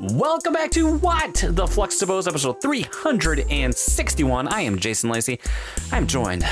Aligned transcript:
Welcome 0.00 0.52
back 0.52 0.70
to 0.72 0.96
What? 0.96 1.44
The 1.48 1.66
Flux 1.66 1.98
to 1.98 2.06
Bose, 2.06 2.28
episode 2.28 2.60
361. 2.60 4.48
I 4.48 4.60
am 4.60 4.78
Jason 4.78 5.10
Lacey. 5.10 5.40
I'm 5.92 6.06
joined 6.06 6.44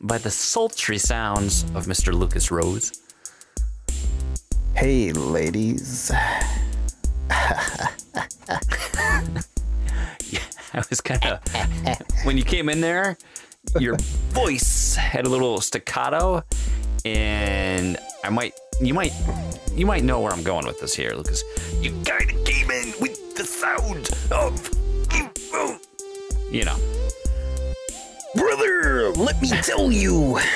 by 0.00 0.18
the 0.18 0.30
sultry 0.30 0.98
sounds 0.98 1.64
of 1.74 1.86
Mr. 1.86 2.12
Lucas 2.12 2.50
Rose. 2.50 3.00
Hey, 4.74 5.12
ladies. 5.12 6.12
I 10.76 10.82
was 10.90 11.00
kind 11.00 11.24
of, 11.24 11.40
when 12.24 12.36
you 12.36 12.44
came 12.44 12.68
in 12.68 12.80
there, 12.80 13.16
your 13.78 13.96
voice 14.30 14.94
had 14.94 15.26
a 15.26 15.28
little 15.28 15.60
staccato, 15.60 16.44
and 17.04 17.96
I 18.22 18.28
might, 18.30 18.52
you 18.80 18.92
might, 18.92 19.12
you 19.72 19.86
might 19.86 20.04
know 20.04 20.20
where 20.20 20.32
I'm 20.32 20.42
going 20.42 20.66
with 20.66 20.80
this 20.80 20.94
here, 20.94 21.12
Lucas. 21.12 21.42
You 21.80 21.92
kind 22.04 22.30
of 22.30 22.44
came 22.44 22.70
in 22.70 22.92
with 23.00 23.36
the 23.36 23.44
sound 23.44 24.10
of, 24.30 24.70
you 26.50 26.64
know. 26.64 26.76
Brother, 28.34 29.10
let 29.12 29.40
me 29.40 29.48
tell 29.48 29.90
you. 29.90 30.38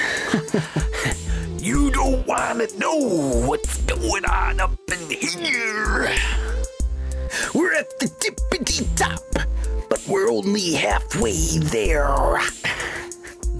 You 1.61 1.91
don't 1.91 2.27
want 2.27 2.67
to 2.67 2.79
know 2.79 2.97
what's 3.47 3.77
going 3.83 4.25
on 4.25 4.61
up 4.61 4.73
in 4.91 5.11
here. 5.11 6.09
We're 7.55 7.75
at 7.75 7.99
the 7.99 8.07
tippity 8.07 8.89
top, 8.97 9.21
we're 10.09 10.31
only 10.31 10.73
halfway 10.73 11.59
there. 11.59 12.39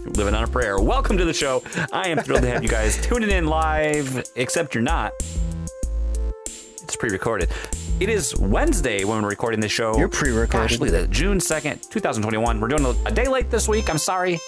Living 0.05 0.35
on 0.35 0.45
a 0.45 0.49
prayer. 0.49 0.79
Welcome 0.81 1.19
to 1.19 1.25
the 1.25 1.35
show. 1.35 1.63
I 1.93 2.09
am 2.09 2.19
thrilled 2.19 2.43
to 2.43 2.49
have 2.49 2.63
you 2.63 2.69
guys 2.69 2.97
tuning 3.03 3.31
in 3.31 3.47
live, 3.47 4.25
except 4.37 4.75
you're 4.75 4.83
not. 4.83 5.13
It's 6.47 6.97
pre 6.97 7.11
recorded. 7.11 7.51
It 8.01 8.09
is 8.09 8.35
Wednesday 8.37 9.05
when 9.05 9.23
we're 9.23 9.29
recording 9.29 9.61
this 9.61 9.73
show. 9.73 9.97
You're 9.99 10.09
pre-recorded. 10.09 10.71
Gosh, 10.71 10.79
look 10.79 10.89
at 10.89 10.93
that. 10.93 11.11
June 11.11 11.37
2nd, 11.37 11.91
2021. 11.91 12.59
We're 12.59 12.69
doing 12.69 12.97
a, 13.05 13.11
day 13.11 13.29
late 13.29 13.51
this 13.51 13.69
week. 13.69 13.91
I'm 13.91 13.99
sorry. 13.99 14.41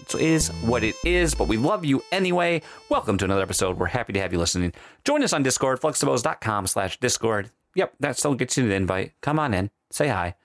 It 0.00 0.14
is 0.14 0.48
what 0.62 0.84
it 0.84 0.94
is, 1.04 1.34
but 1.34 1.48
we 1.48 1.56
love 1.56 1.84
you 1.84 2.02
anyway. 2.12 2.62
Welcome 2.88 3.18
to 3.18 3.24
another 3.24 3.42
episode. 3.42 3.78
We're 3.78 3.86
happy 3.86 4.12
to 4.12 4.20
have 4.20 4.32
you 4.32 4.38
listening. 4.38 4.72
Join 5.04 5.24
us 5.24 5.32
on 5.32 5.42
Discord, 5.42 5.80
fluxtobos.com 5.80 6.68
slash 6.68 7.00
Discord. 7.00 7.50
Yep, 7.74 7.94
that 7.98 8.16
still 8.16 8.34
gets 8.34 8.56
you 8.56 8.68
the 8.68 8.74
invite. 8.74 9.12
Come 9.22 9.40
on 9.40 9.54
in. 9.54 9.70
Say 9.90 10.06
hi. 10.06 10.36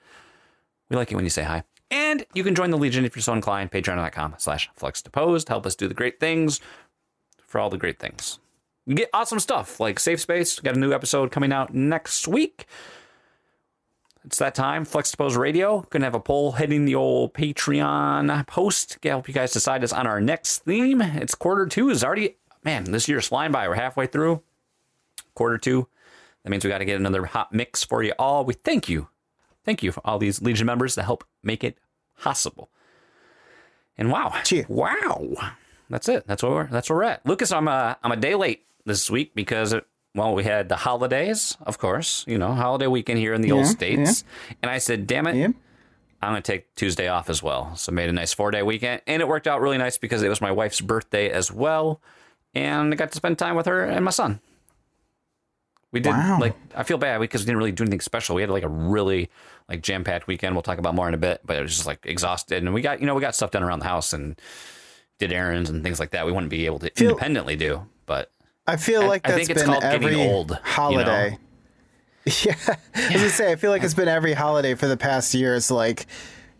We 0.89 0.95
like 0.95 1.11
it 1.11 1.15
when 1.15 1.23
you 1.23 1.29
say 1.29 1.43
hi. 1.43 1.63
And 1.91 2.25
you 2.33 2.43
can 2.43 2.55
join 2.55 2.71
the 2.71 2.77
Legion 2.77 3.05
if 3.05 3.15
you're 3.15 3.23
so 3.23 3.33
inclined. 3.33 3.71
Patreon.com 3.71 4.35
slash 4.37 4.69
fluxdeposed. 4.79 5.47
Help 5.47 5.65
us 5.65 5.75
do 5.75 5.87
the 5.87 5.93
great 5.93 6.19
things 6.19 6.59
for 7.45 7.59
all 7.59 7.69
the 7.69 7.77
great 7.77 7.99
things. 7.99 8.39
You 8.85 8.95
get 8.95 9.09
awesome 9.13 9.39
stuff 9.39 9.79
like 9.79 9.99
Safe 9.99 10.19
Space. 10.19 10.59
Got 10.59 10.75
a 10.75 10.79
new 10.79 10.93
episode 10.93 11.31
coming 11.31 11.51
out 11.51 11.73
next 11.73 12.27
week. 12.27 12.65
It's 14.25 14.37
that 14.39 14.55
time. 14.55 14.85
Flex 14.85 15.11
Depose 15.11 15.35
Radio. 15.37 15.85
Gonna 15.89 16.05
have 16.05 16.15
a 16.15 16.19
poll 16.19 16.53
hitting 16.53 16.85
the 16.85 16.95
old 16.95 17.33
Patreon 17.33 18.45
post. 18.47 19.01
to 19.01 19.09
help 19.09 19.27
you 19.27 19.33
guys 19.33 19.53
decide 19.53 19.83
us 19.83 19.93
on 19.93 20.07
our 20.07 20.19
next 20.19 20.59
theme. 20.59 21.01
It's 21.01 21.35
quarter 21.35 21.67
two. 21.67 21.89
Is 21.89 22.03
already 22.03 22.37
man. 22.63 22.85
This 22.85 23.07
year's 23.07 23.27
flying 23.27 23.51
by. 23.51 23.67
We're 23.67 23.75
halfway 23.75 24.07
through 24.07 24.41
quarter 25.35 25.57
two. 25.59 25.87
That 26.43 26.49
means 26.49 26.63
we 26.63 26.69
got 26.69 26.79
to 26.79 26.85
get 26.85 26.99
another 26.99 27.25
hot 27.25 27.53
mix 27.53 27.83
for 27.83 28.03
you 28.03 28.13
all. 28.19 28.45
We 28.45 28.53
thank 28.53 28.87
you, 28.89 29.07
thank 29.65 29.83
you 29.83 29.91
for 29.91 30.01
all 30.05 30.17
these 30.19 30.41
Legion 30.41 30.65
members 30.67 30.95
to 30.95 31.03
help 31.03 31.23
make 31.43 31.63
it 31.63 31.77
possible. 32.21 32.69
And 33.97 34.11
wow, 34.11 34.33
Cheer. 34.43 34.65
wow, 34.67 35.35
that's 35.89 36.09
it. 36.09 36.25
That's 36.27 36.43
where 36.43 36.51
we're 36.51 36.67
that's 36.67 36.89
where 36.89 36.97
we're 36.97 37.03
at. 37.03 37.25
Lucas, 37.25 37.51
I'm 37.51 37.67
a 37.67 37.97
I'm 38.03 38.11
a 38.11 38.17
day 38.17 38.35
late 38.35 38.65
this 38.85 39.09
week 39.09 39.33
because 39.35 39.73
it, 39.73 39.85
well 40.13 40.35
we 40.35 40.43
had 40.43 40.69
the 40.69 40.75
holidays, 40.75 41.57
of 41.61 41.77
course, 41.77 42.23
you 42.27 42.37
know 42.37 42.53
holiday 42.53 42.87
weekend 42.87 43.19
here 43.19 43.33
in 43.33 43.41
the 43.41 43.51
old 43.51 43.65
Yeah, 43.65 43.71
states, 43.71 44.23
and 44.61 44.69
I 44.69 44.77
said, 44.79 45.07
damn 45.07 45.27
it, 45.27 45.35
Yeah. 45.35 45.47
I'm 46.21 46.31
going 46.31 46.41
to 46.41 46.51
take 46.51 46.73
Tuesday 46.75 47.07
off 47.07 47.29
as 47.29 47.43
well. 47.43 47.75
So 47.75 47.91
made 47.91 48.09
a 48.09 48.13
nice 48.13 48.33
four 48.33 48.49
day 48.49 48.63
weekend. 48.63 49.01
And 49.05 49.21
it 49.21 49.27
worked 49.27 49.47
out 49.47 49.61
really 49.61 49.77
nice 49.77 49.97
because 49.99 50.23
it 50.23 50.29
was 50.29 50.41
my 50.41 50.51
wife's 50.51 50.81
birthday 50.81 51.29
as 51.29 51.51
well. 51.51 52.01
And 52.55 52.91
I 52.91 52.95
got 52.95 53.11
to 53.11 53.15
spend 53.17 53.37
time 53.37 53.55
with 53.55 53.67
her 53.67 53.83
and 53.85 54.03
my 54.03 54.11
son. 54.11 54.39
We 55.91 55.99
did 55.99 56.09
Wow. 56.13 56.39
like 56.39 56.55
I 56.75 56.83
feel 56.83 56.97
bad 56.97 57.19
because 57.21 57.41
we 57.41 57.45
didn't 57.45 57.57
really 57.59 57.71
do 57.73 57.83
anything 57.83 57.99
special. 58.01 58.35
We 58.35 58.41
had 58.41 58.49
like 58.49 58.63
a 58.63 58.67
really 58.69 59.29
like 59.69 59.81
jam 59.81 60.03
packed 60.03 60.27
weekend. 60.27 60.55
We'll 60.55 60.61
talk 60.63 60.77
about 60.77 60.95
more 60.95 61.07
in 61.07 61.13
a 61.13 61.17
bit, 61.17 61.41
but 61.45 61.57
it 61.57 61.61
was 61.61 61.75
just 61.75 61.87
like 61.87 61.99
exhausted. 62.05 62.63
And 62.63 62.73
we 62.73 62.81
got 62.81 62.99
you 62.99 63.05
know 63.05 63.15
we 63.15 63.21
got 63.21 63.35
stuff 63.35 63.51
done 63.51 63.63
around 63.63 63.79
the 63.79 63.85
house 63.87 64.13
and 64.13 64.39
did 65.19 65.31
errands 65.31 65.69
and 65.69 65.83
things 65.83 65.99
like 65.99 66.11
that. 66.11 66.25
We 66.25 66.31
wouldn't 66.31 66.49
be 66.49 66.65
able 66.65 66.79
to 66.79 66.89
Feel- 66.91 67.09
independently 67.11 67.55
do, 67.55 67.87
but 68.05 68.29
I 68.67 68.77
feel 68.77 69.01
I- 69.03 69.07
like 69.07 69.27
I 69.27 69.31
that's 69.31 69.37
think 69.47 69.49
it's 69.51 69.61
been 69.63 69.71
called 69.71 69.81
getting 69.83 70.03
every 70.03 70.21
old, 70.21 70.49
you 70.51 70.55
know? 70.55 70.61
holiday. 70.63 71.37
Yeah, 72.43 72.55
I 72.67 73.01
was 73.13 73.15
gonna 73.17 73.29
say 73.29 73.51
I 73.51 73.55
feel 73.55 73.69
like 73.69 73.83
it's 73.83 73.93
been 73.93 74.07
every 74.07 74.33
holiday 74.33 74.73
for 74.73 74.87
the 74.87 74.97
past 74.97 75.35
year. 75.35 75.53
It's 75.55 75.69
like 75.69 76.07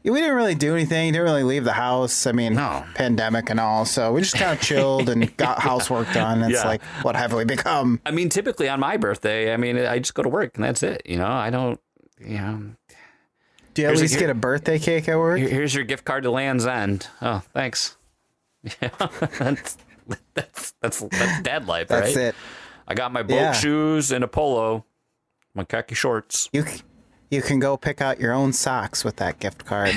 we 0.04 0.12
didn't 0.20 0.36
really 0.36 0.54
do 0.54 0.76
anything. 0.76 1.12
Didn't 1.12 1.24
really 1.26 1.42
leave 1.42 1.64
the 1.64 1.74
house. 1.74 2.28
I 2.28 2.34
mean, 2.34 2.54
No. 2.54 2.84
pandemic 2.94 3.50
and 3.50 3.60
all. 3.60 3.84
So 3.86 4.14
we 4.14 4.22
just 4.22 4.36
kind 4.36 4.52
of 4.52 4.62
chilled 4.62 5.10
and 5.10 5.36
got 5.38 5.58
housework 5.60 6.14
done. 6.14 6.44
It's 6.44 6.62
Yeah. 6.62 6.68
like, 6.68 6.84
what 7.02 7.16
have 7.16 7.34
we 7.34 7.46
become? 7.46 8.00
I 8.06 8.12
mean, 8.12 8.30
typically 8.30 8.70
on 8.70 8.80
my 8.80 8.98
birthday, 8.98 9.52
I 9.52 9.58
mean, 9.58 9.80
I 9.80 9.98
just 9.98 10.14
go 10.14 10.22
to 10.22 10.30
work 10.30 10.52
and 10.54 10.64
that's 10.64 10.84
it. 10.84 11.02
You 11.08 11.18
know, 11.18 11.26
I 11.26 11.50
don't, 11.50 11.80
you 12.20 12.38
know, 12.38 12.62
Do 13.76 13.82
you 13.84 13.88
at 13.88 13.92
Here's 13.92 14.00
a- 14.00 14.04
least 14.06 14.18
get 14.20 14.30
a 14.32 14.34
birthday 14.34 14.80
cake 14.80 15.08
at 15.08 15.18
work? 15.18 15.38
Here- 15.38 15.50
Here's 15.50 15.76
your 15.76 15.84
gift 15.84 16.04
card 16.06 16.24
to 16.24 16.32
Land's 16.32 16.66
End. 16.66 17.08
Oh, 17.22 17.44
thanks. 17.54 17.96
Yeah, 18.82 18.90
that's 19.38 19.78
that's 20.34 20.74
that's 20.82 21.00
that's 21.02 21.42
dad 21.44 21.68
life, 21.68 21.92
right? 21.92 22.00
That's 22.04 22.16
right? 22.16 22.26
it. 22.26 22.36
I 22.88 22.96
got 22.96 23.12
my 23.14 23.22
boat 23.22 23.36
Yeah. 23.36 23.52
shoes 23.54 24.12
and 24.12 24.24
a 24.24 24.28
polo, 24.28 24.86
my 25.54 25.64
khaki 25.66 25.94
shorts. 25.94 26.50
You 26.52 26.66
you 27.30 27.44
can 27.44 27.60
go 27.60 27.78
pick 27.78 28.02
out 28.02 28.20
your 28.20 28.34
own 28.34 28.54
socks 28.54 29.06
with 29.06 29.18
that 29.18 29.38
gift 29.40 29.66
card. 29.66 29.94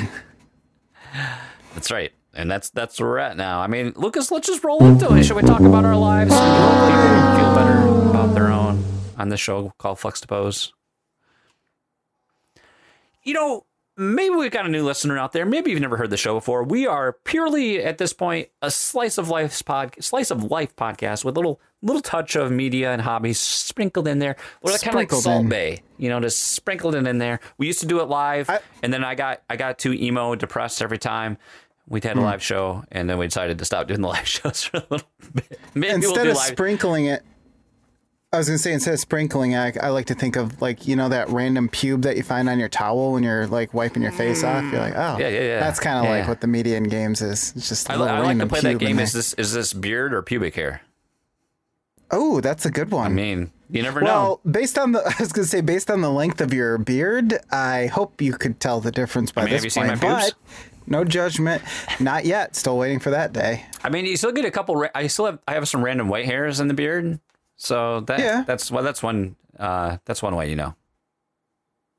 That's 1.74 1.90
right, 1.90 2.12
and 2.34 2.50
that's 2.50 2.68
that's 2.70 3.00
where 3.00 3.08
we're 3.08 3.18
at 3.18 3.36
now. 3.38 3.60
I 3.60 3.68
mean, 3.68 3.94
Lucas, 3.96 4.30
let's 4.30 4.46
just 4.48 4.62
roll 4.64 4.84
into 4.84 5.14
it. 5.14 5.24
Should 5.24 5.36
we 5.36 5.42
talk 5.42 5.60
about 5.60 5.86
our 5.86 5.96
lives 5.96 6.30
people 6.32 7.38
feel 7.38 7.54
better 7.54 8.10
about 8.10 8.34
their 8.34 8.48
own 8.48 8.84
on 9.16 9.28
this 9.30 9.40
show 9.40 9.72
called 9.78 9.98
Flex 9.98 10.20
to 10.20 10.26
Pose? 10.26 10.74
You 13.22 13.34
know, 13.34 13.64
maybe 13.98 14.34
we've 14.34 14.50
got 14.50 14.64
a 14.64 14.68
new 14.68 14.84
listener 14.84 15.18
out 15.18 15.32
there. 15.32 15.44
Maybe 15.44 15.70
you've 15.70 15.80
never 15.80 15.96
heard 15.96 16.10
the 16.10 16.16
show 16.16 16.34
before. 16.34 16.62
We 16.62 16.86
are 16.86 17.12
purely 17.24 17.82
at 17.82 17.98
this 17.98 18.12
point 18.12 18.48
a 18.62 18.70
slice 18.70 19.18
of 19.18 19.28
life 19.28 19.64
pod, 19.64 19.94
slice 20.00 20.30
of 20.30 20.44
life 20.44 20.74
podcast 20.76 21.24
with 21.24 21.36
a 21.36 21.40
little 21.40 21.60
little 21.82 22.02
touch 22.02 22.34
of 22.36 22.50
media 22.50 22.92
and 22.92 23.02
hobbies 23.02 23.38
sprinkled 23.38 24.08
in 24.08 24.18
there. 24.18 24.36
Well, 24.62 24.76
kind 24.78 24.88
of 24.88 24.94
like 24.94 25.10
Salt 25.12 25.42
in. 25.42 25.48
Bay, 25.48 25.82
you 25.98 26.08
know, 26.08 26.20
just 26.20 26.42
sprinkled 26.42 26.94
it 26.94 27.06
in 27.06 27.18
there. 27.18 27.40
We 27.58 27.66
used 27.66 27.80
to 27.80 27.86
do 27.86 28.00
it 28.00 28.04
live, 28.08 28.48
I- 28.48 28.60
and 28.82 28.92
then 28.92 29.04
I 29.04 29.14
got 29.14 29.42
I 29.50 29.56
got 29.56 29.78
too 29.78 29.92
emo, 29.92 30.34
depressed 30.34 30.80
every 30.80 30.98
time. 30.98 31.36
We'd 31.88 32.02
Hmm. 32.04 32.08
had 32.08 32.16
a 32.18 32.20
live 32.20 32.42
show, 32.42 32.84
and 32.92 33.08
then 33.08 33.16
we 33.18 33.26
decided 33.26 33.58
to 33.58 33.64
stop 33.64 33.88
doing 33.88 34.00
the 34.02 34.08
live 34.16 34.28
shows 34.28 34.62
for 34.64 34.76
a 34.78 34.86
little 34.90 35.08
bit. 35.34 35.58
Maybe 35.74 35.88
we'll 36.00 36.10
instead 36.10 36.24
do 36.24 36.30
of 36.30 36.36
live. 36.36 36.46
sprinkling 36.46 37.06
it 37.06 37.22
i 38.32 38.36
was 38.38 38.46
gonna 38.46 38.58
say 38.58 38.72
instead 38.72 38.92
of 38.94 39.00
sprinkling 39.00 39.54
I, 39.56 39.72
I 39.82 39.88
like 39.88 40.06
to 40.06 40.14
think 40.14 40.36
of 40.36 40.60
like 40.60 40.86
you 40.86 40.96
know 40.96 41.08
that 41.08 41.28
random 41.30 41.68
pube 41.68 42.02
that 42.02 42.16
you 42.16 42.22
find 42.22 42.48
on 42.48 42.58
your 42.58 42.68
towel 42.68 43.12
when 43.12 43.22
you're 43.22 43.46
like 43.46 43.72
wiping 43.72 44.02
your 44.02 44.12
face 44.12 44.44
off 44.44 44.62
you're 44.70 44.80
like 44.80 44.94
oh 44.96 45.16
Yeah, 45.18 45.28
yeah, 45.28 45.40
yeah. 45.40 45.60
that's 45.60 45.80
kind 45.80 45.98
of 45.98 46.04
Yeah, 46.04 46.18
like 46.20 46.28
what 46.28 46.40
the 46.40 46.46
media 46.46 46.76
in 46.76 46.84
games 46.84 47.22
is 47.22 47.52
it's 47.56 47.68
just 47.68 47.88
a 47.88 47.92
I, 47.92 47.96
little 47.96 48.14
I 48.14 48.18
like 48.18 48.22
to 48.24 48.28
random 48.28 48.48
play 48.48 48.58
pube 48.60 48.62
that 48.62 48.70
in 48.72 48.78
game. 48.78 48.98
Is 48.98 49.12
this 49.12 49.32
is 49.34 49.52
this 49.54 49.72
beard 49.72 50.12
or 50.12 50.22
pubic 50.22 50.54
hair? 50.54 50.82
oh 52.10 52.40
that's 52.40 52.64
a 52.66 52.70
good 52.70 52.90
one 52.90 53.06
I 53.06 53.08
mean, 53.14 53.50
you 53.70 53.82
never 53.82 54.00
know. 54.00 54.06
well 54.06 54.40
based 54.50 54.78
on 54.78 54.92
the 54.92 55.00
i 55.06 55.14
was 55.20 55.32
gonna 55.32 55.46
say 55.46 55.60
based 55.60 55.90
on 55.90 56.00
the 56.00 56.10
length 56.10 56.40
of 56.40 56.52
your 56.54 56.78
beard 56.78 57.38
i 57.50 57.86
hope 57.86 58.20
you 58.22 58.32
could 58.32 58.60
tell 58.60 58.80
the 58.80 58.90
difference 58.90 59.30
by 59.30 59.42
I 59.42 59.44
mean, 59.44 59.52
have 59.54 59.62
this 59.62 59.64
you 59.76 59.82
seen 59.82 59.88
point 59.88 60.02
my 60.02 60.16
pubes? 60.20 60.32
but 60.34 60.66
no 60.86 61.04
judgment 61.04 61.62
not 62.00 62.24
yet 62.24 62.56
still 62.56 62.78
waiting 62.78 62.98
for 62.98 63.10
that 63.10 63.32
day 63.32 63.64
I 63.84 63.90
mean, 63.90 64.06
you 64.06 64.16
still 64.16 64.32
get 64.32 64.44
a 64.44 64.50
couple. 64.50 64.74
Ra- 64.74 64.88
I 64.94 65.06
still 65.06 65.26
have 65.26 65.38
I 65.46 65.52
have 65.54 65.68
some 65.68 65.84
random 65.84 66.08
white 66.08 66.24
hairs 66.24 66.58
in 66.60 66.66
the 66.68 66.74
beard, 66.74 67.20
so 67.58 68.00
that 68.00 68.18
Yeah. 68.20 68.44
that's 68.46 68.70
well, 68.70 68.82
that's 68.82 69.02
one 69.02 69.36
uh, 69.58 69.98
that's 70.06 70.22
one 70.22 70.34
way 70.34 70.48
you 70.48 70.56
know. 70.56 70.74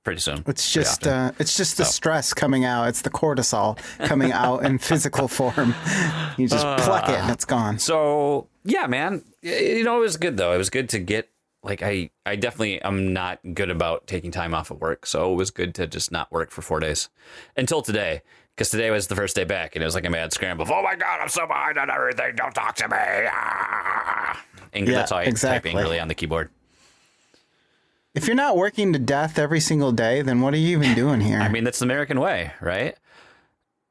Pretty 0.06 0.22
soon. 0.22 0.44
It's 0.48 0.72
just 0.72 1.06
uh, 1.06 1.34
it's 1.40 1.58
just 1.58 1.78
the 1.78 1.84
So. 1.86 1.92
stress 1.92 2.34
coming 2.34 2.64
out. 2.66 2.88
It's 2.88 3.02
the 3.02 3.10
cortisol 3.10 3.78
coming 4.08 4.32
out 4.32 4.64
in 4.66 4.78
physical 4.80 5.28
form. 5.38 5.76
You 6.38 6.48
just 6.48 6.66
pluck 6.84 7.10
it 7.10 7.20
and 7.20 7.30
it's 7.32 7.46
gone. 7.46 7.78
So 7.80 8.48
yeah, 8.64 8.88
man. 8.88 9.24
You 9.42 9.84
know, 9.84 9.98
it 9.98 10.02
was 10.02 10.18
good 10.18 10.38
though. 10.38 10.54
It 10.54 10.58
was 10.58 10.70
good 10.70 10.88
to 10.90 11.00
get 11.00 11.30
like 11.64 11.84
I 11.84 12.10
I 12.26 12.38
definitely 12.38 12.82
am 12.82 13.12
not 13.12 13.40
good 13.54 13.70
about 13.70 14.08
taking 14.08 14.32
time 14.32 14.54
off 14.56 14.72
of 14.72 14.80
work. 14.80 15.06
So 15.06 15.34
it 15.34 15.36
was 15.36 15.52
good 15.52 15.76
to 15.76 15.86
just 15.86 16.12
not 16.14 16.32
work 16.32 16.50
for 16.50 16.62
four 16.62 16.80
days 16.80 17.10
until 17.58 17.82
today. 17.82 18.22
Because 18.60 18.72
today 18.72 18.92
was 18.92 19.08
the 19.08 19.16
first 19.16 19.38
day 19.38 19.46
back, 19.46 19.78
and 19.78 19.82
it 19.82 19.86
was 19.86 19.96
like 19.96 20.06
a 20.06 20.10
mad 20.10 20.34
scramble. 20.34 20.64
of, 20.64 20.72
Oh 20.72 20.84
my 20.84 20.94
god, 20.94 21.22
I'm 21.22 21.30
so 21.30 21.48
behind 21.48 21.78
on 21.78 21.90
everything. 21.90 22.36
Don't 22.36 22.52
talk 22.52 22.76
to 22.76 22.90
me. 22.90 22.98
Ah. 23.32 24.44
Yeah, 24.76 24.84
that's 24.84 25.14
all 25.14 25.20
I 25.20 25.24
exactly. 25.24 25.72
type 25.72 25.78
angrily 25.78 25.98
on 25.98 26.10
the 26.10 26.14
keyboard. 26.14 26.50
If 28.14 28.28
you're 28.28 28.36
not 28.36 28.58
working 28.58 28.92
to 28.92 29.00
death 29.00 29.40
every 29.40 29.62
single 29.62 29.94
day, 29.94 30.24
then 30.24 30.42
what 30.42 30.54
are 30.54 30.58
you 30.58 30.78
even 30.78 30.94
doing 30.94 31.22
here? 31.22 31.40
I 31.42 31.48
mean, 31.48 31.64
that's 31.64 31.80
the 31.80 31.86
American 31.86 32.20
way, 32.20 32.52
right? 32.60 32.98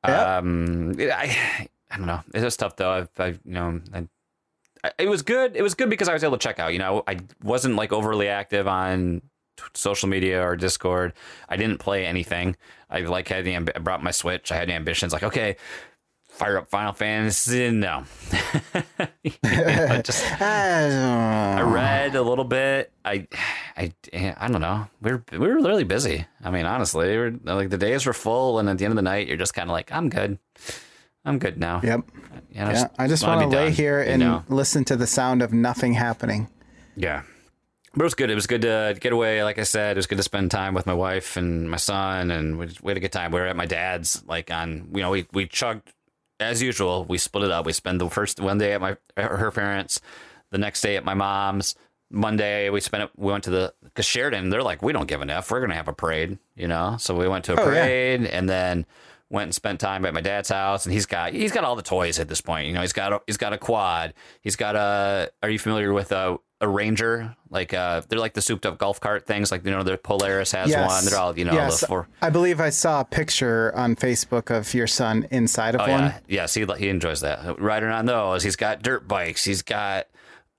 Yeah. 0.06 0.36
Um, 0.36 0.96
I, 1.00 1.66
I 1.90 1.96
don't 1.96 2.06
know. 2.06 2.20
It's 2.34 2.42
just 2.42 2.58
tough 2.58 2.76
though. 2.76 2.90
I've, 2.90 3.08
I, 3.18 3.26
you 3.28 3.38
know, 3.46 3.80
I, 3.94 4.06
I, 4.84 4.92
it 4.98 5.08
was 5.08 5.22
good. 5.22 5.56
It 5.56 5.62
was 5.62 5.72
good 5.72 5.88
because 5.88 6.10
I 6.10 6.12
was 6.12 6.22
able 6.22 6.36
to 6.36 6.42
check 6.42 6.58
out. 6.58 6.74
You 6.74 6.78
know, 6.78 7.04
I 7.08 7.20
wasn't 7.42 7.76
like 7.76 7.94
overly 7.94 8.28
active 8.28 8.68
on 8.68 9.22
social 9.74 10.08
media 10.08 10.42
or 10.42 10.56
Discord. 10.56 11.12
I 11.48 11.56
didn't 11.56 11.78
play 11.78 12.06
anything. 12.06 12.56
I 12.90 13.00
like 13.00 13.28
had 13.28 13.44
the 13.44 13.52
amb- 13.52 13.70
I 13.74 13.78
brought 13.80 14.02
my 14.02 14.10
Switch. 14.10 14.50
I 14.52 14.56
had 14.56 14.68
the 14.68 14.72
ambitions. 14.74 15.12
Like, 15.12 15.22
okay, 15.22 15.56
fire 16.28 16.58
up 16.58 16.68
Final 16.68 16.92
Fantasy. 16.92 17.70
No, 17.70 18.04
You 19.22 19.32
know, 19.44 20.00
just 20.02 20.24
I 20.24 20.36
ah. 20.40 21.56
I 21.56 21.60
read 21.62 22.14
a 22.14 22.22
little 22.22 22.44
bit. 22.44 22.92
I, 23.04 23.26
I, 23.76 23.92
I 24.12 24.48
don't 24.48 24.60
know. 24.60 24.86
We 25.02 25.12
were 25.12 25.24
we 25.32 25.38
were 25.38 25.54
really 25.56 25.84
busy. 25.84 26.26
I 26.42 26.50
mean, 26.50 26.66
honestly, 26.66 27.08
we 27.10 27.16
were, 27.16 27.34
like 27.44 27.70
the 27.70 27.78
days 27.78 28.06
were 28.06 28.12
full, 28.14 28.58
and 28.58 28.68
at 28.68 28.78
the 28.78 28.84
end 28.84 28.92
of 28.92 28.96
the 28.96 29.02
night, 29.02 29.26
you're 29.28 29.36
just 29.36 29.54
kind 29.54 29.68
of 29.68 29.72
like, 29.72 29.92
I'm 29.92 30.08
good. 30.08 30.38
I'm 31.24 31.38
good 31.38 31.58
now. 31.58 31.80
Yep. 31.82 32.00
You 32.52 32.60
know, 32.64 32.70
Yeah. 32.70 32.88
I 32.98 33.06
just 33.06 33.26
want 33.26 33.42
to 33.42 33.48
lay 33.48 33.64
done, 33.66 33.72
here 33.72 34.02
you 34.02 34.10
and 34.12 34.20
know? 34.20 34.44
listen 34.48 34.84
to 34.86 34.96
the 34.96 35.06
sound 35.06 35.42
of 35.42 35.52
nothing 35.52 35.92
happening. 35.92 36.48
Yeah. 36.96 37.22
But 37.98 38.04
it 38.04 38.06
was 38.06 38.14
good. 38.14 38.30
It 38.30 38.34
was 38.36 38.46
good 38.46 38.62
to 38.62 38.96
get 39.00 39.12
away. 39.12 39.42
Like 39.42 39.58
I 39.58 39.64
said, 39.64 39.96
it 39.96 39.98
was 39.98 40.06
good 40.06 40.18
to 40.18 40.22
spend 40.22 40.52
time 40.52 40.72
with 40.72 40.86
my 40.86 40.94
wife 40.94 41.36
and 41.36 41.68
my 41.68 41.78
son, 41.78 42.30
and 42.30 42.56
we, 42.56 42.68
we 42.80 42.90
had 42.90 42.96
a 42.96 43.00
good 43.00 43.10
time. 43.10 43.32
We 43.32 43.40
were 43.40 43.46
at 43.46 43.56
my 43.56 43.66
dad's, 43.66 44.22
like 44.26 44.52
on, 44.52 44.88
you 44.94 45.00
know, 45.00 45.10
we, 45.10 45.26
we 45.32 45.46
chugged 45.48 45.92
as 46.38 46.62
usual. 46.62 47.04
We 47.04 47.18
split 47.18 47.42
it 47.44 47.50
up. 47.50 47.66
We 47.66 47.72
spent 47.72 47.98
the 47.98 48.08
first 48.08 48.38
one 48.38 48.58
day 48.58 48.72
at 48.74 48.80
my 48.80 48.96
her 49.16 49.50
parents, 49.50 50.00
the 50.52 50.58
next 50.58 50.80
day 50.80 50.96
at 50.96 51.04
my 51.04 51.14
mom's. 51.14 51.74
Monday 52.10 52.70
we 52.70 52.80
spent 52.80 53.02
it. 53.02 53.10
We 53.16 53.32
went 53.32 53.42
to 53.44 53.50
the 53.50 53.74
because 53.82 54.06
Sheridan. 54.06 54.48
They're 54.48 54.62
like, 54.62 54.80
we 54.80 54.92
don't 54.92 55.08
give 55.08 55.20
an 55.20 55.28
f. 55.28 55.50
We're 55.50 55.60
gonna 55.60 55.74
have 55.74 55.88
a 55.88 55.92
parade, 55.92 56.38
you 56.54 56.68
know. 56.68 56.96
So 57.00 57.16
we 57.16 57.26
went 57.26 57.46
to 57.46 57.54
a 57.54 57.60
Oh, 57.60 57.64
yeah. 57.64 57.82
parade, 57.82 58.24
and 58.26 58.48
then 58.48 58.86
went 59.28 59.44
and 59.48 59.54
spent 59.54 59.78
time 59.80 60.06
at 60.06 60.14
my 60.14 60.20
dad's 60.22 60.48
house. 60.50 60.86
And 60.86 60.92
he's 60.94 61.04
got 61.04 61.32
he's 61.32 61.52
got 61.52 61.64
all 61.64 61.74
the 61.76 61.82
toys 61.82 62.18
at 62.20 62.28
this 62.28 62.40
point. 62.40 62.68
You 62.68 62.74
know, 62.74 62.80
he's 62.80 62.94
got 62.94 63.12
a, 63.12 63.20
he's 63.26 63.36
got 63.36 63.52
a 63.52 63.58
quad. 63.58 64.14
He's 64.40 64.56
got 64.56 64.76
a. 64.76 65.30
Are 65.42 65.50
you 65.50 65.58
familiar 65.58 65.92
with 65.92 66.12
a 66.12 66.38
a 66.60 66.68
Ranger? 66.68 67.36
Like 67.50 67.72
uh, 67.72 68.02
they're 68.08 68.18
like 68.18 68.34
the 68.34 68.42
souped 68.42 68.66
up 68.66 68.78
golf 68.78 69.00
cart 69.00 69.26
things. 69.26 69.50
Like 69.52 69.64
you 69.64 69.70
know, 69.70 69.82
the 69.82 69.96
Polaris 69.96 70.52
has 70.52 70.70
Yes. 70.70 70.88
one. 70.90 71.04
They're 71.04 71.18
all 71.18 71.38
you 71.38 71.44
know 71.44 71.52
yes. 71.52 71.80
the 71.80 71.86
four. 71.86 72.08
I 72.20 72.30
believe 72.30 72.60
I 72.60 72.70
saw 72.70 73.00
a 73.00 73.04
picture 73.04 73.72
on 73.76 73.96
Facebook 73.96 74.54
of 74.54 74.72
your 74.74 74.86
son 74.86 75.26
inside 75.30 75.74
of 75.74 75.80
Oh 75.82 75.90
one. 75.90 76.00
yeah, 76.04 76.18
yes, 76.28 76.54
he 76.54 76.64
he 76.78 76.88
enjoys 76.88 77.20
that. 77.20 77.60
Riding 77.60 77.90
on 77.90 78.06
those, 78.06 78.42
he's 78.42 78.56
got 78.56 78.82
dirt 78.82 79.06
bikes. 79.08 79.44
He's 79.44 79.62
got 79.62 80.08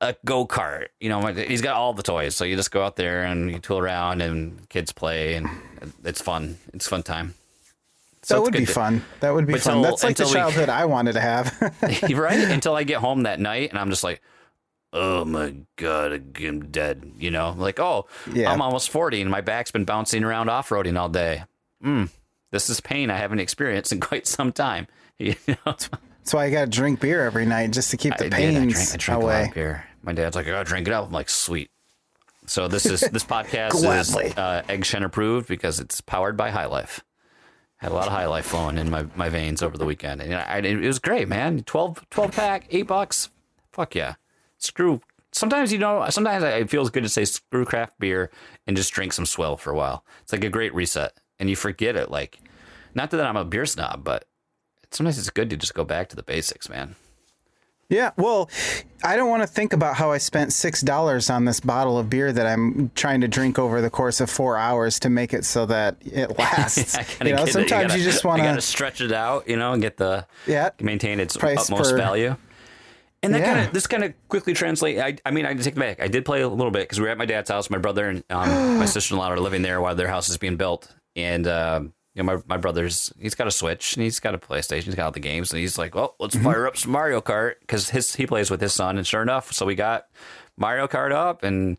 a 0.01 0.15
go 0.25 0.47
kart. 0.47 0.87
You 1.01 1.09
know, 1.09 1.25
he's 1.27 1.61
got 1.61 1.75
all 1.75 1.93
the 1.93 2.03
toys. 2.03 2.35
So 2.35 2.45
you 2.45 2.55
just 2.55 2.71
go 2.71 2.83
out 2.83 2.95
there 2.95 3.23
and 3.23 3.51
you 3.51 3.59
tool 3.59 3.77
around 3.79 4.21
and 4.21 4.67
kids 4.69 4.91
play, 4.93 5.35
and 5.35 5.47
it's 6.05 6.21
fun. 6.21 6.57
It's 6.73 6.87
fun 6.87 7.03
time. 7.03 7.35
So 8.21 8.35
that 8.35 8.41
would 8.41 8.53
be 8.53 8.65
to- 8.65 8.71
fun. 8.71 9.03
That 9.21 9.33
would 9.33 9.45
be 9.47 9.53
But 9.53 9.61
fun. 9.61 9.81
That's 9.81 10.03
like 10.03 10.15
the 10.17 10.23
until 10.23 10.29
we- 10.29 10.33
childhood 10.41 10.69
I 10.69 10.85
wanted 10.85 11.13
to 11.13 11.21
have. 11.21 11.53
right 12.13 12.39
until 12.49 12.75
I 12.75 12.83
get 12.83 12.97
home 12.99 13.23
that 13.23 13.39
night, 13.39 13.69
and 13.69 13.77
I'm 13.77 13.89
just 13.89 14.03
like. 14.03 14.21
Oh 14.91 15.23
my 15.25 15.55
god, 15.75 16.35
I'm 16.41 16.69
dead. 16.71 17.11
You 17.17 17.31
know, 17.31 17.53
like 17.57 17.79
oh, 17.79 18.07
Yeah. 18.31 18.51
I'm 18.51 18.61
almost 18.61 18.89
forty, 18.89 19.21
and 19.21 19.29
my 19.29 19.41
back's 19.41 19.71
been 19.71 19.85
bouncing 19.85 20.23
around 20.23 20.49
off 20.49 20.69
roading 20.69 20.97
all 20.99 21.09
day. 21.09 21.43
Mm, 21.83 22.09
this 22.51 22.69
is 22.69 22.81
pain 22.81 23.09
I 23.09 23.17
haven't 23.17 23.39
experienced 23.39 23.91
in 23.91 23.99
quite 24.09 24.27
some 24.27 24.51
time. 24.51 24.87
You 25.21 25.35
know, 25.47 25.55
That's 25.65 26.33
why 26.33 26.45
I 26.45 26.49
got 26.49 26.61
to 26.61 26.67
drink 26.67 27.01
beer 27.01 27.25
every 27.25 27.45
night 27.45 27.71
just 27.71 27.91
to 27.91 27.97
keep 27.97 28.15
the 28.15 28.27
I 28.27 28.29
did. 28.29 28.55
I 28.55 28.65
drank, 28.67 29.09
I 29.09 29.15
lot 29.15 29.23
away. 29.23 29.47
of 29.49 29.53
beer. 29.53 29.85
My 30.01 30.13
dad's 30.13 30.33
like, 30.33 30.47
I 30.47 30.51
gotta 30.51 30.63
drink 30.63 30.87
it 30.87 30.93
up. 30.93 31.07
I'm 31.07 31.11
like, 31.11 31.29
sweet. 31.29 31.71
So 32.45 32.69
this 32.69 32.85
is 32.85 33.01
this 33.01 33.23
podcast 33.25 33.75
is 33.99 34.15
uh, 34.37 34.63
Egg 34.69 34.85
Shen 34.85 35.03
approved 35.03 35.49
because 35.49 35.81
it's 35.81 35.99
powered 36.01 36.37
by 36.37 36.51
High 36.51 36.67
Life. 36.67 37.03
Had 37.77 37.91
a 37.91 37.95
lot 37.95 38.07
of 38.07 38.13
High 38.13 38.27
Life 38.27 38.45
flowing 38.45 38.77
in 38.77 38.89
my, 38.89 39.05
my 39.15 39.29
veins 39.29 39.61
over 39.61 39.77
the 39.77 39.85
weekend, 39.85 40.21
and 40.21 40.33
I, 40.33 40.59
it 40.59 40.77
was 40.79 40.99
great, 40.99 41.27
man. 41.27 41.63
12, 41.63 42.09
12 42.09 42.31
pack, 42.31 42.65
eight 42.71 42.87
bucks. 42.87 43.29
Fuck 43.71 43.95
yeah. 43.95 44.15
Screw. 44.59 45.01
Sometimes 45.31 45.71
you 45.71 45.77
know. 45.79 46.05
Sometimes 46.09 46.43
it 46.43 46.69
feels 46.69 46.89
good 46.89 47.03
to 47.03 47.09
say 47.09 47.25
screw 47.25 47.65
craft 47.65 47.93
beer 47.99 48.29
and 48.67 48.75
just 48.77 48.91
drink 48.93 49.13
some 49.13 49.25
swill 49.25 49.57
for 49.57 49.71
a 49.71 49.75
while. 49.75 50.03
It's 50.21 50.31
like 50.33 50.43
a 50.43 50.49
great 50.49 50.73
reset, 50.73 51.13
and 51.39 51.49
you 51.49 51.55
forget 51.55 51.95
it. 51.95 52.09
Like, 52.11 52.39
not 52.95 53.11
that 53.11 53.25
I'm 53.25 53.37
a 53.37 53.45
beer 53.45 53.65
snob, 53.65 54.03
but 54.03 54.25
sometimes 54.91 55.17
it's 55.19 55.29
good 55.29 55.49
to 55.51 55.57
just 55.57 55.73
go 55.73 55.83
back 55.85 56.09
to 56.09 56.15
the 56.15 56.23
basics, 56.23 56.67
man. 56.69 56.95
Yeah, 57.91 58.11
well, 58.17 58.51
I 59.03 59.15
don't 59.15 59.29
want 59.31 59.41
to 59.41 59.47
think 59.47 59.73
about 59.73 59.95
how 59.95 60.11
I 60.11 60.19
spent 60.19 60.53
six 60.53 60.81
dollars 60.81 61.29
on 61.31 61.45
this 61.45 61.59
bottle 61.59 61.97
of 61.97 62.07
beer 62.07 62.31
that 62.31 62.45
I'm 62.45 62.91
trying 62.93 63.21
to 63.21 63.27
drink 63.27 63.57
over 63.57 63.81
the 63.81 63.89
course 63.89 64.21
of 64.21 64.29
four 64.29 64.57
hours 64.57 64.99
to 64.99 65.09
make 65.09 65.33
it 65.33 65.43
so 65.43 65.65
that 65.67 65.95
it 66.05 66.29
lasts. 66.39 66.95
Gotta 66.95 67.29
you 67.29 67.35
know, 67.35 67.45
sometimes 67.45 67.87
gotta- 67.87 67.97
you, 67.97 68.03
just 68.03 68.23
want 68.23 68.43
to 68.43 68.53
to. 68.53 68.61
stretch 68.61 69.01
it 69.01 69.11
out, 69.11 69.47
you 69.47 69.57
know, 69.57 69.73
and 69.73 69.81
get 69.81 69.97
the 69.97 70.27
Yeah. 70.45 70.69
maintain 70.79 71.19
its 71.19 71.35
utmost 71.35 71.91
per- 71.91 71.97
value. 71.97 72.35
And 73.21 73.33
that 73.33 73.41
Yeah. 73.41 73.53
kind 73.53 73.67
of 73.67 73.73
this 73.73 73.85
kind 73.87 74.03
of 74.03 74.13
quickly 74.29 74.53
translate. 74.53 74.99
I, 74.99 75.17
I 75.25 75.31
mean, 75.31 75.45
I 75.45 75.53
take 75.53 75.67
it 75.75 75.79
back. 75.79 75.99
I 76.01 76.07
did 76.07 76.23
play 76.25 76.41
a 76.41 76.47
little 76.47 76.71
bit 76.71 76.83
because 76.83 76.99
we 76.99 77.05
were 77.05 77.11
at 77.11 77.17
my 77.17 77.25
dad's 77.25 77.49
house. 77.49 77.69
My 77.69 77.77
brother 77.77 78.07
and 78.07 78.23
um, 78.29 78.47
my 78.79 78.85
sister 78.85 79.13
in 79.13 79.19
law 79.19 79.29
are 79.29 79.39
living 79.39 79.61
there 79.61 79.81
while 79.81 79.95
their 79.95 80.07
house 80.07 80.29
is 80.29 80.37
being 80.37 80.55
built. 80.55 80.93
And 81.15 81.45
um, 81.47 81.93
you 82.15 82.23
know, 82.23 82.35
my 82.35 82.41
my 82.47 82.57
brother's 82.57 83.11
he's 83.19 83.35
got 83.35 83.47
a 83.47 83.51
Switch 83.51 83.95
and 83.95 84.03
he's 84.03 84.19
got 84.19 84.35
a 84.35 84.37
PlayStation. 84.37 84.83
He's 84.83 84.95
got 84.95 85.05
all 85.05 85.11
the 85.11 85.19
games, 85.19 85.51
and 85.51 85.59
he's 85.59 85.77
like, 85.77 85.95
"Well, 85.95 86.15
let's 86.19 86.35
Mm-hmm. 86.35 86.45
fire 86.45 86.65
up 86.67 86.77
some 86.77 86.91
Mario 86.91 87.19
Kart 87.21 87.55
because 87.61 87.89
his 87.89 88.15
he 88.15 88.25
plays 88.25 88.49
with 88.49 88.61
his 88.61 88.73
son." 88.73 88.97
And 88.97 89.05
sure 89.05 89.21
enough, 89.21 89.51
so 89.51 89.65
we 89.65 89.75
got 89.75 90.07
Mario 90.57 90.87
Kart 90.87 91.11
up 91.11 91.43
and. 91.43 91.77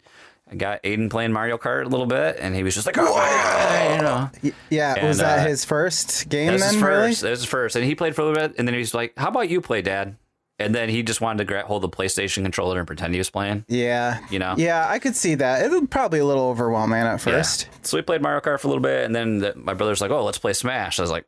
I 0.53 0.57
got 0.57 0.83
Aiden 0.83 1.09
playing 1.11 1.33
Mario 1.33 1.59
Kart 1.59 1.85
a 1.85 1.89
little 1.89 2.07
bit, 2.07 2.39
and 2.41 2.57
he 2.57 2.65
was 2.65 2.75
just 2.75 2.85
like, 2.85 2.97
"Oh! 2.99 3.95
You 3.97 4.03
know, 4.03 4.53
Yeah, 4.69 5.07
was 5.07 5.19
that 5.19 5.47
uh, 5.47 5.49
his 5.49 5.65
first 5.65 6.29
game 6.29 6.49
then? 6.49 6.55
his 6.61 6.75
Really? 6.83 7.11
first. 7.11 7.21
That 7.21 7.31
was 7.31 7.39
his 7.43 7.49
first, 7.49 7.77
and 7.77 7.85
he 7.85 7.95
played 7.95 8.17
for 8.17 8.23
a 8.23 8.25
little 8.25 8.49
bit, 8.49 8.59
and 8.59 8.67
then 8.67 8.75
he 8.75 8.81
was 8.81 8.93
like, 8.93 9.13
"How 9.17 9.29
about 9.29 9.49
you 9.49 9.61
play, 9.61 9.81
Dad?" 9.81 10.17
And 10.61 10.75
then 10.75 10.89
he 10.89 11.03
just 11.03 11.21
wanted 11.21 11.39
to 11.39 11.45
gra- 11.45 11.65
hold 11.67 11.83
the 11.83 11.89
PlayStation 11.89 12.43
controller 12.43 12.79
and 12.79 12.87
pretend 12.87 13.15
he 13.15 13.19
was 13.19 13.31
playing. 13.31 13.65
Yeah. 13.69 14.21
You 14.31 14.39
know? 14.39 14.55
Yeah, 14.57 14.87
I 14.89 14.99
could 14.99 15.17
see 15.17 15.35
that. 15.37 15.65
It 15.65 15.71
was 15.71 15.83
probably 15.91 16.19
a 16.21 16.25
little 16.25 16.45
overwhelming 16.49 16.99
at 17.01 17.21
first. 17.21 17.65
Yeah. 17.71 17.79
So 17.83 17.97
we 17.97 18.03
played 18.03 18.23
Mario 18.23 18.41
Kart 18.41 18.61
for 18.61 18.69
a 18.69 18.71
little 18.71 18.83
bit, 18.83 19.05
and 19.05 19.15
then 19.15 19.39
the, 19.39 19.55
my 19.57 19.75
brother's 19.75 20.01
like, 20.01 20.11
"Oh, 20.11 20.25
let's 20.25 20.39
play 20.39 20.53
Smash." 20.53 20.99
I 20.99 21.03
was 21.03 21.11
like, 21.11 21.27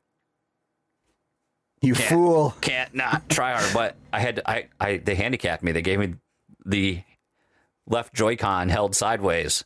You 1.80 1.94
Can't. 1.94 2.08
fool. 2.08 2.54
"Can't 2.60 2.94
not 2.94 3.28
try 3.28 3.52
hard," 3.52 3.72
but 3.74 3.96
I 4.12 4.20
had 4.20 4.36
to, 4.36 4.48
I 4.50 4.68
I 4.80 4.98
they 4.98 5.14
handicapped 5.14 5.62
me. 5.62 5.72
They 5.72 5.82
gave 5.82 5.98
me 5.98 6.14
the 6.64 7.02
left 7.86 8.14
Joy-Con 8.14 8.68
held 8.68 8.94
sideways. 8.94 9.64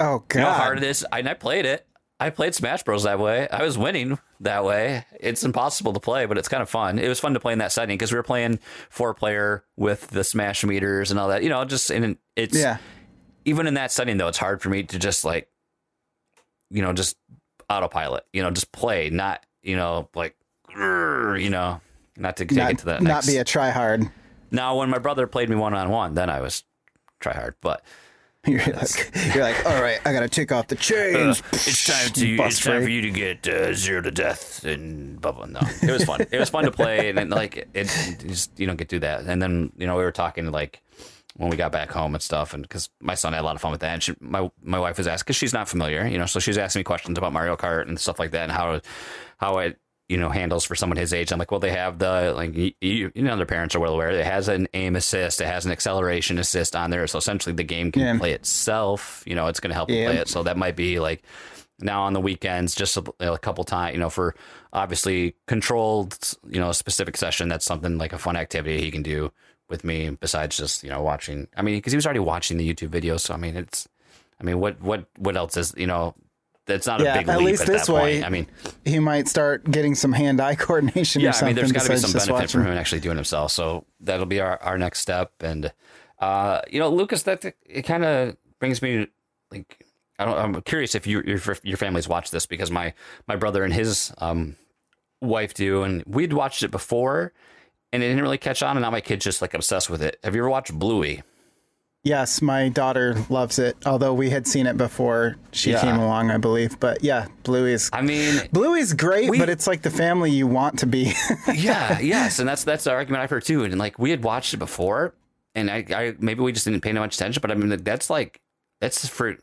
Oh 0.00 0.24
god. 0.28 0.38
You 0.38 0.44
know 0.44 0.52
how 0.52 0.58
hard 0.58 0.78
it 0.78 0.84
is? 0.84 1.06
I, 1.10 1.20
and 1.20 1.28
I 1.28 1.34
played 1.34 1.64
it. 1.64 1.86
I 2.22 2.30
played 2.30 2.54
Smash 2.54 2.84
Bros 2.84 3.02
that 3.02 3.18
way. 3.18 3.48
I 3.48 3.62
was 3.64 3.76
winning 3.76 4.18
that 4.40 4.64
way. 4.64 5.04
It's 5.18 5.42
impossible 5.42 5.92
to 5.92 6.00
play, 6.00 6.26
but 6.26 6.38
it's 6.38 6.48
kind 6.48 6.62
of 6.62 6.70
fun. 6.70 6.98
It 7.00 7.08
was 7.08 7.18
fun 7.18 7.34
to 7.34 7.40
play 7.40 7.52
in 7.52 7.58
that 7.58 7.72
setting 7.72 7.96
because 7.96 8.12
we 8.12 8.16
were 8.16 8.22
playing 8.22 8.60
four 8.90 9.12
player 9.12 9.64
with 9.76 10.06
the 10.08 10.22
Smash 10.22 10.62
meters 10.64 11.10
and 11.10 11.18
all 11.18 11.28
that. 11.28 11.42
You 11.42 11.48
know, 11.48 11.64
just 11.64 11.90
and 11.90 12.16
it's 12.36 12.56
Yeah. 12.56 12.76
even 13.44 13.66
in 13.66 13.74
that 13.74 13.90
setting 13.90 14.18
though, 14.18 14.28
it's 14.28 14.38
hard 14.38 14.62
for 14.62 14.68
me 14.68 14.84
to 14.84 14.98
just 15.00 15.24
like, 15.24 15.48
you 16.70 16.80
know, 16.82 16.92
just 16.92 17.16
autopilot. 17.68 18.24
You 18.32 18.42
know, 18.44 18.50
just 18.52 18.70
play, 18.72 19.10
not 19.10 19.44
you 19.62 19.74
know 19.76 20.08
like, 20.14 20.36
you 20.76 21.50
know, 21.50 21.80
not 22.16 22.36
to 22.36 22.44
take 22.44 22.56
Not, 22.56 22.70
it 22.70 22.78
to 22.78 22.84
that. 22.86 23.02
not 23.02 23.14
next. 23.14 23.26
be 23.26 23.36
a 23.38 23.44
try 23.44 23.70
hard. 23.70 24.08
now, 24.52 24.76
when 24.76 24.90
my 24.90 24.98
brother 24.98 25.26
played 25.26 25.48
me 25.50 25.56
one 25.56 25.74
on 25.74 25.88
one, 25.90 26.14
then 26.14 26.30
I 26.30 26.40
was 26.40 26.62
try 27.20 27.32
hard, 27.34 27.56
but. 27.60 27.82
You're 28.46 28.58
like, 28.58 29.12
you're 29.36 29.44
like, 29.44 29.64
all 29.64 29.80
right, 29.80 30.00
I 30.04 30.12
gotta 30.12 30.28
take 30.28 30.50
off 30.50 30.66
the 30.66 30.74
chains. 30.74 31.40
it's 31.52 31.84
time 31.84 32.12
to 32.14 32.36
Bust 32.36 32.56
it's 32.56 32.64
time 32.64 32.82
for 32.82 32.88
you 32.88 33.00
to 33.02 33.10
get 33.10 33.46
uh, 33.46 33.72
zero 33.72 34.02
to 34.02 34.10
death 34.10 34.64
and 34.64 35.20
blah 35.20 35.30
blah. 35.30 35.46
No, 35.46 35.60
it 35.80 35.92
was 35.92 36.02
fun. 36.02 36.22
it 36.28 36.40
was 36.40 36.50
fun 36.50 36.64
to 36.64 36.72
play, 36.72 37.08
and, 37.08 37.16
then, 37.16 37.28
like 37.28 37.56
it, 37.56 37.68
it 37.72 38.18
just 38.26 38.58
you 38.58 38.66
don't 38.66 38.74
get 38.74 38.88
to 38.88 38.96
do 38.96 39.00
that. 39.00 39.26
And 39.26 39.40
then 39.40 39.70
you 39.76 39.86
know 39.86 39.96
we 39.96 40.02
were 40.02 40.10
talking 40.10 40.50
like 40.50 40.82
when 41.36 41.50
we 41.50 41.56
got 41.56 41.70
back 41.70 41.92
home 41.92 42.16
and 42.16 42.22
stuff, 42.22 42.52
and 42.52 42.64
because 42.64 42.90
my 43.00 43.14
son 43.14 43.32
had 43.32 43.42
a 43.42 43.44
lot 43.44 43.54
of 43.54 43.60
fun 43.60 43.70
with 43.70 43.80
that. 43.82 43.92
And 43.92 44.02
she, 44.02 44.16
my 44.18 44.50
my 44.60 44.80
wife 44.80 44.98
was 44.98 45.06
asking 45.06 45.26
because 45.26 45.36
she's 45.36 45.52
not 45.52 45.68
familiar, 45.68 46.04
you 46.04 46.18
know, 46.18 46.26
so 46.26 46.40
she 46.40 46.50
was 46.50 46.58
asking 46.58 46.80
me 46.80 46.84
questions 46.84 47.16
about 47.16 47.32
Mario 47.32 47.56
Kart 47.56 47.86
and 47.86 47.96
stuff 47.96 48.18
like 48.18 48.32
that, 48.32 48.42
and 48.42 48.50
how 48.50 48.80
how 49.36 49.58
it 49.58 49.78
you 50.08 50.16
know 50.16 50.28
handles 50.28 50.64
for 50.64 50.74
someone 50.74 50.96
his 50.96 51.12
age. 51.12 51.32
I'm 51.32 51.38
like, 51.38 51.50
well, 51.50 51.60
they 51.60 51.70
have 51.72 51.98
the 51.98 52.32
like 52.34 52.54
you, 52.54 52.72
you 52.80 53.22
know 53.22 53.36
their 53.36 53.46
parents 53.46 53.74
are 53.74 53.80
well 53.80 53.94
aware. 53.94 54.10
It 54.10 54.24
has 54.26 54.48
an 54.48 54.68
aim 54.74 54.96
assist, 54.96 55.40
it 55.40 55.46
has 55.46 55.64
an 55.64 55.72
acceleration 55.72 56.38
assist 56.38 56.76
on 56.76 56.90
there, 56.90 57.06
so 57.06 57.18
essentially 57.18 57.54
the 57.54 57.64
game 57.64 57.92
can 57.92 58.02
Yeah. 58.02 58.18
play 58.18 58.32
itself. 58.32 59.22
You 59.26 59.34
know, 59.34 59.46
it's 59.46 59.60
going 59.60 59.70
to 59.70 59.74
help 59.74 59.90
you 59.90 59.96
Yeah. 59.96 60.06
play 60.06 60.16
it. 60.18 60.28
So 60.28 60.42
that 60.42 60.56
might 60.56 60.76
be 60.76 60.98
like 61.00 61.22
now 61.80 62.02
on 62.02 62.12
the 62.12 62.20
weekends, 62.20 62.74
just 62.74 62.96
a, 62.96 63.04
a 63.20 63.38
couple 63.38 63.64
times, 63.64 63.94
you 63.94 64.00
know, 64.00 64.10
for 64.10 64.34
obviously 64.72 65.34
controlled, 65.46 66.16
you 66.48 66.60
know, 66.60 66.70
a 66.70 66.74
specific 66.74 67.16
session. 67.16 67.48
That's 67.48 67.64
something 67.64 67.98
like 67.98 68.12
a 68.12 68.18
fun 68.18 68.36
activity 68.36 68.80
he 68.80 68.90
can 68.90 69.02
do 69.02 69.32
with 69.68 69.84
me 69.84 70.10
besides 70.10 70.56
just, 70.56 70.84
you 70.84 70.90
know, 70.90 71.02
watching. 71.02 71.48
I 71.56 71.62
mean, 71.62 71.76
because 71.76 71.92
he 71.92 71.96
was 71.96 72.06
already 72.06 72.20
watching 72.20 72.56
the 72.58 72.68
YouTube 72.72 72.90
videos. 72.90 73.20
So, 73.20 73.34
I 73.34 73.36
mean, 73.36 73.56
it's, 73.56 73.88
I 74.40 74.44
mean, 74.44 74.60
what, 74.60 74.80
what, 74.80 75.06
what 75.18 75.36
else 75.36 75.56
is, 75.56 75.74
you 75.76 75.86
know, 75.86 76.14
that's 76.66 76.86
not 76.86 77.00
Yeah, 77.00 77.14
a 77.14 77.18
big 77.18 77.28
at 77.28 77.38
leap 77.38 77.46
least 77.46 77.62
at 77.62 77.68
this 77.68 77.86
that 77.86 77.92
way, 77.92 78.14
point. 78.14 78.26
I 78.26 78.28
mean, 78.28 78.46
He 78.84 78.98
might 78.98 79.28
start 79.28 79.70
getting 79.70 79.94
some 79.94 80.12
hand-eye 80.12 80.54
coordination 80.56 81.22
yeah, 81.22 81.32
I 81.40 81.46
mean, 81.46 81.54
there's 81.56 81.72
got 81.72 81.82
to 81.84 81.90
be 81.90 81.96
some 81.96 82.12
benefit 82.12 82.32
watching. 82.32 82.60
him 82.62 82.68
actually 82.68 83.00
doing 83.00 83.16
himself. 83.16 83.52
So 83.52 83.84
that'll 84.00 84.26
be 84.26 84.40
our, 84.40 84.62
our 84.62 84.78
next 84.78 85.00
step. 85.00 85.32
And, 85.40 85.72
uh, 86.20 86.60
you 86.70 86.78
know, 86.78 86.88
Lucas, 86.88 87.24
that 87.24 87.44
it 87.66 87.82
kind 87.82 88.04
of 88.04 88.36
brings 88.60 88.80
me 88.82 88.98
to, 89.04 89.08
like, 89.50 89.84
I 90.18 90.24
don't, 90.24 90.38
I'm 90.38 90.62
curious 90.62 90.94
if 90.94 91.06
you, 91.06 91.20
your 91.26 91.40
your 91.64 91.76
families 91.76 92.06
watch 92.06 92.30
this 92.30 92.46
because 92.46 92.70
my 92.70 92.94
my 93.26 93.34
brother 93.34 93.64
and 93.64 93.72
his 93.74 94.12
um, 94.18 94.56
wife 95.20 95.54
do, 95.54 95.82
and 95.82 96.04
we'd 96.06 96.32
watched 96.32 96.62
it 96.62 96.70
before, 96.70 97.32
and 97.92 98.02
it 98.04 98.08
didn't 98.08 98.22
really 98.22 98.38
catch 98.38 98.62
on, 98.62 98.76
and 98.76 98.82
now 98.84 98.90
my 98.90 99.00
kid's 99.00 99.24
just 99.24 99.42
like 99.42 99.52
obsessed 99.54 99.90
with 99.90 100.00
it. 100.02 100.18
Have 100.22 100.36
you 100.36 100.42
ever 100.42 100.50
watched 100.50 100.72
Bluey? 100.78 101.22
Yes, 102.04 102.42
my 102.42 102.68
daughter 102.68 103.16
loves 103.28 103.60
it. 103.60 103.76
Although 103.86 104.12
we 104.14 104.30
had 104.30 104.46
seen 104.48 104.66
it 104.66 104.76
before 104.76 105.36
she 105.52 105.70
Yeah. 105.70 105.80
came 105.80 105.96
along, 105.96 106.32
I 106.32 106.36
believe. 106.38 106.80
But 106.80 107.04
yeah, 107.04 107.28
Bluey's 107.44 107.90
I 107.92 108.02
mean, 108.02 108.42
Bluey's 108.50 108.92
great, 108.92 109.30
We- 109.30 109.38
but 109.38 109.48
it's 109.48 109.68
like 109.68 109.82
the 109.82 109.90
family 109.90 110.30
you 110.32 110.48
want 110.48 110.80
to 110.80 110.86
be. 110.86 111.12
yeah, 111.54 112.00
yes, 112.00 112.40
and 112.40 112.48
that's 112.48 112.64
that's 112.64 112.84
the 112.84 112.90
argument 112.90 113.22
I've 113.22 113.30
heard 113.30 113.44
too. 113.44 113.62
And 113.62 113.78
like 113.78 113.98
we 114.00 114.10
had 114.10 114.24
watched 114.24 114.52
it 114.52 114.56
before, 114.56 115.14
and 115.54 115.70
I, 115.70 115.84
I 115.94 116.14
maybe 116.18 116.42
we 116.42 116.50
just 116.50 116.64
didn't 116.64 116.80
pay 116.80 116.92
much 116.92 117.14
attention, 117.14 117.40
but 117.40 117.52
I 117.52 117.54
mean 117.54 117.82
that's 117.84 118.10
like 118.10 118.40
that's 118.80 119.06
for 119.08 119.36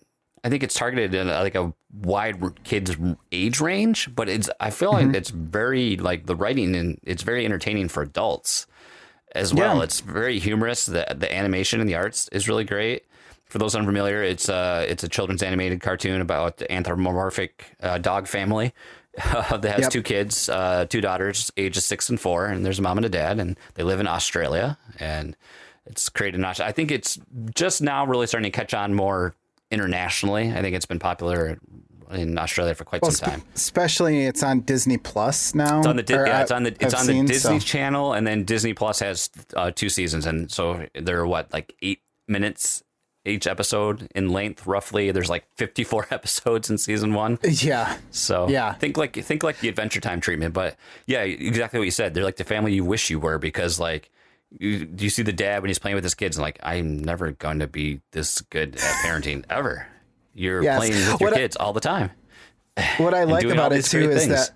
I 0.43 0.49
think 0.49 0.61
it's 0.63 0.75
targeted 0.75 1.13
in 1.13 1.27
like 1.27 1.55
a 1.55 1.73
wide 1.93 2.63
kids 2.65 2.95
age 3.31 3.61
range, 3.61 4.13
but 4.13 4.27
it's 4.27 4.49
I 4.59 4.69
feel 4.69 4.91
like 4.91 5.05
mm-hmm. 5.05 5.15
it's 5.15 5.29
very 5.29 5.95
like 5.95 6.25
the 6.25 6.35
writing 6.35 6.75
and 6.75 6.99
it's 7.03 7.23
very 7.23 7.45
entertaining 7.45 7.87
for 7.87 8.03
adults 8.03 8.67
as 9.33 9.53
well. 9.53 9.77
Yeah. 9.77 9.83
It's 9.83 9.99
very 10.01 10.39
humorous. 10.39 10.85
The 10.85 11.05
the 11.15 11.33
animation 11.33 11.79
and 11.79 11.89
the 11.89 11.95
arts 11.95 12.27
is 12.31 12.47
really 12.47 12.63
great. 12.65 13.05
For 13.45 13.57
those 13.57 13.75
unfamiliar, 13.75 14.21
it's 14.23 14.47
uh 14.49 14.85
it's 14.87 15.03
a 15.03 15.07
children's 15.09 15.41
animated 15.43 15.81
cartoon 15.81 16.21
about 16.21 16.57
the 16.57 16.71
anthropomorphic 16.71 17.65
uh, 17.81 17.97
dog 17.97 18.27
family 18.27 18.73
that 19.15 19.63
has 19.65 19.81
Yep. 19.81 19.91
two 19.91 20.03
kids, 20.03 20.49
uh, 20.49 20.85
two 20.87 21.01
daughters, 21.01 21.51
ages 21.57 21.83
six 21.85 22.09
and 22.09 22.19
four, 22.21 22.45
and 22.45 22.65
there's 22.65 22.79
a 22.79 22.81
mom 22.83 22.97
and 22.97 23.05
a 23.05 23.09
dad, 23.09 23.39
and 23.39 23.57
they 23.73 23.83
live 23.83 23.99
in 23.99 24.07
Australia, 24.07 24.77
and 24.99 25.35
it's 25.87 26.09
created 26.09 26.37
in 26.39 26.45
Australia. 26.45 26.69
I 26.69 26.73
think 26.73 26.91
it's 26.91 27.17
just 27.55 27.81
now 27.81 28.05
really 28.05 28.27
starting 28.27 28.51
to 28.51 28.55
catch 28.55 28.73
on 28.75 28.93
more 28.93 29.33
internationally. 29.71 30.51
I 30.51 30.61
think 30.61 30.75
it's 30.75 30.85
been 30.85 30.99
popular 30.99 31.57
in 32.09 32.37
Australia 32.37 32.73
for 32.75 32.85
quite 32.85 33.01
Well, 33.01 33.11
some 33.11 33.29
time. 33.29 33.39
spe- 33.41 33.55
especially 33.55 34.25
it's 34.25 34.43
on 34.43 34.61
Disney 34.61 34.97
Plus 34.97 35.53
now. 35.55 35.79
It's 35.79 35.87
on 35.87 35.95
the 35.95 36.03
Di- 36.03 36.13
or 36.15 36.27
yeah, 36.27 36.41
it's 36.41 36.51
on 36.51 36.63
the 36.63 36.75
it's 36.79 36.93
I've 36.93 37.01
on 37.01 37.07
the 37.07 37.13
seen, 37.13 37.25
Disney 37.25 37.59
so- 37.59 37.65
Channel, 37.65 38.13
and 38.13 38.25
then 38.25 38.43
Disney 38.45 38.73
Plus 38.73 38.99
has 38.99 39.29
uh, 39.55 39.71
two 39.73 39.89
seasons, 39.89 40.25
and 40.25 40.51
so 40.51 40.85
they're 40.95 41.25
what 41.25 41.51
like 41.53 41.75
eight 41.81 42.01
minutes 42.27 42.83
each 43.25 43.45
episode 43.47 44.07
in 44.15 44.29
length, 44.29 44.65
roughly. 44.65 45.11
There's 45.11 45.29
like 45.29 45.45
54 45.57 46.07
episodes 46.11 46.69
in 46.69 46.77
season 46.77 47.13
one, 47.13 47.37
Yeah, 47.43 47.97
so 48.11 48.47
Yeah. 48.49 48.73
think 48.73 48.97
like 48.97 49.13
think 49.15 49.43
like 49.43 49.59
the 49.59 49.67
Adventure 49.69 49.99
Time 49.99 50.19
treatment. 50.21 50.53
But 50.53 50.77
yeah, 51.05 51.21
exactly 51.21 51.79
what 51.79 51.85
you 51.85 51.91
said. 51.91 52.13
They're 52.13 52.23
like 52.23 52.37
the 52.37 52.43
family 52.43 52.73
you 52.73 52.85
wish 52.85 53.09
you 53.09 53.19
were 53.19 53.37
because 53.37 53.79
like. 53.79 54.09
You, 54.59 54.83
do 54.83 55.03
you 55.03 55.11
see 55.11 55.21
the 55.21 55.31
dad 55.31 55.61
when 55.61 55.69
he's 55.69 55.77
playing 55.77 55.93
with 55.93 56.03
his 56.03 56.15
kids 56.15 56.35
and 56.37 56.41
like 56.41 56.57
I'm 56.63 56.97
never 57.03 57.29
going 57.29 57.59
to 57.59 57.67
be 57.67 58.01
this 58.13 58.41
good 58.41 58.77
at 58.77 58.81
parenting 59.05 59.45
ever. 59.47 59.85
You're 60.33 60.63
Yes. 60.63 60.77
playing 60.77 60.93
with 60.93 61.07
your 61.07 61.17
What 61.17 61.33
I- 61.33 61.37
kids 61.37 61.55
all 61.55 61.73
the 61.73 61.79
time. 61.81 62.11
what 62.97 63.13
I 63.13 63.23
like 63.25 63.45
about 63.45 63.73
it 63.73 63.85
too 63.85 64.09
is 64.11 64.25
things. 64.25 64.29
that 64.33 64.51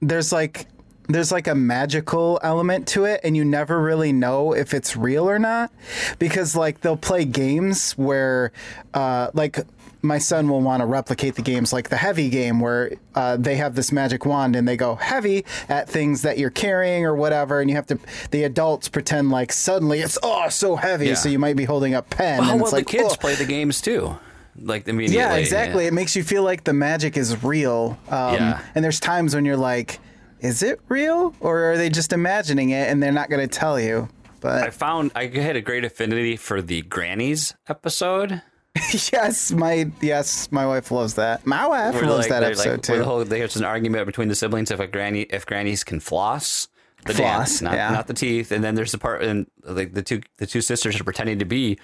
there's 0.00 0.32
like 0.32 0.66
there's 1.08 1.32
like 1.32 1.48
a 1.48 1.54
magical 1.54 2.38
element 2.42 2.86
to 2.88 3.04
it 3.04 3.20
and 3.24 3.36
you 3.36 3.44
never 3.44 3.80
really 3.82 4.12
know 4.12 4.52
if 4.54 4.72
it's 4.72 4.96
real 4.96 5.28
or 5.28 5.38
not 5.40 5.72
because 6.20 6.54
like 6.54 6.80
they'll 6.82 6.96
play 6.96 7.24
games 7.24 7.92
where 7.98 8.52
uh 8.94 9.28
like 9.34 9.58
my 10.02 10.16
son 10.18 10.48
will 10.48 10.60
want 10.62 10.80
to 10.80 10.86
replicate 10.86 11.34
the 11.34 11.42
games 11.42 11.72
like 11.72 11.88
the 11.90 11.96
heavy 11.96 12.30
game 12.30 12.60
where 12.60 12.92
uh, 13.16 13.36
they 13.36 13.56
have 13.56 13.74
this 13.74 13.92
magic 13.92 14.24
wand 14.24 14.56
and 14.56 14.66
they 14.66 14.76
go 14.76 14.94
heavy 14.94 15.44
at 15.68 15.86
things 15.88 16.22
that 16.22 16.38
you're 16.38 16.48
carrying 16.48 17.04
or 17.04 17.14
whatever 17.14 17.60
and 17.60 17.68
you 17.68 17.76
have 17.76 17.86
to 17.86 17.98
the 18.30 18.44
adults 18.44 18.88
pretend 18.88 19.30
like 19.30 19.52
suddenly 19.52 19.98
it's 20.00 20.16
oh 20.22 20.48
so 20.48 20.76
heavy 20.76 21.08
Yeah. 21.08 21.14
so 21.14 21.28
you 21.28 21.38
might 21.40 21.56
be 21.56 21.64
holding 21.64 21.92
a 21.94 22.00
pen 22.02 22.38
Well, 22.38 22.50
and 22.52 22.60
well 22.60 22.68
it's 22.68 22.72
like 22.72 22.86
the 22.86 22.92
kids 22.98 23.12
"Oh." 23.12 23.16
play 23.16 23.34
the 23.34 23.44
games 23.44 23.80
too, 23.82 24.16
like 24.60 24.88
immediately. 24.88 25.16
Yeah, 25.18 25.36
exactly. 25.36 25.86
It 25.86 25.92
makes 25.92 26.14
you 26.16 26.22
feel 26.22 26.42
like 26.42 26.64
the 26.64 26.72
magic 26.72 27.16
is 27.16 27.42
real. 27.42 27.98
Um, 28.08 28.34
Yeah. 28.34 28.60
And 28.74 28.84
there's 28.84 29.00
times 29.00 29.34
when 29.34 29.44
you're 29.44 29.56
like, 29.56 29.98
is 30.40 30.62
it 30.62 30.80
real? 30.88 31.34
Or 31.40 31.72
are 31.72 31.76
they 31.76 31.88
just 31.90 32.12
imagining 32.12 32.70
it 32.70 32.88
and 32.88 33.02
they're 33.02 33.12
not 33.12 33.30
going 33.30 33.46
to 33.46 33.58
tell 33.58 33.78
you? 33.80 34.08
But 34.40 34.62
I 34.62 34.70
found 34.70 35.12
I 35.14 35.26
had 35.26 35.56
a 35.56 35.60
great 35.60 35.84
affinity 35.84 36.36
for 36.36 36.62
the 36.62 36.82
grannies 36.82 37.54
episode. 37.68 38.40
yes, 39.12 39.50
my 39.52 39.90
yes, 40.00 40.50
my 40.50 40.66
wife 40.66 40.90
loves 40.90 41.14
that. 41.14 41.44
My 41.44 41.66
wife 41.66 41.94
Where, 41.94 42.04
loves 42.06 42.20
like, 42.20 42.28
that 42.30 42.42
episode 42.44 42.58
like, 42.58 42.88
where 42.88 42.98
The 42.98 43.02
too. 43.02 43.08
whole, 43.08 43.24
there's 43.24 43.56
an 43.56 43.64
argument 43.64 44.06
between 44.06 44.28
the 44.28 44.34
siblings 44.34 44.70
if 44.70 44.80
a 44.80 44.86
granny 44.86 45.22
if 45.22 45.44
grannies 45.44 45.84
can 45.84 46.00
floss. 46.00 46.68
The 47.06 47.14
Floss, 47.14 47.48
dance, 47.48 47.62
not, 47.62 47.74
yeah. 47.74 47.90
not 47.92 48.08
the 48.08 48.12
teeth, 48.14 48.52
and 48.52 48.62
then 48.62 48.74
there's 48.74 48.92
the 48.92 48.98
part, 48.98 49.22
and 49.22 49.46
like 49.64 49.94
the 49.94 50.02
two 50.02 50.20
the 50.36 50.46
two 50.46 50.60
sisters 50.60 51.00
are 51.00 51.04
pretending 51.04 51.38
to 51.38 51.46
be 51.46 51.78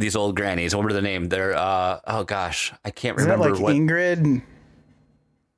these 0.00 0.16
old 0.16 0.34
grannies. 0.36 0.74
What 0.74 0.84
were 0.84 0.92
the 0.92 1.02
name? 1.02 1.28
They're 1.28 1.54
uh 1.56 2.00
oh 2.06 2.24
gosh, 2.24 2.72
I 2.84 2.90
can't 2.90 3.16
Isn't 3.18 3.28
that 3.28 3.36
remember 3.38 3.54
like 3.56 3.62
what 3.62 3.74
Ingrid? 3.76 4.42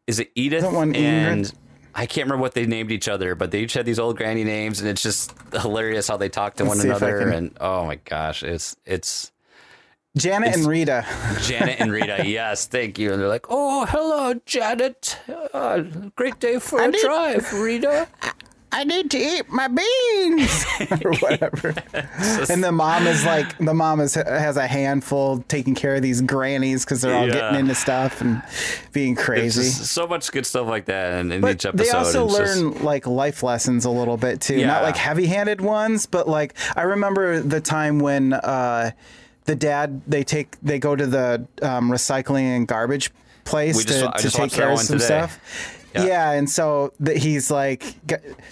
is 0.07 0.19
it 0.19 0.31
Edith 0.35 0.59
Isn't 0.65 0.75
one 0.75 0.93
Ingrid? 0.95 0.97
and 0.97 1.53
I 1.95 2.07
can't 2.07 2.27
remember 2.27 2.41
what 2.43 2.55
they 2.55 2.65
named 2.67 2.91
each 2.91 3.07
other, 3.09 3.35
but 3.35 3.51
they 3.51 3.61
each 3.61 3.75
had 3.75 3.85
these 3.85 3.99
old 3.99 4.17
granny 4.17 4.45
names, 4.45 4.81
and 4.81 4.89
it's 4.89 5.03
just 5.03 5.35
hilarious 5.53 6.09
how 6.09 6.17
they 6.17 6.31
talk 6.31 6.55
to 6.57 6.65
Let's 6.65 6.77
one 6.77 6.83
see 6.83 6.89
if 6.89 7.03
I 7.03 7.09
another. 7.09 7.25
can- 7.25 7.33
And 7.35 7.57
oh 7.61 7.85
my 7.87 7.97
gosh, 7.97 8.43
it's 8.43 8.77
it's 8.87 9.31
Janet 10.17 10.55
and 10.57 10.67
Rita. 10.67 11.07
Janet 11.43 11.81
and 11.81 11.93
Rita. 11.93 12.23
yes, 12.27 12.67
thank 12.67 12.99
you. 12.99 13.13
And 13.13 13.21
they're 13.21 13.29
like, 13.29 13.47
oh 13.51 13.85
hello, 13.87 14.35
Janet. 14.47 15.19
Uh, 15.53 15.81
great 16.17 16.39
day 16.41 16.59
for 16.59 16.83
a 16.83 16.89
need- 16.89 17.01
drive, 17.01 17.53
Rita. 17.53 18.09
I 18.75 18.85
need 18.85 19.11
to 19.11 19.19
eat 19.19 19.51
my 19.51 19.69
beans 19.69 20.65
or 21.05 21.13
whatever. 21.17 21.75
and 22.51 22.65
the 22.65 22.73
mom 22.73 23.07
is 23.07 23.25
like, 23.25 23.57
the 23.59 23.75
mom 23.75 24.01
is 24.01 24.15
has 24.15 24.57
a 24.57 24.67
handful 24.67 25.45
taking 25.49 25.75
care 25.75 25.95
of 25.97 26.03
these 26.03 26.23
grannies 26.23 26.85
because 26.85 27.03
they're 27.03 27.15
all 27.15 27.27
Yeah. 27.27 27.35
getting 27.35 27.61
into 27.61 27.75
stuff 27.75 28.21
and 28.23 28.43
being 28.93 29.15
crazy. 29.15 29.65
so 29.65 30.07
much 30.07 30.33
good 30.33 30.47
stuff 30.47 30.67
like 30.69 30.87
that 30.87 31.21
in, 31.21 31.31
in 31.33 31.47
each 31.47 31.67
episode. 31.67 31.77
they 31.85 31.91
also 31.91 32.25
It's 32.27 32.39
just- 32.39 32.57
learn 32.63 32.83
like 32.83 33.07
life 33.07 33.43
lessons 33.43 33.85
a 33.85 33.91
little 33.91 34.17
bit 34.17 34.41
too. 34.41 34.57
Yeah. 34.57 34.67
Not 34.69 34.83
like 34.83 34.97
heavy-handed 34.97 35.61
ones, 35.61 36.07
but 36.07 36.27
like 36.29 36.55
I 36.75 36.83
remember 36.83 37.41
the 37.41 37.61
time 37.61 37.99
when 37.99 38.33
uh, 38.33 38.93
the 39.45 39.55
dad 39.55 40.01
they 40.07 40.25
take 40.25 40.57
they 40.63 40.79
go 40.79 40.97
to 40.97 41.07
the 41.07 41.47
um, 41.61 41.91
recycling 41.91 42.57
and 42.57 42.67
garbage 42.67 43.11
place 43.45 43.77
We 43.77 43.85
just- 43.85 44.01
to, 44.01 44.09
I 44.15 44.19
to 44.19 44.31
take 44.31 44.53
care 44.53 44.71
of 44.71 44.79
some 44.81 44.99
today. 44.99 45.05
stuff. 45.27 45.79
Yeah. 45.95 46.05
Yeah. 46.05 46.31
and 46.33 46.49
so 46.49 46.93
the, 47.01 47.15
he's 47.19 47.51
like, 47.51 47.95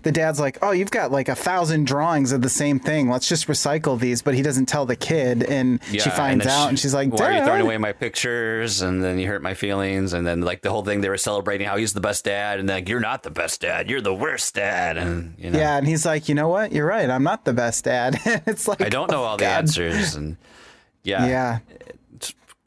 the 0.03 0.13
dad's 0.13 0.39
like, 0.39 0.59
"Oh, 0.63 0.73
you've 0.73 0.91
got 0.91 1.11
like 1.11 1.29
a 1.29 1.35
thousand 1.35 1.87
drawings 1.87 2.33
of 2.33 2.43
the 2.43 2.49
same 2.49 2.79
thing. 2.79 3.09
Let's 3.09 3.29
just 3.29 3.47
recycle 3.49 3.99
these." 3.99 4.23
But 4.23 4.35
he 4.35 4.43
doesn't 4.43 4.67
tell 4.67 4.87
the 4.87 4.97
kid, 4.97 5.43
and 5.43 5.81
Yeah, 5.91 6.03
she 6.03 6.11
finds 6.11 6.45
then 6.45 6.53
out, 6.55 6.65
she- 6.65 6.69
and 6.71 6.79
she's 6.79 6.95
like, 6.95 7.13
"Why 7.13 7.27
are 7.31 7.39
you 7.39 7.45
throwing 7.45 7.63
away 7.63 7.79
my 7.79 7.93
pictures?" 7.93 8.83
And 8.83 9.03
then 9.03 9.19
you 9.19 9.27
hurt 9.27 9.43
my 9.43 9.55
feelings. 9.55 10.13
And 10.13 10.27
then 10.27 10.43
like 10.43 10.63
the 10.63 10.71
whole 10.71 10.85
thing, 10.85 11.01
they 11.01 11.09
were 11.09 11.17
celebrating 11.17 11.67
how 11.67 11.77
he's 11.77 11.93
the 11.93 12.01
best 12.01 12.25
dad, 12.25 12.59
and 12.61 12.69
like 12.69 12.89
you're 12.89 13.01
not 13.01 13.23
the 13.23 13.31
best 13.31 13.61
dad, 13.63 13.89
you're 13.89 14.01
the 14.01 14.15
worst 14.15 14.55
dad. 14.55 14.97
And 14.97 15.35
you 15.39 15.51
know, 15.51 15.59
Yeah, 15.59 15.77
and 15.79 15.87
he's 15.87 16.05
like, 16.05 16.29
"You 16.29 16.35
know 16.35 16.49
what? 16.49 16.73
You're 16.73 16.87
right. 16.87 17.09
I'm 17.09 17.25
not 17.25 17.45
the 17.45 17.53
best 17.55 17.85
dad." 17.85 18.19
it's 18.47 18.69
like 18.69 18.81
I 18.83 18.89
don't 18.89 19.11
know 19.11 19.23
oh, 19.23 19.27
all 19.27 19.37
the 19.37 19.47
answers. 19.47 20.15
And 20.15 20.37
yeah, 21.03 21.27
Yeah. 21.27 21.59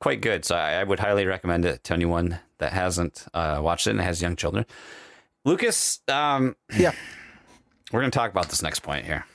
Quite 0.04 0.22
good. 0.22 0.44
So 0.46 0.56
I, 0.56 0.74
I 0.74 0.84
would 0.84 1.00
highly 1.00 1.26
recommend 1.26 1.66
it 1.66 1.84
to 1.86 1.94
anyone 1.94 2.40
that 2.60 2.74
hasn't 2.74 3.26
uh, 3.34 3.60
watched 3.64 3.88
it 3.88 3.92
and 3.92 4.02
has 4.02 4.22
young 4.22 4.36
children. 4.36 4.66
Lucas, 5.46 6.02
um, 6.08 6.56
Yeah. 6.78 6.92
we're 7.92 8.02
going 8.02 8.12
to 8.12 8.18
talk 8.18 8.30
about 8.32 8.50
this 8.50 8.62
next 8.62 8.80
point 8.82 9.06
here. 9.06 9.26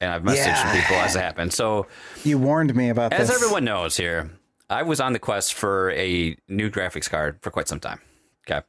And 0.00 0.10
I've 0.10 0.22
messaged 0.22 0.46
Yeah. 0.46 0.80
people 0.80 0.96
as 0.96 1.14
it 1.14 1.20
happened. 1.20 1.52
So, 1.52 1.86
You 2.24 2.38
warned 2.38 2.74
me 2.74 2.88
about 2.88 3.12
as 3.12 3.28
this. 3.28 3.36
everyone 3.36 3.64
knows 3.64 3.96
here, 3.98 4.30
I 4.70 4.82
was 4.82 4.98
on 5.00 5.12
the 5.12 5.18
quest 5.18 5.52
for 5.54 5.90
a 5.92 6.36
new 6.48 6.70
graphics 6.70 7.08
card 7.10 7.38
for 7.42 7.50
quite 7.50 7.68
some 7.68 7.80
time. 7.80 8.00
Okay. 8.48 8.64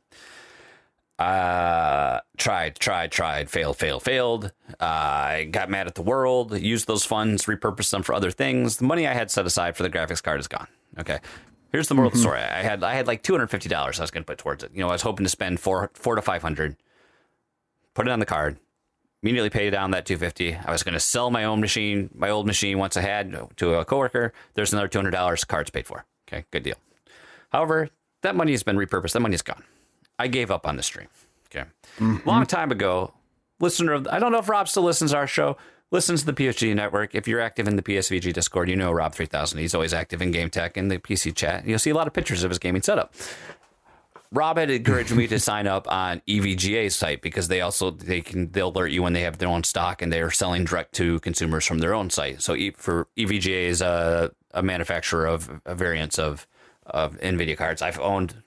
Uh, 1.20 2.20
tried, 2.38 2.76
tried, 2.80 3.12
tried, 3.12 3.50
failed, 3.50 3.78
failed, 3.78 4.04
failed. 4.04 4.52
Uh, 4.80 4.84
I 4.84 5.48
got 5.52 5.70
mad 5.70 5.86
at 5.88 5.94
the 5.96 6.02
world, 6.02 6.58
used 6.60 6.88
those 6.88 7.06
funds, 7.06 7.46
repurposed 7.46 7.92
them 7.92 8.02
for 8.02 8.14
other 8.16 8.32
things. 8.32 8.78
The 8.78 8.86
money 8.86 9.08
I 9.08 9.14
had 9.14 9.30
set 9.30 9.46
aside 9.46 9.76
for 9.78 9.84
the 9.84 9.90
graphics 9.90 10.24
card 10.24 10.40
is 10.40 10.48
gone. 10.48 10.68
Okay. 11.00 11.20
Here's 11.72 11.88
the 11.88 11.96
moral 11.96 12.10
of 12.10 12.14
the 12.14 12.20
mm-hmm. 12.20 12.24
story. 12.24 12.42
I 12.42 12.62
had 12.64 12.84
I 12.84 12.94
had 12.94 13.08
like 13.08 13.24
two 13.24 13.34
hundred 13.34 13.48
fifty 13.48 13.70
dollars 13.70 14.00
I 14.00 14.04
was 14.04 14.12
going 14.12 14.24
to 14.24 14.28
put 14.28 14.38
towards 14.38 14.64
it. 14.64 14.72
You 14.74 14.82
know, 14.82 14.90
I 14.90 14.94
was 14.94 15.04
hoping 15.04 15.26
to 15.26 15.30
spend 15.30 15.60
four 15.60 15.90
four 15.94 16.16
to 16.16 16.22
five 16.22 16.42
hundred. 16.42 16.76
Put 17.94 18.08
it 18.08 18.12
on 18.12 18.20
the 18.20 18.26
card. 18.26 18.58
Immediately 19.24 19.52
paid 19.52 19.70
down 19.70 19.92
that 19.92 20.06
two 20.06 20.18
fifty. 20.18 20.56
I 20.56 20.72
was 20.72 20.84
going 20.84 20.94
to 20.94 21.00
sell 21.00 21.30
my 21.30 21.44
own 21.44 21.62
machine, 21.62 22.10
my 22.14 22.30
old 22.30 22.48
machine 22.48 22.78
once 22.78 22.98
I 22.98 23.02
had 23.02 23.34
uh, 23.34 23.48
to 23.58 23.76
a 23.76 23.86
coworker. 23.86 24.34
There's 24.54 24.74
another 24.74 24.88
two 24.88 24.98
hundred 24.98 25.12
dollars. 25.12 25.44
Card's 25.44 25.70
paid 25.70 25.88
for. 25.88 26.06
Okay, 26.28 26.46
good 26.52 26.64
deal. 26.64 26.76
However, 27.52 27.90
that 28.22 28.36
money 28.36 28.52
has 28.52 28.64
been 28.64 28.78
repurposed. 28.78 29.14
That 29.14 29.20
money 29.20 29.36
is 29.36 29.42
gone. 29.42 29.64
I 30.18 30.28
gave 30.28 30.52
up 30.52 30.68
on 30.68 30.76
the 30.76 30.84
stream. 30.84 31.08
Okay. 31.48 31.68
Mm-hmm. 32.00 32.28
Long 32.28 32.46
time 32.46 32.72
ago, 32.72 33.14
listener 33.60 33.94
of, 33.94 34.08
I 34.08 34.20
don't 34.20 34.32
know 34.32 34.40
if 34.40 34.48
Rob 34.48 34.70
still 34.70 34.84
listens 34.84 35.12
to 35.12 35.18
our 35.18 35.28
show, 35.28 35.58
listens 35.92 36.22
to 36.22 36.32
the 36.32 36.34
PSVG 36.34 36.76
network. 36.76 37.14
If 37.14 37.28
you're 37.28 37.42
active 37.42 37.68
in 37.68 37.76
the 37.76 37.84
PSVG 37.84 38.34
Discord, 38.34 38.70
you 38.70 38.76
know 38.76 38.92
Rob 38.92 39.14
3000. 39.14 39.60
He's 39.60 39.76
always 39.76 39.94
active 39.94 40.22
in 40.22 40.32
game 40.32 40.50
tech 40.50 40.78
and 40.78 40.90
the 40.90 40.98
PC 40.98 41.36
chat. 41.36 41.66
You'll 41.66 41.80
see 41.80 41.90
a 41.90 41.96
lot 41.96 42.08
of 42.08 42.14
pictures 42.14 42.44
of 42.44 42.50
his 42.50 42.60
gaming 42.60 42.82
setup. 42.82 43.14
Rob 44.34 44.58
had 44.58 44.70
encouraged 44.70 45.14
me 45.14 45.28
to 45.28 45.40
sign 45.50 45.68
up 45.68 45.92
on 45.92 46.22
EVGA's 46.28 46.96
site 46.96 47.22
because 47.22 47.50
they 47.50 47.62
also 47.62 47.92
they 47.92 48.22
can 48.22 48.50
they'll 48.52 48.70
alert 48.70 48.88
you 48.88 49.04
when 49.04 49.14
they 49.14 49.22
have 49.22 49.38
their 49.38 49.50
own 49.50 49.64
stock 49.64 50.02
and 50.02 50.12
they 50.12 50.22
are 50.22 50.32
selling 50.32 50.64
direct 50.64 50.94
to 50.96 51.20
consumers 51.20 51.66
from 51.66 51.80
their 51.80 51.94
own 51.94 52.10
site. 52.10 52.42
So 52.42 52.56
E- 52.56 52.72
for 52.72 53.08
EVGA 53.18 53.64
is 53.66 53.82
a, 53.82 54.32
a 54.52 54.64
manufacturer 54.64 55.26
of 55.26 55.62
uh, 55.66 55.76
variants 55.76 56.18
of 56.18 56.48
of 56.86 57.20
Nvidia 57.20 57.58
cards. 57.58 57.82
I've 57.82 58.00
owned, 58.00 58.42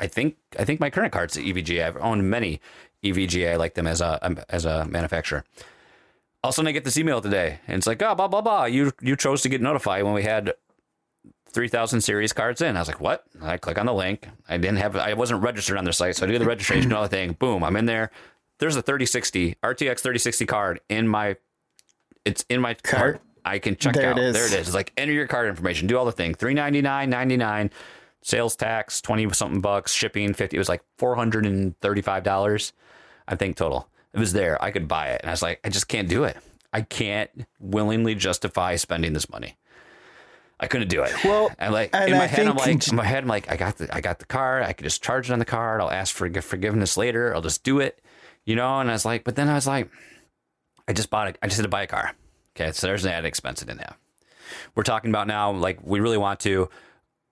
I 0.00 0.08
think, 0.08 0.36
I 0.58 0.64
think 0.64 0.80
my 0.80 0.90
current 0.90 1.12
cards 1.12 1.36
at 1.36 1.44
EVGA. 1.44 1.86
I've 1.86 1.96
owned 1.98 2.28
many 2.28 2.60
EVGA. 3.04 3.52
I 3.52 3.56
like 3.56 3.74
them 3.74 3.86
as 3.86 4.00
a 4.00 4.18
um, 4.22 4.40
as 4.48 4.64
a 4.64 4.86
manufacturer. 4.86 5.44
Also, 6.44 6.64
I 6.64 6.72
get 6.72 6.84
this 6.84 6.96
email 6.96 7.20
today, 7.20 7.58
and 7.66 7.78
it's 7.78 7.86
like, 7.86 8.00
oh, 8.02 8.14
blah 8.14 8.28
blah 8.28 8.40
blah. 8.40 8.64
You 8.66 8.92
you 9.00 9.16
chose 9.16 9.42
to 9.42 9.48
get 9.48 9.60
notified 9.60 10.04
when 10.04 10.14
we 10.14 10.22
had 10.22 10.54
3000 11.50 12.00
series 12.00 12.32
cards 12.32 12.60
in. 12.60 12.76
I 12.76 12.80
was 12.80 12.88
like, 12.88 13.00
what? 13.00 13.24
I 13.42 13.56
click 13.56 13.78
on 13.78 13.86
the 13.86 13.94
link. 13.94 14.28
I 14.48 14.56
didn't 14.58 14.76
have, 14.78 14.96
I 14.96 15.14
wasn't 15.14 15.42
registered 15.42 15.78
on 15.78 15.84
their 15.84 15.92
site. 15.94 16.14
So 16.16 16.26
I 16.26 16.28
do 16.28 16.38
the 16.38 16.44
registration, 16.44 16.92
all 16.92 17.02
the 17.02 17.08
thing. 17.08 17.32
Boom, 17.32 17.64
I'm 17.64 17.74
in 17.76 17.86
there. 17.86 18.10
There's 18.58 18.76
a 18.76 18.82
3060, 18.82 19.56
RTX 19.62 20.00
3060 20.00 20.46
card 20.46 20.80
in 20.88 21.08
my, 21.08 21.36
it's 22.24 22.44
in 22.50 22.60
my 22.60 22.74
cart. 22.74 23.20
I 23.44 23.58
can 23.60 23.76
check 23.76 23.94
There 23.94 24.10
out. 24.10 24.18
it 24.18 24.24
is. 24.24 24.34
There 24.34 24.44
it 24.46 24.52
is. 24.52 24.68
It's 24.68 24.74
like 24.74 24.92
enter 24.98 25.12
your 25.12 25.26
card 25.26 25.48
information, 25.48 25.86
do 25.86 25.96
all 25.96 26.04
the 26.04 26.12
thing. 26.12 26.34
399, 26.34 27.08
99, 27.08 27.70
sales 28.20 28.54
tax, 28.54 29.00
20 29.00 29.30
something 29.32 29.60
bucks, 29.62 29.92
shipping 29.94 30.34
50. 30.34 30.54
It 30.56 30.60
was 30.60 30.68
like 30.68 30.82
$435, 31.00 32.72
I 33.26 33.34
think 33.36 33.56
total. 33.56 33.88
It 34.14 34.18
was 34.18 34.32
there. 34.32 34.62
I 34.62 34.70
could 34.70 34.88
buy 34.88 35.08
it. 35.08 35.20
And 35.22 35.30
I 35.30 35.32
was 35.32 35.42
like, 35.42 35.60
I 35.64 35.68
just 35.68 35.88
can't 35.88 36.08
do 36.08 36.24
it. 36.24 36.36
I 36.72 36.82
can't 36.82 37.30
willingly 37.60 38.14
justify 38.14 38.76
spending 38.76 39.12
this 39.12 39.30
money. 39.30 39.56
I 40.60 40.66
couldn't 40.66 40.88
do 40.88 41.02
it. 41.02 41.12
Well, 41.24 41.50
and 41.58 41.72
like 41.72 41.90
and 41.94 42.10
in 42.10 42.18
my 42.18 42.24
I 42.24 42.26
head, 42.26 42.46
I'm 42.48 42.56
like, 42.56 42.88
in 42.88 42.96
my 42.96 43.04
head, 43.04 43.22
I'm 43.22 43.28
like, 43.28 43.50
I 43.50 43.56
got 43.56 43.76
the, 43.78 43.94
I 43.94 44.00
got 44.00 44.18
the 44.18 44.26
card. 44.26 44.64
I 44.64 44.72
could 44.72 44.84
just 44.84 45.02
charge 45.02 45.30
it 45.30 45.32
on 45.32 45.38
the 45.38 45.44
card. 45.44 45.80
I'll 45.80 45.90
ask 45.90 46.14
for 46.14 46.28
forgiveness 46.42 46.96
later. 46.96 47.34
I'll 47.34 47.42
just 47.42 47.62
do 47.62 47.78
it, 47.78 48.02
you 48.44 48.56
know. 48.56 48.80
And 48.80 48.90
I 48.90 48.92
was 48.92 49.04
like, 49.04 49.22
but 49.24 49.36
then 49.36 49.48
I 49.48 49.54
was 49.54 49.66
like, 49.68 49.88
I 50.88 50.92
just 50.92 51.10
bought 51.10 51.28
it. 51.28 51.38
I 51.42 51.46
just 51.46 51.58
had 51.58 51.62
to 51.62 51.68
buy 51.68 51.82
a 51.82 51.86
car. 51.86 52.12
Okay, 52.56 52.72
so 52.72 52.88
there's 52.88 53.04
an 53.04 53.12
added 53.12 53.28
expense 53.28 53.62
I 53.62 53.66
didn't 53.66 53.82
have. 53.82 53.96
We're 54.74 54.82
talking 54.82 55.10
about 55.10 55.28
now, 55.28 55.52
like 55.52 55.78
we 55.84 56.00
really 56.00 56.18
want 56.18 56.40
to. 56.40 56.68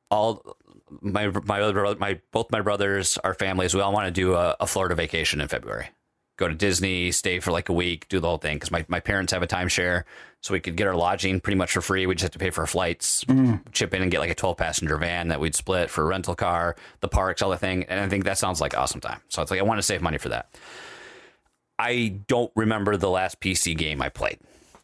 All 0.08 0.56
my 1.00 1.26
my 1.44 1.60
other 1.60 1.72
brother- 1.72 1.98
my 1.98 2.20
both 2.30 2.52
my 2.52 2.60
brothers, 2.60 3.18
our 3.24 3.34
families, 3.34 3.74
we 3.74 3.80
all 3.80 3.92
want 3.92 4.06
to 4.06 4.12
do 4.12 4.34
a, 4.34 4.54
a 4.60 4.66
Florida 4.68 4.94
vacation 4.94 5.40
in 5.40 5.48
February. 5.48 5.88
Go 6.36 6.48
to 6.48 6.54
Disney, 6.54 7.12
stay 7.12 7.40
for 7.40 7.50
like 7.50 7.68
a 7.68 7.72
week, 7.72 8.08
do 8.08 8.20
the 8.20 8.28
whole 8.28 8.38
thing. 8.38 8.56
Because 8.56 8.70
my, 8.70 8.84
my 8.88 9.00
parents 9.00 9.32
have 9.32 9.42
a 9.42 9.46
timeshare, 9.46 10.04
so 10.40 10.52
we 10.52 10.60
could 10.60 10.76
get 10.76 10.86
our 10.86 10.94
lodging 10.94 11.40
pretty 11.40 11.56
much 11.56 11.72
for 11.72 11.80
free. 11.80 12.06
We 12.06 12.14
just 12.14 12.22
have 12.22 12.30
to 12.32 12.38
pay 12.38 12.50
for 12.50 12.60
our 12.62 12.66
flights, 12.66 13.24
mm. 13.24 13.60
chip 13.72 13.94
in 13.94 14.02
and 14.02 14.10
get 14.10 14.20
like 14.20 14.30
a 14.30 14.34
12 14.34 14.56
passenger 14.56 14.96
van 14.98 15.28
that 15.28 15.40
we'd 15.40 15.54
split 15.54 15.90
for 15.90 16.02
a 16.02 16.06
rental 16.06 16.34
car, 16.34 16.76
the 17.00 17.08
parks, 17.08 17.42
all 17.42 17.50
the 17.50 17.56
thing. 17.56 17.84
And 17.84 17.98
I 17.98 18.08
think 18.08 18.24
that 18.24 18.38
sounds 18.38 18.60
like 18.60 18.76
awesome 18.76 19.00
time. 19.00 19.20
So 19.28 19.42
it's 19.42 19.50
like 19.50 19.60
I 19.60 19.64
want 19.64 19.78
to 19.78 19.82
save 19.82 20.02
money 20.02 20.18
for 20.18 20.28
that. 20.28 20.56
I 21.78 22.20
don't 22.26 22.52
remember 22.54 22.96
the 22.96 23.10
last 23.10 23.40
PC 23.40 23.76
game 23.76 24.00
I 24.00 24.08
played. 24.08 24.38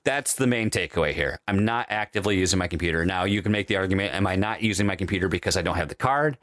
That's 0.05 0.35
the 0.35 0.47
main 0.47 0.69
takeaway 0.69 1.13
here. 1.13 1.39
I'm 1.47 1.65
not 1.65 1.87
actively 1.91 2.37
using 2.37 2.59
my 2.59 2.67
computer. 2.67 3.05
Now, 3.05 3.25
you 3.25 3.41
can 3.41 3.53
make 3.53 3.69
the 3.69 3.77
argument 3.77 4.15
am 4.15 4.27
I 4.27 4.37
not 4.37 4.63
using 4.63 4.87
my 4.87 4.97
computer 4.97 5.29
because 5.29 5.57
I 5.57 5.63
don't 5.63 5.77
have 5.77 5.89
the 5.89 5.95
card? 5.95 6.39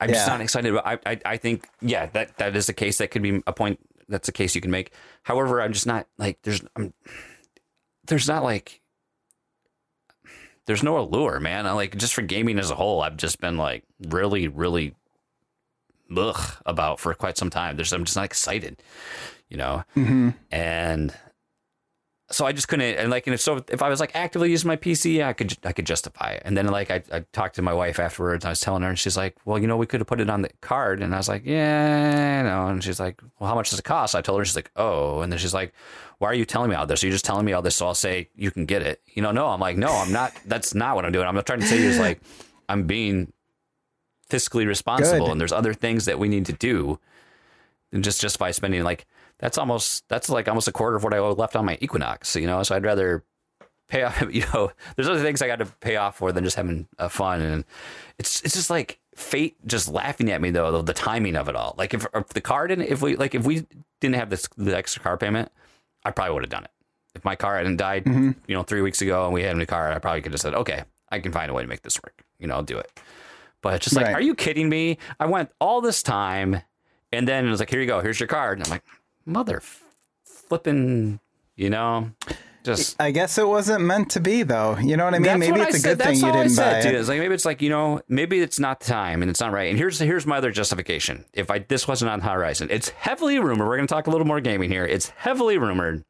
I'm 0.00 0.08
just 0.10 0.26
not 0.26 0.40
excited 0.40 0.70
about 0.70 0.86
I, 0.86 0.98
I 1.04 1.20
I 1.24 1.36
think 1.36 1.68
yeah, 1.80 2.06
that 2.06 2.38
that 2.38 2.54
is 2.54 2.68
a 2.68 2.72
case 2.72 2.98
that 2.98 3.10
could 3.10 3.22
be 3.22 3.42
a 3.46 3.52
point 3.52 3.80
that's 4.10 4.28
a 4.28 4.32
case 4.32 4.54
you 4.54 4.60
can 4.60 4.70
make. 4.70 4.92
However, 5.22 5.62
I'm 5.62 5.72
just 5.72 5.86
not 5.86 6.06
like 6.18 6.42
there's 6.42 6.62
I'm 6.76 6.92
there's 8.06 8.28
not 8.28 8.44
like 8.44 8.80
there's 10.66 10.82
no 10.82 10.98
allure, 10.98 11.40
man. 11.40 11.66
I 11.66 11.72
like 11.72 11.96
just 11.96 12.14
for 12.14 12.22
gaming 12.22 12.58
as 12.58 12.70
a 12.70 12.74
whole, 12.74 13.02
I've 13.02 13.16
just 13.16 13.40
been 13.40 13.56
like 13.56 13.84
really, 14.08 14.48
really 14.48 14.94
ugh 16.16 16.56
about 16.66 17.00
for 17.00 17.14
quite 17.14 17.38
some 17.38 17.50
time. 17.50 17.76
There's 17.76 17.92
I'm 17.92 18.04
just 18.04 18.16
not 18.16 18.24
excited, 18.24 18.82
you 19.48 19.56
know. 19.56 19.84
Mm-hmm. 19.96 20.30
And 20.50 21.14
so 22.32 22.46
I 22.46 22.52
just 22.52 22.68
couldn't 22.68 22.96
and 22.96 23.10
like 23.10 23.26
and 23.26 23.34
if 23.34 23.40
so 23.40 23.64
if 23.68 23.82
I 23.82 23.88
was 23.88 23.98
like 23.98 24.14
actively 24.14 24.50
using 24.50 24.68
my 24.68 24.76
PC, 24.76 25.16
yeah, 25.16 25.28
I 25.28 25.32
could 25.32 25.56
I 25.64 25.72
could 25.72 25.84
justify 25.84 26.30
it. 26.30 26.42
And 26.44 26.56
then 26.56 26.66
like 26.68 26.90
I, 26.90 27.02
I 27.12 27.20
talked 27.32 27.56
to 27.56 27.62
my 27.62 27.72
wife 27.72 27.98
afterwards, 27.98 28.44
I 28.44 28.50
was 28.50 28.60
telling 28.60 28.82
her 28.82 28.88
and 28.88 28.98
she's 28.98 29.16
like, 29.16 29.36
Well, 29.44 29.58
you 29.58 29.66
know, 29.66 29.76
we 29.76 29.86
could 29.86 30.00
have 30.00 30.06
put 30.06 30.20
it 30.20 30.30
on 30.30 30.42
the 30.42 30.50
card 30.60 31.02
and 31.02 31.12
I 31.12 31.18
was 31.18 31.28
like, 31.28 31.42
Yeah, 31.44 32.42
know. 32.42 32.68
And 32.68 32.84
she's 32.84 33.00
like, 33.00 33.20
Well, 33.38 33.48
how 33.48 33.56
much 33.56 33.70
does 33.70 33.80
it 33.80 33.84
cost? 33.84 34.14
I 34.14 34.20
told 34.20 34.38
her 34.38 34.44
she's 34.44 34.56
like, 34.56 34.70
Oh, 34.76 35.22
and 35.22 35.32
then 35.32 35.38
she's 35.38 35.54
like, 35.54 35.72
Why 36.18 36.28
are 36.28 36.34
you 36.34 36.44
telling 36.44 36.70
me 36.70 36.76
all 36.76 36.86
this? 36.86 37.02
Are 37.02 37.06
you 37.06 37.12
just 37.12 37.24
telling 37.24 37.44
me 37.44 37.52
all 37.52 37.62
this 37.62 37.76
so 37.76 37.86
I'll 37.86 37.94
say 37.94 38.28
you 38.36 38.52
can 38.52 38.64
get 38.64 38.82
it? 38.82 39.00
You 39.06 39.22
know, 39.22 39.32
no, 39.32 39.48
I'm 39.48 39.60
like, 39.60 39.76
No, 39.76 39.90
I'm 39.90 40.12
not 40.12 40.32
that's 40.46 40.72
not 40.74 40.94
what 40.94 41.04
I'm 41.04 41.12
doing. 41.12 41.26
I'm 41.26 41.34
not 41.34 41.46
trying 41.46 41.60
to 41.60 41.66
say 41.66 41.78
is 41.78 41.98
like 41.98 42.20
I'm 42.68 42.86
being 42.86 43.32
fiscally 44.28 44.66
responsible 44.66 45.26
Good. 45.26 45.32
and 45.32 45.40
there's 45.40 45.52
other 45.52 45.74
things 45.74 46.04
that 46.04 46.20
we 46.20 46.28
need 46.28 46.46
to 46.46 46.52
do 46.52 47.00
than 47.92 48.02
just 48.02 48.20
justify 48.20 48.50
spending 48.50 48.82
like 48.82 49.06
that's 49.38 49.58
almost 49.58 50.04
that's 50.08 50.28
like 50.28 50.48
almost 50.48 50.68
a 50.68 50.72
quarter 50.72 50.96
of 50.96 51.04
what 51.04 51.14
I 51.14 51.20
left 51.20 51.56
on 51.56 51.64
my 51.64 51.78
Equinox. 51.80 52.36
You 52.36 52.46
know, 52.46 52.62
so 52.62 52.74
I'd 52.76 52.84
rather 52.84 53.24
pay 53.88 54.02
off. 54.02 54.22
You 54.30 54.44
know, 54.54 54.70
there's 54.96 55.08
other 55.08 55.22
things 55.22 55.42
I 55.42 55.46
got 55.46 55.58
to 55.60 55.66
pay 55.66 55.96
off 55.96 56.18
for 56.18 56.32
than 56.32 56.44
just 56.44 56.56
having 56.56 56.86
uh, 56.98 57.08
fun. 57.08 57.40
And 57.40 57.64
it's 58.18 58.42
it's 58.42 58.54
just 58.54 58.70
like 58.70 59.00
fate 59.14 59.56
just 59.66 59.88
laughing 59.88 60.30
at 60.30 60.40
me 60.40 60.50
though. 60.50 60.70
The, 60.72 60.82
the 60.82 60.94
timing 60.94 61.36
of 61.36 61.48
it 61.48 61.56
all. 61.56 61.74
Like 61.78 61.94
if, 61.94 62.06
if 62.14 62.28
the 62.28 62.40
car 62.40 62.66
didn't, 62.68 62.86
if 62.88 63.02
we 63.02 63.16
like 63.16 63.34
if 63.34 63.44
we 63.44 63.66
didn't 64.00 64.16
have 64.16 64.30
this 64.30 64.48
the 64.56 64.76
extra 64.76 65.02
car 65.02 65.16
payment, 65.16 65.50
I 66.04 66.10
probably 66.10 66.34
would 66.34 66.42
have 66.44 66.50
done 66.50 66.64
it. 66.64 66.70
If 67.14 67.24
my 67.24 67.34
car 67.34 67.56
hadn't 67.56 67.76
died, 67.78 68.06
you 68.06 68.34
know, 68.54 68.62
three 68.62 68.82
weeks 68.82 69.02
ago 69.02 69.24
and 69.24 69.34
we 69.34 69.42
had 69.42 69.56
a 69.56 69.58
new 69.58 69.66
car, 69.66 69.90
I 69.90 69.98
probably 69.98 70.22
could 70.22 70.30
have 70.32 70.40
said, 70.40 70.54
okay, 70.54 70.84
I 71.10 71.18
can 71.18 71.32
find 71.32 71.50
a 71.50 71.54
way 71.54 71.62
to 71.62 71.68
make 71.68 71.82
this 71.82 72.00
work. 72.00 72.22
You 72.38 72.46
know, 72.46 72.54
I'll 72.54 72.62
do 72.62 72.78
it. 72.78 72.88
But 73.62 73.74
it's 73.74 73.84
just 73.84 73.96
like, 73.96 74.06
Right. 74.06 74.14
are 74.14 74.20
you 74.20 74.36
kidding 74.36 74.68
me? 74.68 74.96
I 75.18 75.26
went 75.26 75.50
all 75.60 75.80
this 75.80 76.04
time, 76.04 76.62
and 77.12 77.26
then 77.26 77.46
it 77.46 77.50
was 77.50 77.60
like, 77.60 77.70
here 77.70 77.80
you 77.80 77.86
go, 77.86 78.00
here's 78.00 78.20
your 78.20 78.26
card. 78.26 78.58
And 78.58 78.66
I'm 78.66 78.70
like, 78.70 78.84
mother 79.26 79.62
flipping, 80.24 81.20
you 81.56 81.70
know, 81.70 82.10
just. 82.64 83.00
I 83.00 83.10
guess 83.10 83.38
it 83.38 83.46
wasn't 83.46 83.84
meant 83.84 84.10
to 84.10 84.20
be, 84.20 84.42
though. 84.42 84.76
You 84.78 84.96
know 84.96 85.04
what 85.04 85.14
I 85.14 85.18
mean? 85.18 85.38
Maybe 85.38 85.60
it's 85.60 85.74
I 85.74 85.78
a 85.78 85.80
said. 85.80 85.98
good 85.98 86.04
thing 86.06 86.16
you 86.16 86.32
didn't 86.32 86.50
said, 86.50 86.72
buy 86.72 86.82
dude. 86.82 86.94
it. 86.94 86.98
It's 86.98 87.08
like 87.08 87.18
maybe 87.20 87.34
it's 87.34 87.44
like 87.44 87.62
you 87.62 87.70
know 87.70 88.00
maybe 88.08 88.40
it's 88.40 88.58
not 88.58 88.80
the 88.80 88.86
time 88.86 89.22
and 89.22 89.30
it's 89.30 89.40
not 89.40 89.52
right. 89.52 89.70
And 89.70 89.78
here's 89.78 89.98
here's 89.98 90.26
my 90.26 90.36
other 90.38 90.50
justification. 90.50 91.24
If 91.32 91.50
I 91.50 91.60
this 91.60 91.86
wasn't 91.88 92.10
on 92.10 92.20
Horizon, 92.20 92.68
it's 92.70 92.90
heavily 92.90 93.38
rumored. 93.38 93.66
We're 93.66 93.76
going 93.76 93.86
to 93.86 93.94
talk 93.94 94.06
a 94.08 94.10
little 94.10 94.26
more 94.26 94.40
gaming 94.40 94.70
here. 94.70 94.84
It's 94.84 95.10
heavily 95.10 95.56
rumored 95.58 96.04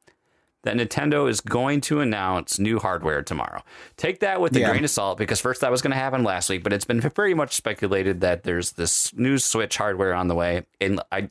that 0.62 0.76
Nintendo 0.76 1.28
is 1.28 1.40
going 1.40 1.80
to 1.82 2.00
announce 2.00 2.58
new 2.58 2.78
hardware 2.78 3.22
tomorrow. 3.22 3.62
Take 3.96 4.20
that 4.20 4.40
with 4.40 4.54
a 4.56 4.60
Yeah. 4.60 4.70
grain 4.70 4.84
of 4.84 4.90
salt 4.90 5.16
because 5.18 5.40
first 5.40 5.60
that 5.62 5.70
was 5.70 5.80
going 5.82 5.92
to 5.92 5.96
happen 5.96 6.22
last 6.22 6.50
week, 6.50 6.62
but 6.62 6.72
it's 6.72 6.84
been 6.84 7.00
very 7.00 7.32
much 7.34 7.54
speculated 7.56 8.20
that 8.20 8.42
there's 8.42 8.72
this 8.72 9.14
new 9.14 9.38
Switch 9.38 9.76
hardware 9.78 10.12
on 10.14 10.28
the 10.28 10.34
way, 10.34 10.66
and 10.80 11.00
I. 11.10 11.30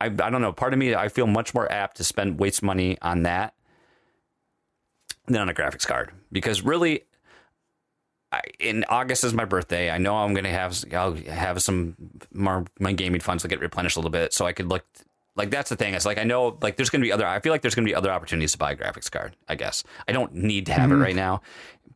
I, 0.00 0.06
I 0.06 0.08
don't 0.10 0.42
know. 0.42 0.52
Part 0.52 0.72
of 0.72 0.78
me, 0.78 0.94
I 0.94 1.08
feel 1.08 1.26
much 1.26 1.54
more 1.54 1.70
apt 1.70 1.96
to 1.98 2.04
spend 2.04 2.38
waste 2.38 2.62
money 2.62 2.98
on 3.00 3.22
that 3.22 3.54
than 5.26 5.40
on 5.40 5.48
a 5.48 5.54
graphics 5.54 5.86
card 5.86 6.10
because 6.32 6.62
really, 6.62 7.04
I, 8.32 8.40
in 8.58 8.84
August 8.88 9.22
is 9.24 9.32
my 9.32 9.44
birthday. 9.44 9.90
I 9.90 9.98
know 9.98 10.16
I'm 10.16 10.34
gonna 10.34 10.50
have 10.50 10.84
I'll 10.92 11.14
have 11.14 11.62
some 11.62 11.96
more 12.32 12.64
my 12.80 12.92
gaming 12.92 13.20
funds 13.20 13.44
will 13.44 13.48
get 13.50 13.60
replenished 13.60 13.96
a 13.96 14.00
little 14.00 14.10
bit, 14.10 14.34
so 14.34 14.44
I 14.44 14.52
could 14.52 14.68
look. 14.68 14.84
Like 15.36 15.50
that's 15.50 15.68
the 15.68 15.76
thing. 15.76 15.94
It's 15.94 16.06
like 16.06 16.18
I 16.18 16.24
know 16.24 16.58
like 16.62 16.76
there's 16.76 16.90
gonna 16.90 17.02
be 17.02 17.12
other. 17.12 17.26
I 17.26 17.40
feel 17.40 17.52
like 17.52 17.62
there's 17.62 17.74
gonna 17.74 17.86
be 17.86 17.94
other 17.94 18.10
opportunities 18.10 18.52
to 18.52 18.58
buy 18.58 18.72
a 18.72 18.76
graphics 18.76 19.10
card. 19.10 19.36
I 19.48 19.56
guess 19.56 19.82
I 20.06 20.12
don't 20.12 20.34
need 20.34 20.66
to 20.66 20.72
have 20.72 20.92
it 20.92 20.96
right 20.96 21.16
now, 21.16 21.42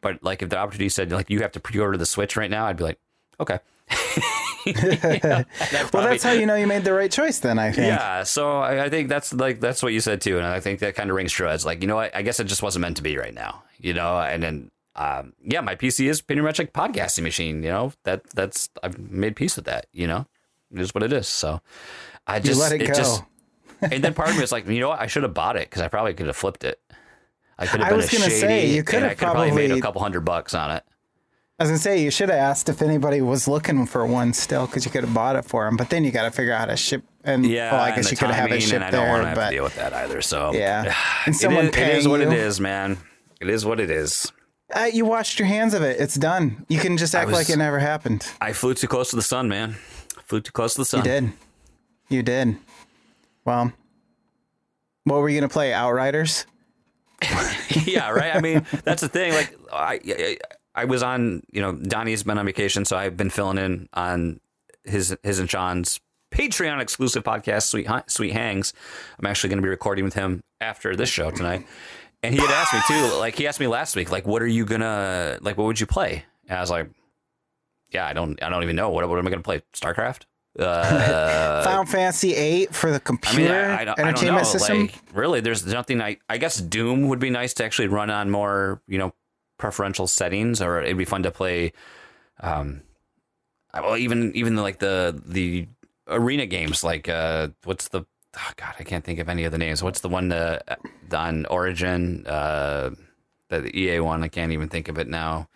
but 0.01 0.23
like 0.23 0.43
if 0.43 0.49
the 0.49 0.59
opportunity 0.59 0.89
said 0.89 1.13
like 1.13 1.31
you 1.31 1.41
have 1.41 1.53
to 1.53 1.61
pre-order 1.61 1.97
the 1.97 2.07
Switch 2.07 2.37
right 2.37 2.51
now, 2.51 2.67
I'd 2.67 2.77
be 2.77 2.85
like, 2.85 2.99
okay. 3.39 3.61
well, 4.67 6.03
that's 6.03 6.23
how 6.23 6.33
you 6.33 6.47
know 6.47 6.57
you 6.57 6.67
made 6.67 6.85
the 6.85 6.93
right 6.93 7.11
choice. 7.11 7.39
Then 7.39 7.59
I 7.59 7.73
think. 7.73 7.87
Yeah, 7.87 8.25
so 8.25 8.59
I, 8.59 8.85
I 8.85 8.89
think 8.91 9.09
that's 9.09 9.33
like 9.33 9.61
that's 9.61 9.83
what 9.83 9.93
you 9.93 10.01
said 10.01 10.21
too, 10.21 10.37
and 10.37 10.47
I 10.47 10.61
think 10.61 10.81
that 10.81 10.95
kind 10.95 11.09
of 11.09 11.17
rings 11.17 11.33
true. 11.33 11.49
It's 11.49 11.65
like 11.65 11.81
you 11.81 11.89
know 11.89 11.97
what? 11.97 12.15
I 12.15 12.23
guess 12.23 12.41
it 12.41 12.45
just 12.45 12.63
wasn't 12.63 12.83
meant 12.83 12.97
to 12.99 13.03
be 13.03 13.17
right 13.17 13.33
now, 13.33 13.63
you 13.79 13.95
know. 13.95 14.19
And 14.19 14.43
then 14.43 14.71
um, 14.97 15.33
yeah, 15.43 15.61
my 15.61 15.77
PC 15.77 16.09
is 16.09 16.21
pretty 16.21 16.43
much 16.43 16.59
like 16.59 16.73
podcasting 16.73 17.23
machine. 17.23 17.63
You 17.63 17.71
know 17.71 17.93
that 18.03 18.29
that's 18.31 18.69
I've 18.83 18.99
made 18.99 19.37
peace 19.37 19.57
with 19.57 19.65
that. 19.67 19.87
You 19.93 20.07
know, 20.07 20.27
it 20.73 20.81
is 20.81 20.95
what 20.95 21.03
it 21.03 21.13
is. 21.13 21.29
So 21.29 21.61
I 22.29 22.41
just 22.41 22.61
let 22.61 22.73
it 22.73 22.79
go. 22.87 22.95
just 22.95 23.23
and 23.83 24.03
then 24.05 24.15
part 24.15 24.31
of 24.31 24.37
me 24.37 24.43
is 24.43 24.53
like, 24.53 24.67
you 24.69 24.81
know 24.81 24.91
what? 24.91 25.01
I 25.01 25.07
should 25.07 25.23
have 25.25 25.35
bought 25.35 25.57
it 25.57 25.69
because 25.71 25.83
I 25.83 25.89
probably 25.89 26.15
could 26.15 26.27
have 26.27 26.37
flipped 26.37 26.65
it. 26.65 26.81
I 27.59 27.67
could 27.67 27.81
have 27.81 27.87
I 27.89 27.91
been 27.91 27.97
was 27.97 28.13
a 28.13 28.17
gonna 28.17 28.31
shady, 28.31 28.41
say, 28.41 28.71
you 28.71 28.83
could 28.85 29.03
have 29.03 29.13
I 29.13 29.15
could 29.15 29.25
have 29.27 29.35
probably 29.35 29.51
made 29.53 29.71
a 29.73 29.81
couple 29.81 30.01
hundred 30.01 30.21
bucks 30.21 30.55
on 30.55 30.71
it. 30.71 30.85
I 31.59 31.65
was 31.65 31.71
gonna 31.71 31.79
say 31.81 32.01
you 32.03 32.13
should 32.13 32.29
have 32.29 32.39
asked 32.39 32.69
if 32.69 32.83
anybody 32.83 33.21
was 33.21 33.49
looking 33.49 33.85
for 33.87 34.07
one 34.07 34.33
still, 34.33 34.67
because 34.67 34.85
you 34.85 34.93
could 34.93 35.03
have 35.03 35.13
bought 35.13 35.35
it 35.35 35.45
for 35.45 35.65
them. 35.65 35.77
But 35.77 35.91
then 35.91 36.05
you 36.05 36.13
got 36.13 36.23
to 36.23 36.31
figure 36.31 36.53
out 36.53 36.61
how 36.61 36.67
to 36.67 36.77
ship. 36.77 37.03
And 37.25 37.45
Yeah, 37.45 37.73
well, 37.73 37.81
I 37.83 37.97
guess 37.97 38.13
you 38.13 38.17
could 38.17 38.31
have 38.31 38.53
it 38.53 38.61
shipped 38.63 38.85
I 38.85 38.91
don't 38.91 39.03
there. 39.05 39.11
want 39.13 39.23
to 39.25 39.29
have 39.31 39.37
but 39.37 39.47
to 39.51 39.55
deal 39.57 39.65
with 39.65 39.75
that 39.75 39.93
either. 39.93 40.23
So 40.23 40.53
Yeah. 40.55 40.95
And 41.27 41.35
someone 41.35 41.67
is, 41.67 41.77
it 41.77 41.89
is 41.97 42.07
what 42.07 42.21
it 42.21 42.31
you. 42.31 42.37
is, 42.39 42.61
man. 42.61 42.97
It 43.41 43.49
is 43.51 43.67
what 43.67 43.81
it 43.81 43.91
is. 43.91 44.31
uh, 44.73 44.89
you 44.93 45.05
washed 45.05 45.41
your 45.41 45.49
hands 45.49 45.75
of 45.75 45.83
it. 45.83 46.01
It's 46.01 46.15
done. 46.15 46.65
You 46.69 46.79
can 46.79 46.97
just 46.97 47.13
act 47.17 47.27
was- 47.27 47.35
like 47.37 47.51
it 47.51 47.57
never 47.59 47.81
happened. 47.81 48.25
I 48.41 48.53
flew 48.53 48.75
too 48.75 48.87
close 48.87 49.11
to 49.11 49.17
the 49.17 49.23
sun, 49.23 49.49
man. 49.49 49.73
Flew 50.27 50.41
too 50.41 50.53
close 50.53 50.75
to 50.75 50.83
the 50.83 50.85
sun. 50.85 51.01
You 51.01 51.05
did. 51.11 51.33
You 52.09 52.23
did. 52.23 52.57
Well, 53.45 53.73
what 55.05 55.21
were 55.21 55.29
you 55.29 55.41
gonna 55.41 55.49
play? 55.49 55.73
Outriders. 55.73 56.47
yeah, 57.85 58.11
right. 58.11 58.35
I 58.35 58.41
mean, 58.41 58.65
that's 58.85 59.03
the 59.03 59.09
thing. 59.09 59.33
Like, 59.33 59.57
I, 59.73 60.01
I, 60.07 60.37
I 60.75 60.85
was 60.85 61.03
on, 61.03 61.43
you 61.51 61.61
know, 61.61 61.73
Donnie's 61.73 62.23
been 62.23 62.39
on 62.39 62.47
vacation, 62.47 62.85
so 62.85 62.97
I've 62.97 63.17
been 63.17 63.31
filling 63.31 63.59
in 63.59 63.89
on 63.93 64.41
his 64.85 65.17
his 65.23 65.39
and 65.39 65.51
Sean's 65.51 66.01
Patreon 66.31 66.81
exclusive 66.81 67.25
podcast, 67.25 67.65
Sweet 67.65 67.89
Sweet 68.07 68.33
Hangs. 68.33 68.73
I'm 69.19 69.27
actually 69.27 69.51
going 69.51 69.59
to 69.59 69.63
be 69.63 69.69
recording 69.69 70.05
with 70.05 70.15
him 70.15 70.43
after 70.61 70.95
this 70.95 71.09
show 71.09 71.31
tonight. 71.31 71.67
And 72.23 72.35
he 72.35 72.41
had 72.41 72.51
asked 72.51 72.75
me 72.75 72.81
too, 72.89 73.17
like 73.17 73.37
he 73.37 73.47
asked 73.47 73.61
me 73.61 73.67
last 73.67 73.97
week, 73.97 74.11
like, 74.11 74.27
what 74.27 74.43
are 74.43 74.47
you 74.47 74.65
gonna 74.65 75.39
like? 75.41 75.57
What 75.57 75.65
would 75.65 75.81
you 75.81 75.87
play? 75.87 76.25
And 76.49 76.59
I 76.59 76.61
was 76.61 76.71
like, 76.71 76.91
yeah, 77.91 78.07
I 78.07 78.13
don't 78.13 78.43
I 78.43 78.49
don't 78.49 78.63
even 78.63 78.77
know 78.77 78.91
what 78.91 79.09
what 79.09 79.19
am 79.19 79.27
I 79.27 79.31
going 79.31 79.43
to 79.43 79.45
play? 79.45 79.63
StarCraft. 79.73 80.23
Uh, 80.59 81.63
Final 81.65 81.85
Fantasy 81.85 82.35
VIII 82.35 82.67
for 82.67 82.91
the 82.91 83.01
I 83.05 83.11
mean, 83.11 83.19
computer 83.19 83.55
I, 83.55 83.81
I 83.81 83.85
don't, 83.85 83.99
I 83.99 84.03
don't 84.03 84.09
entertainment 84.09 84.47
system. 84.47 84.81
Like, 84.83 84.95
really, 85.15 85.41
there's 85.41 85.67
nothing. 85.67 86.01
I 86.01 86.19
I 86.29 86.39
guess 86.39 86.59
Doom 86.59 87.09
would 87.09 87.21
be 87.21 87.31
nice 87.31 87.55
to 87.55 87.65
actually 87.65 87.89
run 87.89 88.11
on 88.11 88.31
more, 88.31 88.83
you 88.89 88.99
know, 88.99 89.13
preferential 89.59 90.07
settings, 90.07 90.61
or 90.61 90.81
it'd 90.83 90.99
be 90.99 91.05
fun 91.05 91.23
to 91.25 91.31
play. 91.31 91.73
Um, 92.41 92.83
well, 93.75 93.97
even 93.97 94.33
even 94.35 94.57
like 94.57 94.79
the 94.79 95.21
the 95.27 95.69
arena 96.09 96.47
games, 96.47 96.83
like 96.83 97.09
uh, 97.09 97.49
what's 97.65 97.89
the 97.89 98.03
oh 98.37 98.51
God, 98.57 98.75
I 98.79 98.85
can't 98.85 99.05
think 99.05 99.19
of 99.19 99.29
any 99.29 99.45
of 99.45 99.53
the 99.53 99.59
names. 99.59 99.83
What's 99.83 100.01
the 100.01 100.09
one 100.09 100.33
uh, 100.33 100.59
on 101.13 101.47
Origin? 101.47 102.27
Uh, 102.27 102.91
the 103.49 103.75
EA 103.77 104.01
one, 104.01 104.23
I 104.23 104.29
can't 104.29 104.53
even 104.53 104.69
think 104.69 104.89
of 104.89 104.99
it 104.99 105.09
now. 105.09 105.49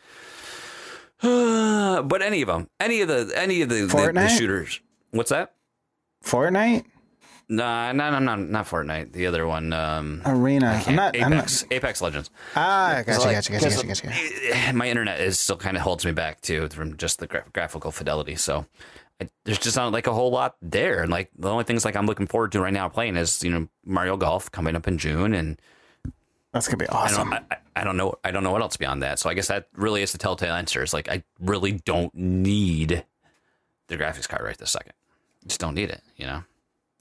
but 2.03 2.23
any 2.23 2.43
of 2.43 2.49
them, 2.49 2.69
any 2.81 3.01
of 3.01 3.09
the 3.09 3.33
any 3.37 3.63
of 3.63 3.69
the, 3.69 3.87
the, 3.87 4.13
the 4.13 4.29
shooters. 4.29 4.81
What's 5.11 5.31
that? 5.31 5.55
Fortnite 6.25 6.85
Nah, 7.53 7.93
no, 7.93 8.11
no, 8.11 8.19
no, 8.19 8.37
not 8.37 8.67
Fortnite. 8.67 9.13
The 9.13 9.27
other 9.27 9.47
one, 9.47 9.75
um, 9.75 10.23
Arena. 10.25 10.83
I'm 10.87 10.95
not. 10.95 11.15
I'm 11.21 11.31
not. 11.31 11.39
Apex, 11.41 11.67
Apex 11.71 12.01
Legends. 12.01 12.31
Ah, 12.57 13.03
gotcha, 13.05 13.21
Like, 13.21 13.37
gotcha, 13.37 13.53
gotcha, 13.53 13.87
gotcha, 13.87 14.07
gotcha. 14.07 14.73
My 14.75 14.89
internet 14.89 15.21
is 15.21 15.39
still 15.39 15.59
kind 15.59 15.77
of 15.77 15.83
holds 15.83 16.07
me 16.07 16.13
back 16.13 16.41
too 16.41 16.69
from 16.71 16.97
just 16.97 17.19
the 17.19 17.27
gra- 17.27 17.45
graphical 17.53 17.91
fidelity. 17.91 18.37
So 18.37 18.65
I, 19.21 19.29
there's 19.45 19.59
just 19.59 19.77
not 19.77 19.93
like 19.93 20.07
a 20.07 20.15
whole 20.15 20.31
lot 20.31 20.57
there. 20.63 21.03
And 21.03 21.11
like 21.11 21.31
the 21.37 21.51
only 21.51 21.65
things 21.65 21.85
like 21.85 21.95
I'm 21.95 22.07
looking 22.07 22.27
forward 22.27 22.53
to 22.53 22.61
right 22.63 22.73
now 22.73 22.89
playing 22.89 23.17
is 23.17 23.45
you 23.45 23.51
know 23.51 23.69
Mario 23.85 24.17
Golf 24.17 24.51
coming 24.51 24.75
up 24.75 24.89
in 24.89 24.97
June, 24.97 25.35
and 25.35 25.61
That's 26.53 26.67
gonna 26.69 26.77
be 26.79 26.89
I 26.89 27.05
awesome. 27.05 27.31
don't, 27.31 27.45
I, 27.51 27.57
I 27.77 27.85
don't 27.85 27.97
know, 27.97 28.15
I 28.25 28.31
don't 28.31 28.45
know 28.45 28.51
what 28.53 28.63
else 28.63 28.77
beyond 28.77 29.03
that. 29.03 29.19
So 29.19 29.31
I 29.31 29.35
guess 29.35 29.49
that 29.49 29.69
really 29.75 30.03
is 30.03 30.13
the 30.13 30.19
telltale 30.19 30.55
answer. 30.55 30.83
Is 30.83 30.93
like 30.93 31.09
I 31.09 31.23
really 31.41 31.73
don't 31.73 32.15
need 32.15 33.05
the 33.89 33.97
graphics 33.97 34.29
card 34.29 34.43
right 34.43 34.57
this 34.59 34.71
second. 34.71 34.93
Just 35.47 35.61
don't 35.61 35.75
need 35.75 35.91
it. 35.91 36.03
You 36.17 36.27
know. 36.27 36.45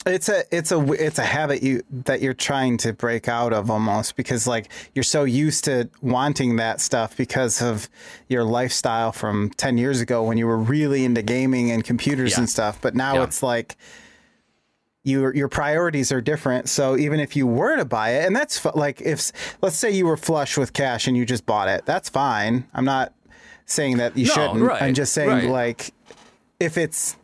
It's 0.04 0.30
a 0.30 0.46
it's 0.56 0.72
a 0.72 0.80
it's 0.94 1.20
a 1.20 1.24
habit 1.24 1.62
you 1.62 1.84
that 1.92 2.22
you're 2.22 2.34
trying 2.34 2.78
to 2.78 2.92
break 2.92 3.28
out 3.28 3.54
of 3.54 3.70
almost 3.70 4.16
because 4.16 4.48
like 4.48 4.72
you're 4.96 5.04
so 5.04 5.26
used 5.26 5.66
to 5.66 5.90
wanting 6.02 6.56
that 6.56 6.82
stuff 6.82 7.16
because 7.16 7.62
of 7.62 7.88
your 8.28 8.44
lifestyle 8.44 9.12
from 9.12 9.52
10 9.58 9.78
years 9.78 10.02
ago 10.02 10.24
when 10.24 10.40
you 10.40 10.48
were 10.48 10.58
really 10.58 11.06
into 11.06 11.22
gaming 11.22 11.70
and 11.70 11.84
computers 11.84 12.32
Yeah. 12.32 12.40
and 12.40 12.50
stuff 12.50 12.80
but 12.82 12.96
now 12.96 13.14
Yeah. 13.14 13.24
it's 13.26 13.44
like 13.44 13.78
your 15.04 15.34
your 15.36 15.48
priorities 15.48 16.12
are 16.12 16.22
different 16.22 16.70
so 16.70 16.96
even 16.96 17.20
if 17.20 17.36
you 17.36 17.48
were 17.48 17.76
to 17.76 17.86
buy 17.86 18.12
it 18.12 18.26
and 18.26 18.36
that's 18.36 18.64
like 18.76 19.02
if 19.02 19.32
let's 19.62 19.76
say 19.76 19.90
you 19.90 20.06
were 20.06 20.18
flush 20.18 20.58
with 20.58 20.74
cash 20.74 21.08
and 21.08 21.18
you 21.18 21.26
just 21.26 21.46
bought 21.46 21.68
it 21.68 21.86
that's 21.86 22.08
fine 22.10 22.68
I'm 22.74 22.86
not 22.86 23.14
saying 23.66 23.98
that 23.98 24.16
you 24.16 24.28
No, 24.28 24.34
shouldn't 24.34 24.62
right, 24.62 24.82
I'm 24.82 24.94
just 24.94 25.14
saying 25.14 25.30
right. 25.30 25.50
like 25.50 25.92
if 26.60 26.78
it's 26.78 27.18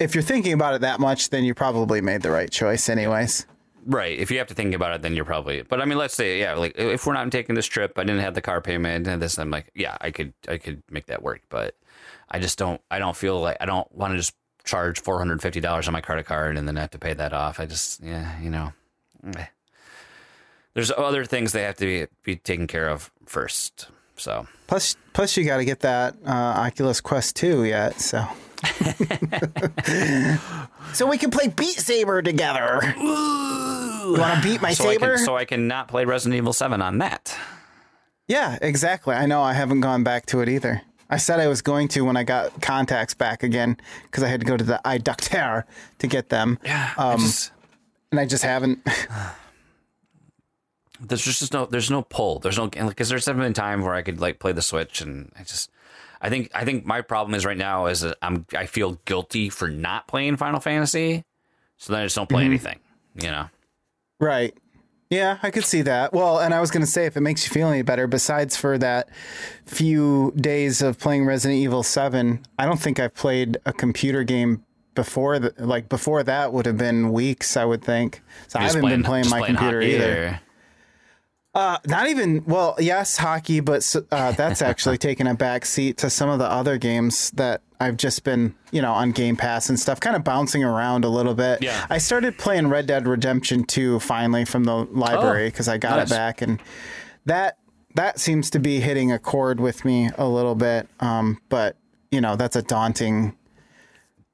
if 0.00 0.14
you're 0.14 0.22
thinking 0.22 0.52
about 0.52 0.74
it 0.74 0.80
that 0.80 0.98
much, 1.00 1.30
then 1.30 1.44
you 1.44 1.54
probably 1.54 2.00
made 2.00 2.22
the 2.22 2.30
right 2.30 2.50
choice, 2.50 2.88
anyways. 2.88 3.46
Right. 3.86 4.18
If 4.18 4.30
you 4.30 4.38
have 4.38 4.48
to 4.48 4.54
think 4.54 4.74
about 4.74 4.94
it, 4.94 5.02
then 5.02 5.14
you're 5.14 5.24
probably. 5.24 5.62
But 5.62 5.80
I 5.80 5.84
mean, 5.84 5.98
let's 5.98 6.14
say, 6.14 6.40
yeah, 6.40 6.54
like 6.54 6.74
if 6.76 7.06
we're 7.06 7.12
not 7.12 7.30
taking 7.30 7.54
this 7.54 7.66
trip, 7.66 7.96
I 7.98 8.02
didn't 8.02 8.20
have 8.20 8.34
the 8.34 8.40
car 8.42 8.60
payment 8.60 9.06
and 9.06 9.22
this. 9.22 9.38
I'm 9.38 9.50
like, 9.50 9.70
yeah, 9.74 9.96
I 10.00 10.10
could, 10.10 10.32
I 10.48 10.58
could 10.58 10.82
make 10.90 11.06
that 11.06 11.22
work. 11.22 11.42
But 11.48 11.76
I 12.30 12.38
just 12.40 12.58
don't. 12.58 12.80
I 12.90 12.98
don't 12.98 13.16
feel 13.16 13.40
like 13.40 13.56
I 13.60 13.66
don't 13.66 13.90
want 13.94 14.12
to 14.12 14.16
just 14.16 14.34
charge 14.64 15.00
four 15.00 15.18
hundred 15.18 15.40
fifty 15.42 15.60
dollars 15.60 15.86
on 15.86 15.92
my 15.92 16.00
credit 16.00 16.26
card 16.26 16.56
and 16.56 16.66
then 16.66 16.76
have 16.76 16.90
to 16.90 16.98
pay 16.98 17.14
that 17.14 17.32
off. 17.32 17.60
I 17.60 17.66
just, 17.66 18.02
yeah, 18.02 18.40
you 18.40 18.50
know, 18.50 18.72
there's 20.74 20.90
other 20.90 21.24
things 21.24 21.52
they 21.52 21.62
have 21.62 21.76
to 21.76 21.86
be, 21.86 22.06
be 22.22 22.36
taken 22.36 22.66
care 22.66 22.88
of 22.88 23.10
first. 23.26 23.88
So 24.16 24.46
Plus, 24.66 24.96
plus 25.12 25.36
you 25.36 25.44
got 25.44 25.58
to 25.58 25.64
get 25.64 25.80
that 25.80 26.16
uh, 26.26 26.30
Oculus 26.30 27.00
Quest 27.00 27.36
2 27.36 27.64
yet, 27.64 28.00
so. 28.00 28.24
so 30.92 31.06
we 31.06 31.18
can 31.18 31.30
play 31.30 31.48
Beat 31.48 31.78
Saber 31.78 32.22
together. 32.22 32.80
You 32.96 34.16
want 34.18 34.42
to 34.42 34.48
beat 34.48 34.62
my 34.62 34.72
so 34.72 34.88
I 34.88 34.92
saber? 34.94 35.16
can, 35.16 35.24
so 35.24 35.36
I 35.36 35.44
can 35.44 35.66
not 35.68 35.88
play 35.88 36.04
Resident 36.04 36.36
Evil 36.38 36.52
Seven 36.52 36.80
on 36.82 36.98
that. 36.98 37.36
yeah, 38.28 38.58
exactly. 38.62 39.14
I 39.14 39.26
know. 39.26 39.42
I 39.42 39.52
haven't 39.54 39.80
gone 39.80 40.04
back 40.04 40.26
to 40.26 40.40
it 40.40 40.48
either. 40.48 40.82
I 41.14 41.16
said 41.16 41.38
I 41.38 41.46
was 41.46 41.62
going 41.62 41.88
to 41.88 42.02
when 42.02 42.16
I 42.16 42.24
got 42.24 42.60
contacts 42.60 43.14
back 43.14 43.42
again 43.42 43.76
because 44.02 44.24
I 44.24 44.28
had 44.28 44.40
to 44.40 44.46
go 44.46 44.56
to 44.56 44.64
the 44.64 44.80
eye 44.86 44.98
doctor 44.98 45.64
to 46.00 46.06
get 46.06 46.28
them, 46.28 46.58
Yeah. 46.64 46.92
I 46.96 47.12
um, 47.12 47.20
just, 47.20 47.52
and 48.10 48.20
I 48.20 48.26
just 48.26 48.42
haven't. 48.42 48.80
there's 51.00 51.24
just 51.24 51.52
no 51.52 51.66
there's 51.66 51.90
no 51.90 52.02
pull 52.02 52.38
there's 52.38 52.56
no 52.56 52.68
because 52.68 53.08
there's 53.08 53.26
never 53.26 53.42
been 53.42 53.52
time 53.52 53.82
where 53.82 53.94
i 53.94 54.00
could 54.00 54.20
like 54.20 54.38
play 54.38 54.52
the 54.52 54.62
switch 54.62 55.02
and 55.02 55.30
i 55.38 55.42
just 55.42 55.70
i 56.22 56.30
think 56.30 56.50
i 56.54 56.64
think 56.64 56.86
my 56.86 57.02
problem 57.02 57.34
is 57.34 57.44
right 57.44 57.58
now 57.58 57.86
is 57.86 58.00
that 58.00 58.16
i'm 58.22 58.46
i 58.56 58.64
feel 58.64 58.92
guilty 59.04 59.50
for 59.50 59.68
not 59.68 60.06
playing 60.06 60.36
final 60.36 60.60
fantasy 60.60 61.24
so 61.76 61.92
then 61.92 62.02
i 62.02 62.04
just 62.04 62.16
don't 62.16 62.28
play 62.28 62.44
mm-hmm. 62.44 62.52
anything 62.52 62.78
you 63.20 63.30
know 63.30 63.48
Right. 64.20 64.56
Yeah, 65.14 65.38
I 65.44 65.50
could 65.52 65.64
see 65.64 65.82
that. 65.82 66.12
Well, 66.12 66.40
and 66.40 66.52
I 66.52 66.60
was 66.60 66.72
going 66.72 66.80
to 66.80 66.90
say, 66.90 67.06
if 67.06 67.16
it 67.16 67.20
makes 67.20 67.46
you 67.46 67.52
feel 67.52 67.68
any 67.68 67.82
better, 67.82 68.08
besides 68.08 68.56
for 68.56 68.76
that 68.78 69.08
few 69.64 70.32
days 70.36 70.82
of 70.82 70.98
playing 70.98 71.24
Resident 71.24 71.60
Evil 71.60 71.84
7, 71.84 72.44
I 72.58 72.66
don't 72.66 72.80
think 72.80 72.98
I've 72.98 73.14
played 73.14 73.58
a 73.64 73.72
computer 73.72 74.24
game 74.24 74.64
before 74.96 75.38
that. 75.38 75.60
Like, 75.60 75.88
before 75.88 76.24
that 76.24 76.52
would 76.52 76.66
have 76.66 76.76
been 76.76 77.12
weeks, 77.12 77.56
I 77.56 77.64
would 77.64 77.82
think. 77.82 78.22
So 78.48 78.58
I 78.58 78.64
haven't 78.64 78.88
been 78.88 79.04
playing 79.04 79.28
my 79.30 79.46
computer 79.46 79.80
hockey 79.80 79.94
either. 79.94 80.40
Uh, 81.54 81.78
not 81.86 82.08
even, 82.08 82.44
well, 82.46 82.74
yes, 82.80 83.16
hockey, 83.16 83.60
but 83.60 83.94
uh, 84.10 84.32
that's 84.32 84.60
actually 84.60 84.98
taken 85.08 85.28
a 85.28 85.34
back 85.34 85.64
seat 85.64 85.96
to 85.98 86.10
some 86.10 86.28
of 86.28 86.40
the 86.40 86.50
other 86.50 86.76
games 86.76 87.30
that 87.32 87.62
I've 87.84 87.96
just 87.96 88.24
been, 88.24 88.54
you 88.72 88.82
know, 88.82 88.92
on 88.92 89.12
Game 89.12 89.36
Pass 89.36 89.68
and 89.68 89.78
stuff, 89.78 90.00
kind 90.00 90.16
of 90.16 90.24
bouncing 90.24 90.64
around 90.64 91.04
a 91.04 91.08
little 91.08 91.34
bit. 91.34 91.62
Yeah. 91.62 91.86
I 91.90 91.98
started 91.98 92.38
playing 92.38 92.68
Red 92.68 92.86
Dead 92.86 93.06
Redemption 93.06 93.64
2 93.64 94.00
finally 94.00 94.44
from 94.44 94.64
the 94.64 94.74
library 94.74 95.44
Oh, 95.46 95.48
because 95.48 95.68
I 95.68 95.78
got 95.78 95.96
nice. 95.98 96.10
it 96.10 96.14
back. 96.14 96.42
And 96.42 96.60
that, 97.26 97.58
that 97.94 98.18
seems 98.18 98.50
to 98.50 98.58
be 98.58 98.80
hitting 98.80 99.12
a 99.12 99.18
chord 99.18 99.60
with 99.60 99.84
me 99.84 100.10
a 100.18 100.26
little 100.26 100.54
bit. 100.54 100.88
Um, 101.00 101.40
but, 101.48 101.76
you 102.10 102.20
know, 102.20 102.36
that's 102.36 102.56
a 102.56 102.62
daunting 102.62 103.36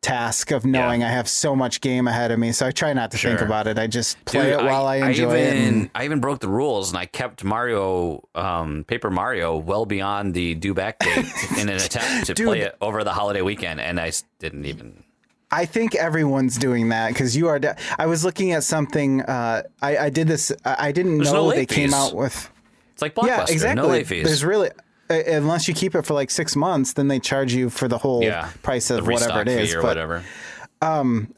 task 0.03 0.51
of 0.51 0.65
knowing 0.65 1.01
Yeah. 1.03 1.09
I 1.09 1.11
have 1.11 1.29
so 1.29 1.55
much 1.55 1.81
game 1.81 2.09
ahead 2.09 2.31
of 2.31 2.39
me. 2.39 2.53
So 2.53 2.67
I 2.67 2.71
try 2.71 2.93
not 2.93 3.11
to 3.11 3.19
think 3.19 3.41
about 3.41 3.67
it. 3.67 3.79
I 3.79 3.87
just 3.87 4.23
play 4.25 4.45
Dude, 4.51 4.61
it 4.61 4.65
while 4.65 4.87
I, 4.87 4.97
enjoy 4.97 5.25
even, 5.25 5.37
it. 5.37 5.69
And, 5.69 5.91
I 5.95 6.05
even 6.07 6.21
broke 6.21 6.41
the 6.41 6.49
rules 6.49 6.91
and 6.91 6.99
I 6.99 7.07
kept 7.07 7.45
Mario, 7.45 8.27
um, 8.35 8.85
Paper 8.85 9.11
Mario, 9.11 9.57
well 9.59 9.85
beyond 9.87 10.33
the 10.35 10.55
due 10.55 10.73
back 10.75 10.99
date 11.01 11.27
in 11.59 11.69
an 11.69 11.77
attempt 11.77 12.27
to 12.27 12.35
Dude. 12.35 12.47
play 12.47 12.61
it 12.61 12.77
over 12.81 13.05
the 13.05 13.13
holiday 13.13 13.43
weekend, 13.43 13.81
and 13.81 14.01
I 14.01 14.13
didn't 14.39 14.65
even. 14.65 15.05
I 15.51 15.67
think 15.67 15.95
everyone's 15.97 16.57
doing 16.57 16.91
that 16.91 17.09
because 17.09 17.37
you 17.37 17.49
are. 17.49 17.59
De- 17.59 17.77
I 17.99 18.07
was 18.07 18.25
looking 18.25 18.53
at 18.53 18.63
something. 18.65 19.21
Uh, 19.23 19.65
I, 19.83 19.97
I 19.99 20.11
did 20.11 20.29
this. 20.29 20.53
I 20.65 20.89
I 20.89 20.93
didn't 20.93 21.17
There's 21.19 21.33
know 21.33 21.43
no 21.47 21.51
they 21.51 21.57
late 21.59 21.69
came 21.69 21.93
out 21.93 22.15
with. 22.15 22.49
It's 22.93 23.03
like 23.03 23.15
Blockbuster, 23.17 23.27
Yeah, 23.27 23.47
exactly. 23.49 23.83
no 23.83 23.89
late 23.89 24.07
fees. 24.07 24.25
There's 24.25 24.45
really. 24.45 24.71
Uh, 25.11 25.23
Unless 25.27 25.69
you 25.69 25.75
keep 25.75 25.95
it 25.95 26.03
for 26.03 26.15
like 26.15 26.31
six 26.31 26.55
months, 26.55 26.93
then 26.93 27.09
they 27.09 27.19
charge 27.19 27.53
you 27.53 27.69
for 27.69 27.89
the 27.89 27.99
whole 27.99 28.23
yeah, 28.23 28.51
price 28.63 28.91
of 28.91 29.07
whatever 29.07 29.43
it 29.43 29.49
is. 29.49 29.75
But 29.75 29.85
whatever. 29.85 30.25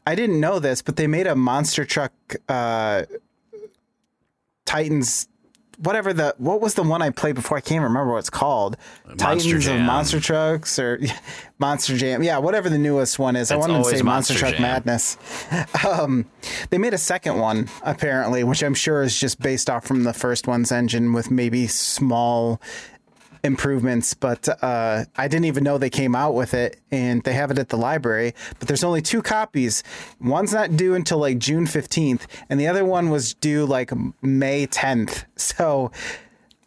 I 0.05 0.15
didn't 0.15 0.39
know 0.39 0.59
this, 0.59 0.81
but 0.81 0.95
they 0.95 1.07
made 1.07 1.27
a 1.27 1.35
monster 1.35 1.85
truck 1.85 2.13
uh, 2.47 3.03
Titans. 4.65 5.27
Whatever 5.79 6.13
the 6.13 6.35
what 6.37 6.61
was 6.61 6.75
the 6.75 6.83
one 6.83 7.01
I 7.01 7.09
played 7.09 7.33
before? 7.33 7.57
I 7.57 7.61
can't 7.61 7.83
remember 7.83 8.13
what 8.13 8.19
it's 8.19 8.29
called. 8.29 8.77
Titans 9.17 9.65
of 9.67 9.79
Monster 9.81 10.19
Trucks 10.19 10.77
or 10.77 11.01
Monster 11.59 11.97
Jam. 11.97 12.21
Yeah, 12.21 12.37
whatever 12.37 12.69
the 12.69 12.77
newest 12.77 13.17
one 13.17 13.35
is. 13.35 13.51
I 13.51 13.55
wanted 13.55 13.79
to 13.79 13.83
say 13.85 14.01
Monster, 14.01 14.03
Monster 14.03 14.33
Truck 14.35 14.53
Jam. 14.53 14.61
Madness. 14.61 15.17
Um, 15.85 16.25
they 16.69 16.77
made 16.77 16.93
a 16.93 16.97
second 16.97 17.39
one 17.39 17.67
apparently, 17.83 18.43
which 18.43 18.63
I'm 18.63 18.73
sure 18.73 19.03
is 19.03 19.19
just 19.19 19.41
based 19.41 19.69
off 19.69 19.85
from 19.85 20.03
the 20.03 20.13
first 20.13 20.47
one's 20.47 20.71
engine 20.71 21.11
with 21.11 21.29
maybe 21.29 21.67
small 21.67 22.61
improvements, 23.43 24.13
but 24.13 24.47
uh, 24.63 25.05
I 25.17 25.27
didn't 25.27 25.45
even 25.45 25.63
know 25.63 25.77
they 25.77 25.89
came 25.89 26.15
out 26.15 26.33
with 26.33 26.53
it, 26.53 26.79
and 26.91 27.21
they 27.23 27.33
have 27.33 27.51
it 27.51 27.59
at 27.59 27.69
the 27.69 27.77
library. 27.77 28.33
But 28.59 28.67
there's 28.67 28.83
only 28.83 29.01
two 29.01 29.21
copies. 29.21 29.83
One's 30.21 30.53
not 30.53 30.75
due 30.77 30.95
until 30.95 31.17
like 31.19 31.37
June 31.39 31.65
15th, 31.65 32.21
and 32.49 32.59
the 32.59 32.67
other 32.67 32.85
one 32.85 33.09
was 33.09 33.33
due 33.33 33.65
like 33.65 33.91
May 34.21 34.67
10th. 34.67 35.25
So 35.35 35.91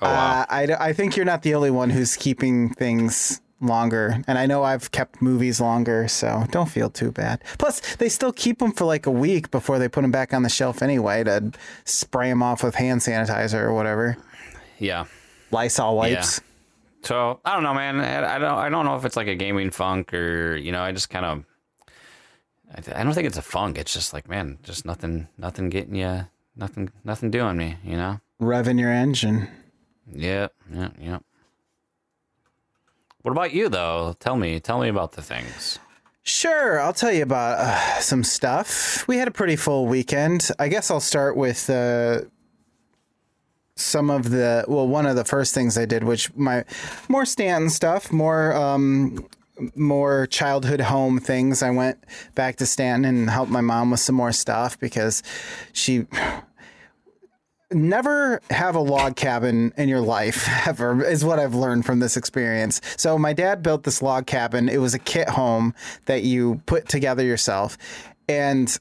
Oh, 0.03 0.07
wow. 0.07 0.41
uh, 0.43 0.47
I, 0.51 0.63
I 0.89 0.93
think 0.93 1.17
you're 1.17 1.25
not 1.25 1.43
the 1.43 1.55
only 1.55 1.71
one 1.71 1.89
who's 1.89 2.17
keeping 2.17 2.69
things 2.75 3.41
longer. 3.63 4.23
And 4.29 4.37
I 4.39 4.45
know 4.45 4.63
I've 4.63 4.91
kept 4.91 5.23
movies 5.23 5.59
longer, 5.59 6.07
so 6.09 6.45
don't 6.51 6.69
feel 6.69 6.91
too 6.91 7.11
bad. 7.11 7.43
Plus, 7.57 7.97
they 7.97 8.11
still 8.11 8.33
keep 8.33 8.59
them 8.59 8.73
for 8.73 8.85
like 8.85 9.07
a 9.07 9.11
week 9.11 9.51
before 9.51 9.79
they 9.79 9.89
put 9.89 10.03
them 10.03 10.11
back 10.11 10.35
on 10.35 10.43
the 10.43 10.51
shelf 10.51 10.83
anyway 10.83 11.25
to 11.25 11.51
spray 11.87 12.29
them 12.29 12.43
off 12.43 12.63
with 12.63 12.75
hand 12.75 13.01
sanitizer 13.01 13.63
or 13.63 13.73
whatever. 13.73 14.19
Yeah. 14.79 15.07
Lysol 15.51 15.97
wipes. 15.97 16.43
So 17.03 17.41
I 17.45 17.55
don't 17.55 17.63
know, 17.63 17.75
man. 17.75 18.01
I, 18.01 18.37
I 18.37 18.39
don't. 18.39 18.59
I 18.59 18.69
don't 18.69 18.85
know 18.85 18.97
if 18.97 19.05
it's 19.05 19.17
like 19.17 19.29
a 19.29 19.35
gaming 19.35 19.71
funk 19.71 20.13
or 20.13 20.57
you 20.57 20.73
know. 20.73 20.83
I 20.83 20.93
just 20.93 21.11
kind 21.11 21.25
of. 21.25 21.45
I, 22.75 23.01
I 23.01 23.05
don't 23.05 23.13
think 23.13 23.27
it's 23.27 23.37
a 23.37 23.43
funk. 23.43 23.79
It's 23.79 23.93
just 23.93 24.13
like, 24.13 24.29
man, 24.29 24.59
just 24.63 24.85
nothing. 24.85 25.29
Nothing 25.39 25.69
getting 25.69 25.95
you. 25.95 26.27
Nothing. 26.57 26.91
Nothing 27.05 27.31
doing 27.31 27.57
me. 27.57 27.77
You 27.85 27.97
know. 27.97 28.21
Revving 28.41 28.81
your 28.81 28.91
engine. 28.91 29.49
Yep. 30.13 30.53
Yep. 30.73 30.93
Yep. 31.01 31.25
What 33.23 33.33
about 33.33 33.53
you, 33.53 33.69
though? 33.69 34.15
Tell 34.21 34.37
me, 34.37 34.61
tell 34.61 34.79
me 34.79 34.89
about 34.89 35.13
the 35.13 35.23
things. 35.23 35.81
Sure, 36.23 36.81
I'll 36.81 36.93
tell 36.93 37.13
you 37.13 37.23
about 37.23 37.59
uh, 37.59 38.01
some 38.01 38.25
stuff. 38.25 39.07
We 39.07 39.17
had 39.17 39.29
a 39.29 39.33
pretty 39.33 39.57
full 39.57 39.87
weekend. 39.87 40.49
I 40.59 40.69
guess 40.69 40.91
I'll 40.91 41.01
start 41.01 41.37
with 41.37 41.71
uh, 41.71 42.23
some 43.77 44.11
of 44.11 44.31
the 44.31 44.65
well, 44.67 44.89
one 44.89 45.07
of 45.07 45.17
the 45.17 45.25
first 45.25 45.55
things 45.55 45.77
I 45.79 45.85
did, 45.85 46.05
which 46.05 46.35
my 46.35 46.65
more 47.09 47.27
Stanton 47.27 47.71
stuff, 47.71 48.11
more 48.11 48.55
um, 48.55 49.27
more 49.75 50.27
childhood 50.27 50.81
home 50.81 51.19
things. 51.19 51.63
I 51.63 51.71
went 51.71 52.03
back 52.35 52.57
to 52.57 52.67
Stanton 52.67 53.17
and 53.17 53.31
helped 53.31 53.51
my 53.51 53.61
mom 53.61 53.91
with 53.91 54.01
some 54.01 54.15
more 54.15 54.33
stuff 54.33 54.79
because 54.79 55.23
she 55.73 56.07
never 57.73 58.41
have 58.51 58.75
a 58.77 58.81
log 58.81 59.17
cabin 59.17 59.73
in 59.77 59.89
your 59.89 60.01
life 60.01 60.49
ever 60.67 61.05
is 61.05 61.25
what 61.25 61.39
I've 61.39 61.55
learned 61.55 61.85
from 61.85 62.01
this 62.01 62.17
experience. 62.17 62.81
So 62.97 63.19
my 63.19 63.33
dad 63.33 63.63
built 63.63 63.83
this 63.83 64.03
log 64.03 64.27
cabin. 64.27 64.69
It 64.69 64.79
was 64.79 64.95
a 64.95 64.99
kit 64.99 65.29
home 65.29 65.75
that 66.07 66.23
you 66.23 66.63
put 66.67 66.89
together 66.89 67.25
yourself 67.25 67.77
and 68.29 68.77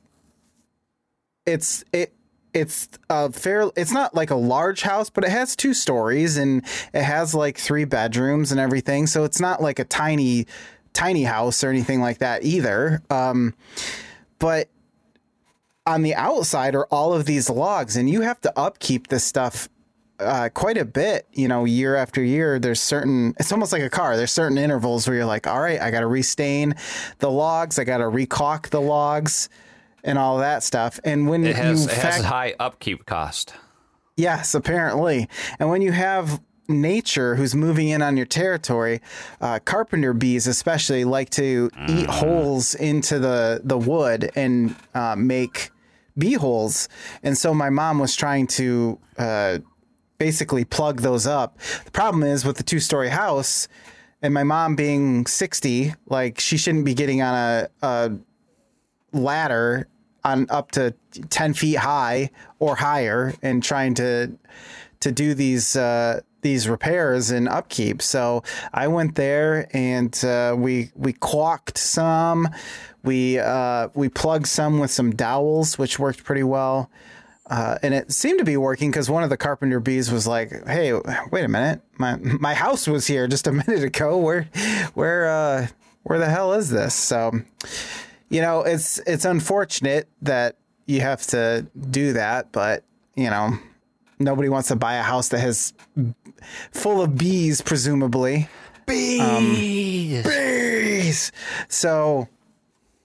it's 1.45 1.83
it 1.93 2.13
it's 2.55 2.87
a 3.09 3.31
fair 3.31 3.69
it's 3.75 3.91
not 3.91 4.15
like 4.15 4.31
a 4.31 4.35
large 4.35 4.81
house 4.81 5.09
but 5.09 5.23
it 5.25 5.29
has 5.29 5.55
two 5.55 5.73
stories 5.73 6.37
and 6.37 6.63
it 6.93 7.03
has 7.03 7.35
like 7.35 7.57
three 7.57 7.83
bedrooms 7.83 8.51
and 8.51 8.59
everything 8.59 9.05
so 9.05 9.25
it's 9.25 9.41
not 9.41 9.61
like 9.61 9.77
a 9.77 9.83
tiny 9.83 10.47
tiny 10.93 11.23
house 11.23 11.63
or 11.63 11.69
anything 11.69 11.99
like 11.99 12.19
that 12.19 12.43
either 12.43 13.01
um 13.09 13.53
but 14.39 14.69
on 15.85 16.01
the 16.01 16.15
outside 16.15 16.73
are 16.73 16.85
all 16.85 17.13
of 17.13 17.25
these 17.25 17.49
logs 17.49 17.97
and 17.97 18.09
you 18.09 18.21
have 18.21 18.39
to 18.39 18.57
upkeep 18.57 19.07
this 19.07 19.23
stuff 19.23 19.67
uh, 20.17 20.47
quite 20.53 20.77
a 20.77 20.85
bit, 20.85 21.27
you 21.33 21.45
know, 21.45 21.65
year 21.65 21.97
after 21.97 22.23
year. 22.23 22.57
There's 22.57 22.79
certain, 22.79 23.35
it's 23.37 23.51
almost 23.51 23.73
like 23.73 23.81
a 23.81 23.89
car. 23.89 24.15
There's 24.15 24.31
certain 24.31 24.57
intervals 24.57 25.05
where 25.05 25.17
you're 25.17 25.25
like, 25.25 25.45
all 25.45 25.59
right, 25.59 25.81
I 25.81 25.91
got 25.91 25.99
to 25.99 26.07
restain 26.07 26.73
the 27.19 27.29
logs, 27.29 27.77
I 27.77 27.83
got 27.83 27.97
to 27.97 28.05
recaulk 28.05 28.69
the 28.69 28.79
logs, 28.79 29.49
and 30.05 30.17
all 30.17 30.37
that 30.37 30.63
stuff. 30.63 30.99
And 31.03 31.27
when 31.27 31.43
It 31.43 31.57
has 31.57 31.85
you 31.85 31.91
it 31.91 31.97
has 31.97 32.23
high 32.23 32.53
upkeep 32.59 33.05
cost. 33.05 33.53
Yes, 34.15 34.53
apparently. 34.55 35.27
And 35.59 35.69
when 35.69 35.81
you 35.81 35.91
have 35.91 36.39
nature 36.69 37.35
who's 37.35 37.53
moving 37.53 37.89
in 37.89 38.01
on 38.01 38.15
your 38.15 38.25
territory, 38.25 39.01
uh, 39.41 39.59
carpenter 39.65 40.13
bees 40.13 40.47
especially 40.47 41.03
like 41.03 41.29
to 41.31 41.69
eat 41.89 42.09
holes 42.09 42.75
into 42.75 43.19
the 43.19 43.61
the 43.63 43.77
wood 43.77 44.31
and 44.35 44.75
uh, 44.93 45.15
make 45.17 45.71
bee 46.17 46.33
holes. 46.33 46.87
And 47.23 47.37
so 47.37 47.53
my 47.53 47.69
mom 47.69 47.99
was 47.99 48.15
trying 48.15 48.47
to 48.47 48.99
uh, 49.17 49.57
basically 50.17 50.63
plug 50.63 51.01
those 51.01 51.27
up. 51.27 51.59
The 51.83 51.91
problem 51.91 52.23
is 52.23 52.45
with 52.45 52.57
the 52.57 52.63
two 52.63 52.79
story 52.79 53.09
house. 53.09 53.67
And 54.21 54.33
my 54.33 54.43
mom 54.43 54.75
being 54.75 55.27
60, 55.27 55.93
like 56.07 56.39
she 56.39 56.57
shouldn't 56.57 56.85
be 56.85 56.93
getting 56.95 57.21
on 57.21 57.35
a, 57.35 57.69
a 57.83 58.11
ladder 59.11 59.87
on 60.25 60.47
up 60.49 60.71
to 60.71 60.93
10 61.29 61.53
feet 61.53 61.77
high 61.77 62.31
or 62.59 62.75
higher 62.75 63.33
and 63.41 63.63
trying 63.63 63.93
to 63.93 64.37
to 64.99 65.11
do 65.11 65.33
these 65.33 65.75
uh, 65.75 66.21
these 66.41 66.67
repairs 66.67 67.31
and 67.31 67.47
upkeep. 67.47 68.01
So 68.01 68.43
I 68.73 68.87
went 68.87 69.15
there 69.15 69.67
and 69.73 70.13
uh, 70.25 70.55
we 70.57 70.91
we 70.95 71.13
caulked 71.13 71.77
some, 71.77 72.49
we 73.03 73.39
uh, 73.39 73.89
we 73.93 74.09
plugged 74.09 74.47
some 74.47 74.79
with 74.79 74.91
some 74.91 75.15
dowels, 75.15 75.77
which 75.77 75.99
worked 75.99 76.23
pretty 76.23 76.43
well. 76.43 76.89
Uh, 77.47 77.77
and 77.83 77.93
it 77.93 78.11
seemed 78.11 78.39
to 78.39 78.45
be 78.45 78.57
working 78.57 78.89
because 78.89 79.07
one 79.07 79.23
of 79.23 79.29
the 79.29 79.37
carpenter 79.37 79.79
bees 79.79 80.11
was 80.11 80.25
like, 80.25 80.49
"Hey, 80.67 80.93
wait 81.31 81.45
a 81.45 81.47
minute, 81.47 81.81
my 81.97 82.15
my 82.15 82.55
house 82.55 82.87
was 82.87 83.05
here 83.05 83.27
just 83.27 83.45
a 83.47 83.51
minute 83.51 83.83
ago. 83.83 84.17
Where, 84.17 84.43
where, 84.95 85.27
uh, 85.27 85.67
where 86.03 86.17
the 86.17 86.29
hell 86.29 86.53
is 86.53 86.71
this?" 86.71 86.95
So, 86.95 87.41
you 88.29 88.41
know, 88.41 88.61
it's 88.61 88.99
it's 88.99 89.25
unfortunate 89.25 90.07
that 90.21 90.57
you 90.85 91.01
have 91.01 91.25
to 91.27 91.65
do 91.89 92.13
that, 92.13 92.51
but 92.51 92.83
you 93.15 93.29
know, 93.29 93.57
nobody 94.19 94.49
wants 94.49 94.67
to 94.69 94.75
buy 94.75 94.95
a 94.95 95.01
house 95.03 95.29
that 95.29 95.39
has 95.39 95.73
full 96.71 97.01
of 97.01 97.17
bees, 97.17 97.61
presumably. 97.61 98.47
Bees. 98.85 100.23
Bees. 100.23 101.31
So 101.69 102.27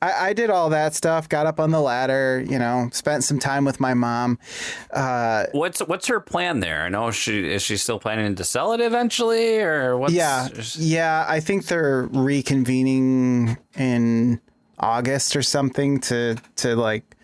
I, 0.02 0.28
I 0.28 0.33
did 0.33 0.50
all 0.50 0.70
that 0.70 0.94
stuff. 0.94 1.28
Got 1.28 1.46
up 1.46 1.59
on 1.61 1.70
the 1.70 1.80
ladder. 1.80 2.44
You 2.46 2.59
know, 2.59 2.88
spent 2.92 3.24
some 3.24 3.38
time 3.38 3.64
with 3.64 3.80
my 3.80 3.94
mom. 3.94 4.38
Uh, 4.92 5.46
What's 5.52 5.80
what's 5.80 6.06
her 6.09 6.20
plan 6.20 6.61
there? 6.61 6.83
I 6.83 6.88
know 6.88 7.11
she 7.11 7.50
is 7.50 7.62
she 7.62 7.76
still 7.76 7.98
planning 7.98 8.35
to 8.35 8.44
sell 8.44 8.72
it 8.72 8.80
eventually, 8.80 9.59
or 9.61 9.96
what's 9.96 10.12
yeah, 10.12 10.48
yeah. 10.76 11.24
I 11.28 11.40
think 11.40 11.66
they're 11.66 12.09
reconvening 12.09 13.56
in 13.76 14.40
August 14.81 15.37
or 15.37 15.43
something 15.43 16.01
to 16.01 16.37
to 16.57 16.75
like 16.75 17.16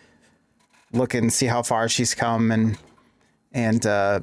look 0.93 1.13
and 1.13 1.33
see 1.33 1.47
how 1.47 1.63
far 1.63 1.89
she's 1.89 2.15
come 2.15 2.51
and 2.51 2.77
and 3.51 3.85
uh, 3.85 4.19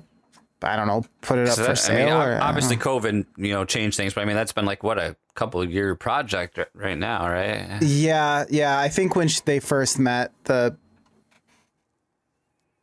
I 0.63 0.77
don't 0.77 0.87
know, 0.87 1.05
put 1.21 1.39
it 1.39 1.49
up 1.49 1.57
So 1.57 1.65
for 1.65 1.75
sale. 1.77 1.97
I 1.97 2.05
mean, 2.05 2.09
or, 2.09 2.17
ob- 2.17 2.21
I 2.23 2.31
don't 2.31 2.43
obviously, 2.43 2.77
know. 2.77 2.83
COVID, 2.83 3.27
you 3.37 3.53
know, 3.53 3.65
changed 3.65 3.97
things, 3.97 4.15
but 4.15 4.23
I 4.23 4.25
mean, 4.25 4.37
that's 4.37 4.53
been 4.53 4.65
like 4.65 4.83
what 4.83 4.99
a 4.99 5.15
couple 5.35 5.61
of 5.61 5.71
year 5.71 5.95
project 5.95 6.59
right 6.75 6.97
now, 6.97 7.29
right? 7.29 7.83
Yeah, 7.83 8.45
yeah. 8.49 8.79
I 8.79 8.89
think 8.89 9.15
when 9.17 9.29
sh- 9.29 9.41
they 9.41 9.61
first 9.61 9.99
met, 9.99 10.33
the. 10.45 10.77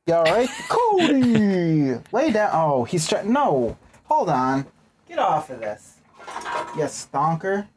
You 0.07 0.15
all 0.15 0.23
right, 0.25 0.49
Cody? 0.67 1.95
Lay 2.11 2.31
down. 2.31 2.49
Oh, 2.53 2.83
he's 2.83 3.07
trying. 3.07 3.31
No, 3.31 3.77
hold 4.03 4.29
on. 4.29 4.65
Get 5.07 5.19
off 5.19 5.49
of 5.49 5.59
this. 5.59 5.95
You 6.75 6.83
stonker. 6.83 7.67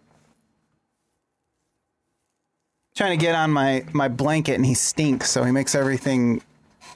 Trying 2.94 3.18
to 3.18 3.24
get 3.24 3.34
on 3.34 3.50
my 3.50 3.84
my 3.92 4.08
blanket 4.08 4.54
and 4.54 4.64
he 4.64 4.74
stinks, 4.74 5.30
so 5.30 5.42
he 5.42 5.50
makes 5.52 5.74
everything 5.74 6.42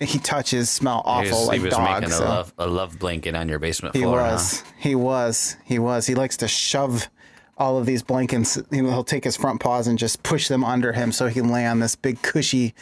he 0.00 0.18
touches 0.20 0.70
smell 0.70 1.02
He 1.04 1.10
awful 1.10 1.38
was, 1.40 1.48
like 1.48 1.58
he 1.58 1.64
was 1.64 1.74
dog. 1.74 2.02
making 2.02 2.14
a 2.14 2.20
love 2.20 2.52
a 2.56 2.66
love 2.68 2.98
blanket 3.00 3.34
on 3.34 3.48
your 3.48 3.58
basement 3.58 3.96
He 3.96 4.02
floor. 4.02 4.20
huh? 4.20 4.32
was. 4.34 4.62
He 4.78 4.94
was. 4.94 5.56
He 5.64 5.78
was. 5.80 6.06
He 6.06 6.14
likes 6.14 6.36
to 6.36 6.46
shove 6.48 7.08
all 7.56 7.78
of 7.78 7.86
these 7.86 8.04
blankets. 8.04 8.56
You 8.70 8.82
know, 8.82 8.90
he'll 8.90 9.02
take 9.02 9.24
his 9.24 9.36
front 9.36 9.60
paws 9.60 9.88
and 9.88 9.98
just 9.98 10.22
push 10.22 10.46
them 10.46 10.62
under 10.64 10.92
him 10.92 11.10
so 11.10 11.26
he 11.26 11.34
can 11.40 11.50
lay 11.50 11.66
on 11.66 11.80
this 11.80 11.96
big 11.96 12.22
cushy 12.22 12.74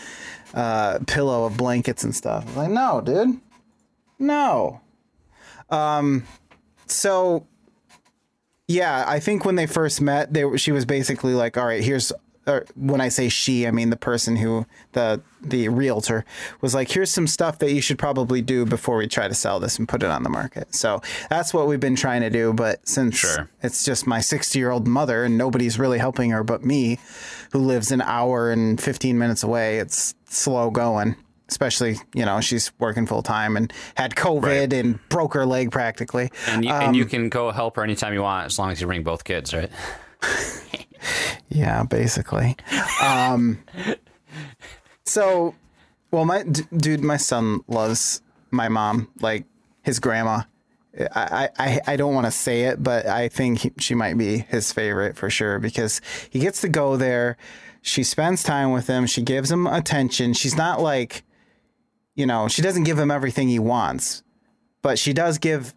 uh, 0.53 0.99
pillow 1.07 1.47
of 1.47 1.57
blankets 1.57 2.05
and 2.05 2.15
stuff. 2.15 2.45
I'm 2.51 2.57
like, 2.57 2.71
no, 2.71 3.01
dude, 3.01 3.41
no. 4.19 4.83
Um, 5.71 6.27
so 6.87 7.47
yeah, 8.69 9.05
I 9.09 9.21
think 9.21 9.47
when 9.47 9.55
they 9.55 9.67
first 9.67 10.03
met, 10.03 10.35
they 10.35 10.57
she 10.59 10.71
was 10.71 10.85
basically 10.85 11.33
like, 11.33 11.57
all 11.57 11.65
right, 11.65 11.83
here's. 11.83 12.13
Or 12.47 12.65
when 12.77 13.01
I 13.01 13.09
say 13.09 13.29
she, 13.29 13.67
I 13.67 13.73
mean 13.73 13.91
the 13.91 13.97
person 13.97 14.37
who 14.37 14.67
the 14.93 15.21
the 15.43 15.69
realtor 15.69 16.25
was 16.61 16.75
like, 16.75 16.91
here's 16.91 17.11
some 17.11 17.27
stuff 17.27 17.59
that 17.59 17.73
you 17.73 17.81
should 17.81 17.99
probably 17.99 18.41
do 18.43 18.65
before 18.65 18.97
we 18.99 19.09
try 19.09 19.27
to 19.29 19.35
sell 19.35 19.59
this 19.61 19.79
and 19.79 19.89
put 19.89 20.03
it 20.03 20.11
on 20.11 20.23
the 20.23 20.29
market. 20.31 20.75
So 20.75 21.03
that's 21.29 21.53
what 21.53 21.67
we've 21.67 21.81
been 21.81 21.97
trying 21.97 22.21
to 22.23 22.31
do. 22.31 22.53
But 22.53 22.87
since 22.89 23.17
Sure. 23.17 23.49
it's 23.63 23.85
just 23.85 24.07
my 24.07 24.21
60 24.21 24.59
year 24.59 24.71
old 24.71 24.87
mother 24.87 25.25
and 25.25 25.37
nobody's 25.37 25.79
really 25.79 25.99
helping 25.99 26.31
her 26.31 26.45
but 26.45 26.65
me, 26.65 26.99
who 27.53 27.59
lives 27.59 27.91
an 27.91 28.01
hour 28.01 28.51
and 28.51 28.81
15 28.81 29.19
minutes 29.19 29.43
away, 29.43 29.79
it's 29.79 30.15
slow 30.29 30.71
going. 30.71 31.17
Especially, 31.49 31.97
you 32.13 32.25
know, 32.25 32.41
she's 32.41 32.73
working 32.81 33.07
full 33.07 33.23
time 33.23 33.57
and 33.57 33.73
had 33.95 34.17
COVID 34.17 34.43
Right. 34.43 34.73
and 34.73 34.99
broke 35.09 35.35
her 35.35 35.47
leg 35.47 35.71
practically. 35.71 36.31
And 36.49 36.65
you, 36.65 36.73
and 36.73 36.97
you 36.97 37.05
um, 37.05 37.09
can 37.09 37.29
go 37.29 37.53
help 37.53 37.77
her 37.77 37.85
anytime 37.85 38.13
you 38.15 38.23
want, 38.23 38.47
as 38.47 38.59
long 38.59 38.73
as 38.73 38.81
you 38.81 38.87
bring 38.89 39.05
both 39.05 39.23
kids, 39.23 39.55
right? 39.55 39.71
Yeah, 41.49 41.85
basically. 41.85 42.57
Um, 43.03 43.59
so, 45.05 45.55
well, 46.11 46.25
my 46.25 46.43
d- 46.43 46.63
dude, 46.77 47.03
my 47.05 47.17
son 47.17 47.61
loves 47.69 48.23
my 48.51 48.69
mom 48.69 49.09
like 49.21 49.45
his 49.83 49.99
grandma. 49.99 50.43
I 51.15 51.51
I, 51.59 51.81
I 51.87 51.97
don't 51.97 52.15
want 52.15 52.27
to 52.27 52.31
say 52.31 52.63
it, 52.65 52.83
but 52.83 53.07
I 53.07 53.29
think 53.29 53.59
he, 53.61 53.73
she 53.79 53.95
might 53.95 54.17
be 54.17 54.39
his 54.39 54.73
favorite 54.73 55.17
for 55.17 55.29
sure 55.31 55.59
because 55.59 56.01
he 56.31 56.39
gets 56.41 56.61
to 56.63 56.69
go 56.69 56.97
there. 56.97 57.37
She 57.83 58.03
spends 58.03 58.43
time 58.43 58.73
with 58.73 58.87
him. 58.89 59.07
She 59.07 59.23
gives 59.23 59.51
him 59.51 59.67
attention. 59.67 60.33
She's 60.33 60.57
not 60.57 60.81
like, 60.81 61.23
you 62.15 62.27
know, 62.27 62.49
she 62.49 62.63
doesn't 62.63 62.85
give 62.85 62.99
him 62.99 63.11
everything 63.11 63.49
he 63.49 63.59
wants, 63.59 64.23
but 64.83 64.99
she 64.99 65.13
does 65.13 65.39
give 65.39 65.75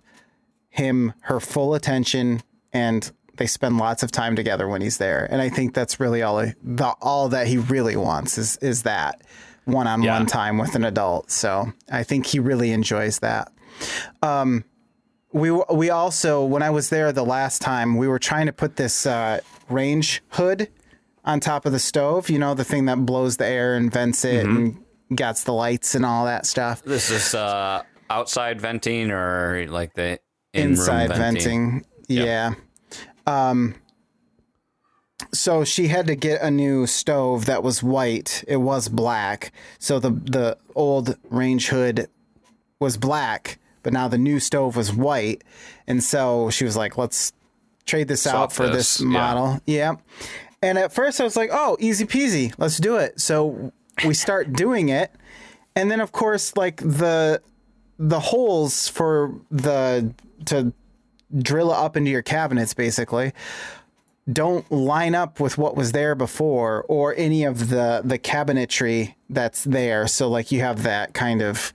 him 0.70 1.14
her 1.22 1.40
full 1.40 1.74
attention 1.74 2.42
and 2.72 3.12
they 3.40 3.48
spend 3.48 3.78
lots 3.80 4.04
of 4.04 4.12
time 4.12 4.36
together 4.36 4.68
when 4.68 4.82
he's 4.82 4.98
there. 5.00 5.28
And 5.32 5.42
i 5.42 5.50
think 5.50 5.74
that's 5.74 6.00
really 6.00 6.22
all 6.22 6.38
the, 6.64 6.96
all 7.02 7.30
that 7.30 7.48
he 7.48 7.58
really 7.58 7.96
wants 7.96 8.38
is 8.38 8.58
is 8.58 8.84
that 8.84 9.22
one-on-one 9.66 10.04
Yeah. 10.22 10.26
time 10.26 10.58
with 10.60 10.76
an 10.76 10.84
adult. 10.86 11.32
So 11.32 11.74
i 11.92 12.04
think 12.04 12.28
he 12.28 12.40
really 12.40 12.72
enjoys 12.72 13.20
that. 13.20 13.52
Um 14.22 14.64
we 15.32 15.52
we 15.72 15.90
also 15.92 16.44
when 16.44 16.64
i 16.64 16.70
was 16.70 16.90
there 16.90 17.12
the 17.12 17.26
last 17.26 17.62
time 17.62 17.98
we 17.98 18.08
were 18.08 18.18
trying 18.20 18.48
to 18.48 18.54
put 18.54 18.76
this 18.78 19.06
uh, 19.06 19.40
range 19.70 20.24
hood 20.30 20.70
on 21.24 21.40
top 21.40 21.68
of 21.68 21.72
the 21.72 21.78
stove 21.80 22.32
you 22.32 22.40
know 22.40 22.56
the 22.56 22.64
thing 22.64 22.86
that 22.86 23.06
blows 23.06 23.38
the 23.38 23.46
air 23.46 23.76
and 23.76 23.92
vents 23.94 24.26
it 24.26 24.46
and 24.46 24.84
gets 25.16 25.44
the 25.44 25.54
lights 25.54 25.94
and 25.96 26.04
all 26.06 26.26
that 26.26 26.46
stuff. 26.48 26.82
This 26.84 27.10
is 27.12 27.34
uh, 27.36 27.82
outside 28.10 28.60
venting 28.62 29.12
or 29.12 29.66
like 29.70 29.94
the 29.96 30.20
in-room 30.54 30.72
inside 30.72 31.10
venting. 31.16 31.86
Yep. 32.08 32.58
Yeah. 33.30 33.74
so 35.34 35.64
she 35.64 35.88
had 35.88 36.08
to 36.08 36.16
get 36.16 36.42
a 36.42 36.50
new 36.50 36.88
stove 36.88 37.46
that 37.46 37.64
was 37.64 37.84
white. 37.84 38.44
It 38.48 38.58
was 38.58 38.88
black. 38.88 39.52
So 39.78 40.00
the 40.00 40.12
the 40.12 40.58
old 40.76 41.18
range 41.30 41.68
hood 41.68 42.08
was 42.80 42.98
black, 42.98 43.60
but 43.84 43.94
now 43.94 44.08
the 44.08 44.18
new 44.18 44.40
stove 44.40 44.76
was 44.76 44.94
white. 44.94 45.44
And 45.88 46.04
so 46.04 46.50
she 46.50 46.66
was 46.66 46.76
like, 46.78 46.98
"Let's 46.98 47.34
trade 47.86 48.08
this 48.08 48.24
Swap 48.24 48.36
out 48.36 48.54
for 48.54 48.68
this, 48.68 48.98
this 48.98 49.02
yeah. 49.02 49.08
model." 49.08 49.62
Yeah. 49.66 49.96
And 50.62 50.78
at 50.78 50.92
first 50.94 51.20
I 51.22 51.24
was 51.24 51.36
like, 51.36 51.50
"Oh, 51.52 51.78
easy 51.80 52.06
peasy. 52.06 52.54
Let's 52.58 52.78
do 52.78 52.98
it." 52.98 53.20
So 53.20 53.72
we 54.06 54.14
start 54.14 54.54
doing 54.66 54.90
it. 54.90 55.12
And 55.76 55.90
then 55.92 56.02
of 56.02 56.12
course 56.12 56.56
like 56.56 56.78
the 56.78 57.42
the 57.98 58.20
holes 58.20 58.88
for 58.88 59.36
the 59.52 60.14
to 60.46 60.74
drill 61.38 61.72
it 61.72 61.76
up 61.78 61.96
into 61.98 62.10
your 62.12 62.22
cabinets 62.22 62.74
basically. 62.74 63.34
Don't 64.32 64.70
line 64.72 65.16
up 65.16 65.40
with 65.40 65.58
what 65.58 65.76
was 65.76 65.92
there 65.92 66.14
before 66.14 66.86
or 66.88 67.16
any 67.18 67.44
of 67.46 67.70
the 67.70 68.02
the 68.04 68.20
cabinetry 68.20 69.16
that's 69.30 69.64
there. 69.64 70.08
So 70.08 70.30
like 70.30 70.52
you 70.52 70.62
have 70.62 70.84
that 70.84 71.14
kind 71.14 71.42
of 71.42 71.74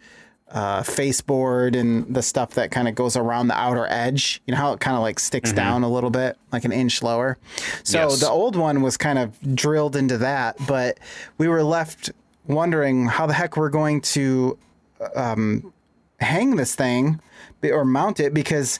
uh, 0.51 0.83
faceboard 0.83 1.75
and 1.75 2.15
the 2.15 2.23
stuff 2.23 2.51
that 2.51 2.71
kind 2.71 2.87
of 2.87 2.95
goes 2.95 3.17
around 3.17 3.49
the 3.49 3.59
outer 3.59 3.87
edge. 3.91 4.41
You 4.47 4.53
know 4.53 4.59
how 4.59 4.73
it 4.73 4.79
kind 4.79 4.95
of 4.97 5.03
like 5.03 5.19
sticks 5.19 5.53
down 5.53 5.83
a 5.83 5.89
little 5.91 6.11
bit 6.11 6.39
like 6.53 6.65
an 6.65 6.71
inch 6.71 7.03
lower? 7.03 7.39
So 7.83 7.99
Yes. 8.09 8.21
the 8.21 8.31
old 8.31 8.55
one 8.55 8.83
was 8.83 8.97
kind 8.97 9.19
of 9.19 9.37
drilled 9.57 9.97
into 9.97 10.19
that 10.19 10.57
but 10.69 11.01
we 11.39 11.49
were 11.49 11.65
left 11.65 12.13
wondering 12.47 13.07
how 13.07 13.27
the 13.27 13.33
heck 13.33 13.57
we're 13.57 13.69
going 13.71 14.01
to 14.03 14.57
um, 15.17 15.73
hang 16.21 16.55
this 16.55 16.75
thing 16.77 17.21
or 17.65 17.85
mount 17.85 18.21
it 18.21 18.33
because 18.33 18.79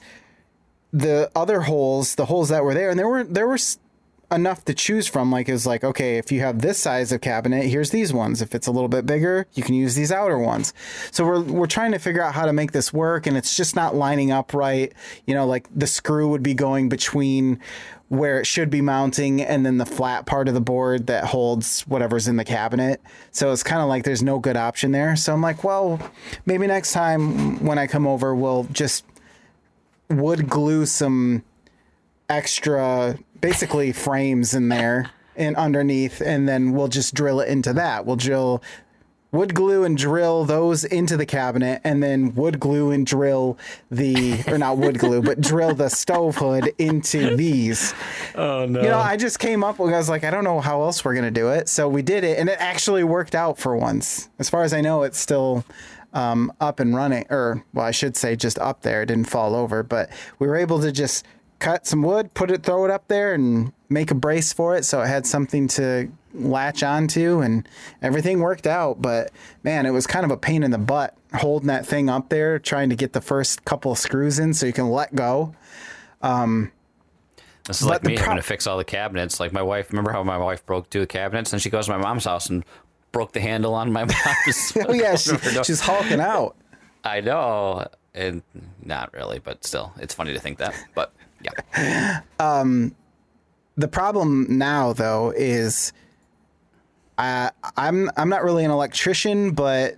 the 0.95 1.29
other 1.35 1.61
holes, 1.61 2.15
the 2.15 2.25
holes 2.25 2.49
that 2.49 2.63
were 2.63 2.73
there, 2.73 2.89
and 2.89 2.97
there 2.97 3.07
were 3.07 3.23
there 3.25 3.47
were 3.47 3.57
enough 4.31 4.63
to 4.65 4.73
choose 4.73 5.07
from. 5.07 5.29
Like 5.29 5.49
it 5.49 5.51
was 5.51 5.67
like, 5.67 5.83
okay, 5.83 6.17
if 6.17 6.31
you 6.31 6.39
have 6.39 6.61
this 6.61 6.79
size 6.79 7.11
of 7.11 7.19
cabinet, 7.21 7.65
here's 7.65 7.91
these 7.91 8.13
ones. 8.13 8.41
If 8.41 8.55
it's 8.55 8.65
a 8.65 8.71
little 8.71 8.87
bit 8.87 9.05
bigger, 9.05 9.45
you 9.53 9.61
can 9.61 9.75
use 9.75 9.95
these 9.95 10.11
outer 10.11 10.39
ones. 10.39 10.73
So 11.11 11.25
we're 11.25 11.41
we're 11.41 11.67
trying 11.67 11.91
to 11.91 11.99
figure 11.99 12.23
out 12.23 12.33
how 12.33 12.45
to 12.45 12.53
make 12.53 12.71
this 12.71 12.93
work, 12.93 13.27
and 13.27 13.35
it's 13.35 13.57
just 13.57 13.75
not 13.75 13.93
lining 13.93 14.31
up 14.31 14.53
right. 14.53 14.93
You 15.25 15.35
know, 15.35 15.45
like 15.45 15.67
the 15.75 15.87
screw 15.87 16.29
would 16.29 16.43
be 16.43 16.53
going 16.53 16.87
between 16.87 17.59
where 18.07 18.39
it 18.39 18.45
should 18.45 18.69
be 18.69 18.81
mounting 18.81 19.41
and 19.41 19.65
then 19.65 19.79
the 19.79 19.85
flat 19.85 20.27
part 20.27 20.47
of 20.47 20.53
the 20.53 20.61
board 20.61 21.07
that 21.07 21.25
holds 21.25 21.81
whatever's 21.81 22.27
in 22.27 22.37
the 22.37 22.45
cabinet. 22.45 23.01
So 23.31 23.51
it's 23.51 23.63
kind 23.63 23.81
of 23.81 23.89
like 23.89 24.03
there's 24.03 24.21
no 24.21 24.37
good 24.37 24.55
option 24.55 24.91
there. 24.91 25.15
So 25.15 25.33
I'm 25.33 25.41
like, 25.41 25.63
well, 25.63 25.99
maybe 26.45 26.67
next 26.67 26.93
time 26.93 27.65
when 27.65 27.79
I 27.79 27.87
come 27.87 28.05
over, 28.05 28.35
we'll 28.35 28.65
just 28.65 29.03
would 30.09 30.47
glue 30.49 30.85
some 30.85 31.43
extra 32.29 33.17
basically 33.41 33.91
frames 33.91 34.53
in 34.53 34.69
there 34.69 35.11
and 35.35 35.55
underneath 35.55 36.21
and 36.21 36.47
then 36.47 36.71
we'll 36.73 36.87
just 36.87 37.13
drill 37.13 37.39
it 37.39 37.49
into 37.49 37.73
that. 37.73 38.05
We'll 38.05 38.15
drill 38.15 38.63
wood 39.31 39.53
glue 39.53 39.83
and 39.83 39.97
drill 39.97 40.45
those 40.45 40.85
into 40.85 41.17
the 41.17 41.25
cabinet 41.25 41.81
and 41.83 42.01
then 42.01 42.33
wood 42.35 42.57
glue 42.57 42.89
and 42.91 43.05
drill 43.05 43.57
the 43.91 44.41
or 44.47 44.57
not 44.57 44.77
wood 44.77 44.97
glue 44.97 45.21
but 45.21 45.41
drill 45.41 45.75
the 45.75 45.89
stove 45.89 46.37
hood 46.37 46.71
into 46.77 47.35
these. 47.35 47.93
Oh 48.37 48.65
no. 48.65 48.81
you 48.81 48.89
know 48.89 48.99
i 48.99 49.15
just 49.15 49.39
came 49.39 49.63
up 49.63 49.79
with 49.79 49.93
i 49.93 49.97
was 49.97 50.09
like 50.09 50.25
i 50.25 50.31
don't 50.31 50.43
know 50.43 50.59
how 50.59 50.81
else 50.81 51.05
we're 51.05 51.13
to 51.15 51.31
do 51.31 51.49
it. 51.49 51.69
So 51.69 51.87
we 51.87 52.01
did 52.01 52.23
it 52.23 52.37
and 52.37 52.49
it 52.49 52.57
actually 52.59 53.03
worked 53.03 53.33
out 53.35 53.57
for 53.57 53.75
once. 53.77 54.29
As 54.39 54.49
far 54.49 54.63
as 54.63 54.73
i 54.73 54.81
know 54.81 55.03
it's 55.03 55.19
still 55.19 55.63
um, 56.15 56.51
up 56.59 56.79
and 56.79 56.95
running 56.95 57.25
or 57.29 57.63
well 57.73 57.85
i 57.85 57.91
should 57.91 58.17
say 58.17 58.35
just 58.35 58.57
up 58.59 58.81
there. 58.81 59.03
It 59.03 59.07
didn't 59.07 59.29
fall 59.29 59.55
over 59.55 59.83
but 59.83 60.09
we 60.39 60.47
were 60.47 60.55
able 60.55 60.81
to 60.81 60.91
just 60.91 61.25
cut 61.59 61.85
some 61.85 62.01
wood 62.01 62.33
put 62.33 62.49
it 62.49 62.63
throw 62.63 62.85
it 62.85 62.91
up 62.91 63.07
there 63.07 63.33
and 63.33 63.71
make 63.89 64.09
a 64.11 64.15
brace 64.15 64.51
for 64.51 64.75
it 64.75 64.85
so 64.85 65.01
it 65.01 65.07
had 65.07 65.27
something 65.27 65.67
to 65.67 66.09
latch 66.33 66.83
onto 66.83 67.39
and 67.39 67.67
everything 68.01 68.39
worked 68.39 68.67
out. 68.67 69.01
But 69.01 69.31
man 69.63 69.85
it 69.85 69.91
was 69.91 70.07
kind 70.07 70.25
of 70.25 70.31
a 70.31 70.37
pain 70.37 70.63
in 70.63 70.71
the 70.71 70.77
butt 70.77 71.15
holding 71.33 71.67
that 71.67 71.85
thing 71.85 72.09
up 72.09 72.29
there 72.29 72.59
trying 72.59 72.89
to 72.89 72.95
get 72.95 73.13
the 73.13 73.21
first 73.21 73.65
couple 73.65 73.91
of 73.91 73.97
screws 73.97 74.39
in 74.39 74.53
so 74.53 74.65
you 74.65 74.73
can 74.73 74.89
let 74.89 75.13
go. 75.15 75.53
This 77.67 77.81
is 77.81 77.87
like 77.87 78.03
me 78.03 78.15
pro- 78.15 78.25
having 78.25 78.37
to 78.37 78.43
fix 78.43 78.67
all 78.67 78.77
the 78.77 78.83
cabinets. 78.83 79.39
Like 79.39 79.51
my 79.51 79.61
wife, 79.61 79.91
remember 79.91 80.11
how 80.11 80.23
my 80.23 80.37
wife 80.37 80.65
broke 80.65 80.89
two 80.89 81.05
cabinets? 81.07 81.51
And 81.51 81.61
she 81.61 81.69
goes 81.69 81.85
to 81.85 81.91
my 81.91 81.97
mom's 81.97 82.25
house 82.25 82.49
and 82.49 82.63
broke 83.15 83.31
the 83.31 83.39
handle 83.39 83.73
on 83.73 83.93
my 83.93 84.03
mom's. 84.25 84.73
oh 84.87 84.93
yeah 84.93 85.15
she, 85.15 85.37
she's 85.63 85.79
hulking 85.79 86.19
out 86.19 86.57
I 87.05 87.21
know, 87.21 87.87
and 88.15 88.41
not 88.83 89.13
really, 89.13 89.37
but 89.39 89.63
still, 89.63 89.93
it's 89.97 90.13
funny 90.13 90.33
to 90.33 90.39
think 90.39 90.57
that. 90.57 90.73
But 90.95 91.13
yeah, 91.43 92.21
Um, 92.39 92.95
the 93.77 93.87
problem 93.87 94.57
now 94.57 94.91
though 94.93 95.31
is 95.35 95.93
I 97.17 97.51
I'm 97.77 98.09
I'm 98.17 98.29
not 98.29 98.43
really 98.43 98.65
an 98.65 98.71
electrician, 98.71 99.51
but 99.51 99.97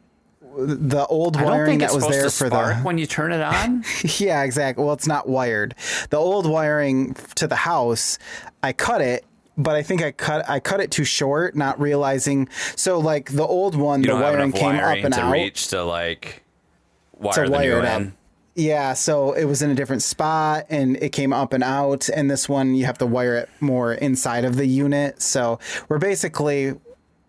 the 0.58 1.06
old 1.06 1.39
wiring 1.39 1.77
that 1.80 1.93
was 1.93 2.08
there 2.08 2.23
for 2.23 2.47
spark 2.47 2.77
the 2.77 2.82
when 2.82 2.97
you 2.97 3.06
turn 3.06 3.32
it 3.32 3.41
on. 3.41 3.86
yeah 4.17 4.43
exactly. 4.43 4.84
Well, 4.84 4.93
it's 4.93 5.08
not 5.08 5.30
wired. 5.30 5.75
The 6.10 6.17
old 6.17 6.45
wiring 6.45 7.13
to 7.36 7.47
the 7.47 7.56
house, 7.56 8.19
I 8.62 8.73
cut 8.73 8.99
it. 9.01 9.23
But 9.57 9.75
I 9.75 9.83
think 9.83 10.03
I 10.03 10.11
cut 10.11 10.47
I 10.49 10.59
cut 10.59 10.79
it 10.79 10.91
too 10.91 11.03
short, 11.03 11.55
not 11.55 11.79
realizing. 11.79 12.47
So 12.75 12.99
like 12.99 13.31
the 13.31 13.45
old 13.45 13.75
one, 13.75 14.03
You 14.03 14.09
the 14.09 14.15
wiring 14.15 14.51
came 14.51 14.75
up 14.75 14.97
and 14.97 15.13
to 15.13 15.21
out. 15.21 15.31
reach 15.31 15.67
to 15.69 15.83
like 15.83 16.43
wire 17.13 17.33
to 17.33 17.41
the 17.45 17.51
wire 17.51 17.73
new 17.73 17.79
it 17.79 17.85
up. 17.85 18.03
Yeah, 18.57 18.93
so 18.93 19.33
it 19.33 19.45
was 19.45 19.61
in 19.61 19.69
a 19.69 19.75
different 19.75 20.01
spot 20.01 20.65
and 20.69 20.97
it 20.97 21.11
came 21.11 21.31
up 21.31 21.53
and 21.53 21.63
out. 21.63 22.09
And 22.09 22.29
this 22.29 22.49
one, 22.49 22.73
you 22.73 22.85
have 22.85 22.97
to 22.97 23.05
wire 23.05 23.35
it 23.35 23.49
more 23.59 23.93
inside 23.93 24.45
of 24.45 24.55
the 24.55 24.65
unit. 24.65 25.21
So 25.21 25.59
we're 25.89 25.99
basically 25.99 26.73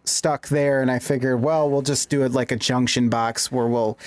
stuck 0.04 0.48
there. 0.48 0.80
And 0.80 0.90
I 0.90 0.98
figured, 0.98 1.42
well, 1.42 1.68
we'll 1.68 1.82
just 1.82 2.08
do 2.08 2.22
it 2.24 2.32
like 2.32 2.50
a 2.50 2.56
junction 2.56 3.10
box 3.10 3.52
where 3.52 3.66
we'll 3.66 3.98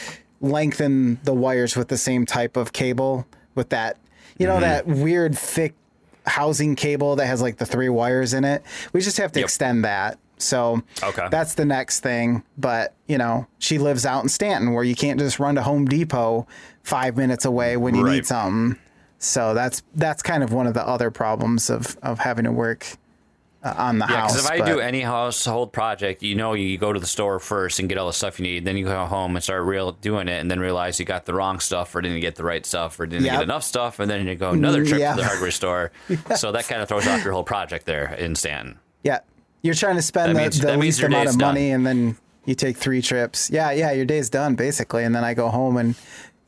lengthen 0.41 1.19
the 1.23 1.33
wires 1.33 1.75
with 1.75 1.89
the 1.89 1.97
same 1.97 2.25
type 2.25 2.57
of 2.57 2.73
cable 2.73 3.27
with 3.53 3.69
that, 3.69 3.97
you 4.39 4.47
know, 4.47 4.53
mm-hmm. 4.53 4.61
that 4.61 4.87
weird 4.87 5.37
thick 5.37 5.75
housing 6.25 6.75
cable 6.75 7.15
that 7.17 7.25
has 7.25 7.41
like 7.41 7.57
the 7.57 7.65
three 7.65 7.89
wires 7.89 8.33
in 8.33 8.43
it. 8.43 8.63
We 8.93 9.01
just 9.01 9.17
have 9.17 9.31
to 9.33 9.39
Yep. 9.39 9.45
extend 9.45 9.83
that. 9.85 10.17
So 10.37 10.81
Okay. 11.03 11.27
that's 11.29 11.53
the 11.55 11.65
next 11.65 11.99
thing. 12.01 12.43
But, 12.57 12.93
you 13.07 13.17
know, 13.17 13.47
she 13.59 13.77
lives 13.77 14.05
out 14.05 14.23
in 14.23 14.29
Stanton 14.29 14.73
where 14.73 14.83
you 14.83 14.95
can't 14.95 15.19
just 15.19 15.39
run 15.39 15.55
to 15.55 15.61
Home 15.63 15.85
Depot 15.85 16.47
five 16.83 17.15
minutes 17.17 17.45
away 17.45 17.77
when 17.77 17.93
you 17.95 18.03
Right. 18.03 18.13
need 18.15 18.25
something. 18.25 18.77
So 19.19 19.53
that's 19.53 19.83
that's 19.95 20.23
kind 20.23 20.41
of 20.43 20.51
one 20.51 20.65
of 20.65 20.73
the 20.73 20.85
other 20.87 21.11
problems 21.11 21.69
of, 21.69 21.95
of 22.01 22.19
having 22.19 22.45
to 22.45 22.51
work 22.51 22.87
on 23.63 23.99
the 23.99 24.05
Yeah, 24.09 24.21
house. 24.21 24.31
because 24.33 24.45
if 24.45 24.51
I 24.51 24.65
do 24.65 24.79
any 24.79 25.01
household 25.01 25.71
project, 25.71 26.23
you 26.23 26.35
know, 26.35 26.53
you 26.53 26.77
go 26.77 26.91
to 26.91 26.99
the 26.99 27.05
store 27.07 27.39
first 27.39 27.79
and 27.79 27.87
get 27.87 27.97
all 27.97 28.07
the 28.07 28.13
stuff 28.13 28.39
you 28.39 28.43
need. 28.43 28.65
Then 28.65 28.75
you 28.77 28.85
go 28.85 29.05
home 29.05 29.35
and 29.35 29.43
start 29.43 29.63
real 29.63 29.91
doing 29.91 30.27
it, 30.27 30.39
and 30.39 30.49
then 30.49 30.59
realize 30.59 30.99
you 30.99 31.05
got 31.05 31.25
the 31.25 31.33
wrong 31.33 31.59
stuff, 31.59 31.93
or 31.95 32.01
didn't 32.01 32.21
get 32.21 32.35
the 32.35 32.43
right 32.43 32.65
stuff, 32.65 32.99
or 32.99 33.05
didn't 33.05 33.25
Yep. 33.25 33.33
get 33.33 33.43
enough 33.43 33.63
stuff, 33.63 33.99
and 33.99 34.09
then 34.09 34.25
you 34.27 34.35
go 34.35 34.49
another 34.51 34.83
trip 34.85 34.99
Yeah. 34.99 35.15
to 35.15 35.21
the 35.21 35.27
hardware 35.27 35.51
store. 35.51 35.91
So 36.37 36.51
that 36.53 36.67
kind 36.67 36.81
of 36.81 36.87
throws 36.89 37.07
off 37.07 37.23
your 37.23 37.33
whole 37.33 37.43
project 37.43 37.85
there 37.85 38.13
in 38.13 38.35
Stanton. 38.35 38.79
Yeah. 39.03 39.19
You're 39.61 39.75
trying 39.75 39.95
to 39.97 40.01
spend 40.01 40.35
That 40.35 40.53
the, 40.53 40.65
the 40.67 40.77
least 40.77 41.03
amount 41.03 41.29
of 41.29 41.37
done. 41.37 41.49
money 41.49 41.69
and 41.71 41.85
then 41.85 42.17
you 42.45 42.55
take 42.55 42.77
three 42.77 43.01
trips. 43.03 43.51
Yeah, 43.51 43.69
yeah, 43.71 43.91
your 43.91 44.05
day's 44.05 44.29
done 44.29 44.55
basically. 44.55 45.03
And 45.03 45.13
then 45.13 45.23
I 45.23 45.35
go 45.35 45.49
home 45.49 45.77
and 45.77 45.95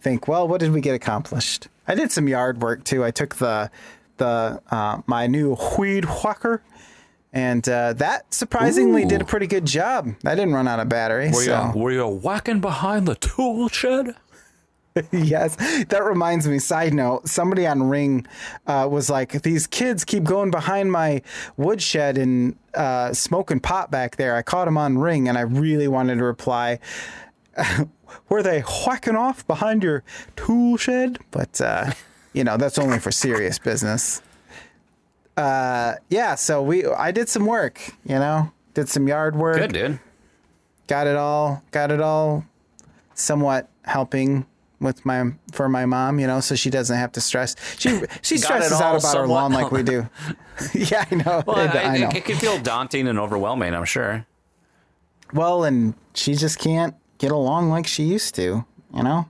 think, 0.02 0.28
well, 0.28 0.47
what 0.47 0.60
did 0.60 0.71
we 0.71 0.82
get 0.82 0.95
accomplished? 0.95 1.67
I 1.88 1.93
did 1.93 2.12
some 2.12 2.28
yard 2.28 2.62
work 2.62 2.84
too. 2.84 3.06
I 3.06 3.12
took 3.12 3.36
the 3.36 3.69
the 4.17 4.62
uh, 4.71 5.02
my 5.06 5.28
new 5.28 5.58
weed 5.78 6.06
whacker 6.06 6.62
and 7.34 7.67
uh, 7.67 7.93
that 7.93 8.32
surprisingly 8.32 9.04
Ooh. 9.04 9.10
did 9.10 9.22
a 9.22 9.26
pretty 9.26 9.48
good 9.48 9.65
job. 9.65 10.13
I 10.24 10.36
didn't 10.36 10.54
run 10.54 10.67
out 10.67 10.80
of 10.80 10.88
battery. 10.88 11.30
Were 11.30 11.43
so. 11.43 11.72
you 11.74 11.80
were 11.80 11.91
you 11.91 12.08
whacking 12.08 12.62
behind 12.62 13.08
the 13.08 13.15
tool 13.15 13.67
shed? 13.69 14.15
yes, 15.12 15.55
that 15.86 16.03
reminds 16.03 16.47
me. 16.47 16.60
Side 16.60 16.93
note: 16.93 17.28
somebody 17.28 17.66
on 17.66 17.82
Ring 17.89 18.28
uh, 18.68 18.88
was 18.89 19.10
like, 19.10 19.41
"These 19.41 19.66
kids 19.66 20.05
keep 20.05 20.24
going 20.24 20.51
behind 20.51 20.91
my 20.91 21.24
woodshed 21.57 22.20
and 22.20 22.55
uh, 22.76 23.14
smoking 23.14 23.60
pot 23.60 23.89
back 23.89 24.18
there." 24.18 24.36
I 24.36 24.43
caught 24.43 24.68
him 24.68 24.78
on 24.78 24.99
Ring, 24.99 25.28
and 25.28 25.36
I 25.36 25.41
really 25.41 25.88
wanted 25.88 26.20
to 26.20 26.24
reply, 26.24 26.78
"Were 28.30 28.43
they 28.43 28.62
whacking 28.62 29.16
off 29.16 29.47
behind 29.47 29.84
your 29.84 30.03
tool 30.36 30.78
shed?" 30.78 31.18
But 31.32 31.60
uh, 31.60 31.93
you 32.34 32.43
know, 32.43 32.57
that's 32.57 32.78
only 32.78 32.99
for 32.99 33.12
serious 33.12 33.57
business. 33.57 34.22
Uh, 35.36 35.95
yeah, 36.09 36.36
so 36.36 36.61
we 36.61 36.86
I 36.86 37.11
did 37.11 37.27
some 37.29 37.45
work. 37.45 37.81
You 38.05 38.15
know, 38.19 38.51
did 38.73 38.89
some 38.89 39.07
yard 39.07 39.36
work 39.36 39.57
Good, 39.57 39.73
dude. 39.73 39.99
got 40.88 41.07
it 41.07 41.15
all 41.15 41.63
got 41.71 41.91
it 41.91 42.01
all 42.01 42.45
somewhat 43.15 43.69
helping 43.84 44.45
with 44.79 45.05
my 45.05 45.31
for 45.51 45.69
my 45.69 45.86
mom 45.86 46.19
you 46.19 46.27
know 46.27 46.39
so 46.39 46.55
she 46.55 46.69
doesn't 46.69 46.97
have 46.97 47.11
to 47.11 47.21
stress 47.21 47.55
she 47.79 48.01
she 48.21 48.38
stresses 48.38 48.81
out 48.81 48.99
about 48.99 49.15
her 49.15 49.27
lawn 49.27 49.53
like 49.53 49.71
we 49.71 49.81
do 49.84 50.07
yeah 50.73 51.05
i 51.09 51.15
know 51.15 51.43
Well, 51.47 51.57
I, 51.57 51.67
I, 51.67 51.97
know 51.99 52.07
It, 52.09 52.17
it 52.17 52.25
can 52.25 52.36
feel 52.38 52.59
daunting 52.59 53.07
and 53.07 53.17
overwhelming. 53.19 53.73
I'm 53.73 53.86
sure. 53.86 54.25
well 55.34 55.63
and 55.63 55.93
she 56.13 56.36
just 56.36 56.59
can't 56.59 56.95
get 57.17 57.31
along 57.31 57.69
like 57.69 57.88
she 57.88 58.03
used 58.03 58.36
to 58.36 58.65
you 58.93 59.03
know 59.03 59.29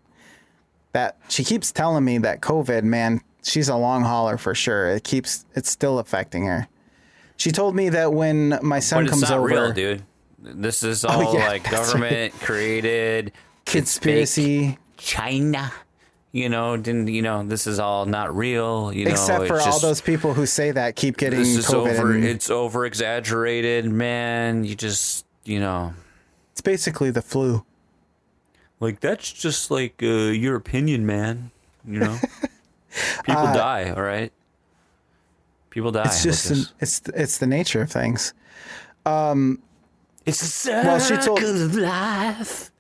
that 0.93 1.17
she 1.29 1.43
keeps 1.43 1.71
telling 1.71 2.03
me 2.03 2.17
that 2.19 2.41
covid 2.41 2.83
man 2.83 3.21
she's 3.43 3.69
a 3.69 3.75
long 3.75 4.03
hauler 4.03 4.37
for 4.37 4.55
sure. 4.55 4.89
It 4.89 5.03
keeps 5.03 5.45
it's 5.55 5.69
still 5.69 5.99
affecting 5.99 6.45
her. 6.45 6.67
She 7.37 7.51
told 7.51 7.75
me 7.75 7.89
that 7.89 8.13
when 8.13 8.57
my 8.61 8.79
son 8.79 9.07
comes 9.07 9.21
not 9.23 9.31
over, 9.33 9.45
real, 9.47 9.71
dude. 9.73 10.03
This 10.39 10.83
is 10.83 11.03
all 11.05 11.27
Oh, 11.29 11.33
yeah, 11.37 11.47
like 11.47 11.63
government 11.71 12.33
created 12.41 13.31
conspiracy. 13.65 14.77
China. 14.97 15.71
You 16.31 16.49
know, 16.49 16.77
didn't 16.77 17.07
you 17.09 17.21
know? 17.21 17.43
This 17.43 17.67
is 17.67 17.79
all 17.79 18.05
not 18.05 18.35
real. 18.35 18.91
You 18.91 19.05
know, 19.05 19.11
Except 19.11 19.45
for 19.47 19.57
it's 19.57 19.67
all 19.67 19.79
those 19.79 20.01
people 20.01 20.33
who 20.33 20.45
say 20.47 20.71
that 20.71 20.95
keep 20.95 21.17
getting 21.17 21.39
This 21.39 21.57
is 21.57 21.67
COVID. 21.67 21.99
over. 21.99 22.11
and 22.13 22.23
It's 22.23 22.49
over 22.49 22.85
exaggerated, 22.85 23.85
man. 23.85 24.63
You 24.63 24.73
just, 24.75 25.25
you 25.43 25.59
know, 25.59 25.93
it's 26.51 26.61
basically 26.61 27.11
the 27.11 27.21
flu. 27.21 27.63
like 28.79 28.99
that's 28.99 29.31
just 29.31 29.69
like 29.69 30.01
uh, 30.01 30.07
your 30.07 30.55
opinion, 30.55 31.05
man. 31.05 31.51
You 31.85 31.99
know, 31.99 32.17
people 33.25 33.43
die. 33.43 33.91
All 33.95 34.01
right, 34.03 34.31
people 35.69 35.91
die. 35.91 36.01
Uh, 36.01 36.05
It's 36.05 36.23
just 36.23 36.51
an, 36.51 36.65
it's 36.79 37.01
it's 37.15 37.37
the 37.37 37.47
nature 37.47 37.81
of 37.81 37.91
things. 37.91 38.33
it's 39.05 40.41
a 40.41 40.45
circle 40.45 40.83
well, 40.91 40.99
she 40.99 41.17
told- 41.17 41.43
of 41.43 41.75
life. 41.75 42.71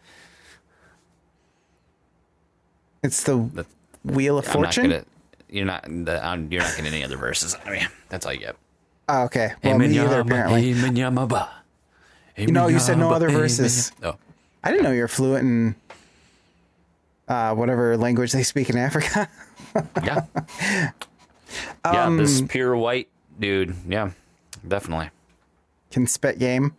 It's 3.03 3.23
the 3.23 3.37
That- 3.53 3.67
wheel 4.05 4.37
of 4.37 4.45
I'm 4.47 4.61
not 4.61 4.73
fortune. 4.73 4.91
gonna. 4.91 5.05
You're 5.49 5.65
not. 5.65 5.83
the- 5.83 6.23
I'm, 6.23 6.51
you're 6.51 6.61
not 6.61 6.75
getting 6.75 6.91
any 6.93 7.03
other 7.03 7.17
verses. 7.17 7.55
I 7.65 7.69
mean, 7.69 7.87
that's 8.09 8.25
all 8.25 8.33
you 8.33 8.39
get. 8.39 8.55
Oh, 9.09 9.23
okay. 9.23 9.53
Well, 9.63 9.77
me 9.77 9.97
either 9.99 10.21
apparently. 10.21 10.69
You 10.69 12.47
know, 12.51 12.67
you 12.67 12.79
said 12.79 12.97
no 12.97 13.11
other 13.11 13.29
verses. 13.29 13.91
Oh, 14.01 14.15
I 14.63 14.71
didn't 14.71 14.83
know 14.83 14.91
you're 14.91 15.07
fluent 15.09 15.43
in 15.43 15.75
uh, 17.27 17.53
whatever 17.53 17.97
language 17.97 18.31
they 18.31 18.43
speak 18.43 18.69
in 18.69 18.77
Africa. 18.77 19.27
yeah. 20.03 20.25
yeah, 21.85 22.09
this 22.11 22.41
Um, 22.41 22.47
pure 22.47 22.75
white 22.75 23.09
dude. 23.39 23.75
Yeah, 23.87 24.11
definitely. 24.67 25.09
Can 25.91 26.07
spit 26.07 26.39
game. 26.39 26.75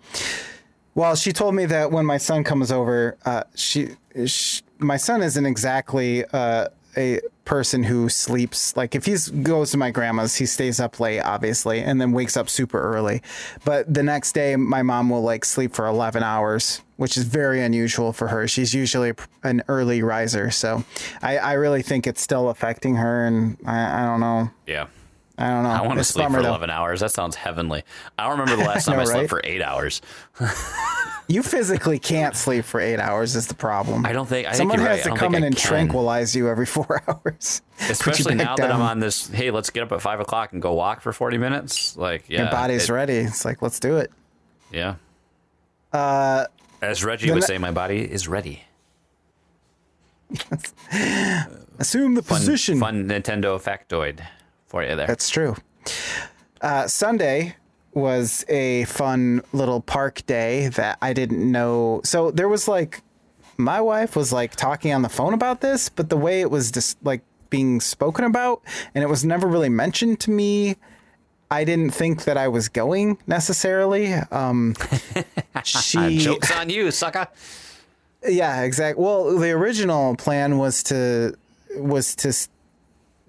Well, 0.94 1.16
she 1.16 1.32
told 1.32 1.54
me 1.54 1.66
that 1.66 1.90
when 1.90 2.06
my 2.06 2.18
son 2.18 2.44
comes 2.44 2.70
over, 2.70 3.16
uh, 3.24 3.44
she, 3.54 3.96
sh 4.26 4.60
my 4.78 4.96
son 4.96 5.22
isn't 5.22 5.46
exactly 5.46 6.24
uh, 6.32 6.68
a 6.96 7.20
person 7.44 7.84
who 7.84 8.08
sleeps. 8.08 8.76
Like 8.76 8.94
if 8.94 9.06
he 9.06 9.16
goes 9.42 9.70
to 9.72 9.76
my 9.76 9.90
grandma's, 9.90 10.36
he 10.36 10.46
stays 10.46 10.80
up 10.80 11.00
late, 11.00 11.20
obviously, 11.20 11.80
and 11.80 12.00
then 12.00 12.12
wakes 12.12 12.36
up 12.36 12.48
super 12.48 12.80
early. 12.80 13.22
But 13.64 13.92
the 13.92 14.02
next 14.02 14.32
day, 14.32 14.56
my 14.56 14.82
mom 14.82 15.10
will 15.10 15.22
like 15.22 15.44
sleep 15.44 15.74
for 15.74 15.86
11 15.86 16.22
hours, 16.22 16.80
which 16.96 17.16
is 17.16 17.24
very 17.24 17.62
unusual 17.62 18.12
for 18.12 18.28
her. 18.28 18.48
She's 18.48 18.74
usually 18.74 19.12
an 19.42 19.62
early 19.68 20.02
riser, 20.02 20.50
so 20.50 20.84
I, 21.22 21.38
I 21.38 21.52
really 21.54 21.82
think 21.82 22.06
it's 22.06 22.20
still 22.20 22.48
affecting 22.48 22.96
her, 22.96 23.26
and 23.26 23.56
I, 23.66 24.02
I 24.02 24.06
don't 24.06 24.20
know. 24.20 24.50
Yeah. 24.66 24.86
I 25.36 25.48
don't 25.50 25.62
know. 25.64 25.70
I 25.70 25.82
want 25.82 25.98
to 25.98 26.04
sleep 26.04 26.24
bummer, 26.26 26.38
for 26.38 26.42
though. 26.42 26.48
11 26.50 26.70
hours. 26.70 27.00
That 27.00 27.10
sounds 27.10 27.34
heavenly. 27.34 27.82
I 28.18 28.22
don't 28.28 28.38
remember 28.38 28.62
the 28.62 28.68
last 28.68 28.84
time 28.86 28.96
know, 28.96 29.02
I 29.02 29.04
slept 29.04 29.18
right? 29.20 29.28
for 29.30 29.40
eight 29.44 29.62
hours. 29.62 30.00
You 31.26 31.42
physically 31.42 31.98
can't 31.98 32.36
sleep 32.36 32.66
for 32.66 32.80
eight 32.82 33.00
hours 33.00 33.34
is 33.34 33.46
the 33.46 33.54
problem. 33.54 34.04
I 34.04 34.12
don't 34.12 34.26
think- 34.28 34.46
I 34.46 34.52
someone 34.52 34.78
you're 34.78 34.86
has 34.88 35.06
right. 35.06 35.14
To 35.14 35.18
come 35.18 35.34
in 35.34 35.42
and 35.42 35.56
can. 35.56 35.66
tranquilize 35.68 36.36
you 36.36 36.50
every 36.50 36.66
four 36.76 37.02
hours. 37.08 37.62
Especially 37.88 38.34
now 38.34 38.56
that 38.56 38.70
I'm 38.70 38.82
on 38.82 39.00
this, 39.00 39.28
hey, 39.30 39.50
let's 39.50 39.70
get 39.70 39.82
up 39.84 39.92
at 39.92 40.02
five 40.02 40.20
o'clock 40.20 40.52
and 40.52 40.60
go 40.60 40.74
walk 40.74 41.00
for 41.00 41.14
40 41.14 41.38
minutes. 41.38 41.96
Like, 41.96 42.24
yeah. 42.28 42.42
Your 42.42 42.50
body's 42.50 42.90
it- 42.90 42.92
ready. 42.92 43.14
It's 43.14 43.42
like 43.46 43.62
let's 43.62 43.80
do 43.80 43.96
it. 43.96 44.10
Yeah. 44.70 44.96
Uh, 45.94 46.44
As 46.82 47.02
Reggie 47.02 47.30
would 47.32 47.44
say, 47.44 47.56
my 47.56 47.70
body 47.70 48.00
is 48.00 48.28
ready. 48.28 48.64
Assume 51.78 52.16
the 52.16 52.22
position. 52.22 52.78
Fun 52.80 53.08
Nintendo 53.08 53.58
factoid 53.58 54.20
for 54.66 54.82
you 54.82 54.96
there. 54.96 55.06
That's 55.06 55.28
true. 55.28 55.56
Uh, 56.60 56.86
Sunday 56.86 57.56
was 57.92 58.44
a 58.48 58.84
fun 58.84 59.42
little 59.52 59.80
park 59.80 60.24
day 60.26 60.68
that 60.68 60.98
I 61.00 61.12
didn't 61.12 61.50
know. 61.50 62.00
So 62.04 62.30
there 62.30 62.48
was 62.48 62.66
like, 62.66 63.02
my 63.56 63.80
wife 63.80 64.16
was 64.16 64.32
like 64.32 64.56
talking 64.56 64.92
on 64.92 65.02
the 65.02 65.08
phone 65.08 65.32
about 65.32 65.60
this, 65.60 65.88
but 65.88 66.10
the 66.10 66.16
way 66.16 66.40
it 66.40 66.50
was 66.50 66.72
just 66.72 66.98
like 67.04 67.22
being 67.50 67.80
spoken 67.80 68.24
about, 68.24 68.62
and 68.94 69.04
it 69.04 69.06
was 69.08 69.24
never 69.24 69.46
really 69.46 69.68
mentioned 69.68 70.20
to 70.20 70.30
me. 70.30 70.76
I 71.50 71.62
didn't 71.62 71.90
think 71.90 72.24
that 72.24 72.36
I 72.36 72.48
was 72.48 72.68
going 72.68 73.18
necessarily. 73.28 74.12
Um, 74.12 74.74
she 75.64 76.18
Joke's 76.18 76.50
on 76.50 76.68
you, 76.68 76.90
sucker. 76.90 77.28
Yeah, 78.26 78.62
exactly. 78.62 79.04
Well, 79.04 79.38
the 79.38 79.52
original 79.52 80.16
plan 80.16 80.58
was 80.58 80.82
to 80.84 81.36
was 81.76 82.16
to 82.16 82.32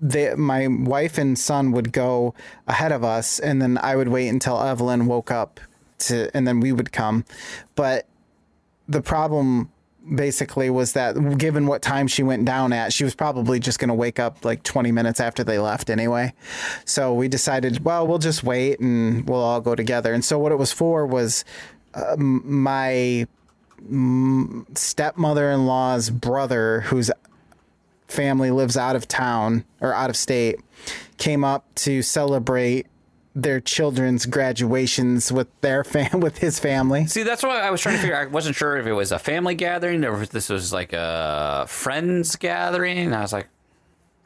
they 0.10 0.36
my 0.36 0.68
wife 0.68 1.18
and 1.18 1.38
son 1.38 1.72
would 1.72 1.92
go 1.92 2.34
ahead 2.68 2.92
of 2.92 3.04
us 3.04 3.40
and 3.40 3.62
then 3.62 3.78
I 3.80 3.96
would 3.96 4.08
wait 4.08 4.28
until 4.28 4.62
Evelyn 4.62 5.08
woke 5.08 5.32
up 5.32 5.60
to 6.00 6.30
and 6.36 6.48
then 6.48 6.60
we 6.60 6.72
would 6.72 6.92
come. 6.92 7.26
But 7.76 8.08
the 8.88 9.02
problem 9.02 9.72
basically 10.14 10.70
was 10.70 10.94
that 10.94 11.16
given 11.40 11.66
what 11.66 11.82
time 11.82 12.08
she 12.08 12.22
went 12.22 12.46
down 12.46 12.72
at, 12.72 12.94
she 12.94 13.04
was 13.04 13.16
probably 13.16 13.60
just 13.60 13.80
going 13.80 13.88
to 13.88 13.96
wake 13.96 14.20
up 14.20 14.46
like 14.46 14.62
20 14.62 14.92
minutes 14.92 15.20
after 15.20 15.44
they 15.44 15.58
left 15.58 15.90
anyway. 15.90 16.32
So 16.86 17.12
we 17.12 17.28
decided, 17.28 17.84
well, 17.84 18.06
we'll 18.06 18.20
just 18.20 18.44
wait 18.44 18.80
and 18.80 19.28
we'll 19.28 19.42
all 19.42 19.62
go 19.62 19.74
together. 19.74 20.14
And 20.14 20.24
so 20.24 20.38
what 20.38 20.52
it 20.52 20.58
was 20.58 20.72
for 20.72 21.08
was 21.08 21.44
uh, 21.96 22.16
my 22.18 23.26
stepmother-in-law's 24.76 26.12
brother 26.12 26.82
whose 26.82 27.10
family 28.16 28.50
lives 28.52 28.78
out 28.78 28.96
of 28.96 29.08
town 29.08 29.66
or 29.82 29.94
out 29.94 30.10
of 30.10 30.16
state 30.18 30.60
came 31.18 31.44
up 31.44 31.64
to 31.76 32.02
celebrate 32.02 32.88
their 33.38 33.60
children's 33.60 34.26
graduations 34.26 35.32
with 35.32 35.48
their 35.62 35.84
fam 35.94 36.20
with 36.22 36.38
his 36.38 36.58
family. 36.60 37.06
See, 37.08 37.24
that's 37.24 37.44
what 37.44 37.52
I 37.58 37.70
was 37.70 37.82
trying 37.82 37.96
to 37.96 38.02
figure. 38.02 38.16
I 38.16 38.26
wasn't 38.28 38.56
sure 38.56 38.78
if 38.78 38.86
it 38.88 38.94
was 38.94 39.12
a 39.12 39.20
family 39.20 39.56
gathering 39.56 40.06
or 40.06 40.22
if 40.24 40.30
this 40.30 40.50
was 40.50 40.72
like 40.72 40.94
a 40.94 41.66
friends 41.68 42.36
gathering. 42.38 43.14
I 43.14 43.22
was 43.22 43.34
like, 43.34 43.48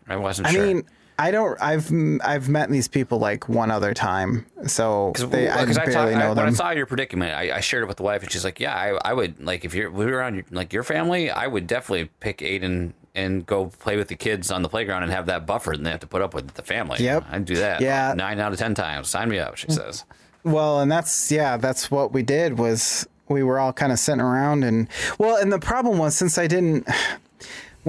I 0.08 0.16
wasn't 0.16 0.48
I 0.48 0.52
sure. 0.52 0.66
mean, 0.66 0.84
I 1.18 1.32
don't 1.32 1.62
I've 1.62 1.92
I've 2.24 2.48
met 2.50 2.70
these 2.70 2.88
people 2.88 3.20
like 3.20 3.50
one 3.50 3.72
other 3.72 3.94
time. 3.94 4.46
So 4.68 5.12
they, 5.18 5.50
I 5.50 5.62
Because 5.62 5.78
I, 5.78 5.86
barely 5.86 6.14
talk- 6.14 6.22
I- 6.22 6.28
know 6.28 6.34
when 6.34 6.46
I 6.48 6.52
saw 6.52 6.70
your 6.72 6.86
predicament, 6.86 7.34
I, 7.36 7.58
I 7.58 7.60
shared 7.60 7.84
it 7.84 7.88
with 7.88 7.98
the 7.98 8.04
wife, 8.04 8.22
and 8.24 8.32
she's 8.32 8.46
like, 8.46 8.60
"Yeah, 8.60 8.74
I, 8.74 9.10
I 9.10 9.14
would 9.14 9.44
like 9.44 9.66
if 9.66 9.74
you're 9.76 9.92
we 9.92 10.06
were 10.06 10.14
around 10.14 10.36
your, 10.36 10.46
like 10.52 10.72
your 10.72 10.84
family, 10.84 11.30
I 11.30 11.46
would 11.48 11.68
definitely 11.68 12.10
pick 12.22 12.38
Aiden 12.38 12.94
and 13.16 13.46
go 13.46 13.68
play 13.68 13.98
with 13.98 14.08
the 14.08 14.16
kids 14.16 14.52
on 14.52 14.62
the 14.62 14.70
playground 14.70 15.04
and 15.04 15.12
have 15.12 15.26
that 15.28 15.46
buffer, 15.46 15.72
and 15.72 15.86
they 15.86 15.92
have 15.92 16.00
to 16.02 16.08
put 16.08 16.22
up 16.22 16.34
with 16.34 16.54
the 16.54 16.64
family. 16.64 17.04
Yep. 17.04 17.26
I'd 17.30 17.46
do 17.46 17.56
that. 17.56 17.82
Yeah. 17.82 18.14
nine 18.16 18.40
out 18.40 18.52
of 18.52 18.60
ten 18.60 18.76
times. 18.76 19.10
Sign 19.10 19.30
me 19.30 19.40
up. 19.40 19.58
She 19.58 19.68
hmm. 19.68 19.74
says. 19.74 20.06
Well, 20.44 20.80
and 20.80 20.92
that's 20.92 21.32
yeah, 21.32 21.58
that's 21.58 21.92
what 21.92 22.14
we 22.14 22.24
did 22.24 22.58
was 22.58 23.08
we 23.28 23.44
were 23.44 23.60
all 23.60 23.74
kind 23.74 23.92
of 23.92 24.00
sitting 24.00 24.22
around 24.22 24.64
and 24.64 24.88
well, 25.18 25.36
and 25.36 25.52
the 25.52 25.60
problem 25.60 25.98
was 25.98 26.16
since 26.16 26.38
I 26.38 26.48
didn't 26.48 26.88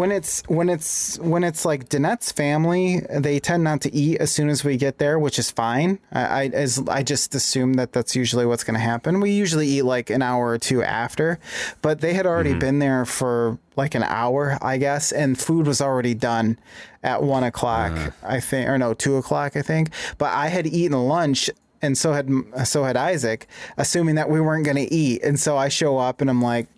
when 0.00 0.12
it's 0.12 0.42
when 0.46 0.70
it's 0.70 1.18
when 1.18 1.44
it's 1.44 1.66
like 1.66 1.90
Danette's 1.90 2.32
family, 2.32 3.00
they 3.10 3.38
tend 3.38 3.64
not 3.64 3.82
to 3.82 3.94
eat 3.94 4.16
as 4.16 4.30
soon 4.30 4.48
as 4.48 4.64
we 4.64 4.78
get 4.78 4.96
there, 4.96 5.18
which 5.18 5.38
is 5.38 5.50
fine. 5.50 5.98
I, 6.10 6.22
I 6.22 6.44
as 6.54 6.82
I 6.88 7.02
just 7.02 7.34
assume 7.34 7.74
that 7.74 7.92
that's 7.92 8.16
usually 8.16 8.46
what's 8.46 8.64
going 8.64 8.76
to 8.76 8.80
happen. 8.80 9.20
We 9.20 9.32
usually 9.32 9.66
eat 9.66 9.82
like 9.82 10.08
an 10.08 10.22
hour 10.22 10.48
or 10.48 10.56
two 10.56 10.82
after, 10.82 11.38
but 11.82 12.00
they 12.00 12.14
had 12.14 12.24
already 12.24 12.52
mm-hmm. 12.52 12.60
been 12.60 12.78
there 12.78 13.04
for 13.04 13.58
like 13.76 13.94
an 13.94 14.04
hour, 14.04 14.56
I 14.62 14.78
guess, 14.78 15.12
and 15.12 15.38
food 15.38 15.66
was 15.66 15.82
already 15.82 16.14
done 16.14 16.58
at 17.02 17.22
one 17.22 17.44
o'clock, 17.44 17.92
uh. 17.92 18.10
I 18.22 18.40
think, 18.40 18.70
or 18.70 18.78
no, 18.78 18.94
two 18.94 19.16
o'clock, 19.16 19.54
I 19.54 19.60
think. 19.60 19.90
But 20.16 20.32
I 20.32 20.46
had 20.46 20.66
eaten 20.66 20.96
lunch 20.96 21.50
and 21.82 21.98
so 21.98 22.14
had 22.14 22.30
so 22.64 22.84
had 22.84 22.96
Isaac, 22.96 23.46
assuming 23.76 24.14
that 24.14 24.30
we 24.30 24.40
weren't 24.40 24.64
going 24.64 24.78
to 24.78 24.94
eat. 24.94 25.22
And 25.22 25.38
so 25.38 25.58
I 25.58 25.68
show 25.68 25.98
up 25.98 26.22
and 26.22 26.30
I'm 26.30 26.40
like, 26.40 26.68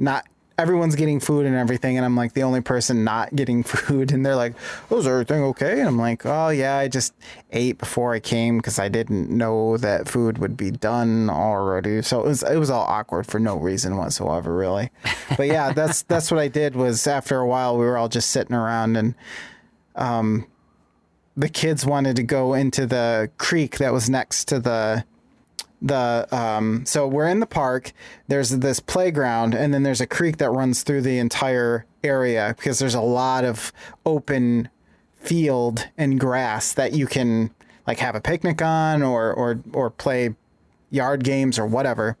not 0.00 0.26
everyone's 0.62 0.94
getting 0.96 1.20
food 1.20 1.44
and 1.44 1.54
everything, 1.56 1.96
and 1.96 2.06
I'm 2.06 2.16
like 2.16 2.32
the 2.32 2.44
only 2.44 2.60
person 2.62 3.04
not 3.04 3.34
getting 3.36 3.62
food, 3.74 4.12
and 4.12 4.24
they're 4.24 4.36
like, 4.36 4.54
"Oh, 4.90 4.98
is 4.98 5.06
everything 5.06 5.42
okay?" 5.42 5.80
And 5.80 5.88
I'm 5.88 5.98
like, 5.98 6.24
"Oh 6.24 6.48
yeah, 6.48 6.76
I 6.76 6.88
just 6.88 7.12
ate 7.50 7.76
before 7.78 8.14
I 8.14 8.20
came 8.20 8.56
because 8.58 8.78
I 8.78 8.88
didn't 8.88 9.28
know 9.28 9.76
that 9.76 10.08
food 10.08 10.38
would 10.38 10.56
be 10.56 10.70
done 10.70 11.28
already." 11.28 12.00
So 12.02 12.20
it 12.20 12.26
was 12.26 12.42
it 12.42 12.56
was 12.56 12.70
all 12.70 12.84
awkward 12.84 13.26
for 13.26 13.38
no 13.38 13.56
reason 13.56 13.96
whatsoever, 13.96 14.54
really. 14.56 14.90
But 15.36 15.48
yeah, 15.48 15.72
that's 15.78 16.02
that's 16.02 16.30
what 16.30 16.40
I 16.40 16.48
did. 16.48 16.76
Was 16.76 17.06
after 17.06 17.38
a 17.38 17.46
while 17.46 17.76
we 17.76 17.84
were 17.84 17.98
all 17.98 18.08
just 18.08 18.30
sitting 18.30 18.56
around 18.56 18.96
and 18.96 19.14
Um, 19.94 20.46
the 21.36 21.48
kids 21.48 21.84
wanted 21.86 22.16
to 22.16 22.22
go 22.22 22.54
into 22.54 22.86
the 22.86 23.30
creek 23.38 23.78
that 23.78 23.92
was 23.92 24.08
next 24.10 24.48
to 24.48 24.58
the 24.60 25.04
the 25.82 26.28
um 26.30 26.86
so 26.86 27.08
we're 27.08 27.28
in 27.28 27.40
the 27.40 27.46
park 27.46 27.92
there's 28.28 28.50
this 28.50 28.78
playground 28.78 29.52
and 29.52 29.74
then 29.74 29.82
there's 29.82 30.00
a 30.00 30.06
creek 30.06 30.36
that 30.36 30.48
runs 30.50 30.84
through 30.84 31.02
the 31.02 31.18
entire 31.18 31.84
area 32.04 32.54
because 32.56 32.78
there's 32.78 32.94
a 32.94 33.00
lot 33.00 33.44
of 33.44 33.72
open 34.06 34.68
field 35.16 35.88
and 35.98 36.20
grass 36.20 36.72
that 36.72 36.92
you 36.92 37.06
can 37.06 37.50
like 37.86 37.98
have 37.98 38.14
a 38.14 38.20
picnic 38.20 38.62
on 38.62 39.02
or 39.02 39.32
or 39.32 39.60
or 39.72 39.90
play 39.90 40.34
yard 40.90 41.24
games 41.24 41.58
or 41.58 41.66
whatever. 41.66 42.16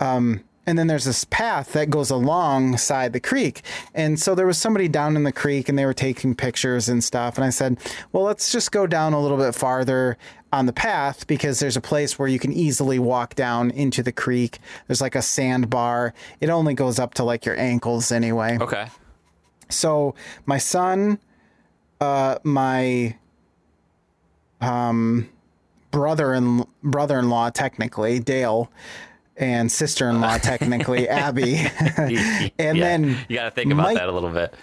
Um 0.00 0.42
and 0.66 0.78
then 0.78 0.88
there's 0.88 1.04
this 1.04 1.24
path 1.24 1.72
that 1.74 1.90
goes 1.90 2.10
alongside 2.10 3.12
the 3.12 3.20
creek. 3.20 3.62
And 3.94 4.18
so 4.18 4.34
there 4.34 4.46
was 4.46 4.58
somebody 4.58 4.88
down 4.88 5.16
in 5.16 5.22
the 5.22 5.32
creek 5.32 5.68
and 5.68 5.78
they 5.78 5.86
were 5.86 5.94
taking 5.94 6.34
pictures 6.34 6.88
and 6.88 7.02
stuff. 7.02 7.36
And 7.36 7.44
I 7.44 7.50
said, 7.50 7.78
well, 8.12 8.24
let's 8.24 8.50
just 8.50 8.72
go 8.72 8.86
down 8.86 9.12
a 9.12 9.20
little 9.20 9.36
bit 9.36 9.54
farther 9.54 10.18
on 10.52 10.66
the 10.66 10.72
path 10.72 11.26
because 11.26 11.60
there's 11.60 11.76
a 11.76 11.80
place 11.80 12.18
where 12.18 12.28
you 12.28 12.38
can 12.38 12.52
easily 12.52 12.98
walk 12.98 13.34
down 13.36 13.70
into 13.70 14.02
the 14.02 14.12
creek. 14.12 14.58
There's 14.88 15.00
like 15.00 15.14
a 15.14 15.22
sandbar. 15.22 16.14
It 16.40 16.50
only 16.50 16.74
goes 16.74 16.98
up 16.98 17.14
to 17.14 17.24
like 17.24 17.44
your 17.44 17.58
ankles 17.58 18.10
anyway. 18.10 18.58
Okay. 18.60 18.88
So 19.68 20.14
my 20.46 20.58
son, 20.58 21.18
uh, 22.00 22.38
my 22.42 23.16
um, 24.60 25.28
brother 25.90 26.32
and 26.32 26.66
brother-in-law, 26.82 27.50
technically 27.50 28.18
Dale, 28.18 28.70
and 29.38 29.70
sister-in-law, 29.70 30.38
technically 30.42 31.08
Abby, 31.08 31.56
and 31.98 32.50
Yeah, 32.58 32.72
then 32.72 33.18
you 33.28 33.36
got 33.36 33.44
to 33.44 33.50
think 33.50 33.72
about 33.72 33.82
Mike- 33.84 33.96
that 33.96 34.08
a 34.08 34.12
little 34.12 34.30
bit. 34.30 34.54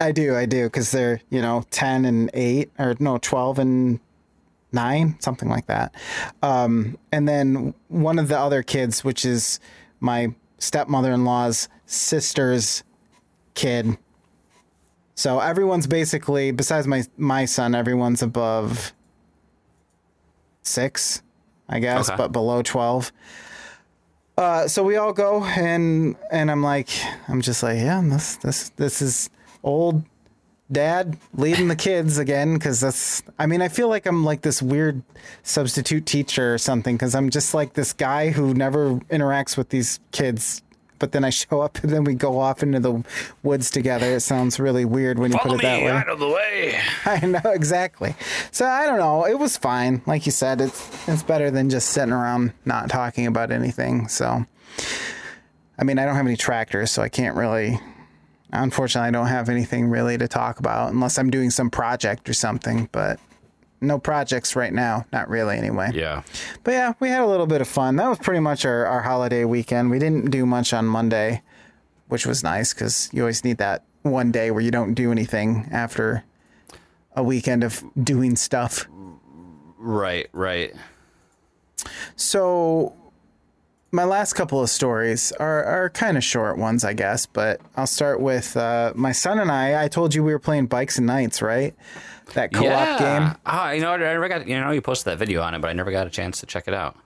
I 0.00 0.10
do, 0.10 0.34
I 0.34 0.46
do, 0.46 0.64
because 0.64 0.90
they're 0.90 1.20
you 1.30 1.40
know 1.40 1.64
ten 1.70 2.04
and 2.04 2.30
eight, 2.34 2.70
or 2.78 2.96
no, 2.98 3.18
twelve 3.18 3.58
and 3.60 4.00
nine, 4.72 5.16
something 5.20 5.48
like 5.48 5.66
that. 5.66 5.94
Um, 6.42 6.98
and 7.12 7.28
then 7.28 7.72
one 7.88 8.18
of 8.18 8.26
the 8.28 8.38
other 8.38 8.62
kids, 8.64 9.04
which 9.04 9.24
is 9.24 9.60
my 10.00 10.34
stepmother-in-law's 10.58 11.68
sister's 11.86 12.82
kid. 13.54 13.96
So 15.14 15.38
everyone's 15.38 15.86
basically, 15.86 16.50
besides 16.50 16.86
my 16.88 17.04
my 17.16 17.44
son, 17.44 17.74
everyone's 17.76 18.22
above 18.22 18.92
six, 20.62 21.22
I 21.68 21.78
guess, 21.78 22.08
Okay. 22.08 22.16
but 22.16 22.32
below 22.32 22.62
twelve. 22.62 23.12
Uh, 24.36 24.66
so 24.66 24.82
we 24.82 24.96
all 24.96 25.12
go 25.12 25.44
and 25.44 26.16
and 26.30 26.50
I'm 26.50 26.62
like, 26.62 26.88
I'm 27.28 27.42
just 27.42 27.62
like, 27.62 27.76
yeah, 27.76 28.00
this 28.04 28.36
this 28.36 28.70
this 28.70 29.02
is 29.02 29.30
old 29.62 30.04
dad 30.72 31.18
leading 31.34 31.68
the 31.68 31.76
kids 31.76 32.16
again 32.16 32.54
because 32.54 32.80
that's 32.80 33.22
i 33.38 33.44
mean 33.44 33.60
i 33.60 33.68
feel 33.68 33.88
like 33.88 34.06
i'm 34.06 34.24
like 34.24 34.40
this 34.40 34.62
weird 34.62 35.02
substitute 35.42 36.06
teacher 36.06 36.54
or 36.54 36.58
something 36.58 36.96
because 36.96 37.14
i'm 37.14 37.28
just 37.28 37.52
like 37.52 37.74
this 37.74 37.92
guy 37.92 38.30
who 38.30 38.54
never 38.54 38.94
interacts 39.10 39.56
with 39.56 39.68
these 39.68 40.00
kids 40.12 40.62
but 41.02 41.10
then 41.10 41.24
i 41.24 41.30
show 41.30 41.60
up 41.60 41.82
and 41.82 41.92
then 41.92 42.04
we 42.04 42.14
go 42.14 42.38
off 42.38 42.62
into 42.62 42.78
the 42.78 43.04
woods 43.42 43.72
together 43.72 44.14
it 44.14 44.20
sounds 44.20 44.60
really 44.60 44.84
weird 44.84 45.18
when 45.18 45.32
you 45.32 45.38
Follow 45.38 45.56
put 45.56 45.64
it 45.64 45.66
that 45.66 45.80
me 45.80 45.86
way 45.86 45.90
out 45.90 46.08
of 46.08 46.18
the 46.20 46.28
way. 46.28 46.80
I 47.04 47.26
know 47.26 47.40
exactly. 47.44 48.14
So 48.50 48.66
I 48.66 48.86
don't 48.86 48.98
know. 48.98 49.24
It 49.24 49.38
was 49.38 49.56
fine. 49.56 50.02
Like 50.06 50.26
you 50.26 50.32
said, 50.32 50.60
it's 50.60 51.08
it's 51.08 51.22
better 51.22 51.50
than 51.50 51.70
just 51.70 51.90
sitting 51.90 52.12
around 52.12 52.52
not 52.64 52.88
talking 52.88 53.26
about 53.26 53.50
anything. 53.50 54.08
So 54.08 54.44
I 55.78 55.84
mean, 55.84 55.98
I 55.98 56.04
don't 56.04 56.14
have 56.14 56.26
any 56.26 56.36
tractors, 56.36 56.90
so 56.90 57.02
I 57.02 57.08
can't 57.08 57.36
really 57.36 57.80
unfortunately 58.52 59.08
I 59.08 59.10
don't 59.12 59.28
have 59.28 59.48
anything 59.48 59.88
really 59.88 60.18
to 60.18 60.28
talk 60.28 60.58
about 60.58 60.92
unless 60.92 61.18
I'm 61.18 61.30
doing 61.30 61.50
some 61.50 61.70
project 61.70 62.28
or 62.28 62.34
something, 62.34 62.88
but 62.92 63.18
no 63.82 63.98
projects 63.98 64.56
right 64.56 64.72
now. 64.72 65.06
Not 65.12 65.28
really 65.28 65.58
anyway. 65.58 65.90
Yeah. 65.92 66.22
But 66.64 66.72
yeah, 66.72 66.92
we 67.00 67.08
had 67.08 67.22
a 67.22 67.26
little 67.26 67.46
bit 67.46 67.60
of 67.60 67.68
fun. 67.68 67.96
That 67.96 68.08
was 68.08 68.18
pretty 68.18 68.40
much 68.40 68.64
our, 68.64 68.86
our 68.86 69.02
holiday 69.02 69.44
weekend. 69.44 69.90
We 69.90 69.98
didn't 69.98 70.30
do 70.30 70.46
much 70.46 70.72
on 70.72 70.86
Monday, 70.86 71.42
which 72.08 72.26
was 72.26 72.42
nice 72.42 72.72
because 72.72 73.10
you 73.12 73.22
always 73.22 73.44
need 73.44 73.58
that 73.58 73.84
one 74.02 74.32
day 74.32 74.50
where 74.50 74.62
you 74.62 74.70
don't 74.70 74.94
do 74.94 75.12
anything 75.12 75.68
after 75.70 76.24
a 77.14 77.22
weekend 77.22 77.64
of 77.64 77.82
doing 78.02 78.36
stuff. 78.36 78.86
Right. 79.78 80.28
Right. 80.32 80.74
So 82.16 82.94
my 83.90 84.04
last 84.04 84.32
couple 84.32 84.60
of 84.62 84.70
stories 84.70 85.32
are, 85.32 85.64
are 85.64 85.90
kind 85.90 86.16
of 86.16 86.24
short 86.24 86.56
ones, 86.56 86.82
I 86.82 86.94
guess, 86.94 87.26
but 87.26 87.60
I'll 87.76 87.86
start 87.86 88.20
with 88.20 88.56
uh, 88.56 88.92
my 88.96 89.12
son 89.12 89.38
and 89.38 89.50
I. 89.50 89.84
I 89.84 89.88
told 89.88 90.14
you 90.14 90.24
we 90.24 90.32
were 90.32 90.38
playing 90.38 90.66
Bikes 90.66 90.96
and 90.96 91.06
Knights, 91.06 91.42
right? 91.42 91.74
That 92.34 92.52
co-op 92.52 92.64
yeah. 92.64 92.98
game. 92.98 93.38
Ah, 93.44 93.70
you 93.72 93.80
know, 93.80 93.92
I 93.92 93.96
never 93.98 94.28
got. 94.28 94.46
You 94.46 94.60
know, 94.60 94.70
you 94.70 94.80
posted 94.80 95.12
that 95.12 95.18
video 95.18 95.42
on 95.42 95.54
it, 95.54 95.60
but 95.60 95.68
I 95.68 95.72
never 95.72 95.90
got 95.90 96.06
a 96.06 96.10
chance 96.10 96.40
to 96.40 96.46
check 96.46 96.66
it 96.66 96.74
out. 96.74 96.96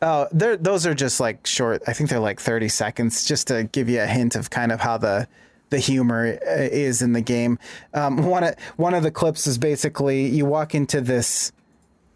Oh, 0.00 0.28
they're, 0.30 0.56
those 0.56 0.86
are 0.86 0.94
just 0.94 1.18
like 1.18 1.46
short. 1.46 1.82
I 1.86 1.92
think 1.92 2.08
they're 2.10 2.20
like 2.20 2.38
30 2.38 2.68
seconds 2.68 3.26
just 3.26 3.48
to 3.48 3.64
give 3.64 3.88
you 3.88 4.00
a 4.00 4.06
hint 4.06 4.36
of 4.36 4.50
kind 4.50 4.70
of 4.70 4.80
how 4.80 4.98
the 4.98 5.26
the 5.70 5.78
humor 5.78 6.38
uh, 6.46 6.50
is 6.50 7.02
in 7.02 7.12
the 7.12 7.20
game. 7.20 7.58
Um, 7.94 8.24
one 8.24 8.44
of 8.44 8.54
one 8.76 8.94
of 8.94 9.02
the 9.02 9.10
clips 9.10 9.46
is 9.46 9.58
basically 9.58 10.26
you 10.26 10.46
walk 10.46 10.74
into 10.74 11.00
this 11.00 11.52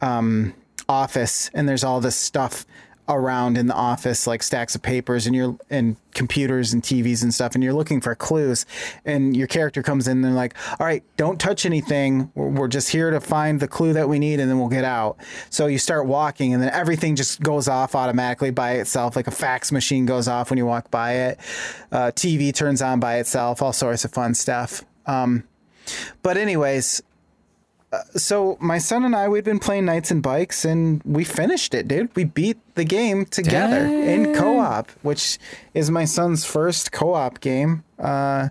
um, 0.01 0.55
office 0.89 1.51
and 1.55 1.69
there's 1.69 1.85
all 1.85 2.01
this 2.01 2.17
stuff 2.17 2.67
around 3.09 3.59
in 3.59 3.67
the 3.67 3.75
office 3.75 4.27
like 4.27 4.43
stacks 4.43 4.75
of 4.75 4.83
papers 4.83 5.27
and 5.27 5.35
you're 5.35 5.57
and 5.71 5.97
computers 6.15 6.73
and 6.73 6.83
TVs 6.83 7.23
and 7.23 7.35
stuff 7.35 7.55
and 7.55 7.65
you're 7.65 7.73
looking 7.73 8.01
for 8.01 8.15
clues 8.15 8.65
and 9.05 9.37
your 9.37 9.47
character 9.47 9.83
comes 9.83 10.07
in 10.07 10.19
and 10.19 10.25
they're 10.25 10.33
like 10.33 10.55
all 10.79 10.87
right 10.87 11.03
don't 11.17 11.41
touch 11.41 11.67
anything. 11.67 12.31
We're, 12.35 12.49
we're 12.49 12.69
just 12.69 12.91
here 12.91 13.11
to 13.11 13.21
find 13.21 13.59
the 13.59 13.69
clue 13.69 13.93
that 13.95 14.09
we 14.09 14.19
need 14.19 14.39
and 14.39 14.49
then 14.49 14.59
we'll 14.59 14.69
get 14.69 14.85
out. 14.85 15.17
So 15.51 15.67
you 15.67 15.79
start 15.79 16.07
walking 16.07 16.55
and 16.55 16.63
then 16.63 16.71
everything 16.71 17.17
just 17.17 17.41
goes 17.41 17.67
off 17.67 17.95
automatically 17.95 18.51
by 18.51 18.75
itself 18.75 19.17
like 19.17 19.27
a 19.27 19.33
fax 19.33 19.73
machine 19.73 20.07
goes 20.07 20.29
off 20.29 20.51
when 20.51 20.59
you 20.59 20.67
walk 20.67 20.91
by 20.91 21.13
it. 21.15 21.39
Uh, 21.91 22.13
TV 22.13 22.55
turns 22.55 22.81
on 22.81 23.01
by 23.01 23.17
itself 23.17 23.63
all 23.63 23.73
sorts 23.73 24.05
of 24.05 24.13
fun 24.13 24.35
stuff. 24.35 24.85
Um, 25.07 25.45
but 26.23 26.37
anyways 26.37 27.03
so 28.17 28.57
my 28.61 28.79
son 28.79 29.05
and 29.05 29.15
I 29.15 29.29
we'd 29.29 29.45
been 29.45 29.59
playing 29.59 29.85
Knights 29.85 30.11
and 30.11 30.23
Bikes 30.23 30.65
and 30.65 31.03
we 31.05 31.25
finished 31.25 31.75
it, 31.75 31.89
dude. 31.89 32.15
We 32.17 32.25
beat 32.25 32.59
the 32.75 32.85
game 32.85 33.27
together 33.27 33.85
in 33.87 34.35
co-op, 34.35 34.91
which 35.03 35.39
is 35.75 35.91
my 35.91 36.05
son's 36.05 36.45
first 36.45 36.93
co-op 36.93 37.41
game 37.41 37.85
uh, 37.99 38.49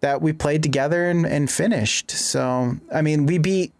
that 0.00 0.22
we 0.22 0.32
played 0.32 0.62
together 0.62 1.08
and, 1.08 1.26
and 1.26 1.50
finished. 1.50 2.10
So 2.10 2.76
I 2.92 3.02
mean, 3.02 3.26
we 3.26 3.38
beat 3.38 3.72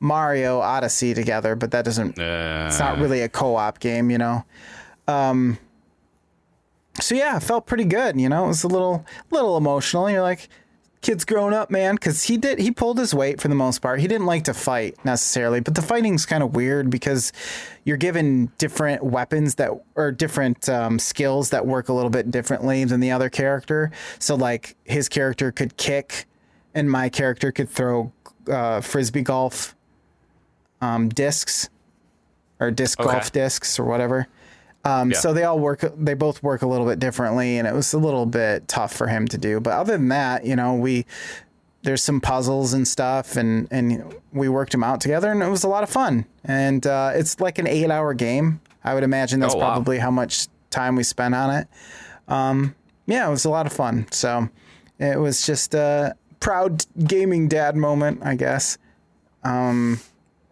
Mario 0.00 0.60
Odyssey 0.60 1.14
together, 1.14 1.56
but 1.56 1.70
that 1.70 1.84
doesn't. 1.84 2.18
it's 2.66 2.78
not 2.78 2.98
really 2.98 3.22
a 3.22 3.28
co-op 3.28 3.80
game, 3.80 4.10
you 4.10 4.18
know. 4.18 4.44
Um, 5.08 5.58
so 7.00 7.14
yeah, 7.14 7.38
felt 7.38 7.66
pretty 7.66 7.84
good. 7.84 8.20
You 8.20 8.28
know, 8.28 8.44
it 8.44 8.48
was 8.48 8.64
a 8.64 8.68
little 8.68 9.04
little 9.30 9.56
emotional. 9.56 10.10
You're 10.10 10.22
like, 10.22 10.48
kid's 11.06 11.24
grown 11.24 11.54
up, 11.54 11.70
man, 11.70 11.94
because 11.94 12.24
he 12.24 12.36
did 12.36 12.58
he 12.58 12.72
pulled 12.72 12.98
his 12.98 13.14
weight 13.14 13.40
for 13.40 13.46
the 13.46 13.54
most 13.54 13.80
part. 13.80 14.00
He 14.00 14.08
didn't 14.08 14.26
like 14.26 14.42
to 14.44 14.54
fight 14.54 14.96
necessarily, 15.04 15.60
but 15.60 15.76
the 15.76 15.82
fighting's 15.82 16.26
kind 16.26 16.42
of 16.42 16.56
weird 16.56 16.90
because 16.90 17.32
you're 17.84 17.96
given 17.96 18.50
different 18.58 19.04
weapons 19.04 19.54
that 19.54 19.70
or 19.94 20.10
different 20.10 20.68
um, 20.68 20.98
skills 20.98 21.50
that 21.50 21.64
work 21.64 21.88
a 21.88 21.92
little 21.92 22.10
bit 22.10 22.32
differently 22.32 22.84
than 22.84 22.98
the 22.98 23.12
other 23.12 23.30
character. 23.30 23.92
So 24.18 24.34
like 24.34 24.74
his 24.84 25.08
character 25.08 25.52
could 25.52 25.76
kick, 25.76 26.26
and 26.74 26.90
my 26.90 27.08
character 27.08 27.52
could 27.52 27.68
throw 27.70 28.10
uh, 28.50 28.80
frisbee 28.80 29.22
golf 29.22 29.76
um, 30.80 31.08
discs 31.08 31.68
or 32.58 32.72
disc 32.72 32.98
Okay. 32.98 33.12
golf 33.12 33.30
discs 33.30 33.78
or 33.78 33.84
whatever. 33.84 34.26
Um, 34.86 35.10
Yeah. 35.10 35.18
So 35.18 35.32
they 35.32 35.44
all 35.44 35.58
work. 35.58 35.80
They 35.96 36.14
both 36.14 36.42
work 36.42 36.62
a 36.62 36.66
little 36.66 36.86
bit 36.86 36.98
differently, 36.98 37.58
and 37.58 37.66
it 37.66 37.74
was 37.74 37.92
a 37.92 37.98
little 37.98 38.24
bit 38.26 38.68
tough 38.68 38.92
for 38.94 39.08
him 39.08 39.26
to 39.28 39.38
do. 39.38 39.58
But 39.60 39.72
other 39.74 39.92
than 39.92 40.08
that, 40.08 40.44
you 40.46 40.54
know, 40.56 40.74
we 40.74 41.04
there's 41.82 42.02
some 42.02 42.20
puzzles 42.20 42.72
and 42.72 42.86
stuff, 42.86 43.36
and 43.36 43.68
and 43.70 44.14
we 44.32 44.48
worked 44.48 44.72
them 44.72 44.82
out 44.84 45.00
together, 45.00 45.30
and 45.30 45.42
it 45.42 45.48
was 45.50 45.64
a 45.64 45.68
lot 45.68 45.82
of 45.82 45.90
fun. 45.90 46.24
And 46.44 46.86
uh, 46.86 47.12
it's 47.14 47.40
like 47.40 47.58
an 47.58 47.66
eight 47.66 47.90
hour 47.90 48.14
game. 48.14 48.60
I 48.84 48.94
would 48.94 49.02
imagine 49.02 49.40
that's 49.40 49.54
Oh, 49.54 49.58
wow. 49.58 49.72
probably 49.72 49.98
how 49.98 50.10
much 50.12 50.46
time 50.70 50.94
we 50.96 51.02
spent 51.02 51.34
on 51.34 51.50
it. 51.54 51.66
Um, 52.28 52.74
yeah, 53.06 53.26
it 53.26 53.30
was 53.30 53.44
a 53.44 53.50
lot 53.50 53.66
of 53.66 53.72
fun. 53.72 54.06
So 54.12 54.48
it 54.98 55.18
was 55.18 55.44
just 55.46 55.74
a 55.74 56.14
proud 56.40 56.84
gaming 57.06 57.48
dad 57.48 57.76
moment, 57.76 58.20
I 58.24 58.34
guess. 58.36 58.78
Um, 59.44 60.00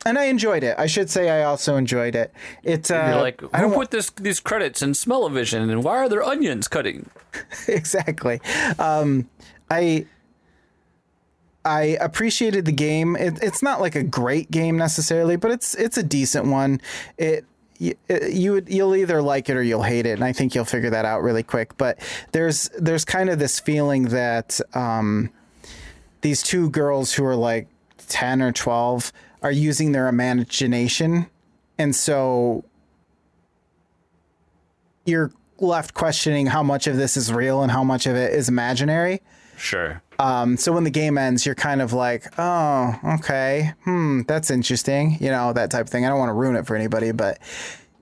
and 0.05 0.19
I 0.19 0.25
enjoyed 0.25 0.63
it. 0.63 0.77
I 0.79 0.87
should 0.87 1.11
say 1.11 1.31
I 1.31 1.45
also 1.45 1.77
enjoyed 1.77 2.15
it. 2.15 2.33
It's 2.63 2.91
uh, 2.91 3.19
like, 3.21 3.43
I 3.53 3.61
don't 3.61 3.75
put 3.75 3.91
this 3.91 4.11
these 4.11 4.41
credits 4.41 4.83
in 4.83 4.95
Smell-O-Vision, 4.95 5.71
and 5.71 5.83
why 5.83 5.99
are 5.99 6.09
there 6.09 6.23
onions 6.23 6.69
cutting? 6.69 7.11
exactly. 7.69 8.41
Um, 8.79 9.29
I 9.71 10.07
I 11.65 11.97
appreciated 12.01 12.67
the 12.67 12.73
game. 12.73 13.17
It, 13.17 13.43
it's 13.43 13.63
not 13.63 13.81
like 13.81 13.95
a 13.95 14.03
great 14.03 14.51
game 14.51 14.77
necessarily, 14.77 15.37
but 15.37 15.51
it's 15.51 15.75
it's 15.75 15.97
a 15.97 16.03
decent 16.03 16.47
one. 16.47 16.81
It 17.17 17.45
you, 17.79 17.95
you 18.09 18.53
would 18.53 18.69
you'll 18.69 18.95
either 18.95 19.21
like 19.23 19.49
it 19.49 19.57
or 19.57 19.63
you'll 19.63 19.83
hate 19.83 20.07
it, 20.07 20.13
and 20.13 20.25
I 20.25 20.33
think 20.33 20.55
you'll 20.55 20.65
figure 20.65 20.91
that 20.91 21.05
out 21.05 21.23
really 21.23 21.43
quick. 21.43 21.77
But 21.77 21.99
there's 22.33 22.69
there's 22.79 23.05
kind 23.05 23.31
of 23.31 23.39
this 23.39 23.59
feeling 23.59 24.05
that 24.05 24.61
um, 24.75 25.31
these 26.21 26.43
two 26.43 26.71
girls 26.71 27.15
who 27.15 27.25
are 27.25 27.37
like 27.37 27.69
ten 28.09 28.43
or 28.43 28.53
twelve 28.53 29.13
are 29.45 29.53
using 29.53 29.93
their 29.93 30.09
imagination, 30.09 31.31
and 31.79 31.95
so 31.95 32.65
you're 35.05 35.31
left 35.61 35.95
questioning 35.95 36.47
how 36.47 36.63
much 36.63 36.87
of 36.87 36.97
this 36.97 37.17
is 37.17 37.33
real 37.33 37.63
and 37.63 37.71
how 37.71 37.85
much 37.85 38.07
of 38.07 38.17
it 38.17 38.33
is 38.33 38.49
imaginary. 38.49 39.21
Sure. 39.57 40.03
Um, 40.19 40.57
so 40.57 40.73
when 40.73 40.85
the 40.85 40.91
game 40.91 41.19
ends, 41.19 41.45
you're 41.45 41.55
kind 41.55 41.83
of 41.83 41.93
like, 41.93 42.27
oh, 42.39 42.99
okay, 43.19 43.75
hmm, 43.85 44.23
that's 44.27 44.51
interesting, 44.51 45.19
you 45.21 45.31
know, 45.31 45.53
that 45.53 45.71
type 45.71 45.87
of 45.87 45.91
thing. 45.91 46.05
I 46.05 46.09
don't 46.09 46.19
want 46.19 46.31
to 46.31 46.35
ruin 46.35 46.57
it 46.57 46.67
for 46.67 46.75
anybody, 46.75 47.13
but 47.13 47.39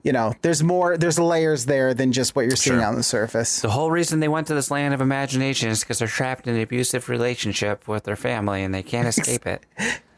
you 0.03 0.11
know, 0.11 0.33
there's 0.41 0.61
more, 0.61 0.97
there's 0.97 1.17
layers 1.17 1.65
there 1.65 1.93
than 1.93 2.11
just 2.11 2.35
what 2.35 2.41
you're 2.45 2.55
seeing 2.55 2.77
Sure. 2.79 2.85
on 2.85 2.95
the 2.95 3.03
surface. 3.03 3.61
The 3.61 3.69
whole 3.69 3.89
reason 3.89 4.19
they 4.19 4.27
went 4.27 4.47
to 4.47 4.53
this 4.53 4.69
land 4.69 4.93
of 4.93 4.99
imagination 5.01 5.69
is 5.69 5.79
because 5.79 5.99
they're 5.99 6.07
trapped 6.07 6.45
in 6.47 6.55
an 6.55 6.61
abusive 6.61 7.07
relationship 7.09 7.87
with 7.87 8.03
their 8.03 8.15
family 8.17 8.63
and 8.63 8.73
they 8.75 8.83
can't 8.83 9.07
escape 9.17 9.47
it. 9.47 9.63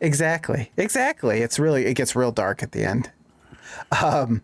Exactly. 0.02 0.72
Exactly. 0.78 1.42
It's 1.42 1.60
really 1.60 1.86
it 1.86 1.94
gets 1.94 2.16
real 2.16 2.32
dark 2.32 2.64
at 2.64 2.72
the 2.72 2.84
end. 2.84 3.12
Um 4.02 4.42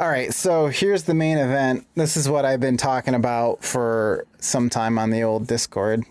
all 0.00 0.08
right, 0.08 0.34
so 0.34 0.66
here's 0.66 1.04
the 1.04 1.14
main 1.14 1.38
event. 1.38 1.86
This 1.94 2.16
is 2.16 2.28
what 2.28 2.44
I've 2.44 2.58
been 2.58 2.76
talking 2.76 3.14
about 3.14 3.62
for 3.62 4.26
some 4.40 4.68
time 4.68 4.98
on 4.98 5.10
the 5.10 5.22
old 5.22 5.46
Discord. 5.46 6.02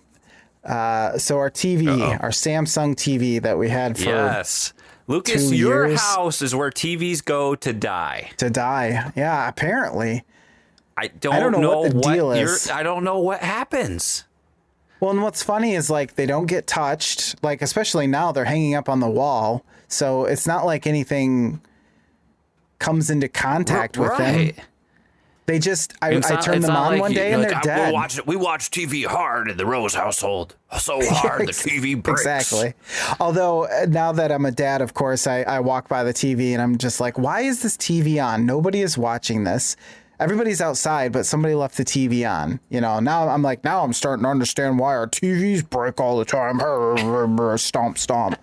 Uh, 0.64 1.18
so 1.18 1.40
our 1.40 1.50
TV, 1.50 2.00
our 2.22 2.30
Samsung 2.30 2.96
TV 2.96 3.42
that 3.42 3.58
we 3.58 3.68
had 3.68 3.98
for 3.98 4.06
Yes. 4.06 4.72
Lucas, 5.08 5.52
your 5.52 5.88
years. 5.88 6.02
house 6.02 6.42
is 6.42 6.56
where 6.56 6.70
TVs 6.70 7.24
go 7.24 7.56
to 7.56 7.74
die. 7.74 8.32
to 8.38 8.50
die. 8.50 9.12
Yeah, 9.16 9.48
apparently. 9.48 10.24
I 10.98 11.08
don't, 11.08 11.34
I 11.34 11.40
don't 11.40 11.52
know 11.52 11.82
what 11.82 11.94
the 11.94 12.02
deal 12.02 12.32
is. 12.32 12.70
I 12.70 12.84
don't 12.84 13.04
know 13.04 13.20
what 13.20 13.42
happens. 13.42 14.26
Well, 15.00 15.12
and 15.12 15.24
what's 15.24 15.42
funny 15.42 15.74
is 15.74 15.90
like 15.90 16.16
they 16.16 16.28
don't 16.28 16.46
get 16.46 16.68
touched. 16.68 17.44
Like 17.44 17.62
especially 17.62 18.06
now 18.08 18.32
they're 18.32 18.46
hanging 18.46 18.76
up 18.76 18.88
on 18.88 19.00
the 19.00 19.10
wall, 19.10 19.66
so 19.88 20.26
it's 20.26 20.46
not 20.46 20.66
like 20.66 20.86
anything 20.86 21.62
comes 22.78 23.10
into 23.10 23.28
contact 23.28 23.98
with 23.98 24.16
them. 24.18 24.52
They 25.52 25.60
just 25.60 25.94
I, 26.02 26.12
I 26.16 26.22
turned 26.38 26.64
them 26.64 26.72
on 26.72 26.94
like 26.94 27.02
one 27.02 27.12
day 27.14 27.32
you're 27.32 27.42
and 27.42 27.52
like, 27.52 27.62
they're 27.64 27.74
"Ah, 27.74 27.78
dead. 27.78 27.88
We 27.88 27.94
watch, 27.94 28.26
we 28.26 28.36
watch 28.38 28.72
TV 28.72 29.06
hard 29.06 29.50
in 29.50 29.58
the 29.58 29.66
Rose 29.66 29.94
household. 29.94 30.56
So 30.80 31.00
hard 31.14 31.42
the 31.42 31.52
TV 31.52 32.02
breaks. 32.02 32.22
Exactly. 32.22 32.74
Although 33.20 33.66
uh, 33.66 33.86
now 33.90 34.14
that 34.14 34.32
I'm 34.32 34.46
a 34.46 34.52
dad, 34.52 34.82
of 34.82 34.94
course, 34.94 35.28
I, 35.28 35.42
I 35.42 35.60
walk 35.60 35.90
by 35.90 36.06
the 36.06 36.14
TV 36.14 36.54
and 36.54 36.62
I'm 36.62 36.78
just 36.78 37.02
like, 37.02 37.18
why 37.20 37.42
is 37.42 37.64
this 37.64 37.76
TV 37.76 38.24
on? 38.26 38.46
Nobody 38.46 38.80
is 38.82 38.98
watching 38.98 39.44
this. 39.44 39.76
Everybody's 40.22 40.62
outside, 40.62 41.12
but 41.12 41.26
somebody 41.26 41.56
left 41.56 41.78
the 41.78 41.84
TV 41.84 42.30
on. 42.32 42.60
You 42.70 42.80
know, 42.80 43.00
now 43.00 43.28
I'm 43.28 43.42
like, 43.42 43.64
now 43.64 43.84
I'm 43.84 43.92
starting 43.92 44.22
to 44.22 44.30
understand 44.30 44.78
why 44.78 44.96
our 44.96 45.08
TVs 45.08 45.68
break 45.68 46.00
all 46.00 46.20
the 46.20 46.26
time. 46.26 46.60
Stomp, 47.58 47.98
stomp. 47.98 48.40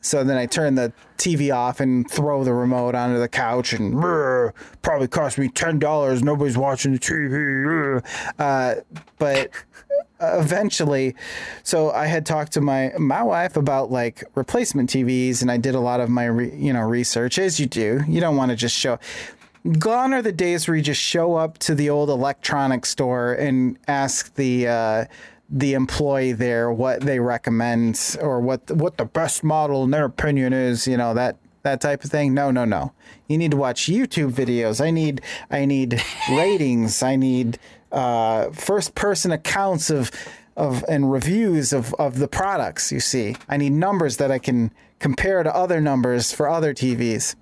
So 0.00 0.22
then 0.22 0.36
I 0.36 0.46
turn 0.46 0.76
the 0.76 0.92
TV 1.16 1.52
off 1.52 1.80
and 1.80 2.08
throw 2.08 2.44
the 2.44 2.54
remote 2.54 2.94
onto 2.94 3.18
the 3.18 3.26
couch 3.26 3.72
and 3.72 4.00
probably 4.82 5.08
cost 5.08 5.38
me 5.38 5.48
$10. 5.48 6.22
Nobody's 6.22 6.56
watching 6.56 6.92
the 6.92 7.00
TV. 7.00 8.00
Uh, 8.38 8.76
but 9.18 9.50
eventually 10.20 11.14
so 11.62 11.92
i 11.92 12.04
had 12.04 12.26
talked 12.26 12.50
to 12.52 12.60
my 12.60 12.92
my 12.98 13.22
wife 13.22 13.56
about 13.56 13.88
like 13.92 14.24
replacement 14.34 14.90
tvs 14.90 15.42
and 15.42 15.50
i 15.50 15.56
did 15.56 15.76
a 15.76 15.80
lot 15.80 16.00
of 16.00 16.08
my 16.08 16.24
re, 16.24 16.52
you 16.56 16.72
know 16.72 16.80
research 16.80 17.38
as 17.38 17.60
you 17.60 17.66
do 17.66 18.00
you 18.08 18.20
don't 18.20 18.36
want 18.36 18.50
to 18.50 18.56
just 18.56 18.74
show 18.74 18.98
gone 19.78 20.12
are 20.12 20.22
the 20.22 20.32
days 20.32 20.66
where 20.66 20.76
you 20.76 20.82
just 20.82 21.00
show 21.00 21.34
up 21.34 21.58
to 21.58 21.74
the 21.74 21.90
old 21.90 22.10
electronics 22.10 22.88
store 22.88 23.32
and 23.32 23.78
ask 23.86 24.34
the 24.34 24.66
uh 24.68 25.04
the 25.50 25.72
employee 25.72 26.32
there 26.32 26.70
what 26.70 27.00
they 27.00 27.18
recommend 27.18 28.16
or 28.20 28.40
what 28.40 28.70
what 28.70 28.98
the 28.98 29.04
best 29.04 29.42
model 29.42 29.84
in 29.84 29.90
their 29.90 30.04
opinion 30.04 30.52
is 30.52 30.86
you 30.86 30.96
know 30.96 31.14
that 31.14 31.36
that 31.62 31.80
type 31.80 32.04
of 32.04 32.10
thing. 32.10 32.34
No 32.34 32.50
no 32.50 32.64
no. 32.64 32.92
You 33.26 33.38
need 33.38 33.50
to 33.50 33.56
watch 33.56 33.86
youtube 33.86 34.32
videos. 34.32 34.84
I 34.84 34.90
need 34.90 35.20
i 35.50 35.64
need 35.64 36.02
ratings. 36.30 37.02
I 37.02 37.16
need 37.16 37.58
uh, 37.90 38.50
first 38.50 38.94
person 38.94 39.32
accounts 39.32 39.90
of 39.90 40.10
of 40.56 40.84
and 40.88 41.10
reviews 41.10 41.72
of 41.72 41.94
of 41.94 42.18
the 42.18 42.28
products 42.28 42.92
you 42.92 43.00
see. 43.00 43.36
I 43.48 43.56
need 43.56 43.72
numbers 43.72 44.16
that 44.16 44.30
i 44.30 44.38
can 44.38 44.72
compare 44.98 45.42
to 45.42 45.54
other 45.54 45.80
numbers 45.80 46.32
for 46.32 46.48
other 46.48 46.74
tvs 46.74 47.36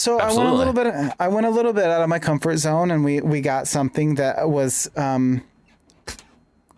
so 0.00 0.18
I 0.18 0.32
went 0.32 0.48
a 0.48 0.54
little 0.54 0.72
bit. 0.72 1.14
I 1.20 1.28
went 1.28 1.46
a 1.46 1.50
little 1.50 1.74
bit 1.74 1.84
out 1.84 2.00
of 2.00 2.08
my 2.08 2.18
comfort 2.18 2.56
zone, 2.56 2.90
and 2.90 3.04
we 3.04 3.20
we 3.20 3.42
got 3.42 3.68
something 3.68 4.14
that 4.14 4.48
was 4.48 4.90
um, 4.96 5.42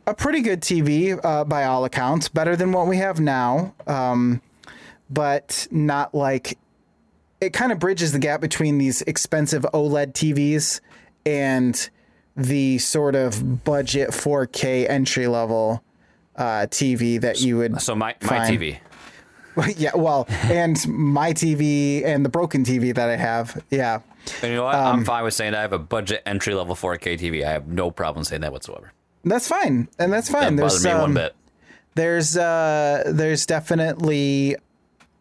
a 0.09 0.13
pretty 0.13 0.41
good 0.41 0.61
TV 0.61 1.19
uh, 1.25 1.45
by 1.45 1.65
all 1.65 1.85
accounts, 1.85 2.29
better 2.29 2.57
than 2.57 2.73
what 2.73 2.89
we 2.89 2.97
have 2.97 3.21
now, 3.21 3.75
um, 3.87 4.43
but 5.09 5.69
not 5.71 6.13
like 6.17 6.59
it. 7.41 7.53
Kind 7.53 7.71
of 7.71 7.79
bridges 7.79 8.11
the 8.11 8.19
gap 8.19 8.41
between 8.41 8.79
these 8.79 9.03
expensive 9.03 9.65
OLED 9.73 10.15
TVs 10.15 10.81
and 11.25 11.91
the 12.37 12.79
sort 12.79 13.15
of 13.15 13.63
budget 13.63 14.11
4K 14.11 14.91
entry 14.91 15.29
level 15.29 15.85
uh, 16.35 16.67
TV 16.69 17.21
that 17.21 17.41
you 17.41 17.59
would. 17.59 17.81
So 17.81 17.95
my, 17.95 18.17
my 18.23 18.29
Fine. 18.29 18.59
TV. 18.59 18.79
yeah, 19.77 19.91
well, 19.95 20.27
and 20.45 20.77
my 20.89 21.33
TV 21.33 22.05
and 22.05 22.25
the 22.25 22.29
broken 22.29 22.65
TV 22.65 22.95
that 22.95 23.09
I 23.09 23.17
have. 23.17 23.63
Yeah. 23.71 24.01
And 24.43 24.51
you 24.51 24.57
know 24.57 24.65
what? 24.65 24.75
Um, 24.75 25.01
I'm 25.01 25.05
fine 25.05 25.25
with 25.25 25.35
saying 25.35 25.55
I 25.55 25.61
have 25.61 25.73
a 25.73 25.79
budget 25.79 26.23
entry 26.27 26.55
level 26.55 26.75
4K 26.75 27.19
TV. 27.19 27.45
I 27.45 27.51
have 27.51 27.67
no 27.67 27.91
problem 27.91 28.25
saying 28.25 28.43
that 28.43 28.53
whatsoever. 28.53 28.93
That's 29.25 29.49
fine, 29.49 29.89
and 29.99 30.13
that's 30.13 30.29
fine. 30.31 30.57
Doesn't 30.57 30.57
bother 30.57 30.79
there's 30.79 30.85
me 30.85 30.93
one 30.93 31.03
um, 31.11 31.15
bit. 31.15 31.35
there's 31.95 32.37
uh 32.37 33.05
there's 33.07 33.47
definitely 33.47 34.57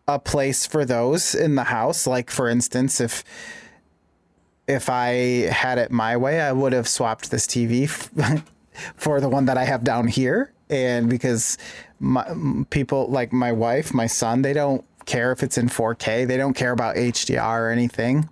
a 0.08 0.18
place 0.20 0.66
for 0.66 0.86
those 0.86 1.36
in 1.36 1.56
the 1.56 1.66
house. 1.66 2.08
Like 2.08 2.32
for 2.32 2.48
instance, 2.50 3.00
if 3.00 3.24
if 4.68 4.90
I 4.90 5.10
had 5.52 5.78
it 5.78 5.92
my 5.92 6.18
way, 6.18 6.42
I 6.42 6.52
would 6.52 6.74
have 6.74 6.88
swapped 6.88 7.30
this 7.32 7.46
TV 7.46 7.84
f- 7.84 8.44
for 8.96 9.20
the 9.20 9.30
one 9.30 9.46
that 9.46 9.58
I 9.58 9.66
have 9.66 9.84
down 9.84 10.08
here, 10.08 10.54
and 10.72 11.10
because 11.10 11.58
my 12.00 12.26
people 12.70 13.08
like 13.08 13.32
my 13.32 13.52
wife, 13.52 13.94
my 13.94 14.08
son, 14.08 14.42
they 14.42 14.54
don't 14.54 14.84
care 15.06 15.32
if 15.32 15.44
it's 15.44 15.58
in 15.58 15.68
4K. 15.68 16.28
They 16.28 16.38
don't 16.38 16.54
care 16.54 16.72
about 16.72 16.96
HDR 16.96 17.60
or 17.60 17.70
anything. 17.70 18.30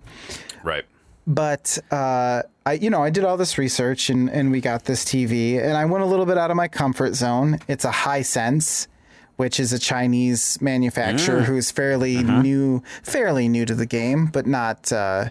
Right. 0.64 0.84
but 1.26 1.78
uh, 1.90 2.42
I, 2.66 2.72
you 2.74 2.90
know, 2.90 3.02
I 3.02 3.10
did 3.10 3.24
all 3.24 3.36
this 3.36 3.56
research 3.58 4.10
and, 4.10 4.28
and 4.30 4.50
we 4.50 4.60
got 4.60 4.84
this 4.84 5.04
TV, 5.04 5.62
and 5.62 5.76
I 5.76 5.84
went 5.84 6.02
a 6.04 6.06
little 6.06 6.26
bit 6.26 6.36
out 6.36 6.50
of 6.50 6.56
my 6.56 6.68
comfort 6.68 7.14
zone. 7.14 7.58
It's 7.68 7.84
a 7.84 7.90
Hisense 7.90 8.88
which 9.36 9.58
is 9.58 9.72
a 9.72 9.78
Chinese 9.78 10.60
manufacturer 10.60 11.40
who's 11.40 11.70
fairly 11.70 12.22
new, 12.22 12.82
fairly 13.02 13.48
new 13.48 13.64
to 13.64 13.74
the 13.74 13.86
game, 13.86 14.26
but 14.26 14.46
not 14.46 14.92
uh, 14.92 15.30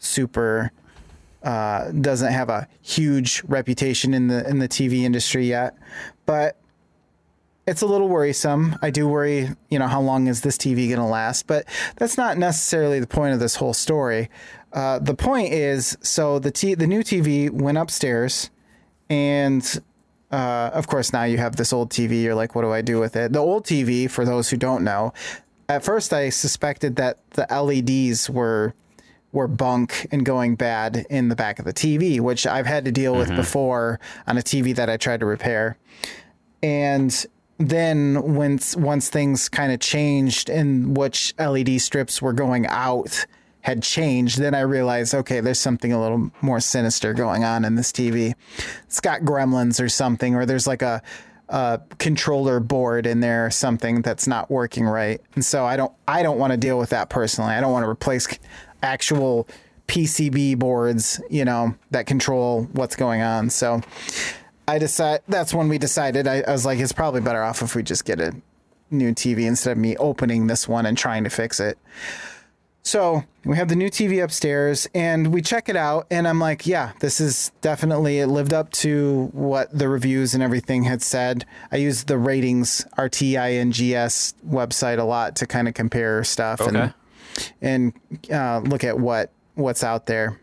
super. 0.00 0.72
Uh, 1.44 1.90
doesn't 1.92 2.32
have 2.32 2.48
a 2.48 2.66
huge 2.80 3.42
reputation 3.46 4.14
in 4.14 4.28
the 4.28 4.48
in 4.48 4.60
the 4.60 4.68
TV 4.68 5.02
industry 5.02 5.46
yet, 5.46 5.76
but 6.24 6.56
it's 7.66 7.82
a 7.82 7.86
little 7.86 8.08
worrisome. 8.08 8.76
I 8.82 8.90
do 8.90 9.08
worry, 9.08 9.50
you 9.70 9.78
know, 9.78 9.86
how 9.86 10.00
long 10.00 10.26
is 10.26 10.42
this 10.42 10.56
TV 10.56 10.88
going 10.88 11.00
to 11.00 11.04
last? 11.04 11.46
But 11.46 11.66
that's 11.96 12.16
not 12.16 12.36
necessarily 12.36 13.00
the 13.00 13.06
point 13.06 13.34
of 13.34 13.40
this 13.40 13.56
whole 13.56 13.74
story. 13.74 14.28
Uh, 14.72 14.98
the 14.98 15.14
point 15.14 15.52
is, 15.52 15.96
so 16.00 16.38
the 16.38 16.50
t- 16.50 16.74
the 16.74 16.86
new 16.86 17.02
TV 17.02 17.50
went 17.50 17.78
upstairs, 17.78 18.50
and 19.08 19.82
uh, 20.30 20.70
of 20.72 20.88
course 20.88 21.12
now 21.12 21.24
you 21.24 21.38
have 21.38 21.56
this 21.56 21.72
old 21.72 21.90
TV. 21.90 22.22
You're 22.22 22.34
like, 22.34 22.54
what 22.54 22.62
do 22.62 22.72
I 22.72 22.82
do 22.82 22.98
with 22.98 23.16
it? 23.16 23.32
The 23.32 23.38
old 23.38 23.64
TV, 23.64 24.10
for 24.10 24.24
those 24.24 24.50
who 24.50 24.56
don't 24.56 24.82
know, 24.82 25.12
at 25.68 25.84
first 25.84 26.12
I 26.12 26.30
suspected 26.30 26.96
that 26.96 27.18
the 27.30 27.46
LEDs 27.50 28.28
were 28.28 28.74
were 29.34 29.48
bunk 29.48 30.06
and 30.10 30.24
going 30.24 30.54
bad 30.54 31.04
in 31.10 31.28
the 31.28 31.36
back 31.36 31.58
of 31.58 31.66
the 31.66 31.74
TV, 31.74 32.20
which 32.20 32.46
I've 32.46 32.66
had 32.66 32.86
to 32.86 32.92
deal 32.92 33.14
with 33.14 33.28
mm-hmm. 33.28 33.36
before 33.36 34.00
on 34.26 34.38
a 34.38 34.42
TV 34.42 34.74
that 34.76 34.88
I 34.88 34.96
tried 34.96 35.20
to 35.20 35.26
repair 35.26 35.76
and 36.64 37.26
then 37.58 38.34
once 38.34 38.74
once 38.74 39.10
things 39.10 39.50
kind 39.50 39.70
of 39.70 39.80
changed 39.80 40.48
and 40.48 40.96
which 40.96 41.34
LED 41.38 41.78
strips 41.80 42.22
were 42.22 42.32
going 42.32 42.66
out 42.66 43.26
had 43.60 43.82
changed, 43.82 44.38
then 44.38 44.54
I 44.54 44.60
realized 44.60 45.14
okay, 45.14 45.40
there's 45.40 45.60
something 45.60 45.92
a 45.92 46.00
little 46.00 46.30
more 46.40 46.60
sinister 46.60 47.12
going 47.12 47.44
on 47.44 47.66
in 47.66 47.74
this 47.74 47.92
TV. 47.92 48.32
It's 48.84 49.00
got 49.00 49.20
gremlins 49.20 49.82
or 49.82 49.90
something, 49.90 50.34
or 50.34 50.46
there's 50.46 50.66
like 50.66 50.80
a, 50.80 51.02
a 51.50 51.80
controller 51.98 52.60
board 52.60 53.06
in 53.06 53.20
there 53.20 53.46
or 53.46 53.50
something 53.50 54.00
that's 54.00 54.26
not 54.26 54.50
working 54.50 54.86
right. 54.86 55.20
And 55.34 55.44
so 55.44 55.66
I 55.66 55.76
don't 55.76 55.92
I 56.08 56.22
don't 56.22 56.38
want 56.38 56.52
to 56.52 56.56
deal 56.56 56.78
with 56.78 56.90
that 56.90 57.10
personally. 57.10 57.52
I 57.52 57.60
don't 57.60 57.72
want 57.72 57.84
to 57.84 57.90
replace 57.90 58.26
actual 58.84 59.48
PCB 59.88 60.58
boards, 60.58 61.20
you 61.28 61.44
know, 61.44 61.74
that 61.90 62.06
control 62.06 62.64
what's 62.72 62.96
going 62.96 63.22
on. 63.22 63.50
So 63.50 63.80
I 64.68 64.78
decide 64.78 65.20
that's 65.28 65.52
when 65.52 65.68
we 65.68 65.78
decided. 65.78 66.26
I, 66.28 66.42
I 66.46 66.52
was 66.52 66.64
like, 66.64 66.78
it's 66.78 66.92
probably 66.92 67.20
better 67.20 67.42
off 67.42 67.62
if 67.62 67.74
we 67.74 67.82
just 67.82 68.04
get 68.04 68.20
a 68.20 68.34
new 68.90 69.12
TV 69.12 69.46
instead 69.46 69.72
of 69.72 69.78
me 69.78 69.96
opening 69.96 70.46
this 70.46 70.68
one 70.68 70.86
and 70.86 70.96
trying 70.96 71.24
to 71.24 71.30
fix 71.30 71.58
it. 71.60 71.78
So 72.86 73.24
we 73.46 73.56
have 73.56 73.68
the 73.68 73.76
new 73.76 73.88
TV 73.88 74.22
upstairs 74.22 74.86
and 74.94 75.32
we 75.32 75.40
check 75.40 75.70
it 75.70 75.76
out. 75.76 76.06
And 76.10 76.28
I'm 76.28 76.38
like, 76.38 76.66
yeah, 76.66 76.92
this 77.00 77.18
is 77.18 77.50
definitely, 77.62 78.18
it 78.18 78.26
lived 78.26 78.52
up 78.52 78.70
to 78.72 79.30
what 79.32 79.76
the 79.76 79.88
reviews 79.88 80.34
and 80.34 80.42
everything 80.42 80.84
had 80.84 81.00
said. 81.02 81.46
I 81.72 81.76
used 81.76 82.08
the 82.08 82.18
ratings, 82.18 82.84
RTINGS 82.98 84.34
website 84.46 84.98
a 84.98 85.04
lot 85.04 85.36
to 85.36 85.46
kind 85.46 85.66
of 85.66 85.72
compare 85.72 86.24
stuff 86.24 86.60
Okay. 86.60 86.78
and, 86.78 86.94
and 87.60 87.92
uh, 88.32 88.60
look 88.60 88.84
at 88.84 88.98
what 88.98 89.30
what's 89.54 89.84
out 89.84 90.06
there. 90.06 90.40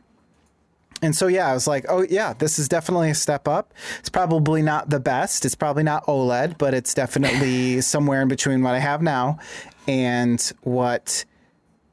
And 1.01 1.15
so 1.15 1.27
yeah, 1.27 1.47
I 1.47 1.53
was 1.53 1.67
like, 1.67 1.85
oh 1.89 2.05
yeah, 2.07 2.33
this 2.33 2.59
is 2.59 2.69
definitely 2.69 3.09
a 3.09 3.15
step 3.15 3.47
up. 3.47 3.73
It's 3.99 4.09
probably 4.09 4.61
not 4.61 4.89
the 4.89 4.99
best. 4.99 5.45
It's 5.45 5.55
probably 5.55 5.83
not 5.83 6.05
OLED, 6.05 6.57
but 6.57 6.73
it's 6.73 6.93
definitely 6.93 7.81
somewhere 7.81 8.21
in 8.21 8.27
between 8.27 8.61
what 8.61 8.75
I 8.75 8.79
have 8.79 9.01
now 9.01 9.39
and 9.87 10.39
what 10.61 11.25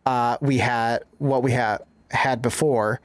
uh, 0.05 0.37
we 0.41 0.59
had 0.59 1.05
what 1.19 1.43
we 1.43 1.53
had 1.53 1.79
had 2.11 2.43
before. 2.43 3.01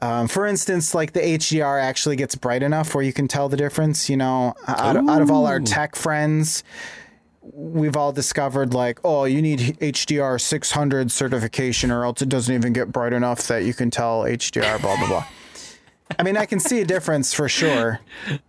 Um, 0.00 0.28
for 0.28 0.46
instance, 0.46 0.94
like 0.94 1.12
the 1.12 1.20
HDR 1.20 1.82
actually 1.82 2.16
gets 2.16 2.34
bright 2.34 2.62
enough 2.62 2.94
where 2.94 3.02
you 3.02 3.12
can 3.12 3.28
tell 3.28 3.48
the 3.48 3.56
difference. 3.56 4.08
You 4.08 4.16
know, 4.16 4.54
out, 4.68 4.96
out 4.96 5.22
of 5.22 5.30
all 5.30 5.46
our 5.46 5.58
tech 5.60 5.96
friends, 5.96 6.62
we've 7.52 7.96
all 7.96 8.12
discovered 8.12 8.74
like, 8.74 8.98
oh, 9.04 9.24
you 9.24 9.40
need 9.42 9.60
HDR 9.80 10.40
600 10.40 11.10
certification, 11.10 11.90
or 11.90 12.04
else 12.04 12.22
it 12.22 12.28
doesn't 12.28 12.54
even 12.54 12.72
get 12.72 12.92
bright 12.92 13.12
enough 13.12 13.46
that 13.48 13.64
you 13.64 13.74
can 13.74 13.90
tell 13.90 14.22
HDR. 14.22 14.80
Blah 14.80 14.96
blah 14.96 15.08
blah. 15.08 15.24
I 16.18 16.22
mean, 16.22 16.36
I 16.36 16.46
can 16.46 16.60
see 16.60 16.80
a 16.80 16.84
difference 16.84 17.34
for 17.34 17.48
sure. 17.48 17.98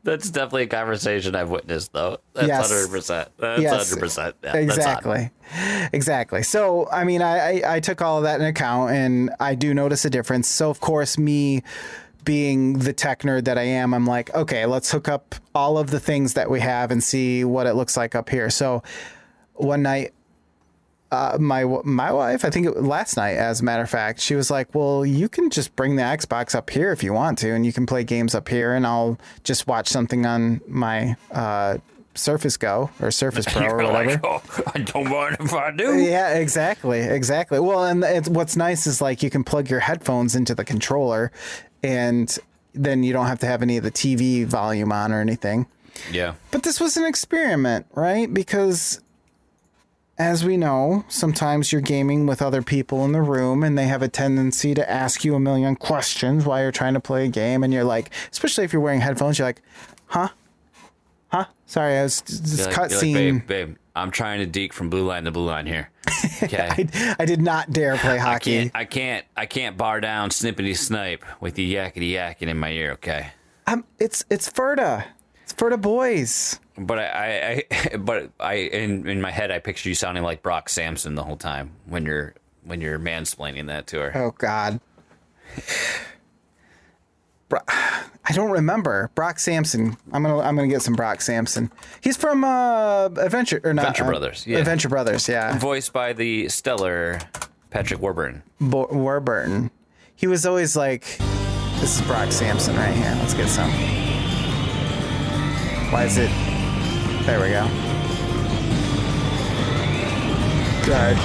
That's 0.04 0.30
definitely 0.30 0.64
a 0.64 0.68
conversation 0.68 1.36
I've 1.36 1.50
witnessed, 1.50 1.92
though. 1.92 2.20
That's 2.34 2.48
Yes. 2.48 2.70
hundred 2.72 2.90
percent. 2.92 3.30
That's 3.38 3.62
Yes. 3.62 3.90
hundred 3.90 4.00
percent. 4.04 4.36
Yeah, 4.44 4.52
that's 4.54 4.78
exactly 4.78 5.32
exactly 5.94 6.44
so 6.44 6.90
i 6.92 7.06
mean 7.06 7.22
I, 7.22 7.62
I 7.62 7.76
i 7.76 7.80
took 7.80 8.02
all 8.02 8.18
of 8.18 8.24
that 8.24 8.42
in 8.42 8.46
account 8.46 8.92
and 8.92 9.30
i 9.40 9.56
do 9.56 9.74
notice 9.74 10.04
a 10.04 10.10
difference 10.10 10.50
so 10.50 10.70
of 10.70 10.82
course 10.82 11.18
me 11.18 11.64
being 12.28 12.74
the 12.80 12.92
tech 12.92 13.22
nerd 13.22 13.46
that 13.46 13.58
i 13.58 13.64
am 13.64 13.94
i'm 13.94 14.06
like 14.06 14.36
okay 14.36 14.66
let's 14.66 14.92
hook 14.92 15.08
up 15.08 15.34
all 15.56 15.78
of 15.78 15.92
the 15.92 16.00
things 16.00 16.34
that 16.34 16.50
we 16.50 16.60
have 16.60 16.92
and 16.92 17.02
see 17.02 17.46
what 17.46 17.66
it 17.66 17.74
looks 17.74 17.96
like 17.96 18.16
up 18.16 18.28
here 18.28 18.50
so 18.50 18.84
one 19.54 19.82
night 19.82 20.14
uh, 21.10 21.38
my 21.40 21.64
my 21.86 22.12
wife, 22.12 22.44
I 22.44 22.50
think 22.50 22.68
it, 22.68 22.84
last 22.84 23.16
night, 23.16 23.38
as 23.38 23.62
a 23.62 23.64
matter 23.64 23.84
of 23.84 23.90
fact, 23.90 24.20
she 24.20 24.36
was 24.36 24.52
like, 24.52 24.76
"Well, 24.76 25.06
you 25.06 25.30
can 25.30 25.50
just 25.50 25.74
bring 25.76 25.96
the 25.96 26.04
Xbox 26.04 26.54
up 26.54 26.70
here 26.70 26.92
if 26.92 27.02
you 27.02 27.14
want 27.14 27.38
to, 27.40 27.52
and 27.54 27.66
you 27.66 27.72
can 27.72 27.86
play 27.86 28.04
games 28.04 28.36
up 28.36 28.50
here, 28.50 28.74
and 28.74 28.86
I'll 28.86 29.18
just 29.46 29.68
watch 29.68 29.88
something 29.88 30.26
on 30.26 30.60
my 30.68 31.16
uh, 31.32 31.78
Surface 32.14 32.58
Go 32.58 32.90
or 33.00 33.12
Surface 33.12 33.46
Pro 33.50 33.62
or 33.62 33.82
You're 33.82 33.94
whatever." 33.94 34.12
like, 34.12 34.26
oh, 34.26 34.64
I 34.76 34.80
don't 34.80 35.10
mind 35.10 35.38
if 35.40 35.54
I 35.54 35.72
do. 35.72 35.98
Yeah, 35.98 36.34
exactly, 36.34 37.00
exactly. 37.00 37.60
Well, 37.60 37.86
and 37.86 38.04
it's, 38.04 38.28
what's 38.28 38.58
nice 38.58 38.86
is 38.86 39.02
like 39.02 39.24
you 39.24 39.30
can 39.30 39.46
plug 39.46 39.70
your 39.70 39.80
headphones 39.80 40.36
into 40.36 40.56
the 40.56 40.66
controller, 40.66 41.32
and 41.84 42.38
then 42.74 43.04
you 43.04 43.14
don't 43.14 43.28
have 43.28 43.40
to 43.40 43.46
have 43.46 43.62
any 43.62 43.78
of 43.78 43.84
the 43.84 43.92
TV 43.92 44.46
volume 44.46 44.92
on 44.92 45.12
or 45.12 45.20
anything. 45.22 45.68
Yeah. 46.12 46.36
But 46.52 46.64
this 46.64 46.80
was 46.80 46.98
an 46.98 47.06
experiment, 47.06 47.88
right? 47.94 48.32
Because 48.32 49.02
as 50.18 50.44
we 50.44 50.58
know, 50.58 51.06
sometimes 51.08 51.72
you're 51.72 51.82
gaming 51.82 52.26
with 52.26 52.42
other 52.42 52.62
people 52.62 53.06
in 53.06 53.12
the 53.12 53.22
room 53.22 53.64
and 53.64 53.78
they 53.78 53.86
have 53.86 54.02
a 54.02 54.08
tendency 54.08 54.74
to 54.74 54.90
ask 54.90 55.24
you 55.24 55.36
a 55.36 55.40
million 55.40 55.76
questions 55.76 56.46
while 56.46 56.62
you're 56.62 56.72
trying 56.72 56.96
to 56.96 57.00
play 57.00 57.26
a 57.26 57.30
game. 57.30 57.64
And 57.64 57.72
you're 57.74 57.84
like, 57.84 58.12
especially 58.32 58.64
if 58.64 58.74
you're 58.74 58.82
wearing 58.82 59.02
headphones, 59.02 59.38
you're 59.38 59.48
like, 59.48 59.62
huh? 60.08 60.30
Huh? 61.30 61.46
Sorry, 61.66 61.98
I 61.98 62.04
was 62.04 62.22
this 62.22 62.58
You're 62.58 62.68
like, 62.68 62.78
like, 62.78 62.92
cutscene. 62.92 63.14
babe, 63.14 63.48
babe, 63.48 63.76
I'm 63.98 64.12
trying 64.12 64.40
to 64.40 64.46
deke 64.46 64.74
from 64.74 64.90
blue 64.90 65.06
line 65.06 65.24
to 65.26 65.32
blue 65.32 65.46
line 65.46 65.66
here. 65.66 65.90
Okay. 66.44 66.68
I, 66.70 67.16
I 67.20 67.26
did 67.26 67.42
not 67.42 67.72
dare 67.72 67.98
play 67.98 68.16
I 68.16 68.18
hockey. 68.18 68.52
can't, 68.60 68.72
I 68.76 68.86
can't, 68.86 69.26
I 69.36 69.46
can't 69.48 69.76
bar 69.76 70.00
down 70.00 70.30
snippety 70.30 70.78
snipe 70.78 71.26
with 71.42 71.56
the 71.56 71.74
yakety 71.76 72.12
yakking 72.12 72.48
in 72.48 72.58
my 72.58 72.70
ear. 72.70 72.92
Okay. 72.94 73.32
I'm, 73.66 73.84
it's 74.00 74.24
it's 74.30 74.48
Ferda. 74.50 75.06
It's 75.44 75.54
Ferda 75.54 75.82
boys. 75.82 76.60
But 76.78 77.00
I, 77.00 77.64
I, 77.72 77.92
I 77.94 77.98
but 77.98 78.32
I, 78.40 78.54
in 78.54 79.08
in 79.08 79.20
my 79.20 79.32
head, 79.32 79.50
I 79.52 79.58
picture 79.60 79.90
you 79.90 79.96
sounding 79.96 80.24
like 80.24 80.44
Brock 80.44 80.70
Sampson 80.70 81.16
the 81.16 81.24
whole 81.24 81.38
time 81.38 81.72
when 81.86 82.06
you're 82.06 82.36
when 82.64 82.82
you're 82.82 83.00
mansplaining 83.00 83.68
that 83.68 83.88
to 83.88 84.00
her. 84.00 84.12
Oh 84.16 84.32
God. 84.38 84.80
Bro- 87.50 87.60
I 87.70 88.34
don't 88.34 88.52
remember 88.52 89.10
Brock 89.16 89.40
Sampson. 89.40 89.96
I'm 90.12 90.22
gonna 90.24 90.40
I'm 90.40 90.56
gonna 90.56 90.68
get 90.68 90.82
some 90.82 90.96
Brock 90.96 91.22
Sampson. 91.22 91.72
He's 92.02 92.18
from 92.18 92.44
uh, 92.44 93.06
Adventure 93.06 93.62
or 93.64 93.74
not 93.74 93.84
Adventure 93.86 94.04
uh, 94.04 94.08
Brothers, 94.10 94.46
yeah. 94.46 94.58
Adventure 94.58 94.90
Brothers. 94.90 95.30
Yeah. 95.30 95.58
Voiced 95.58 95.94
by 95.94 96.12
the 96.14 96.50
stellar 96.50 97.20
Patrick 97.70 98.02
Warburton. 98.02 98.44
Bo- 98.60 98.90
Warburton. 98.92 99.72
He 100.16 100.28
was 100.28 100.46
always 100.46 100.76
like, 100.76 101.04
"This 101.80 102.00
is 102.00 102.06
Brock 102.06 102.32
Sampson 102.34 102.76
right 102.76 102.94
here. 102.94 103.16
Let's 103.20 103.34
get 103.34 103.48
some." 103.48 103.72
Why 105.92 106.04
is 106.04 106.18
it? 106.18 106.30
There 107.26 107.40
we 107.40 107.50
go. 107.50 107.66
Good. 110.86 111.18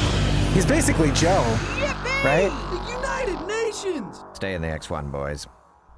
He's 0.54 0.66
basically 0.66 1.10
Joe, 1.12 1.40
right? 2.24 2.50
The 2.70 2.92
United 2.92 3.46
Nations! 3.46 4.24
Stay 4.34 4.54
in 4.54 4.62
the 4.62 4.68
X1, 4.68 5.10
boys. 5.10 5.46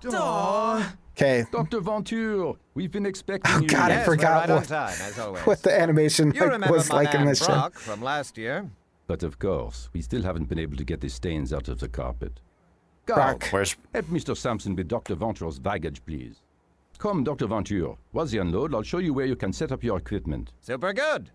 Okay. 0.06 1.44
Dr. 1.52 1.80
Venture, 1.80 2.52
we've 2.74 2.90
been 2.90 3.06
expecting 3.06 3.54
oh, 3.54 3.60
you. 3.60 3.68
God, 3.68 3.92
I 3.92 4.02
forgot 4.02 4.48
right 4.48 4.56
what- 4.56 4.64
time, 4.64 4.96
as. 5.00 5.16
What 5.46 5.62
the 5.62 5.80
animation 5.80 6.32
you 6.34 6.44
like, 6.44 6.70
was 6.70 6.88
my 6.90 6.96
like 6.96 7.14
in 7.14 7.20
man 7.20 7.28
this 7.28 7.38
show. 7.38 7.46
Brock 7.46 7.74
from 7.74 8.02
last 8.02 8.36
year? 8.36 8.68
But 9.06 9.22
of 9.22 9.38
course, 9.38 9.90
we 9.92 10.02
still 10.02 10.22
haven't 10.22 10.48
been 10.48 10.58
able 10.58 10.76
to 10.76 10.84
get 10.84 11.00
the 11.00 11.08
stains 11.08 11.52
out 11.52 11.68
of 11.68 11.78
the 11.78 11.88
carpet. 11.88 12.40
Carl, 13.06 13.38
Brock. 13.38 13.48
Where's 13.50 13.76
help 13.92 14.06
Mr. 14.06 14.36
Sampson 14.36 14.74
with 14.74 14.88
Dr. 14.88 15.14
Venture's 15.14 15.58
baggage, 15.58 16.04
please. 16.06 16.42
Come, 16.98 17.22
Dr. 17.22 17.46
Venture. 17.46 17.94
Once 18.12 18.32
you 18.32 18.40
unload, 18.40 18.74
I'll 18.74 18.82
show 18.82 18.98
you 18.98 19.12
where 19.12 19.26
you 19.26 19.36
can 19.36 19.52
set 19.52 19.72
up 19.72 19.84
your 19.84 19.98
equipment. 19.98 20.52
Super 20.62 20.92
good. 20.92 21.30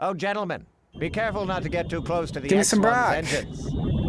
Oh, 0.00 0.14
gentlemen, 0.14 0.64
be 0.98 1.10
careful 1.10 1.44
not 1.44 1.62
to 1.64 1.68
get 1.68 1.90
too 1.90 2.02
close 2.02 2.30
to 2.32 2.40
the 2.40 2.48
Give 2.48 2.58
me 2.58 2.64
some 2.64 2.80
X1's 2.80 2.82
Brock. 2.82 3.14
engines. 3.14 4.05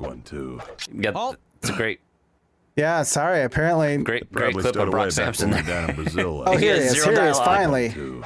One, 0.00 0.22
too. 0.22 0.60
you 0.92 1.02
got? 1.02 1.14
Halt. 1.14 1.36
It's 1.62 1.70
a 1.70 1.72
great, 1.74 2.00
Yeah, 2.76 3.02
sorry. 3.04 3.42
Apparently, 3.42 3.96
great, 3.98 4.30
great 4.32 4.52
Probably 4.52 4.62
clip 4.62 4.74
stowed 4.74 4.82
of 4.88 4.88
away 4.88 5.04
Brock 5.04 5.04
back 5.06 5.12
Sampson. 5.12 5.50
when 5.50 5.58
we 5.58 5.62
were 5.62 5.68
down 5.68 5.90
in 5.90 5.96
Brazil. 5.96 6.42
Oh, 6.46 6.56
here 6.56 6.74
He 6.74 6.80
he 6.82 6.86
is. 6.88 7.04
Here 7.04 7.22
he 7.22 7.28
is. 7.30 7.38
Finally. 7.38 7.88
Two. 7.90 8.24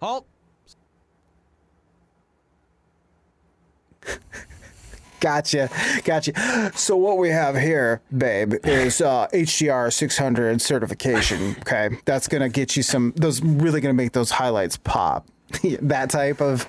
Halt. 0.00 0.26
Gotcha. 5.20 5.68
Gotcha. 6.04 6.72
So 6.74 6.96
what 6.96 7.18
we 7.18 7.28
have 7.28 7.54
here, 7.54 8.00
babe, 8.16 8.54
is 8.64 9.02
uh, 9.02 9.28
HDR 9.34 9.92
600 9.92 10.62
certification. 10.62 11.56
Okay, 11.60 11.90
that's 12.06 12.26
gonna 12.26 12.48
get 12.48 12.74
you 12.74 12.82
some. 12.82 13.12
Those 13.16 13.42
really 13.42 13.82
gonna 13.82 13.92
make 13.92 14.12
those 14.12 14.30
highlights 14.30 14.78
pop. 14.78 15.26
that 15.82 16.10
type 16.10 16.40
of, 16.40 16.66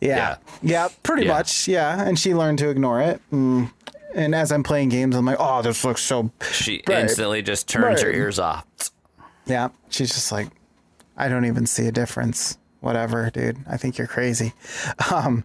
yeah, 0.00 0.36
yeah, 0.62 0.88
pretty 1.02 1.24
Yeah. 1.26 1.32
much, 1.32 1.68
yeah. 1.68 2.02
And 2.06 2.18
she 2.18 2.34
learned 2.34 2.58
to 2.58 2.68
ignore 2.68 3.00
it. 3.00 3.20
Mm. 3.32 3.70
And 4.14 4.34
as 4.34 4.50
I'm 4.52 4.62
playing 4.62 4.88
games, 4.88 5.14
I'm 5.16 5.24
like, 5.26 5.36
oh, 5.38 5.62
this 5.62 5.84
looks 5.84 6.02
so. 6.02 6.30
She 6.52 6.82
Right. 6.88 7.00
instantly 7.00 7.42
just 7.42 7.68
turns 7.68 8.00
her 8.02 8.10
ears 8.10 8.38
off. 8.38 8.64
Yeah, 9.46 9.68
she's 9.88 10.10
just 10.10 10.32
like, 10.32 10.48
I 11.16 11.28
don't 11.28 11.44
even 11.44 11.66
see 11.66 11.86
a 11.86 11.92
difference. 11.92 12.58
Whatever, 12.80 13.28
dude. 13.30 13.58
I 13.68 13.76
think 13.76 13.98
you're 13.98 14.06
crazy. 14.06 14.52
Um, 15.12 15.44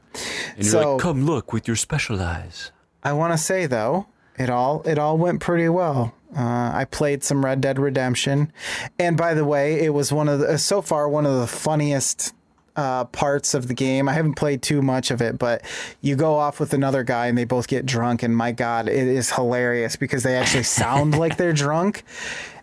And 0.56 0.64
you're 0.66 0.72
so 0.72 0.94
like, 0.94 1.02
come 1.02 1.26
look 1.26 1.52
with 1.52 1.68
your 1.68 1.76
special 1.76 2.22
eyes. 2.22 2.72
I 3.04 3.14
want 3.14 3.34
to 3.34 3.38
say 3.38 3.66
though, 3.66 4.08
it 4.38 4.50
all 4.50 4.82
it 4.86 4.98
all 4.98 5.18
went 5.18 5.40
pretty 5.42 5.68
well. 5.70 6.14
Uh, 6.36 6.72
I 6.74 6.86
played 6.90 7.24
some 7.24 7.44
Red 7.46 7.62
Dead 7.62 7.78
Redemption, 7.78 8.52
and 8.98 9.16
by 9.18 9.34
the 9.36 9.46
way, 9.46 9.82
it 9.84 9.94
was 9.94 10.12
one 10.12 10.28
of 10.30 10.40
the 10.40 10.58
so 10.58 10.82
far 10.82 11.08
one 11.10 11.26
of 11.28 11.40
the 11.40 11.46
funniest 11.48 12.34
uh, 12.76 13.06
parts 13.06 13.54
of 13.54 13.68
the 13.68 13.74
game. 13.74 14.10
I 14.10 14.14
haven't 14.14 14.36
played 14.36 14.62
too 14.62 14.82
much 14.82 15.12
of 15.12 15.22
it, 15.22 15.38
but 15.38 15.62
you 16.02 16.16
go 16.16 16.36
off 16.36 16.60
with 16.60 16.74
another 16.74 17.04
guy 17.04 17.28
and 17.28 17.38
they 17.38 17.46
both 17.46 17.68
get 17.68 17.86
drunk, 17.86 18.24
and 18.24 18.36
my 18.36 18.52
God, 18.52 18.88
it 18.88 19.08
is 19.08 19.32
hilarious 19.32 19.96
because 19.96 20.24
they 20.24 20.36
actually 20.36 20.64
sound 20.64 21.18
like 21.20 21.38
they're 21.38 21.54
drunk. 21.54 22.04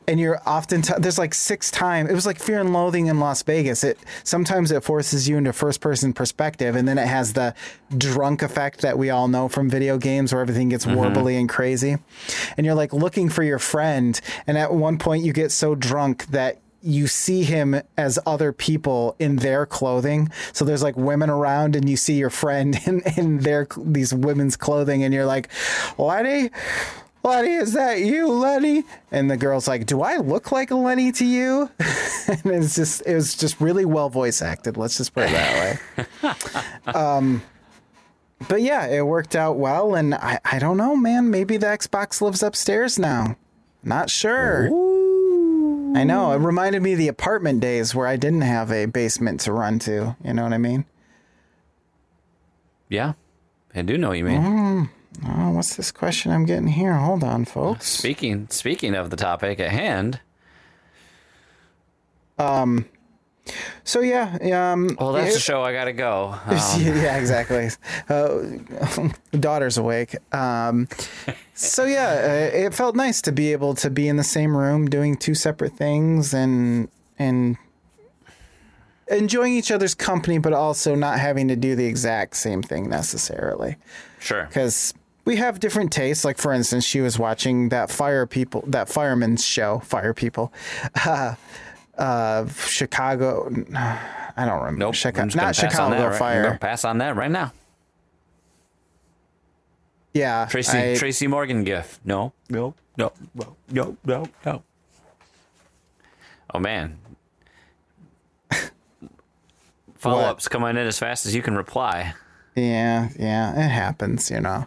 And 0.08 0.18
you're 0.18 0.40
often 0.44 0.82
t- 0.82 0.94
there's 0.98 1.18
like 1.18 1.34
six 1.34 1.70
times. 1.70 2.10
It 2.10 2.14
was 2.14 2.26
like 2.26 2.40
Fear 2.40 2.60
and 2.60 2.72
Loathing 2.72 3.06
in 3.06 3.20
Las 3.20 3.44
Vegas. 3.44 3.84
It 3.84 3.96
sometimes 4.24 4.72
it 4.72 4.82
forces 4.82 5.28
you 5.28 5.36
into 5.36 5.52
first 5.52 5.80
person 5.80 6.12
perspective, 6.12 6.74
and 6.74 6.88
then 6.88 6.98
it 6.98 7.06
has 7.06 7.34
the 7.34 7.54
drunk 7.96 8.42
effect 8.42 8.80
that 8.80 8.98
we 8.98 9.10
all 9.10 9.28
know 9.28 9.48
from 9.48 9.70
video 9.70 9.98
games, 9.98 10.32
where 10.32 10.42
everything 10.42 10.68
gets 10.70 10.84
warbly 10.84 11.38
and 11.38 11.48
crazy. 11.48 11.98
And 12.56 12.66
you're 12.66 12.74
like 12.74 12.92
looking 12.92 13.28
for 13.28 13.44
your 13.44 13.60
friend, 13.60 14.20
and 14.48 14.58
at 14.58 14.72
one 14.72 14.98
point 14.98 15.22
you 15.22 15.32
get 15.32 15.52
so 15.52 15.76
drunk 15.76 16.26
that 16.28 16.58
you 16.82 17.06
see 17.06 17.42
him 17.42 17.80
as 17.96 18.18
other 18.26 18.52
people 18.52 19.14
in 19.18 19.36
their 19.36 19.66
clothing. 19.66 20.30
So 20.52 20.64
there's 20.64 20.82
like 20.82 20.96
women 20.96 21.30
around, 21.30 21.76
and 21.76 21.88
you 21.88 21.96
see 21.96 22.14
your 22.14 22.30
friend 22.30 22.78
in, 22.86 23.02
in 23.16 23.38
their 23.38 23.66
these 23.76 24.14
women's 24.14 24.56
clothing, 24.56 25.04
and 25.04 25.12
you're 25.12 25.26
like, 25.26 25.50
Lenny, 25.98 26.50
Lenny, 27.22 27.52
is 27.52 27.74
that 27.74 28.00
you, 28.00 28.28
Lenny? 28.28 28.84
And 29.12 29.30
the 29.30 29.36
girl's 29.36 29.68
like, 29.68 29.86
Do 29.86 30.00
I 30.02 30.16
look 30.16 30.52
like 30.52 30.70
a 30.70 30.76
Lenny 30.76 31.12
to 31.12 31.24
you? 31.24 31.70
and 31.78 32.46
it's 32.46 32.76
just 32.76 33.02
it 33.04 33.14
was 33.14 33.34
just 33.34 33.60
really 33.60 33.84
well 33.84 34.08
voice 34.08 34.40
acted. 34.40 34.76
Let's 34.76 34.96
just 34.96 35.14
put 35.14 35.24
it 35.24 35.32
that 35.32 35.80
way. 36.22 36.30
um, 36.94 37.42
but 38.48 38.62
yeah, 38.62 38.86
it 38.86 39.02
worked 39.02 39.36
out 39.36 39.58
well, 39.58 39.94
and 39.94 40.14
I 40.14 40.40
I 40.44 40.58
don't 40.58 40.78
know, 40.78 40.96
man. 40.96 41.30
Maybe 41.30 41.58
the 41.58 41.66
Xbox 41.66 42.22
lives 42.22 42.42
upstairs 42.42 42.98
now. 42.98 43.36
Not 43.82 44.08
sure. 44.08 44.68
I 45.94 46.04
know. 46.04 46.32
It 46.32 46.36
reminded 46.36 46.82
me 46.82 46.92
of 46.92 46.98
the 46.98 47.08
apartment 47.08 47.60
days 47.60 47.94
where 47.94 48.06
I 48.06 48.16
didn't 48.16 48.42
have 48.42 48.70
a 48.70 48.86
basement 48.86 49.40
to 49.40 49.52
run 49.52 49.78
to. 49.80 50.16
You 50.24 50.32
know 50.34 50.44
what 50.44 50.52
I 50.52 50.58
mean? 50.58 50.84
Yeah, 52.88 53.14
I 53.74 53.82
do 53.82 53.96
know 53.98 54.08
what 54.08 54.18
you 54.18 54.24
mean. 54.24 54.40
Mm. 54.40 54.90
Oh, 55.26 55.50
what's 55.50 55.76
this 55.76 55.92
question 55.92 56.32
I'm 56.32 56.44
getting 56.46 56.68
here? 56.68 56.94
Hold 56.94 57.24
on, 57.24 57.44
folks. 57.44 57.86
Speaking 57.86 58.48
speaking 58.50 58.94
of 58.94 59.10
the 59.10 59.16
topic 59.16 59.60
at 59.60 59.70
hand, 59.70 60.20
um, 62.38 62.86
So 63.84 64.00
yeah, 64.00 64.72
um, 64.72 64.96
Well, 64.98 65.12
that's 65.12 65.30
it- 65.30 65.34
the 65.34 65.40
show. 65.40 65.62
I 65.62 65.72
gotta 65.72 65.92
go. 65.92 66.34
Um, 66.46 66.80
yeah, 66.82 67.16
exactly. 67.16 67.68
Uh, 68.08 69.08
daughter's 69.38 69.78
awake. 69.78 70.16
Um, 70.34 70.88
so 71.54 71.84
yeah, 71.84 72.50
uh, 72.52 72.56
it 72.56 72.74
felt 72.74 72.96
nice 72.96 73.20
to 73.22 73.32
be 73.32 73.52
able 73.52 73.74
to 73.74 73.90
be 73.90 74.08
in 74.08 74.16
the 74.16 74.24
same 74.24 74.56
room 74.56 74.88
doing 74.88 75.16
two 75.16 75.34
separate 75.34 75.72
things 75.72 76.32
and 76.34 76.88
and 77.18 77.56
enjoying 79.10 79.54
each 79.54 79.70
other's 79.70 79.94
company, 79.94 80.38
but 80.38 80.52
also 80.52 80.94
not 80.94 81.18
having 81.18 81.48
to 81.48 81.56
do 81.56 81.74
the 81.74 81.86
exact 81.86 82.36
same 82.36 82.62
thing 82.62 82.88
necessarily. 82.88 83.76
sure. 84.20 84.44
Because 84.44 84.94
we 85.24 85.36
have 85.36 85.60
different 85.60 85.92
tastes. 85.92 86.24
Like 86.24 86.38
for 86.38 86.52
instance, 86.52 86.84
she 86.84 87.00
was 87.00 87.18
watching 87.18 87.68
that 87.70 87.90
fire 87.90 88.26
people, 88.26 88.64
that 88.68 88.88
fireman's 88.88 89.44
show, 89.44 89.80
Fire 89.80 90.14
People, 90.14 90.52
uh, 91.06 91.34
uh, 92.00 92.48
Chicago. 92.48 93.48
I 94.36 94.44
don't 94.46 94.58
remember. 94.58 94.78
Nope. 94.78 94.94
Chica- 94.94 95.20
I'm 95.20 95.28
just 95.28 95.36
gonna 95.36 95.48
not 95.48 95.54
pass 95.56 95.64
on 95.64 95.70
Chicago 95.70 95.90
that 95.96 96.04
right- 96.06 96.12
I'm 96.12 96.18
Fire. 96.18 96.42
gonna 96.44 96.58
pass 96.58 96.84
on 96.84 96.98
that 96.98 97.14
right 97.16 97.30
now. 97.30 97.52
Yeah, 100.14 100.46
Tracy 100.50 100.92
I- 100.92 100.96
Tracy 100.96 101.26
Morgan 101.28 101.62
gif. 101.64 102.00
No. 102.04 102.32
No. 102.48 102.74
No. 102.96 103.12
No. 103.34 103.56
No. 103.70 103.96
No. 104.04 104.26
No. 104.44 104.62
Oh 106.52 106.58
man. 106.58 106.98
Follow 109.94 110.22
ups 110.22 110.48
coming 110.48 110.70
in 110.70 110.78
as 110.78 110.98
fast 110.98 111.26
as 111.26 111.34
you 111.34 111.42
can 111.42 111.54
reply. 111.56 112.14
Yeah, 112.56 113.10
yeah, 113.18 113.52
it 113.64 113.68
happens, 113.68 114.30
you 114.30 114.40
know. 114.40 114.66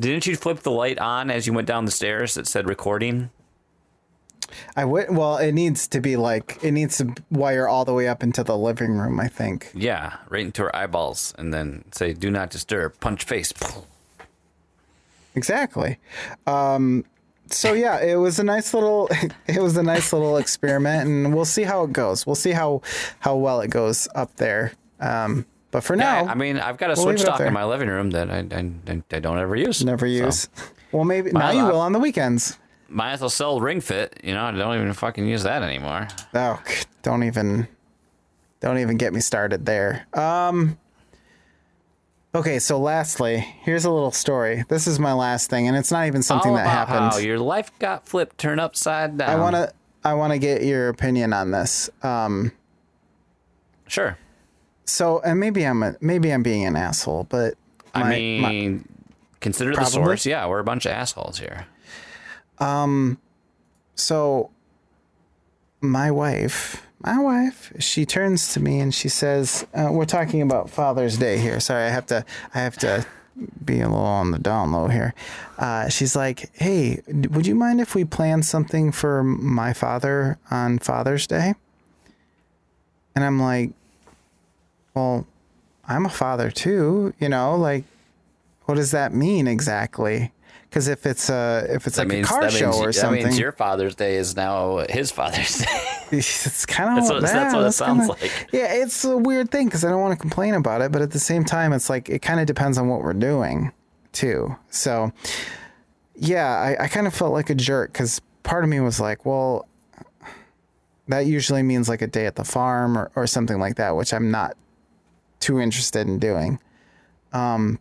Didn't 0.00 0.26
you 0.26 0.34
flip 0.36 0.60
the 0.60 0.72
light 0.72 0.98
on 0.98 1.30
as 1.30 1.46
you 1.46 1.52
went 1.52 1.68
down 1.68 1.84
the 1.84 1.90
stairs 1.92 2.34
that 2.34 2.46
said 2.48 2.66
recording? 2.68 3.30
I 4.76 4.84
would. 4.84 5.14
Well, 5.14 5.36
it 5.38 5.52
needs 5.52 5.86
to 5.88 6.00
be 6.00 6.16
like 6.16 6.58
it 6.62 6.72
needs 6.72 6.98
to 6.98 7.14
wire 7.30 7.66
all 7.68 7.84
the 7.84 7.94
way 7.94 8.08
up 8.08 8.22
into 8.22 8.42
the 8.44 8.56
living 8.56 8.92
room. 8.98 9.20
I 9.20 9.28
think. 9.28 9.70
Yeah, 9.74 10.16
right 10.28 10.44
into 10.44 10.62
her 10.62 10.76
eyeballs, 10.76 11.34
and 11.38 11.52
then 11.52 11.84
say 11.92 12.12
"Do 12.12 12.30
not 12.30 12.50
disturb." 12.50 12.98
Punch 13.00 13.24
face. 13.24 13.52
Exactly. 15.34 15.98
Um, 16.46 17.04
so 17.46 17.72
yeah, 17.72 18.00
it 18.00 18.16
was 18.16 18.38
a 18.38 18.44
nice 18.44 18.74
little. 18.74 19.08
It 19.46 19.60
was 19.60 19.76
a 19.76 19.82
nice 19.82 20.12
little 20.12 20.36
experiment, 20.36 21.08
and 21.08 21.34
we'll 21.34 21.44
see 21.44 21.64
how 21.64 21.82
it 21.84 21.92
goes. 21.92 22.24
We'll 22.26 22.36
see 22.36 22.52
how 22.52 22.82
how 23.18 23.36
well 23.36 23.60
it 23.60 23.68
goes 23.70 24.06
up 24.14 24.34
there. 24.36 24.72
Um, 25.00 25.44
but 25.72 25.82
for 25.82 25.96
now, 25.96 26.24
Yeah, 26.24 26.30
I 26.30 26.34
mean, 26.34 26.56
I've 26.58 26.76
got 26.78 26.90
a 26.90 26.94
we'll 26.94 27.04
switch 27.04 27.24
dock 27.24 27.40
in 27.40 27.52
my 27.52 27.64
living 27.64 27.88
room 27.88 28.10
that 28.10 28.30
I, 28.30 28.38
I, 28.38 28.72
I 29.12 29.18
don't 29.20 29.38
ever 29.38 29.56
use. 29.56 29.84
never 29.84 30.06
So, 30.06 30.12
use. 30.12 30.48
Well, 30.92 31.04
maybe 31.04 31.30
now 31.32 31.40
Well, 31.40 31.54
you 31.54 31.64
will 31.64 31.80
on 31.80 31.92
the 31.92 31.98
weekends. 31.98 32.58
Might 32.90 33.12
as 33.12 33.20
well 33.20 33.30
sell 33.30 33.60
Ring 33.60 33.80
Fit. 33.80 34.20
You 34.24 34.34
know, 34.34 34.44
I 34.44 34.50
don't 34.52 34.74
even 34.74 34.92
fucking 34.92 35.26
use 35.26 35.42
that 35.44 35.62
anymore. 35.62 36.08
Oh, 36.34 36.60
don't 37.02 37.22
even, 37.24 37.68
don't 38.60 38.78
even 38.78 38.96
get 38.96 39.12
me 39.12 39.20
started 39.20 39.64
there. 39.66 40.06
Um. 40.14 40.76
Okay, 42.32 42.60
so 42.60 42.78
lastly, 42.78 43.38
here's 43.62 43.84
a 43.84 43.90
little 43.90 44.12
story. 44.12 44.64
This 44.68 44.86
is 44.86 45.00
my 45.00 45.12
last 45.12 45.50
thing, 45.50 45.66
and 45.66 45.76
it's 45.76 45.90
not 45.90 46.06
even 46.06 46.22
something 46.22 46.52
All 46.52 46.56
that 46.58 46.62
about 46.62 46.88
happened. 46.88 47.12
how 47.12 47.18
your 47.18 47.40
life 47.40 47.76
got 47.80 48.06
flipped, 48.06 48.38
turned 48.38 48.60
upside 48.60 49.18
down. 49.18 49.30
I 49.30 49.34
want 49.34 49.56
to, 49.56 49.72
I 50.04 50.14
want 50.14 50.32
to 50.32 50.38
get 50.38 50.62
your 50.62 50.88
opinion 50.90 51.32
on 51.32 51.50
this. 51.50 51.90
Um. 52.04 52.52
Sure. 53.88 54.16
So, 54.84 55.20
and 55.24 55.40
maybe 55.40 55.64
I'm 55.64 55.82
a, 55.82 55.96
maybe 56.00 56.30
I'm 56.32 56.44
being 56.44 56.64
an 56.66 56.76
asshole, 56.76 57.24
but 57.28 57.54
I 57.94 58.00
my- 58.00 58.08
my- 58.08 58.14
mean, 58.14 58.88
consider 59.40 59.74
the 59.74 59.84
source. 59.84 60.24
Yeah, 60.24 60.46
we're 60.46 60.60
a 60.60 60.64
bunch 60.64 60.86
of 60.86 60.92
assholes 60.92 61.38
here. 61.38 61.66
So 63.94 64.50
my 65.80 66.10
wife, 66.10 66.86
my 67.00 67.18
wife, 67.18 67.72
she 67.78 68.04
turns 68.04 68.52
to 68.52 68.60
me 68.60 68.80
and 68.80 68.94
she 68.94 69.08
says, 69.08 69.66
uh, 69.74 69.88
"We're 69.90 70.04
talking 70.04 70.42
about 70.42 70.70
Father's 70.70 71.16
Day 71.16 71.38
here. 71.38 71.60
Sorry, 71.60 71.84
I 71.84 71.90
have 71.90 72.06
to, 72.06 72.24
I 72.54 72.58
have 72.60 72.76
to 72.78 73.06
be 73.64 73.80
a 73.80 73.88
little 73.88 74.04
on 74.04 74.30
the 74.30 74.38
down 74.38 74.72
low 74.72 74.88
here." 74.88 75.14
Uh, 75.58 75.88
she's 75.88 76.14
like, 76.14 76.50
"Hey, 76.54 77.02
would 77.08 77.46
you 77.46 77.54
mind 77.54 77.80
if 77.80 77.94
we 77.94 78.04
plan 78.04 78.42
something 78.42 78.92
for 78.92 79.22
my 79.24 79.72
father 79.72 80.38
on 80.50 80.78
Father's 80.78 81.26
Day?" 81.26 81.54
And 83.14 83.24
I'm 83.24 83.40
like, 83.40 83.70
"Well, 84.94 85.26
I'm 85.88 86.04
a 86.06 86.10
father 86.10 86.50
too, 86.50 87.14
you 87.18 87.28
know, 87.28 87.56
like." 87.56 87.84
What 88.66 88.76
does 88.76 88.92
that 88.92 89.12
mean 89.12 89.48
exactly? 89.48 90.30
Because 90.70 90.86
if 90.86 91.04
it's 91.04 91.28
a 91.28 91.66
if 91.68 91.88
it's 91.88 91.96
That 91.96 92.02
like 92.02 92.08
means 92.08 92.26
a 92.26 92.30
car 92.30 92.42
that 92.42 92.52
show 92.52 92.66
means, 92.70 92.80
or 92.80 92.86
that 92.86 92.92
something, 92.92 93.24
means 93.24 93.38
your 93.40 93.50
Father's 93.50 93.96
Day 93.96 94.14
is 94.14 94.36
now 94.36 94.84
his 94.88 95.10
Father's 95.10 95.58
Day. 95.58 95.66
it's 96.12 96.64
kind 96.64 96.90
of 96.90 96.96
That's 96.96 97.10
what- 97.10 97.22
that's 97.22 97.54
what 97.54 97.66
it 97.66 97.72
sounds 97.72 98.08
like. 98.08 98.48
Yeah, 98.52 98.72
it's 98.74 99.04
a 99.04 99.16
weird 99.18 99.50
thing 99.50 99.66
because 99.66 99.84
I 99.84 99.90
don't 99.90 100.00
want 100.00 100.12
to 100.16 100.20
complain 100.20 100.54
about 100.54 100.80
it, 100.80 100.92
but 100.92 101.02
at 101.02 101.10
the 101.10 101.18
same 101.18 101.44
time, 101.44 101.72
it's 101.72 101.90
like 101.90 102.08
it 102.08 102.20
kind 102.20 102.38
of 102.38 102.46
depends 102.46 102.78
on 102.78 102.86
what 102.88 103.02
we're 103.02 103.14
doing 103.14 103.72
too. 104.12 104.54
So, 104.70 105.12
yeah, 106.14 106.46
I, 106.78 106.84
I 106.84 106.88
kind 106.88 107.08
of 107.08 107.14
felt 107.14 107.32
like 107.32 107.50
a 107.50 107.54
jerk 107.56 107.92
because 107.92 108.20
part 108.44 108.62
of 108.62 108.70
me 108.70 108.78
was 108.78 109.00
like, 109.00 109.26
well, 109.26 109.66
that 111.08 111.26
usually 111.26 111.64
means 111.64 111.88
like 111.88 112.00
a 112.02 112.06
day 112.06 112.26
at 112.26 112.36
the 112.36 112.44
farm 112.44 112.96
or, 112.96 113.10
or 113.16 113.26
something 113.26 113.58
like 113.58 113.74
that, 113.76 113.96
which 113.96 114.14
I'm 114.14 114.30
not 114.30 114.56
too 115.40 115.58
interested 115.58 116.06
in 116.06 116.20
doing. 116.20 116.60
Um, 117.32 117.80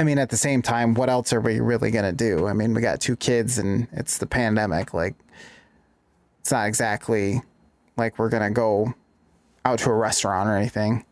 I 0.00 0.02
mean, 0.02 0.18
at 0.18 0.30
the 0.30 0.36
same 0.38 0.62
time, 0.62 0.94
what 0.94 1.10
else 1.10 1.30
are 1.34 1.42
we 1.42 1.60
really 1.60 1.90
gonna 1.90 2.10
do? 2.10 2.46
I 2.46 2.54
mean, 2.54 2.72
we 2.72 2.80
got 2.80 3.02
two 3.02 3.16
kids 3.16 3.58
and 3.58 3.86
it's 3.92 4.16
the 4.16 4.26
pandemic. 4.26 4.94
Like, 4.94 5.14
it's 6.40 6.50
not 6.50 6.66
exactly 6.68 7.42
like 7.98 8.18
we're 8.18 8.30
gonna 8.30 8.50
go 8.50 8.94
out 9.66 9.78
to 9.80 9.90
a 9.90 9.94
restaurant 9.94 10.48
or 10.48 10.56
anything. 10.56 11.04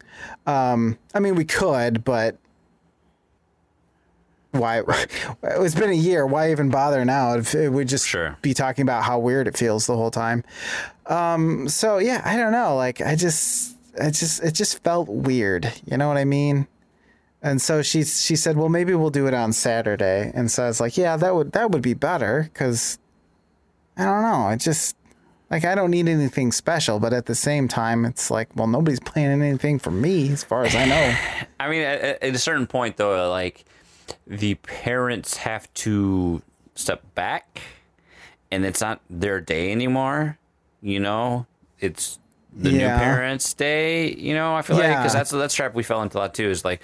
Um, 0.46 0.98
I 1.14 1.20
mean, 1.20 1.34
we 1.34 1.44
could, 1.44 2.02
but 2.02 2.38
why? 4.52 4.80
It's 5.42 5.74
been 5.74 5.90
a 5.90 5.92
year. 5.92 6.26
Why 6.26 6.50
even 6.50 6.70
bother 6.70 7.04
now? 7.04 7.34
If 7.34 7.52
would 7.52 7.88
just 7.88 8.08
Sure. 8.08 8.38
be 8.40 8.54
talking 8.54 8.84
about 8.84 9.04
how 9.04 9.18
weird 9.18 9.48
it 9.48 9.58
feels 9.58 9.86
the 9.86 9.96
whole 9.96 10.10
time. 10.10 10.44
Um, 11.04 11.68
so 11.68 11.98
yeah, 11.98 12.22
I 12.24 12.38
don't 12.38 12.52
know. 12.52 12.74
Like, 12.74 13.02
I 13.02 13.16
just, 13.16 13.76
I 14.00 14.08
just, 14.08 14.42
it 14.42 14.52
just 14.52 14.82
felt 14.82 15.08
weird. 15.08 15.70
You 15.84 15.98
know 15.98 16.08
what 16.08 16.16
I 16.16 16.24
mean? 16.24 16.66
And 17.48 17.60
so 17.62 17.82
she 17.82 18.04
she 18.04 18.36
said, 18.36 18.56
"Well, 18.56 18.68
maybe 18.68 18.94
we'll 18.94 19.10
do 19.10 19.26
it 19.26 19.34
on 19.34 19.52
Saturday." 19.52 20.30
And 20.34 20.50
so 20.50 20.64
I 20.64 20.66
was 20.68 20.80
like, 20.80 20.96
"Yeah, 20.96 21.16
that 21.16 21.34
would 21.34 21.52
that 21.52 21.70
would 21.70 21.82
be 21.82 21.94
better 21.94 22.48
because 22.52 22.98
I 23.96 24.04
don't 24.04 24.22
know. 24.22 24.46
I 24.48 24.56
just 24.56 24.96
like 25.50 25.64
I 25.64 25.74
don't 25.74 25.90
need 25.90 26.08
anything 26.08 26.52
special, 26.52 27.00
but 27.00 27.12
at 27.12 27.26
the 27.26 27.34
same 27.34 27.66
time, 27.68 28.04
it's 28.04 28.30
like, 28.30 28.48
well, 28.54 28.66
nobody's 28.66 29.00
planning 29.12 29.42
anything 29.42 29.78
for 29.78 29.90
me, 29.90 30.30
as 30.30 30.44
far 30.44 30.64
as 30.64 30.76
I 30.76 30.84
know. 30.84 31.16
I 31.60 31.68
mean, 31.70 31.82
at, 31.82 32.22
at 32.22 32.34
a 32.34 32.38
certain 32.38 32.66
point, 32.66 32.96
though, 32.98 33.26
uh, 33.26 33.30
like 33.30 33.64
the 34.26 34.54
parents 34.56 35.38
have 35.38 35.72
to 35.74 36.42
step 36.74 37.02
back, 37.14 37.60
and 38.50 38.64
it's 38.66 38.80
not 38.80 39.00
their 39.08 39.40
day 39.40 39.72
anymore. 39.72 40.38
You 40.82 41.00
know, 41.00 41.46
it's 41.80 42.18
the 42.52 42.70
Yeah. 42.70 42.76
new 42.94 43.02
parents' 43.04 43.52
day. 43.54 44.12
You 44.14 44.34
know, 44.34 44.54
I 44.54 44.62
feel 44.62 44.76
like 44.76 44.96
because 44.98 45.12
that's 45.14 45.30
that's 45.30 45.54
trap 45.54 45.74
we 45.74 45.82
fell 45.82 46.02
into 46.02 46.18
a 46.18 46.20
lot 46.20 46.34
too. 46.34 46.48
Is 46.50 46.64
like 46.64 46.80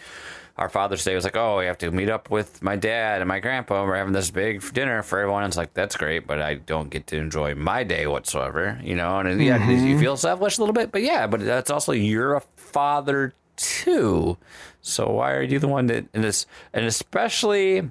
our 0.56 0.68
Father's 0.68 1.02
Day 1.04 1.14
was 1.16 1.24
like, 1.24 1.36
oh, 1.36 1.58
we 1.58 1.66
have 1.66 1.78
to 1.78 1.90
meet 1.90 2.08
up 2.08 2.30
with 2.30 2.62
my 2.62 2.76
dad 2.76 3.20
and 3.20 3.28
my 3.28 3.40
grandpa. 3.40 3.84
We're 3.84 3.96
having 3.96 4.12
this 4.12 4.30
big 4.30 4.62
dinner 4.72 5.02
for 5.02 5.18
everyone. 5.18 5.44
It's 5.44 5.56
like 5.56 5.74
that's 5.74 5.96
great, 5.96 6.26
but 6.28 6.40
I 6.40 6.54
don't 6.54 6.90
get 6.90 7.08
to 7.08 7.16
enjoy 7.16 7.54
my 7.56 7.82
day 7.82 8.06
whatsoever. 8.06 8.80
You 8.82 8.94
know, 8.94 9.18
and 9.18 9.42
yeah, 9.42 9.58
Mm-hmm. 9.58 9.86
you 9.88 9.98
feel 9.98 10.16
selfish 10.16 10.58
a 10.58 10.60
little 10.60 10.72
bit, 10.72 10.92
but 10.92 11.02
yeah, 11.02 11.26
but 11.26 11.40
that's 11.40 11.70
also 11.70 11.90
you're 11.92 12.34
a 12.34 12.40
father 12.56 13.32
too. 13.56 14.36
So 14.80 15.10
why 15.10 15.32
are 15.32 15.42
you 15.42 15.58
the 15.58 15.66
one 15.68 15.86
that 15.86 16.06
and 16.14 16.22
this 16.22 16.46
and 16.72 16.84
especially 16.86 17.90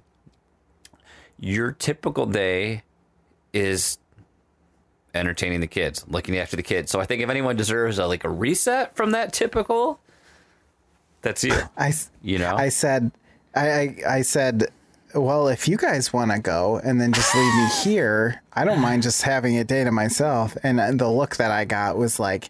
your 1.40 1.72
typical 1.74 2.26
day 2.26 2.84
is 3.52 3.98
entertaining 5.14 5.60
the 5.60 5.68
kids, 5.68 6.06
looking 6.08 6.38
after 6.38 6.56
the 6.56 6.64
kids. 6.64 6.92
So 6.92 7.00
I 7.00 7.06
think 7.06 7.22
if 7.22 7.30
anyone 7.30 7.56
deserves 7.56 8.00
a, 8.00 8.08
like 8.08 8.24
a 8.24 8.30
reset 8.30 8.96
from 8.96 9.12
that 9.12 9.32
typical, 9.34 10.00
that's 11.24 11.44
you. 11.44 11.56
I, 11.78 11.94
You 12.22 12.38
know, 12.38 12.56
I 12.56 12.70
said, 12.70 13.12
I, 13.56 13.70
I, 13.70 13.98
I 14.08 14.22
said, 14.22 14.68
well, 15.16 15.48
if 15.48 15.68
you 15.68 15.78
guys 15.78 16.14
want 16.14 16.32
to 16.32 16.40
go 16.40 16.80
and 16.84 17.02
then 17.02 17.14
just 17.14 17.36
leave 17.36 17.56
me 17.56 17.68
here, 17.84 18.42
I 18.54 18.66
don't 18.66 18.80
mind 18.80 19.04
just 19.04 19.24
having 19.24 19.58
a 19.58 19.64
day 19.64 19.84
to 19.84 19.92
myself. 19.92 20.56
And 20.64 20.80
uh, 20.80 20.92
the 20.92 21.10
look 21.10 21.38
that 21.38 21.52
I 21.52 21.66
got 21.66 21.98
was 21.98 22.20
like, 22.20 22.50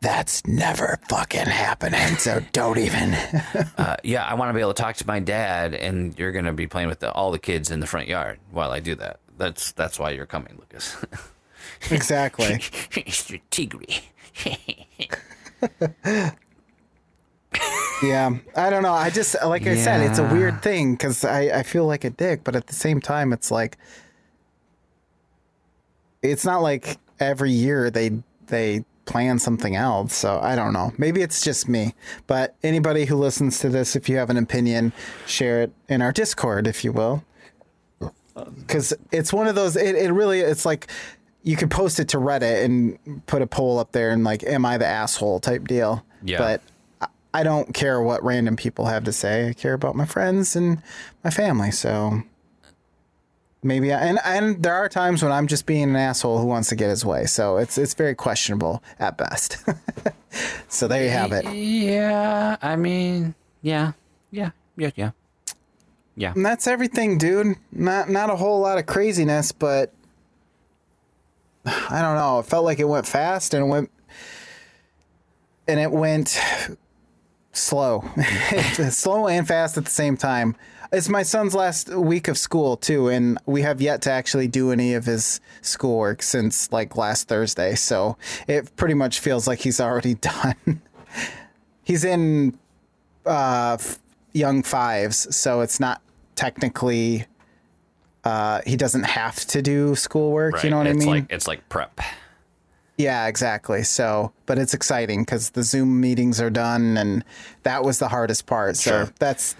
that's 0.00 0.46
never 0.46 0.98
fucking 1.08 1.46
happening. 1.46 2.16
So 2.16 2.40
don't 2.52 2.78
even. 2.78 3.14
uh, 3.78 3.96
yeah, 4.04 4.24
I 4.24 4.34
want 4.34 4.50
to 4.50 4.54
be 4.54 4.60
able 4.60 4.74
to 4.74 4.82
talk 4.82 4.96
to 4.96 5.06
my 5.06 5.20
dad, 5.20 5.74
and 5.74 6.16
you're 6.18 6.32
going 6.32 6.44
to 6.44 6.52
be 6.52 6.66
playing 6.66 6.88
with 6.88 7.00
the, 7.00 7.12
all 7.12 7.30
the 7.32 7.38
kids 7.38 7.70
in 7.70 7.80
the 7.80 7.86
front 7.86 8.08
yard 8.08 8.38
while 8.50 8.70
I 8.70 8.80
do 8.80 8.94
that. 8.96 9.20
That's 9.36 9.72
that's 9.72 9.98
why 9.98 10.10
you're 10.10 10.26
coming, 10.26 10.56
Lucas. 10.58 10.96
exactly. 11.90 12.46
Mr. 12.46 13.40
Tigre. 13.50 14.02
Yeah, 18.02 18.38
I 18.54 18.70
don't 18.70 18.84
know. 18.84 18.92
I 18.92 19.10
just 19.10 19.34
like 19.44 19.66
I 19.66 19.74
said, 19.74 20.08
it's 20.08 20.20
a 20.20 20.24
weird 20.32 20.62
thing 20.62 20.92
because 20.94 21.24
I 21.24 21.58
I 21.58 21.62
feel 21.64 21.84
like 21.84 22.04
a 22.04 22.10
dick, 22.10 22.44
but 22.44 22.54
at 22.54 22.68
the 22.68 22.74
same 22.74 23.00
time, 23.00 23.32
it's 23.32 23.50
like 23.50 23.76
it's 26.22 26.44
not 26.44 26.62
like 26.62 26.98
every 27.18 27.50
year 27.50 27.90
they 27.90 28.22
they 28.46 28.84
plan 29.04 29.38
something 29.38 29.74
else. 29.74 30.14
So 30.14 30.38
I 30.40 30.54
don't 30.54 30.72
know. 30.72 30.92
Maybe 30.98 31.22
it's 31.22 31.42
just 31.42 31.68
me. 31.68 31.94
But 32.26 32.54
anybody 32.62 33.06
who 33.06 33.16
listens 33.16 33.58
to 33.60 33.68
this, 33.68 33.96
if 33.96 34.08
you 34.08 34.16
have 34.18 34.30
an 34.30 34.36
opinion, 34.36 34.92
share 35.26 35.62
it 35.62 35.72
in 35.88 36.02
our 36.02 36.12
Discord, 36.12 36.66
if 36.66 36.84
you 36.84 36.92
will. 36.92 37.24
Because 38.34 38.92
it's 39.10 39.32
one 39.32 39.48
of 39.48 39.56
those. 39.56 39.74
It, 39.74 39.96
it 39.96 40.12
really. 40.12 40.40
It's 40.40 40.64
like 40.64 40.86
you 41.42 41.56
could 41.56 41.70
post 41.70 41.98
it 41.98 42.08
to 42.10 42.18
Reddit 42.18 42.64
and 42.64 43.26
put 43.26 43.42
a 43.42 43.46
poll 43.48 43.80
up 43.80 43.90
there 43.90 44.10
and 44.10 44.22
like, 44.22 44.44
"Am 44.44 44.64
I 44.64 44.78
the 44.78 44.86
asshole?" 44.86 45.40
type 45.40 45.66
deal. 45.66 46.04
Yeah. 46.22 46.38
But 46.38 46.62
I- 47.40 47.42
don't 47.42 47.72
care 47.74 48.00
what 48.00 48.22
random 48.24 48.56
people 48.56 48.86
have 48.86 49.04
to 49.04 49.12
say. 49.12 49.48
I 49.48 49.52
care 49.52 49.74
about 49.74 49.96
my 49.96 50.06
friends 50.06 50.56
and 50.56 50.82
my 51.24 51.30
family. 51.30 51.70
So 51.70 52.22
maybe 53.62 53.92
I, 53.92 54.00
and 54.00 54.18
and 54.24 54.62
there 54.62 54.74
are 54.74 54.88
times 54.88 55.22
when 55.22 55.32
I'm 55.32 55.46
just 55.46 55.66
being 55.66 55.84
an 55.84 55.96
asshole 55.96 56.38
who 56.38 56.46
wants 56.46 56.68
to 56.70 56.76
get 56.76 56.90
his 56.90 57.04
way. 57.04 57.26
So 57.26 57.56
it's 57.56 57.78
it's 57.78 57.94
very 57.94 58.14
questionable 58.14 58.82
at 58.98 59.16
best. 59.16 59.58
so 60.68 60.88
there 60.88 61.02
you 61.02 61.10
have 61.10 61.32
it. 61.32 61.44
Yeah, 61.52 62.56
I 62.62 62.76
mean, 62.76 63.34
yeah, 63.62 63.92
yeah, 64.30 64.50
yeah, 64.76 64.90
yeah. 64.96 65.10
Yeah. 66.16 66.32
And 66.34 66.44
that's 66.44 66.66
everything, 66.66 67.16
dude. 67.16 67.56
Not 67.70 68.08
not 68.10 68.28
a 68.30 68.36
whole 68.36 68.60
lot 68.60 68.78
of 68.78 68.86
craziness, 68.86 69.52
but 69.52 69.92
I 71.64 72.02
don't 72.02 72.16
know. 72.16 72.40
It 72.40 72.46
felt 72.46 72.64
like 72.64 72.80
it 72.80 72.88
went 72.88 73.06
fast 73.06 73.54
and 73.54 73.64
it 73.64 73.68
went 73.68 73.90
and 75.68 75.78
it 75.78 75.92
went 75.92 76.40
slow. 77.58 78.04
slow 78.90 79.28
and 79.28 79.46
fast 79.46 79.76
at 79.76 79.84
the 79.84 79.90
same 79.90 80.16
time. 80.16 80.56
It's 80.90 81.08
my 81.08 81.22
son's 81.22 81.54
last 81.54 81.90
week 81.90 82.28
of 82.28 82.38
school 82.38 82.76
too, 82.76 83.08
and 83.08 83.38
we 83.44 83.60
have 83.62 83.80
yet 83.80 84.00
to 84.02 84.10
actually 84.10 84.48
do 84.48 84.72
any 84.72 84.94
of 84.94 85.04
his 85.04 85.40
schoolwork 85.60 86.22
since 86.22 86.72
like 86.72 86.96
last 86.96 87.28
Thursday. 87.28 87.74
So 87.74 88.16
it 88.46 88.74
pretty 88.76 88.94
much 88.94 89.20
feels 89.20 89.46
like 89.46 89.58
he's 89.58 89.80
already 89.80 90.14
done. 90.14 90.80
he's 91.84 92.04
in 92.04 92.58
uh, 93.26 93.76
young 94.32 94.62
fives, 94.62 95.34
so 95.36 95.60
it's 95.60 95.78
not 95.78 96.00
technically. 96.36 97.26
Uh, 98.24 98.60
he 98.66 98.76
doesn't 98.76 99.04
have 99.04 99.36
to 99.46 99.62
do 99.62 99.94
schoolwork. 99.94 100.54
Right. 100.54 100.64
You 100.64 100.70
know 100.70 100.78
what 100.78 100.86
it's 100.86 100.96
I 100.96 100.98
mean? 100.98 101.08
Like 101.08 101.26
it's 101.30 101.46
like 101.46 101.68
prep. 101.68 102.00
Yeah, 102.98 103.26
exactly. 103.28 103.84
So, 103.84 104.32
but 104.46 104.58
it's 104.58 104.74
exciting 104.74 105.22
because 105.22 105.50
the 105.50 105.62
Zoom 105.62 106.00
meetings 106.00 106.40
are 106.40 106.50
done, 106.50 106.96
and 106.98 107.24
that 107.62 107.84
was 107.84 107.98
the 108.00 108.08
hardest 108.08 108.44
part. 108.46 108.76
So 108.76 108.90
Sure. 108.90 109.12
that's 109.18 109.54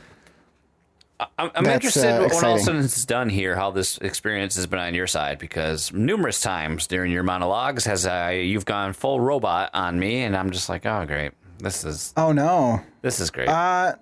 I'm, 1.21 1.51
I'm 1.57 1.65
That's, 1.65 1.75
interested 1.85 2.07
uh, 2.11 2.29
when 2.29 2.45
all 2.45 2.55
of 2.55 2.61
a 2.61 2.63
sudden 2.63 2.85
it's 2.85 3.05
done 3.05 3.29
here, 3.29 3.57
how 3.57 3.73
this 3.73 3.99
experience 3.99 4.55
has 4.55 4.67
been 4.69 4.79
on 4.79 4.95
your 4.95 5.09
side, 5.09 5.39
because 5.41 5.93
numerous 5.93 6.41
times 6.41 6.87
during 6.87 7.11
your 7.11 7.25
monologues 7.25 7.85
has 7.87 8.07
uh, 8.07 8.31
you've 8.33 8.65
gone 8.67 8.93
full 8.93 9.21
robot 9.21 9.71
on 9.75 9.99
me, 9.99 10.23
and 10.23 10.37
I'm 10.37 10.51
just 10.53 10.69
like, 10.69 10.87
oh 10.87 11.05
great, 11.07 11.33
this 11.59 11.85
is 11.85 12.13
oh 12.17 12.31
no, 12.31 12.81
this 13.03 13.19
is 13.19 13.31
great. 13.31 13.49
uh, 13.49 13.95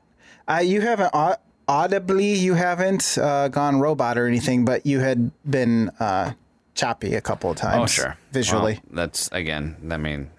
you 0.62 0.82
haven't 0.82 1.10
au- 1.14 1.36
audibly 1.68 2.34
you 2.34 2.52
haven't 2.52 3.16
uh, 3.16 3.48
gone 3.48 3.80
robot 3.80 4.18
or 4.18 4.26
anything, 4.26 4.66
but 4.66 4.84
you 4.84 5.00
had 5.00 5.30
been 5.50 5.90
uh, 5.98 6.32
choppy 6.76 7.14
a 7.14 7.20
couple 7.20 7.50
of 7.50 7.58
oh, 7.58 7.60
times. 7.60 7.82
oh 7.82 7.86
sure, 7.86 8.18
visually. 8.30 8.74
Well, 8.84 9.06
that's 9.06 9.28
again. 9.32 9.76
I 9.90 9.96
mean, 9.96 10.30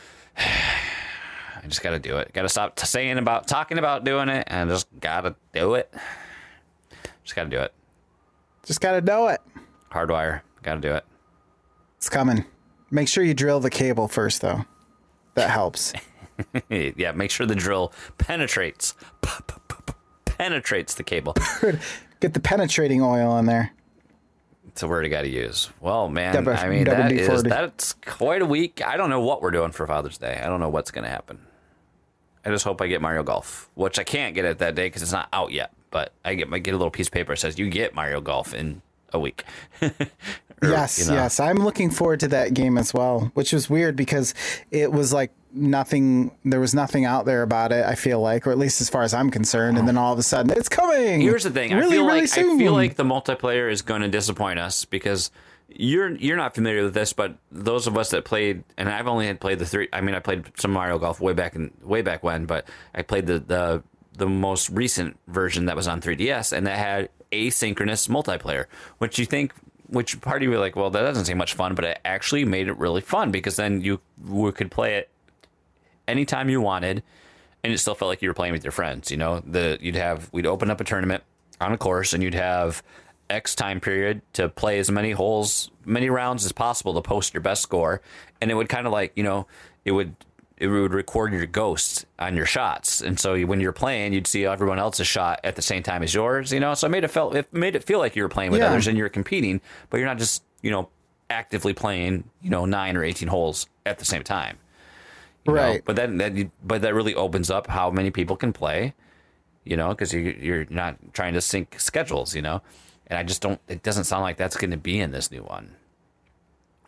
I 0.36 1.66
just 1.66 1.82
got 1.82 1.90
to 1.90 1.98
do 1.98 2.18
it. 2.18 2.32
Got 2.32 2.42
to 2.42 2.48
stop 2.48 2.76
t- 2.76 2.86
saying 2.86 3.18
about 3.18 3.48
talking 3.48 3.78
about 3.78 4.04
doing 4.04 4.28
it, 4.28 4.44
and 4.46 4.70
just 4.70 4.86
got 5.00 5.22
to 5.22 5.34
do 5.52 5.74
it. 5.74 5.92
Just 7.24 7.34
got 7.34 7.44
to 7.44 7.50
do 7.50 7.60
it. 7.60 7.72
Just 8.64 8.80
got 8.80 8.92
to 8.92 9.00
know 9.00 9.28
it. 9.28 9.40
Hardwire. 9.90 10.42
Got 10.62 10.76
to 10.76 10.80
do 10.80 10.92
it. 10.92 11.04
It's 11.96 12.08
coming. 12.08 12.44
Make 12.90 13.08
sure 13.08 13.24
you 13.24 13.34
drill 13.34 13.60
the 13.60 13.70
cable 13.70 14.08
first, 14.08 14.40
though. 14.40 14.64
That 15.34 15.50
helps. 15.50 15.92
yeah, 16.70 17.12
make 17.12 17.30
sure 17.30 17.46
the 17.46 17.54
drill 17.54 17.92
penetrates, 18.18 18.94
penetrates 20.24 20.94
the 20.94 21.02
cable. 21.02 21.34
Get 22.20 22.34
the 22.34 22.40
penetrating 22.40 23.02
oil 23.02 23.30
on 23.30 23.46
there. 23.46 23.72
It's 24.78 24.84
a 24.84 24.86
word 24.86 25.04
I 25.04 25.08
got 25.08 25.22
to 25.22 25.28
use. 25.28 25.70
Well, 25.80 26.08
man, 26.08 26.46
I 26.46 26.68
mean 26.68 26.84
that 26.84 27.10
is 27.10 27.42
that's 27.42 27.94
quite 27.94 28.42
a 28.42 28.46
week. 28.46 28.80
I 28.80 28.96
don't 28.96 29.10
know 29.10 29.20
what 29.20 29.42
we're 29.42 29.50
doing 29.50 29.72
for 29.72 29.84
Father's 29.88 30.18
Day. 30.18 30.40
I 30.40 30.46
don't 30.46 30.60
know 30.60 30.68
what's 30.68 30.92
going 30.92 31.02
to 31.02 31.10
happen. 31.10 31.40
I 32.44 32.50
just 32.50 32.62
hope 32.62 32.80
I 32.80 32.86
get 32.86 33.02
Mario 33.02 33.24
Golf, 33.24 33.68
which 33.74 33.98
I 33.98 34.04
can't 34.04 34.36
get 34.36 34.44
it 34.44 34.58
that 34.58 34.76
day 34.76 34.86
because 34.86 35.02
it's 35.02 35.10
not 35.10 35.28
out 35.32 35.50
yet. 35.50 35.72
But 35.90 36.12
I 36.24 36.34
get 36.34 36.52
I 36.52 36.60
get 36.60 36.74
a 36.74 36.76
little 36.76 36.92
piece 36.92 37.08
of 37.08 37.12
paper 37.12 37.32
that 37.32 37.40
says 37.40 37.58
you 37.58 37.68
get 37.68 37.92
Mario 37.92 38.20
Golf 38.20 38.54
in 38.54 38.80
a 39.12 39.18
week. 39.18 39.42
Or, 40.62 40.70
yes, 40.70 40.98
you 40.98 41.06
know. 41.06 41.14
yes. 41.14 41.40
I'm 41.40 41.56
looking 41.56 41.90
forward 41.90 42.20
to 42.20 42.28
that 42.28 42.54
game 42.54 42.78
as 42.78 42.92
well, 42.92 43.30
which 43.34 43.52
was 43.52 43.70
weird 43.70 43.96
because 43.96 44.34
it 44.70 44.92
was 44.92 45.12
like 45.12 45.30
nothing, 45.52 46.30
there 46.44 46.60
was 46.60 46.74
nothing 46.74 47.04
out 47.04 47.24
there 47.24 47.42
about 47.42 47.72
it, 47.72 47.84
I 47.84 47.94
feel 47.94 48.20
like, 48.20 48.46
or 48.46 48.50
at 48.50 48.58
least 48.58 48.80
as 48.80 48.88
far 48.88 49.02
as 49.02 49.14
I'm 49.14 49.30
concerned. 49.30 49.78
And 49.78 49.86
then 49.86 49.96
all 49.96 50.12
of 50.12 50.18
a 50.18 50.22
sudden, 50.22 50.50
it's 50.56 50.68
coming. 50.68 51.20
Here's 51.20 51.44
the 51.44 51.50
thing. 51.50 51.72
Really, 51.72 51.86
I 51.86 51.90
feel 51.90 52.06
really 52.06 52.20
like 52.20 52.28
soon. 52.28 52.56
I 52.56 52.58
feel 52.58 52.72
like 52.72 52.96
the 52.96 53.04
multiplayer 53.04 53.70
is 53.70 53.82
going 53.82 54.02
to 54.02 54.08
disappoint 54.08 54.58
us 54.58 54.84
because 54.84 55.30
you're 55.68 56.16
you're 56.16 56.36
not 56.36 56.54
familiar 56.54 56.84
with 56.84 56.94
this, 56.94 57.12
but 57.12 57.36
those 57.52 57.86
of 57.86 57.96
us 57.96 58.10
that 58.10 58.24
played, 58.24 58.64
and 58.76 58.88
I've 58.88 59.06
only 59.06 59.26
had 59.26 59.40
played 59.40 59.58
the 59.58 59.66
three. 59.66 59.88
I 59.92 60.00
mean, 60.00 60.14
I 60.14 60.20
played 60.20 60.50
some 60.58 60.72
Mario 60.72 60.98
Golf 60.98 61.20
way 61.20 61.34
back 61.34 61.54
in 61.54 61.72
way 61.82 62.02
back 62.02 62.22
when, 62.22 62.46
but 62.46 62.66
I 62.94 63.02
played 63.02 63.26
the 63.26 63.38
the 63.38 63.82
the 64.16 64.26
most 64.28 64.70
recent 64.70 65.16
version 65.28 65.66
that 65.66 65.76
was 65.76 65.86
on 65.86 66.00
3DS, 66.00 66.52
and 66.52 66.66
that 66.66 66.78
had 66.78 67.10
asynchronous 67.30 68.08
multiplayer, 68.08 68.66
which 68.98 69.18
you 69.18 69.26
think. 69.26 69.52
Which 69.88 70.20
part 70.20 70.38
of 70.38 70.42
you 70.42 70.50
were 70.50 70.58
like, 70.58 70.76
well, 70.76 70.90
that 70.90 71.00
doesn't 71.00 71.24
seem 71.24 71.38
much 71.38 71.54
fun, 71.54 71.74
but 71.74 71.84
it 71.84 71.98
actually 72.04 72.44
made 72.44 72.68
it 72.68 72.76
really 72.76 73.00
fun 73.00 73.30
because 73.30 73.56
then 73.56 73.80
you 73.80 74.00
could 74.52 74.70
play 74.70 74.96
it 74.96 75.08
anytime 76.06 76.50
you 76.50 76.60
wanted, 76.60 77.02
and 77.64 77.72
it 77.72 77.78
still 77.78 77.94
felt 77.94 78.08
like 78.08 78.22
you 78.22 78.28
were 78.28 78.34
playing 78.34 78.52
with 78.52 78.64
your 78.64 78.72
friends. 78.72 79.10
You 79.10 79.16
know, 79.16 79.40
the 79.46 79.78
you'd 79.80 79.96
have 79.96 80.28
we'd 80.32 80.46
open 80.46 80.70
up 80.70 80.80
a 80.80 80.84
tournament 80.84 81.22
on 81.60 81.72
a 81.72 81.78
course, 81.78 82.12
and 82.12 82.22
you'd 82.22 82.34
have 82.34 82.82
X 83.30 83.54
time 83.54 83.80
period 83.80 84.22
to 84.34 84.48
play 84.48 84.78
as 84.78 84.90
many 84.90 85.12
holes, 85.12 85.70
many 85.84 86.10
rounds 86.10 86.44
as 86.44 86.52
possible 86.52 86.94
to 86.94 87.02
post 87.02 87.32
your 87.32 87.40
best 87.40 87.62
score, 87.62 88.00
and 88.40 88.50
it 88.50 88.54
would 88.54 88.68
kind 88.68 88.86
of 88.86 88.92
like 88.92 89.12
you 89.14 89.22
know 89.22 89.46
it 89.84 89.92
would 89.92 90.14
it 90.60 90.68
would 90.68 90.92
record 90.92 91.32
your 91.32 91.46
ghosts 91.46 92.04
on 92.18 92.36
your 92.36 92.46
shots, 92.46 93.00
and 93.00 93.18
so 93.18 93.38
when 93.46 93.60
you're 93.60 93.72
playing, 93.72 94.12
you'd 94.12 94.26
see 94.26 94.44
everyone 94.44 94.78
else's 94.78 95.06
shot 95.06 95.40
at 95.44 95.56
the 95.56 95.62
same 95.62 95.82
time 95.82 96.02
as 96.02 96.12
yours. 96.14 96.52
You 96.52 96.60
know, 96.60 96.74
so 96.74 96.86
it 96.86 96.90
made 96.90 97.04
it 97.04 97.08
felt 97.08 97.34
it 97.34 97.52
made 97.52 97.74
it 97.76 97.84
feel 97.84 97.98
like 97.98 98.16
you 98.16 98.22
were 98.22 98.28
playing 98.28 98.50
with 98.50 98.60
Yeah. 98.60 98.68
others 98.68 98.86
and 98.86 98.98
you're 98.98 99.08
competing, 99.08 99.60
but 99.90 99.98
you're 99.98 100.06
not 100.08 100.18
just 100.18 100.42
you 100.62 100.70
know 100.70 100.88
actively 101.30 101.74
playing 101.74 102.24
you 102.42 102.50
know 102.50 102.64
nine 102.64 102.96
or 102.96 103.04
eighteen 103.04 103.28
holes 103.28 103.66
at 103.86 103.98
the 103.98 104.04
same 104.04 104.22
time 104.24 104.58
you 105.46 105.54
know? 105.54 105.60
Right. 105.60 105.82
But 105.84 105.96
then 105.96 106.18
that 106.18 106.34
you, 106.36 106.50
but 106.62 106.82
that 106.82 106.94
really 106.94 107.14
opens 107.14 107.50
up 107.50 107.66
how 107.68 107.90
many 107.90 108.10
people 108.10 108.36
can 108.36 108.52
play, 108.52 108.94
you 109.64 109.76
know, 109.76 109.90
because 109.90 110.12
you, 110.12 110.20
you're 110.40 110.66
not 110.68 110.96
trying 111.14 111.34
to 111.34 111.40
sync 111.40 111.78
schedules, 111.80 112.34
you 112.34 112.42
know. 112.42 112.60
And 113.06 113.18
I 113.18 113.22
just 113.22 113.40
don't. 113.40 113.60
It 113.68 113.82
doesn't 113.82 114.04
sound 114.04 114.22
like 114.22 114.36
that's 114.36 114.56
going 114.56 114.72
to 114.72 114.76
be 114.76 115.00
in 115.00 115.10
this 115.12 115.30
new 115.30 115.42
one. 115.42 115.74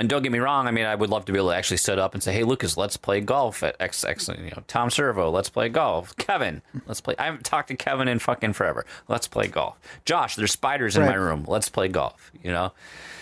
And 0.01 0.09
don't 0.09 0.23
get 0.23 0.33
me 0.33 0.39
wrong. 0.39 0.67
I 0.67 0.71
mean, 0.71 0.87
I 0.87 0.95
would 0.95 1.11
love 1.11 1.27
to 1.27 1.33
be 1.33 1.39
able 1.39 1.51
to 1.51 1.55
actually 1.55 1.77
sit 1.77 1.99
up 1.99 2.15
and 2.15 2.23
say, 2.23 2.33
"Hey, 2.33 2.43
Lucas, 2.43 2.79
let's 2.79 2.97
play 2.97 3.21
golf 3.21 3.63
at 3.63 3.77
X 3.79 4.03
X." 4.03 4.29
You 4.29 4.51
know, 4.57 4.63
Tom 4.67 4.89
Servo, 4.89 5.31
let's 5.31 5.51
play 5.51 5.69
golf. 5.69 6.17
Kevin, 6.17 6.63
let's 6.87 7.03
play. 7.03 7.15
I 7.19 7.27
haven't 7.27 7.45
talked 7.45 7.69
to 7.69 7.77
Kevin 7.77 8.09
in 8.09 8.19
fucking 8.19 8.55
forever. 8.55 8.87
Let's 9.09 9.29
play 9.29 9.47
golf. 9.47 9.79
Josh, 10.07 10.37
there's 10.37 10.53
spiders 10.53 10.97
in 10.97 11.03
my 11.05 11.15
room. 11.15 11.45
Let's 11.47 11.69
play 11.69 11.89
golf. 11.89 12.33
You 12.43 12.51
know, 12.51 12.73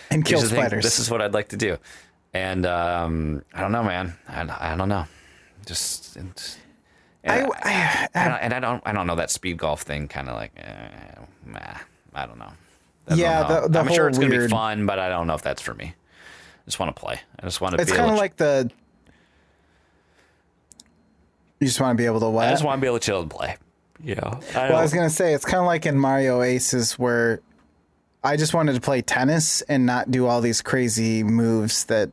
and 0.09 0.24
kill 0.24 0.41
the 0.41 0.47
thing, 0.49 0.57
spiders. 0.61 0.85
This 0.85 1.01
is 1.01 1.11
what 1.11 1.20
I'd 1.20 1.35
like 1.35 1.49
to 1.49 1.57
do. 1.57 1.79
And 2.33 2.64
um, 2.64 3.43
I 3.53 3.61
don't 3.61 3.72
know, 3.72 3.83
man. 3.83 4.14
I, 4.29 4.72
I 4.72 4.76
don't 4.76 4.89
know. 4.89 5.07
Just 5.66 6.14
and, 6.14 6.33
I, 7.26 7.39
and, 7.41 7.53
I, 7.55 8.09
I 8.14 8.29
don't, 8.29 8.39
and 8.39 8.55
I 8.55 8.61
don't 8.61 8.83
I 8.87 8.93
don't 8.93 9.07
know 9.09 9.16
that 9.16 9.33
speed 9.33 9.57
golf 9.57 9.83
thing. 9.83 10.07
Kind 10.07 10.29
of 10.29 10.37
like, 10.37 10.53
eh, 10.57 11.16
meh, 11.45 11.59
I 12.14 12.24
don't 12.26 12.39
know. 12.39 12.53
I 13.09 13.11
don't 13.11 13.18
Yeah, 13.18 13.43
know. 13.43 13.62
the- 13.62 13.68
the 13.68 13.79
I'm 13.81 13.89
sure 13.89 14.05
whole 14.05 14.09
it's 14.11 14.18
gonna 14.18 14.31
be 14.31 14.47
fun, 14.47 14.87
but 14.87 15.01
I 15.01 15.09
don't 15.09 15.26
know 15.26 15.35
if 15.35 15.43
that's 15.43 15.61
for 15.61 15.74
me. 15.74 15.95
I 16.69 16.71
just 16.71 16.79
want 16.79 16.95
to 16.95 17.01
play. 17.01 17.19
I 17.41 17.47
just 17.47 17.62
want 17.62 17.77
to. 17.77 17.81
it's 17.81 17.91
kind 17.91 18.11
of 18.11 18.16
to- 18.16 18.21
like 18.21 18.37
the. 18.37 18.71
You 21.61 21.66
just 21.66 21.81
want 21.81 21.97
to 21.97 22.03
be 22.03 22.05
able 22.05 22.21
to 22.21 22.29
what? 22.29 22.47
I 22.47 22.51
just 22.51 22.62
want 22.62 22.77
to 22.77 22.81
be 22.83 22.87
able 22.87 22.99
to 22.99 23.05
chill 23.07 23.23
and 23.23 23.31
play. 23.31 23.57
Yeah. 24.05 24.21
I 24.55 24.69
Well, 24.69 24.77
I 24.77 24.83
was 24.83 24.93
gonna 24.93 25.09
say 25.09 25.33
it's 25.33 25.47
kind 25.47 25.61
of 25.61 25.64
like 25.66 25.87
in 25.87 25.99
Mario 25.99 26.43
Aces 26.43 26.99
where 26.99 27.41
I 28.23 28.37
just 28.37 28.53
wanted 28.53 28.75
to 28.75 28.83
play 28.83 29.01
tennis 29.01 29.62
and 29.62 29.87
not 29.87 30.11
do 30.11 30.27
all 30.27 30.43
these 30.43 30.61
crazy 30.61 31.23
moves 31.23 31.85
that, 31.87 32.11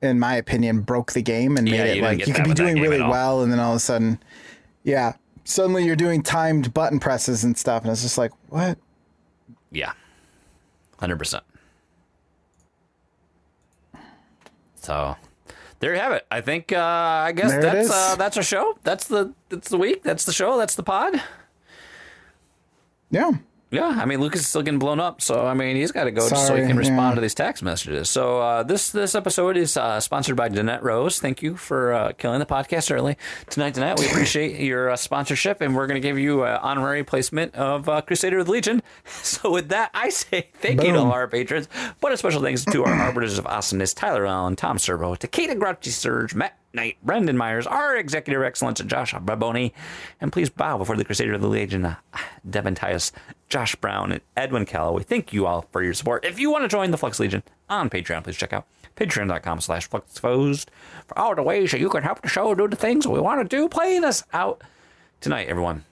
in 0.00 0.18
my 0.18 0.34
opinion, 0.34 0.80
broke 0.80 1.12
the 1.12 1.20
game 1.22 1.58
and 1.58 1.68
Yeah, 1.68 1.84
made 1.84 1.98
it 1.98 2.02
like 2.02 2.26
you 2.26 2.32
could 2.32 2.44
be 2.44 2.54
doing 2.54 2.80
really 2.80 3.02
well 3.02 3.42
and 3.42 3.52
then 3.52 3.60
all 3.60 3.72
of 3.72 3.76
a 3.76 3.80
sudden, 3.80 4.18
yeah, 4.82 5.12
suddenly 5.44 5.84
you're 5.84 5.94
doing 5.94 6.22
timed 6.22 6.72
button 6.72 6.98
presses 6.98 7.44
and 7.44 7.56
stuff, 7.58 7.82
and 7.82 7.92
it's 7.92 8.00
just 8.02 8.16
like 8.16 8.32
what? 8.48 8.78
Yeah, 9.70 9.92
hundred 10.98 11.18
percent. 11.18 11.44
So 14.82 15.16
there 15.78 15.94
you 15.94 16.00
have 16.00 16.12
it. 16.12 16.26
I 16.30 16.40
think 16.40 16.72
uh, 16.72 16.78
I 16.80 17.32
guess 17.32 17.50
There 17.50 17.62
that's 17.62 17.90
uh, 17.90 18.16
that's 18.16 18.36
our 18.36 18.42
show. 18.42 18.76
That's 18.82 19.06
the 19.06 19.32
that's 19.48 19.68
the 19.68 19.78
week. 19.78 20.02
That's 20.02 20.24
the 20.24 20.32
show. 20.32 20.58
That's 20.58 20.74
the 20.74 20.82
pod. 20.82 21.22
Yeah, 23.10 23.30
Yeah, 23.72 23.86
I 23.86 24.04
mean 24.04 24.20
Lucas 24.20 24.42
is 24.42 24.46
still 24.46 24.60
getting 24.60 24.78
blown 24.78 25.00
up, 25.00 25.22
so 25.22 25.46
I 25.46 25.54
mean 25.54 25.76
he's 25.76 25.92
got 25.92 26.04
to 26.04 26.10
go 26.10 26.28
just 26.28 26.46
so 26.46 26.54
he 26.54 26.66
can 26.66 26.76
respond 26.76 27.12
yeah. 27.12 27.14
to 27.14 27.20
these 27.22 27.32
text 27.32 27.62
messages. 27.62 28.10
So 28.10 28.38
uh, 28.38 28.62
this 28.64 28.90
this 28.90 29.14
episode 29.14 29.56
is 29.56 29.78
uh, 29.78 29.98
sponsored 29.98 30.36
by 30.36 30.50
Danette 30.50 30.82
Rose. 30.82 31.18
Thank 31.18 31.42
you 31.42 31.56
for 31.56 31.94
uh, 31.94 32.12
killing 32.12 32.38
the 32.38 32.44
podcast 32.44 32.94
early 32.94 33.16
tonight, 33.48 33.74
Danette. 33.74 33.98
We 33.98 34.06
appreciate 34.08 34.60
your 34.60 34.90
uh, 34.90 34.96
sponsorship, 34.96 35.62
and 35.62 35.74
we're 35.74 35.86
going 35.86 36.00
to 36.00 36.06
give 36.06 36.18
you 36.18 36.44
an 36.44 36.58
honorary 36.60 37.02
placement 37.02 37.54
of 37.54 37.88
uh, 37.88 38.02
Crusader 38.02 38.40
of 38.40 38.46
the 38.46 38.52
Legion. 38.52 38.82
So 39.22 39.52
with 39.52 39.68
that, 39.70 39.90
I 39.94 40.10
say 40.10 40.48
thank 40.54 40.82
you 40.82 40.92
to 40.92 40.98
all 40.98 41.12
our 41.12 41.28
patrons, 41.28 41.68
but 42.00 42.12
a 42.12 42.16
special 42.16 42.42
thanks 42.42 42.64
to 42.66 42.84
our 42.84 42.92
arbiters 42.92 43.38
of 43.38 43.46
awesomeness: 43.46 43.94
Tyler 43.94 44.26
Allen, 44.26 44.56
Tom 44.56 44.78
Servo, 44.78 45.14
Takeda 45.14 45.58
Grouchy 45.58 45.90
Surge, 45.90 46.34
Matt 46.34 46.58
Knight, 46.74 46.96
Brendan 47.02 47.36
Myers, 47.36 47.66
our 47.66 47.96
executive 47.96 48.42
excellence, 48.42 48.80
Josh 48.80 49.14
Baboni, 49.14 49.72
and 50.20 50.32
please 50.32 50.50
bow 50.50 50.78
before 50.78 50.96
the 50.96 51.04
Crusader 51.04 51.34
of 51.34 51.40
the 51.40 51.48
Legion, 51.48 51.84
uh, 51.84 51.96
Devin 52.48 52.74
Tyus, 52.74 53.12
Josh 53.48 53.74
Brown, 53.76 54.12
and 54.12 54.20
Edwin 54.36 54.64
Calloway. 54.64 55.02
Thank 55.02 55.32
you 55.32 55.46
all 55.46 55.66
for 55.70 55.82
your 55.82 55.94
support. 55.94 56.24
If 56.24 56.38
you 56.38 56.50
want 56.50 56.64
to 56.64 56.68
join 56.68 56.90
the 56.90 56.98
Flux 56.98 57.20
Legion 57.20 57.42
on 57.68 57.90
Patreon, 57.90 58.24
please 58.24 58.36
check 58.36 58.52
out 58.52 58.66
patreon.com 58.96 59.60
slash 59.60 59.88
fluxexposed 59.88 60.66
for 61.06 61.18
all 61.18 61.34
the 61.34 61.42
ways 61.42 61.70
that 61.72 61.80
you 61.80 61.88
can 61.88 62.02
help 62.02 62.22
the 62.22 62.28
show 62.28 62.54
do 62.54 62.68
the 62.68 62.76
things 62.76 63.06
we 63.06 63.20
want 63.20 63.48
to 63.48 63.56
do. 63.56 63.68
Play 63.68 63.98
this 63.98 64.24
out 64.32 64.62
tonight, 65.20 65.48
everyone 65.48 65.84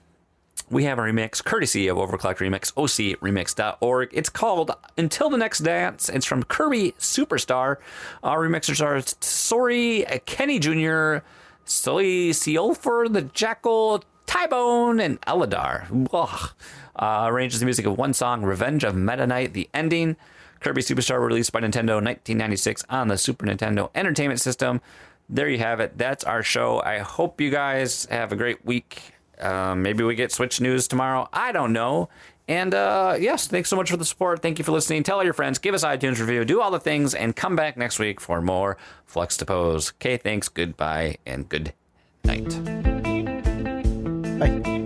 we 0.71 0.85
have 0.85 0.97
a 0.97 1.01
remix 1.01 1.43
courtesy 1.43 1.89
of 1.89 1.97
Overclock 1.97 2.37
Remix, 2.37 2.73
ocremix.org. 2.73 4.09
It's 4.13 4.29
called 4.29 4.71
Until 4.97 5.29
the 5.29 5.37
Next 5.37 5.59
Dance. 5.59 6.07
It's 6.07 6.25
from 6.25 6.43
Kirby 6.43 6.93
Superstar. 6.93 7.77
Our 8.23 8.47
remixers 8.47 8.83
are 8.83 9.01
Sorry, 9.19 10.05
Kenny 10.25 10.59
Jr., 10.59 11.25
Sully 11.65 12.31
Seolfer, 12.31 13.11
The 13.11 13.23
Jackal, 13.23 14.03
Tybone, 14.25 15.01
and 15.03 15.19
Eladar. 15.21 15.89
Uh, 16.95 17.25
arranges 17.27 17.59
the 17.59 17.65
music 17.65 17.85
of 17.85 17.97
one 17.97 18.13
song, 18.13 18.43
Revenge 18.43 18.85
of 18.85 18.95
Meta 18.95 19.27
Knight, 19.27 19.53
the 19.53 19.69
ending. 19.73 20.15
Kirby 20.61 20.81
Superstar 20.81 21.19
released 21.25 21.51
by 21.51 21.59
Nintendo 21.59 21.95
1996 21.95 22.85
on 22.89 23.09
the 23.09 23.17
Super 23.17 23.45
Nintendo 23.45 23.89
Entertainment 23.93 24.39
System. 24.39 24.79
There 25.27 25.49
you 25.49 25.57
have 25.57 25.79
it. 25.79 25.97
That's 25.97 26.23
our 26.23 26.43
show. 26.43 26.81
I 26.81 26.99
hope 26.99 27.41
you 27.41 27.49
guys 27.49 28.05
have 28.05 28.31
a 28.31 28.35
great 28.35 28.65
week. 28.65 29.13
Uh, 29.41 29.75
maybe 29.75 30.03
we 30.03 30.15
get 30.15 30.31
Switch 30.31 30.61
news 30.61 30.87
tomorrow. 30.87 31.27
I 31.33 31.51
don't 31.51 31.73
know. 31.73 32.09
And 32.47 32.73
uh, 32.73 33.15
yes, 33.19 33.47
thanks 33.47 33.69
so 33.69 33.75
much 33.75 33.89
for 33.89 33.97
the 33.97 34.05
support. 34.05 34.41
Thank 34.41 34.59
you 34.59 34.65
for 34.65 34.71
listening. 34.71 35.03
Tell 35.03 35.17
all 35.17 35.23
your 35.23 35.33
friends, 35.33 35.57
give 35.57 35.73
us 35.73 35.83
iTunes 35.85 36.19
review, 36.19 36.43
do 36.43 36.61
all 36.61 36.71
the 36.71 36.79
things, 36.79 37.13
and 37.13 37.35
come 37.35 37.55
back 37.55 37.77
next 37.77 37.97
week 37.97 38.19
for 38.19 38.41
more 38.41 38.77
Flux 39.05 39.35
Exposed. 39.35 39.93
Okay, 39.95 40.17
thanks, 40.17 40.49
goodbye, 40.49 41.17
and 41.25 41.47
good 41.47 41.73
night. 42.25 42.49
Bye. 44.37 44.80